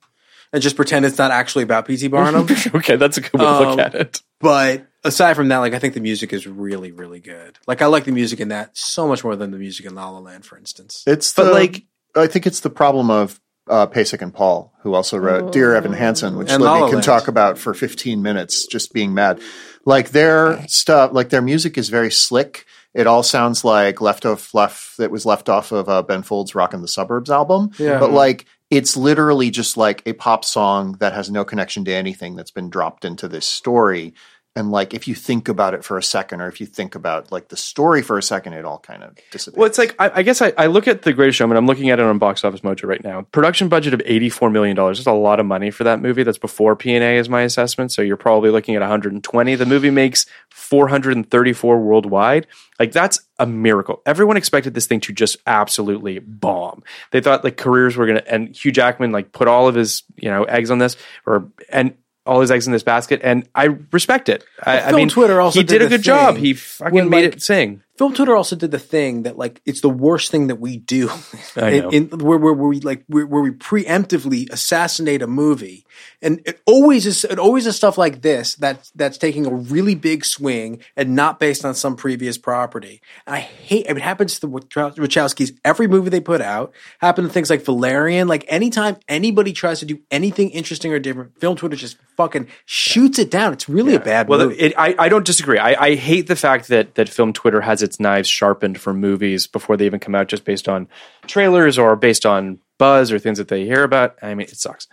and 0.53 0.61
just 0.61 0.75
pretend 0.75 1.05
it's 1.05 1.17
not 1.17 1.31
actually 1.31 1.63
about 1.63 1.87
PT 1.87 2.11
Barnum. 2.11 2.45
okay, 2.75 2.97
that's 2.97 3.17
a 3.17 3.21
good 3.21 3.33
way 3.33 3.39
to 3.39 3.45
Um, 3.47 3.65
look 3.69 3.79
at 3.79 3.95
it. 3.95 4.21
but 4.39 4.85
aside 5.03 5.35
from 5.35 5.47
that, 5.47 5.57
like 5.59 5.73
I 5.73 5.79
think 5.79 5.93
the 5.93 6.01
music 6.01 6.33
is 6.33 6.45
really, 6.45 6.91
really 6.91 7.19
good. 7.19 7.57
Like 7.67 7.81
I 7.81 7.85
like 7.87 8.03
the 8.03 8.11
music 8.11 8.39
in 8.41 8.49
that 8.49 8.77
so 8.77 9.07
much 9.07 9.23
more 9.23 9.35
than 9.35 9.51
the 9.51 9.57
music 9.57 9.85
in 9.85 9.95
La 9.95 10.09
La 10.09 10.19
Land, 10.19 10.45
for 10.45 10.57
instance. 10.57 11.03
It's 11.07 11.33
But, 11.33 11.45
the, 11.45 11.51
like- 11.51 11.83
I 12.15 12.27
think 12.27 12.45
it's 12.45 12.59
the 12.59 12.69
problem 12.69 13.09
of 13.09 13.39
uh, 13.67 13.87
Pasek 13.87 14.21
and 14.21 14.33
Paul, 14.33 14.73
who 14.81 14.93
also 14.93 15.17
wrote 15.17 15.51
Dear 15.53 15.75
Evan 15.75 15.93
Hansen, 15.93 16.37
which 16.37 16.49
And 16.51 16.61
La 16.61 16.73
La 16.73 16.77
Libby 16.79 16.89
can 16.89 16.95
Land. 16.95 17.05
talk 17.05 17.27
about 17.27 17.57
for 17.57 17.73
15 17.73 18.21
minutes, 18.21 18.65
just 18.67 18.93
being 18.93 19.13
mad. 19.13 19.39
Like 19.85 20.09
their 20.09 20.65
stuff, 20.67 21.11
like 21.13 21.29
their 21.29 21.41
music 21.41 21.77
is 21.77 21.89
very 21.89 22.11
slick. 22.11 22.65
It 22.93 23.07
all 23.07 23.23
sounds 23.23 23.63
like 23.63 24.01
left 24.01 24.25
off 24.25 24.53
left 24.53 24.97
that 24.97 25.11
was 25.11 25.25
left 25.25 25.47
off 25.49 25.71
of 25.71 25.87
uh, 25.87 26.01
Ben 26.03 26.23
Folds' 26.23 26.53
"Rockin' 26.53 26.81
the 26.81 26.87
Suburbs" 26.87 27.29
album. 27.29 27.71
Yeah. 27.79 27.99
But 27.99 28.11
like 28.11 28.45
it's 28.69 28.95
literally 28.95 29.49
just 29.49 29.75
like 29.77 30.01
a 30.05 30.13
pop 30.13 30.45
song 30.45 30.93
that 30.99 31.13
has 31.13 31.29
no 31.29 31.43
connection 31.43 31.83
to 31.85 31.93
anything 31.93 32.35
that's 32.35 32.51
been 32.51 32.69
dropped 32.69 33.03
into 33.03 33.27
this 33.27 33.45
story. 33.45 34.13
And 34.53 34.69
like 34.69 34.93
if 34.93 35.07
you 35.07 35.15
think 35.15 35.47
about 35.47 35.73
it 35.73 35.85
for 35.85 35.97
a 35.97 36.03
second, 36.03 36.41
or 36.41 36.49
if 36.49 36.59
you 36.59 36.67
think 36.67 36.93
about 36.93 37.31
like 37.31 37.47
the 37.47 37.55
story 37.55 38.01
for 38.01 38.17
a 38.17 38.23
second, 38.23 38.51
it 38.51 38.65
all 38.65 38.79
kind 38.79 39.01
of 39.01 39.15
disappears. 39.31 39.57
Well, 39.57 39.65
it's 39.65 39.77
like 39.77 39.95
I, 39.97 40.11
I 40.15 40.23
guess 40.23 40.41
I, 40.41 40.51
I 40.57 40.67
look 40.67 40.89
at 40.89 41.03
the 41.03 41.13
Greatest 41.13 41.37
Showman. 41.37 41.55
I'm 41.55 41.67
looking 41.67 41.89
at 41.89 41.99
it 41.99 42.05
on 42.05 42.17
Box 42.17 42.43
Office 42.43 42.59
Mojo 42.59 42.83
right 42.83 43.01
now. 43.01 43.21
Production 43.31 43.69
budget 43.69 43.93
of 43.93 44.01
84 44.03 44.49
million 44.49 44.75
dollars. 44.75 44.97
That's 44.97 45.07
a 45.07 45.13
lot 45.13 45.39
of 45.39 45.45
money 45.45 45.71
for 45.71 45.85
that 45.85 46.01
movie. 46.01 46.23
That's 46.23 46.37
before 46.37 46.75
P 46.75 46.93
and 46.93 47.03
A 47.03 47.17
is 47.17 47.29
my 47.29 47.43
assessment. 47.43 47.93
So 47.93 48.01
you're 48.01 48.17
probably 48.17 48.49
looking 48.49 48.75
at 48.75 48.81
120. 48.81 49.55
The 49.55 49.65
movie 49.65 49.89
makes 49.89 50.25
434 50.49 51.79
worldwide. 51.79 52.45
Like 52.77 52.91
that's 52.91 53.21
a 53.39 53.45
miracle. 53.45 54.01
Everyone 54.05 54.35
expected 54.35 54.73
this 54.73 54.85
thing 54.85 54.99
to 55.01 55.13
just 55.13 55.37
absolutely 55.47 56.19
bomb. 56.19 56.83
They 57.11 57.21
thought 57.21 57.45
like 57.45 57.55
careers 57.55 57.95
were 57.95 58.05
gonna. 58.05 58.23
And 58.27 58.53
Hugh 58.53 58.73
Jackman 58.73 59.13
like 59.13 59.31
put 59.31 59.47
all 59.47 59.69
of 59.69 59.75
his 59.75 60.03
you 60.17 60.29
know 60.29 60.43
eggs 60.43 60.71
on 60.71 60.79
this, 60.79 60.97
or 61.25 61.47
and 61.69 61.93
all 62.25 62.41
his 62.41 62.51
eggs 62.51 62.67
in 62.67 62.73
this 62.73 62.83
basket. 62.83 63.21
And 63.23 63.47
I 63.55 63.65
respect 63.91 64.29
it. 64.29 64.43
I, 64.63 64.81
I 64.81 64.91
mean, 64.91 65.09
Twitter 65.09 65.41
also 65.41 65.59
he 65.59 65.63
did 65.63 65.79
did 65.79 65.85
a 65.87 65.89
good 65.89 66.03
job. 66.03 66.37
He 66.37 66.53
fucking 66.53 66.93
when, 66.93 67.09
made 67.09 67.25
like, 67.25 67.35
it 67.35 67.41
sing. 67.41 67.83
Film 68.01 68.15
Twitter 68.15 68.35
also 68.35 68.55
did 68.55 68.71
the 68.71 68.79
thing 68.79 69.23
that 69.23 69.37
like 69.37 69.61
it's 69.63 69.81
the 69.81 69.89
worst 69.89 70.31
thing 70.31 70.47
that 70.47 70.55
we 70.55 70.77
do, 70.77 71.07
I 71.55 71.69
in, 71.69 71.81
know. 71.83 71.89
in- 71.89 72.07
where, 72.17 72.39
where, 72.39 72.51
where 72.53 72.67
we 72.69 72.79
like 72.79 73.03
where, 73.05 73.27
where 73.27 73.43
we 73.43 73.51
preemptively 73.51 74.51
assassinate 74.51 75.21
a 75.21 75.27
movie, 75.27 75.85
and 76.19 76.41
it 76.45 76.59
always 76.65 77.05
is 77.05 77.23
it 77.25 77.37
always 77.37 77.67
is 77.67 77.75
stuff 77.75 77.99
like 77.99 78.23
this 78.23 78.55
that 78.55 78.89
that's 78.95 79.19
taking 79.19 79.45
a 79.45 79.53
really 79.53 79.93
big 79.93 80.25
swing 80.25 80.81
and 80.95 81.15
not 81.15 81.39
based 81.39 81.63
on 81.63 81.75
some 81.75 81.95
previous 81.95 82.39
property. 82.39 83.01
And 83.27 83.35
I 83.35 83.39
hate 83.41 83.85
it 83.87 83.97
happens 83.99 84.39
to 84.39 84.47
the 84.47 84.47
Wachowskis 84.47 85.55
every 85.63 85.87
movie 85.87 86.09
they 86.09 86.21
put 86.21 86.41
out. 86.41 86.73
Happened 87.01 87.27
to 87.27 87.33
things 87.33 87.51
like 87.51 87.63
Valerian. 87.63 88.27
Like 88.27 88.45
anytime 88.47 88.97
anybody 89.07 89.53
tries 89.53 89.79
to 89.81 89.85
do 89.85 89.99
anything 90.09 90.49
interesting 90.49 90.91
or 90.91 90.97
different, 90.97 91.39
Film 91.39 91.55
Twitter 91.55 91.75
just 91.75 91.97
fucking 92.17 92.47
shoots 92.65 93.19
it 93.19 93.29
down. 93.29 93.53
It's 93.53 93.69
really 93.69 93.93
a 93.93 93.99
bad 93.99 94.27
Well, 94.27 94.39
movie. 94.39 94.55
it, 94.55 94.73
I, 94.77 94.95
I 94.97 95.07
don't 95.09 95.25
disagree. 95.25 95.59
I, 95.59 95.75
I 95.89 95.95
hate 95.95 96.27
the 96.27 96.35
fact 96.35 96.67
that 96.69 96.95
that 96.95 97.07
film 97.07 97.31
Twitter 97.33 97.61
has 97.61 97.81
its 97.81 97.90
knives 97.99 98.29
sharpened 98.29 98.79
for 98.79 98.93
movies 98.93 99.47
before 99.47 99.77
they 99.77 99.85
even 99.85 99.99
come 99.99 100.15
out, 100.15 100.27
just 100.27 100.45
based 100.45 100.67
on 100.69 100.87
trailers 101.27 101.77
or 101.77 101.95
based 101.95 102.25
on 102.25 102.59
buzz 102.77 103.11
or 103.11 103.19
things 103.19 103.37
that 103.37 103.47
they 103.47 103.65
hear 103.65 103.83
about. 103.83 104.17
I 104.21 104.33
mean, 104.35 104.47
it 104.47 104.57
sucks. 104.57 104.87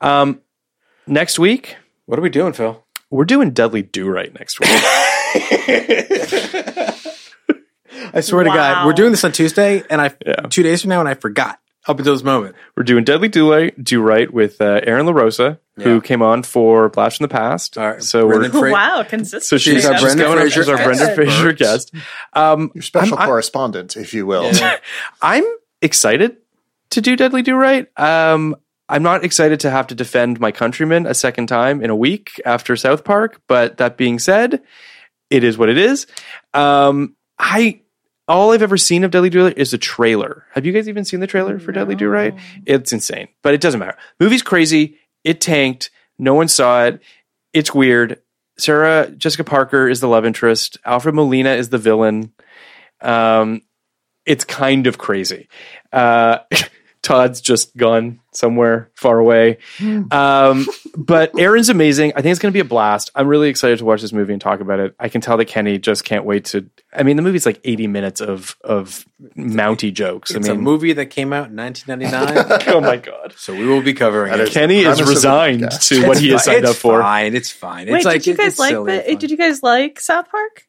Um, 0.00 0.40
next 1.06 1.38
week 1.38 1.76
what 2.06 2.18
are 2.18 2.22
we 2.22 2.30
doing, 2.30 2.52
Phil? 2.52 2.82
we're 3.10 3.24
doing 3.24 3.50
Dudley 3.52 3.82
Do-Right 3.82 4.34
next 4.34 4.58
week. 4.60 4.68
I 8.12 8.20
swear 8.20 8.44
to 8.44 8.50
God, 8.50 8.86
we're 8.86 8.92
doing 8.92 9.10
this 9.10 9.24
on 9.24 9.32
Tuesday, 9.32 9.82
and 9.90 10.00
I 10.00 10.14
Yeah. 10.24 10.42
two 10.50 10.62
days 10.62 10.82
from 10.82 10.90
now, 10.90 11.00
and 11.00 11.08
I 11.08 11.14
forgot. 11.14 11.58
Up 11.88 11.98
until 11.98 12.14
this 12.14 12.24
moment. 12.24 12.56
We're 12.76 12.82
doing 12.82 13.04
Dudley 13.04 13.28
Do-Right, 13.28 13.82
Do 13.82 14.02
Right 14.02 14.32
with 14.32 14.60
uh, 14.60 14.80
Aaron 14.82 15.06
LaRosa, 15.06 15.58
who 15.76 15.94
Yeah. 15.94 16.00
came 16.00 16.20
on 16.20 16.42
for 16.42 16.88
Blast 16.88 17.18
from 17.18 17.24
the 17.24 17.28
Past. 17.32 17.78
All 17.78 17.88
right, 17.92 18.02
So 18.02 18.26
Brendan 18.26 18.52
we're 18.52 18.58
Fra- 18.60 18.72
wow, 18.72 19.02
consistent. 19.04 19.44
so 19.44 19.56
she's, 19.56 19.74
She's 19.74 19.86
our 19.86 19.92
she's 19.94 20.02
Brendan 20.02 20.26
going 20.26 20.38
up 20.38 20.42
Fraser 20.42 20.60
as 20.62 20.68
our 20.68 20.76
Brendan 20.76 21.06
expert. 21.08 21.24
Fraser 21.26 21.52
guest. 21.52 21.94
Um, 22.32 22.72
Your 22.74 22.82
special 22.82 23.16
I'm- 23.18 23.28
correspondent, 23.28 23.96
if 23.96 24.14
you 24.14 24.26
will. 24.26 24.50
I'm 25.22 25.44
excited 25.80 26.38
to 26.90 27.00
do 27.00 27.14
Dudley 27.14 27.42
Do-Right. 27.42 27.86
Um, 27.98 28.56
I'm 28.88 29.02
not 29.02 29.24
excited 29.24 29.60
to 29.60 29.70
have 29.70 29.86
to 29.88 29.94
defend 29.94 30.40
my 30.40 30.50
countrymen 30.52 31.06
a 31.06 31.14
second 31.14 31.46
time 31.48 31.82
in 31.82 31.90
a 31.90 31.96
week 31.96 32.40
after 32.44 32.74
South 32.76 33.04
Park, 33.04 33.40
but 33.48 33.76
that 33.78 33.96
being 33.96 34.18
said, 34.18 34.62
it 35.30 35.44
is 35.44 35.56
what 35.58 35.68
it 35.68 35.78
is. 35.78 36.06
Um, 36.54 37.14
I 37.38 37.80
all 38.28 38.52
I've 38.52 38.62
ever 38.62 38.76
seen 38.76 39.04
of 39.04 39.10
Dudley 39.10 39.30
Do-Right 39.30 39.56
is 39.56 39.72
a 39.72 39.78
trailer. 39.78 40.46
Have 40.52 40.66
you 40.66 40.72
guys 40.72 40.88
even 40.88 41.04
seen 41.04 41.20
the 41.20 41.26
trailer 41.26 41.58
for 41.58 41.72
Dudley 41.72 41.94
Do-Right? 41.94 42.34
It's 42.64 42.92
insane, 42.92 43.28
but 43.42 43.54
it 43.54 43.60
doesn't 43.60 43.80
matter. 43.80 43.96
Movie's 44.18 44.42
crazy. 44.42 44.98
It 45.24 45.40
tanked. 45.40 45.90
No 46.18 46.34
one 46.34 46.48
saw 46.48 46.84
it. 46.86 47.00
It's 47.52 47.74
weird. 47.74 48.20
Sarah 48.58 49.10
Jessica 49.10 49.44
Parker 49.44 49.88
is 49.88 50.00
the 50.00 50.08
love 50.08 50.24
interest. 50.24 50.78
Alfred 50.84 51.14
Molina 51.14 51.50
is 51.50 51.68
the 51.68 51.78
villain. 51.78 52.32
Um, 53.00 53.62
it's 54.24 54.44
kind 54.44 54.86
of 54.86 54.98
crazy. 54.98 55.48
Uh, 55.92 56.38
Todd's 57.06 57.40
just 57.40 57.76
gone 57.76 58.18
somewhere 58.32 58.90
far 58.94 59.18
away. 59.20 59.58
Um, 60.10 60.66
but 60.96 61.38
Aaron's 61.38 61.68
amazing. 61.68 62.12
I 62.16 62.20
think 62.20 62.32
it's 62.32 62.40
going 62.40 62.50
to 62.52 62.56
be 62.56 62.58
a 62.60 62.64
blast. 62.64 63.10
I'm 63.14 63.28
really 63.28 63.48
excited 63.48 63.78
to 63.78 63.84
watch 63.84 64.02
this 64.02 64.12
movie 64.12 64.32
and 64.32 64.42
talk 64.42 64.58
about 64.58 64.80
it. 64.80 64.96
I 64.98 65.08
can 65.08 65.20
tell 65.20 65.36
that 65.36 65.44
Kenny 65.44 65.78
just 65.78 66.04
can't 66.04 66.24
wait 66.24 66.46
to. 66.46 66.68
I 66.92 67.04
mean, 67.04 67.14
the 67.14 67.22
movie's 67.22 67.46
like 67.46 67.60
80 67.62 67.86
minutes 67.86 68.20
of 68.20 68.56
of 68.62 69.06
Mountie 69.36 69.92
jokes. 69.94 70.32
It's 70.32 70.48
I 70.48 70.52
a 70.52 70.54
mean, 70.56 70.64
movie 70.64 70.94
that 70.94 71.06
came 71.06 71.32
out 71.32 71.50
in 71.50 71.56
1999. 71.56 72.62
oh 72.74 72.80
my 72.80 72.96
god. 72.96 73.34
so 73.36 73.54
we 73.54 73.64
will 73.66 73.82
be 73.82 73.94
covering 73.94 74.32
That 74.32 74.40
it. 74.40 74.48
is- 74.48 74.54
Kenny 74.54 74.80
is 74.80 75.00
resigned 75.00 75.62
podcast. 75.62 75.88
to 75.90 76.08
what 76.08 76.18
he 76.18 76.30
has 76.30 76.44
signed 76.44 76.64
fi- 76.64 76.70
up 76.70 76.76
for. 76.76 76.98
It's 76.98 77.04
fine. 77.04 77.36
It's 77.36 77.50
fine. 77.52 77.86
Wait, 77.86 77.96
it's 77.96 78.04
like 78.04 78.22
did 78.22 78.26
you 78.32 78.36
guys 78.36 78.46
it's 78.48 78.58
like 78.58 78.74
the. 78.74 79.16
Did 79.16 79.30
you 79.30 79.36
guys 79.36 79.62
like 79.62 80.00
South 80.00 80.28
Park? 80.28 80.66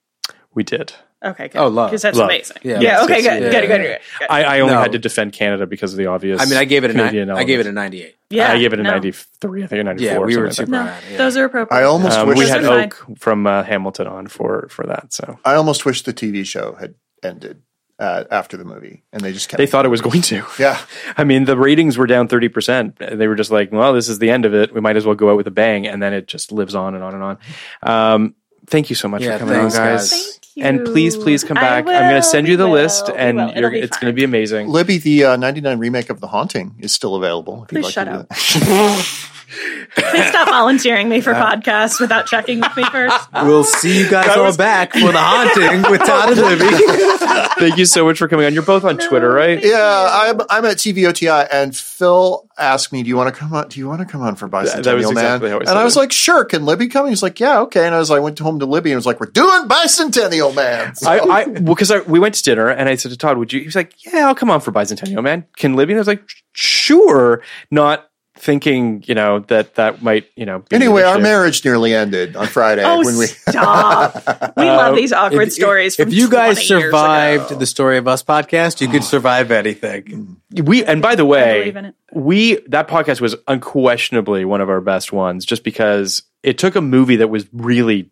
We 0.54 0.62
did. 0.64 0.94
Okay, 1.24 1.48
good. 1.48 1.58
Oh, 1.58 1.68
love. 1.68 1.90
because 1.90 2.04
that's 2.04 2.18
Love. 2.18 2.30
amazing. 2.30 2.58
Yeah. 2.62 2.74
Yeah, 2.76 2.82
Yes, 2.82 3.04
okay, 3.06 3.24
yes, 3.24 3.40
good, 3.40 3.44
yeah, 3.54 3.62
good, 3.62 3.68
good, 3.68 3.82
good, 3.82 4.00
good. 4.20 4.28
I, 4.30 4.44
I 4.44 4.60
only 4.60 4.76
No. 4.76 4.82
had 4.82 4.92
to 4.92 5.00
defend 5.00 5.34
Canada 5.34 5.66
because 5.66 5.92
of 5.94 5.98
the 5.98 6.06
obvious. 6.06 6.40
I 6.42 6.46
mean, 6.46 6.58
I 6.58 6.66
gave 6.66 6.84
it 6.84 6.92
a 6.92 6.94
Canadian 6.94 7.30
nine, 7.30 7.38
I 7.38 7.44
gave 7.44 7.60
it 7.60 7.66
a 7.66 7.70
element. 7.70 7.94
98. 7.94 8.16
Yeah, 8.30 8.52
I 8.52 8.60
gave 8.60 8.74
it 8.74 8.80
a 8.80 8.84
no. 8.84 8.90
93. 8.92 9.64
I 9.64 9.68
think 9.68 9.80
a 9.82 9.84
94. 9.84 10.06
Yeah, 10.14 10.20
we 10.20 10.38
were 10.38 10.52
something 10.52 10.72
like 10.74 10.80
super 10.84 10.86
No, 10.86 10.92
high. 10.92 11.12
Yeah. 11.12 11.18
those 11.18 11.38
are 11.38 11.46
appropriate. 11.46 11.80
I 11.80 11.84
almost. 11.86 12.18
Um, 12.18 12.28
wish 12.28 12.38
we 12.38 12.44
Those 12.44 12.52
had 12.54 12.66
are 12.66 12.80
Oak 12.82 13.06
from 13.18 13.48
uh, 13.48 13.64
Hamilton 13.64 14.06
on 14.08 14.28
for 14.28 14.68
for 14.70 14.86
that. 14.86 15.12
So 15.12 15.40
I 15.44 15.56
almost 15.56 15.86
wish 15.86 16.04
the 16.04 16.14
TV 16.14 16.46
show 16.46 16.76
had 16.80 16.94
ended 17.24 17.64
uh, 18.00 18.26
after 18.30 18.56
the 18.58 18.66
movie, 18.66 19.04
and 19.12 19.24
they 19.24 19.34
just 19.34 19.50
kept. 19.50 19.58
they 19.58 19.66
thought 19.66 19.86
it 19.86 19.90
was 19.90 20.02
going 20.02 20.22
to. 20.22 20.46
Yeah, 20.60 20.80
I 21.18 21.24
mean, 21.24 21.46
the 21.46 21.58
ratings 21.58 21.98
were 21.98 22.06
down 22.06 22.28
30%. 22.28 23.18
They 23.18 23.28
were 23.28 23.34
just 23.36 23.50
like, 23.50 23.72
well, 23.72 23.94
this 23.94 24.08
is 24.08 24.20
the 24.20 24.30
end 24.30 24.46
of 24.46 24.54
it. 24.54 24.72
We 24.72 24.82
might 24.82 24.98
as 24.98 25.06
well 25.06 25.16
go 25.16 25.32
out 25.32 25.38
with 25.38 25.48
a 25.48 25.52
bang. 25.52 25.88
And 25.88 26.00
then 26.02 26.14
it 26.14 26.28
just 26.28 26.52
lives 26.52 26.76
on 26.76 26.94
and 26.94 27.04
on 27.04 27.14
and 27.16 27.24
on. 27.24 27.38
Um, 27.82 28.36
thank 28.68 28.90
you 28.90 28.96
so 28.96 29.08
much 29.08 29.22
Yeah, 29.24 29.34
for 29.34 29.46
coming 29.46 29.56
thanks, 29.56 29.76
on, 29.76 29.86
guys. 29.86 30.10
guys. 30.12 30.40
Thank 30.56 30.66
And 30.66 30.86
please, 30.86 31.16
please 31.16 31.44
come 31.44 31.58
I 31.58 31.62
back. 31.62 31.88
I'm 31.88 32.10
going 32.10 32.16
to 32.22 32.24
send 32.24 32.48
you 32.48 32.58
the 32.58 32.66
we 32.66 32.74
list, 32.74 33.10
and 33.16 33.38
you're, 33.56 33.74
it's 33.74 33.98
going 33.98 34.12
to 34.12 34.16
be 34.16 34.24
amazing. 34.24 34.68
Libby, 34.70 34.98
the 34.98 35.24
uh, 35.26 35.36
'99 35.36 35.78
remake 35.78 36.10
of 36.10 36.20
The 36.20 36.28
Haunting 36.28 36.76
is 36.80 36.92
still 36.92 37.16
available. 37.16 37.64
If 37.64 37.72
you'd 37.72 37.84
Please 37.84 37.84
like 37.86 37.94
shut 37.94 38.06
to 38.08 38.12
do 38.14 38.98
up. 39.00 39.06
that. 39.48 40.12
Please 40.12 40.28
stop 40.28 40.50
volunteering 40.50 41.10
me 41.10 41.22
for 41.22 41.34
podcasts 41.34 42.00
without 42.00 42.28
checking 42.28 42.60
with 42.60 42.76
me 42.76 42.84
first. 42.86 43.28
We'll 43.48 43.64
see 43.64 44.00
you 44.00 44.10
guys 44.10 44.36
all 44.36 44.56
back 44.58 44.94
for 44.94 45.12
the 45.12 45.20
haunting 45.20 45.90
with 45.92 46.02
Todd 46.02 46.32
and 46.32 46.42
Libby. 46.42 46.66
Thank 47.60 47.78
you 47.78 47.86
so 47.86 48.06
much 48.06 48.18
for 48.18 48.28
coming 48.28 48.46
on. 48.46 48.54
You're 48.54 48.64
both 48.64 48.84
on 48.84 48.98
Twitter, 48.98 49.32
right? 49.32 49.64
Yeah, 49.64 50.08
I'm 50.12 50.42
I'm 50.50 50.66
at 50.66 50.78
TVOTI, 50.78 51.48
and 51.52 51.76
Phil 51.76 52.48
asked 52.58 52.92
me, 52.92 53.04
"Do 53.04 53.10
you 53.10 53.16
want 53.16 53.34
to 53.34 53.40
come 53.40 53.54
on? 53.54 53.70
Do 53.70 53.80
you 53.80 53.88
want 53.88 54.00
to 54.00 54.06
come 54.06 54.22
on 54.22 54.36
for 54.36 54.48
Bicentennial 54.50 54.84
that 54.84 54.96
was 54.96 55.06
Man?" 55.14 55.26
exactly 55.26 55.50
how 55.50 55.58
I 55.58 55.60
and 55.60 55.70
I 55.70 55.84
was 55.84 55.96
it. 55.96 56.00
like, 56.00 56.12
"Sure." 56.12 56.46
Can 56.46 56.66
Libby 56.66 56.88
come? 56.88 57.08
He's 57.08 57.24
like, 57.24 57.40
"Yeah, 57.40 57.62
okay." 57.62 57.86
And 57.86 57.96
I 57.96 58.00
was 58.00 58.10
like, 58.10 58.18
I 58.18 58.22
went 58.22 58.40
home 58.40 58.60
to 58.60 58.66
Libby 58.66 58.92
and 58.92 58.98
was 58.98 59.06
like, 59.06 59.20
"We're 59.20 59.28
doing 59.28 59.68
Bicentennial 59.68 60.54
Man." 60.56 60.96
So- 60.96 61.10
I, 61.10 61.18
I 61.18 61.46
well, 61.46 61.76
because 61.76 61.92
I, 61.92 62.00
we 62.02 62.20
went 62.20 62.36
to 62.36 62.44
dinner 62.44 62.70
and 62.70 62.90
I 62.90 62.96
said 62.96 63.12
to 63.12 63.18
Todd, 63.18 63.38
"Would 63.38 63.54
you?" 63.54 63.62
He 63.62 63.66
was 63.66 63.76
like, 63.76 63.94
"Yeah, 64.06 64.28
I'll 64.28 64.36
come 64.36 64.50
on 64.50 64.62
for 64.62 64.72
Bicentennial, 64.72 65.24
man. 65.24 65.46
Can 65.56 65.76
Libby?" 65.76 65.94
And 65.94 66.00
I 66.00 66.02
was 66.02 66.08
like, 66.08 66.24
"Sure." 66.54 67.42
Not 67.72 68.10
thinking, 68.48 69.04
you 69.06 69.14
know, 69.14 69.40
that 69.40 69.76
that 69.76 70.02
might, 70.02 70.32
you 70.38 70.46
know. 70.46 70.60
Be 70.60 70.78
anyway, 70.78 71.04
our 71.04 71.20
marriage 71.20 71.66
nearly 71.66 71.94
ended 71.94 72.38
on 72.38 72.48
Friday 72.48 72.82
Oh, 72.84 73.04
when 73.04 73.18
we. 73.18 73.26
stop. 73.50 74.16
We 74.56 74.64
uh, 74.64 74.78
love 74.78 74.96
these 74.96 75.12
awkward 75.12 75.50
If- 75.50 75.54
stories. 75.54 76.00
If 76.00 76.08
from 76.08 76.14
you 76.14 76.30
guys 76.30 76.66
survived 76.66 77.60
the 77.60 77.66
Story 77.66 77.98
of 77.98 78.08
Us 78.08 78.24
podcast, 78.24 78.80
you 78.80 78.88
could 78.88 79.02
mm. 79.02 79.06
survive 79.06 79.52
anything. 79.52 80.40
Mm. 80.54 80.66
We 80.66 80.86
and 80.86 81.02
by 81.02 81.16
the 81.16 81.26
way, 81.26 81.60
believe 81.60 81.76
in 81.76 81.86
it. 81.86 81.96
we 82.14 82.56
that 82.68 82.88
podcast 82.88 83.20
was 83.20 83.36
unquestionably 83.48 84.46
one 84.46 84.62
of 84.62 84.70
our 84.70 84.82
best 84.82 85.12
ones, 85.12 85.46
just 85.46 85.66
because 85.66 86.24
it 86.42 86.58
took 86.58 86.78
a 86.78 86.82
movie 86.82 87.18
that 87.18 87.28
was 87.28 87.46
really 87.52 88.10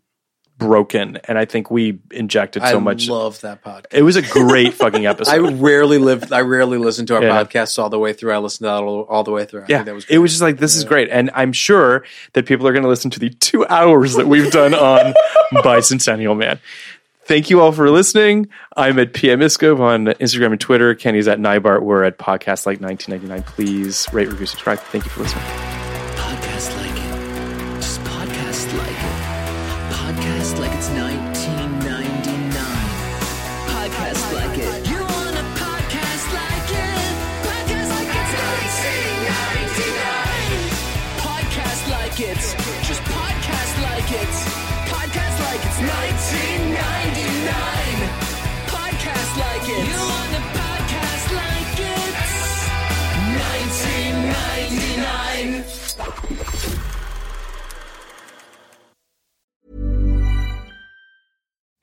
broken, 0.57 1.17
and 1.25 1.37
I 1.37 1.45
think 1.45 1.69
we 1.69 1.99
injected 2.11 2.63
so 2.63 2.77
I 2.77 2.79
much. 2.79 3.07
love 3.09 3.41
that 3.41 3.63
podcast. 3.63 3.87
it 3.91 4.03
was 4.03 4.15
a 4.15 4.21
great 4.21 4.73
fucking 4.81 5.05
episode. 5.05 5.31
I 5.31 5.37
rarely 5.37 5.97
live. 5.97 6.31
I 6.31 6.41
rarely 6.41 6.77
listen 6.77 7.05
to 7.07 7.15
our 7.15 7.23
Yeah. 7.23 7.43
podcasts 7.43 7.77
all 7.77 7.89
the 7.89 7.99
way 7.99 8.13
through. 8.13 8.31
I 8.33 8.37
listened 8.37 8.59
to 8.65 8.71
that 8.71 8.83
all, 8.83 9.01
all 9.03 9.23
the 9.23 9.31
way 9.31 9.45
through. 9.45 9.61
I 9.61 9.65
yeah, 9.67 9.77
think 9.77 9.85
that 9.87 9.95
was. 9.95 10.05
it 10.09 10.17
was 10.19 10.31
just 10.31 10.41
like 10.41 10.57
this 10.57 10.75
is 10.75 10.83
great, 10.85 11.09
and 11.09 11.29
I'm 11.33 11.51
sure 11.53 12.05
that 12.33 12.45
people 12.45 12.67
are 12.67 12.71
going 12.73 12.83
to 12.83 12.89
listen 12.89 13.11
to 13.11 13.19
the 13.19 13.29
two 13.29 13.65
hours 13.67 14.13
that 14.15 14.27
we've 14.27 14.51
done 14.51 14.73
on 14.73 15.13
Bicentennial 15.55 16.37
Man. 16.37 16.59
Thank 17.25 17.49
you 17.49 17.59
all 17.59 17.71
for 17.71 17.89
listening. 17.89 18.47
I'm 18.77 18.99
at 18.99 19.13
PM 19.13 19.39
Iskov 19.39 19.79
on 19.79 20.05
Instagram 20.05 20.51
and 20.51 20.61
Twitter. 20.61 20.93
Kenny's 20.93 21.27
at 21.27 21.39
Nybart. 21.39 21.81
We're 21.81 22.03
at 22.03 22.19
Podcast 22.19 22.67
Like 22.67 22.79
1999. 22.81 23.41
Please 23.43 24.07
rate, 24.13 24.29
review, 24.29 24.45
subscribe. 24.45 24.77
Thank 24.79 25.05
you 25.05 25.09
for 25.09 25.23
listening. 25.23 25.74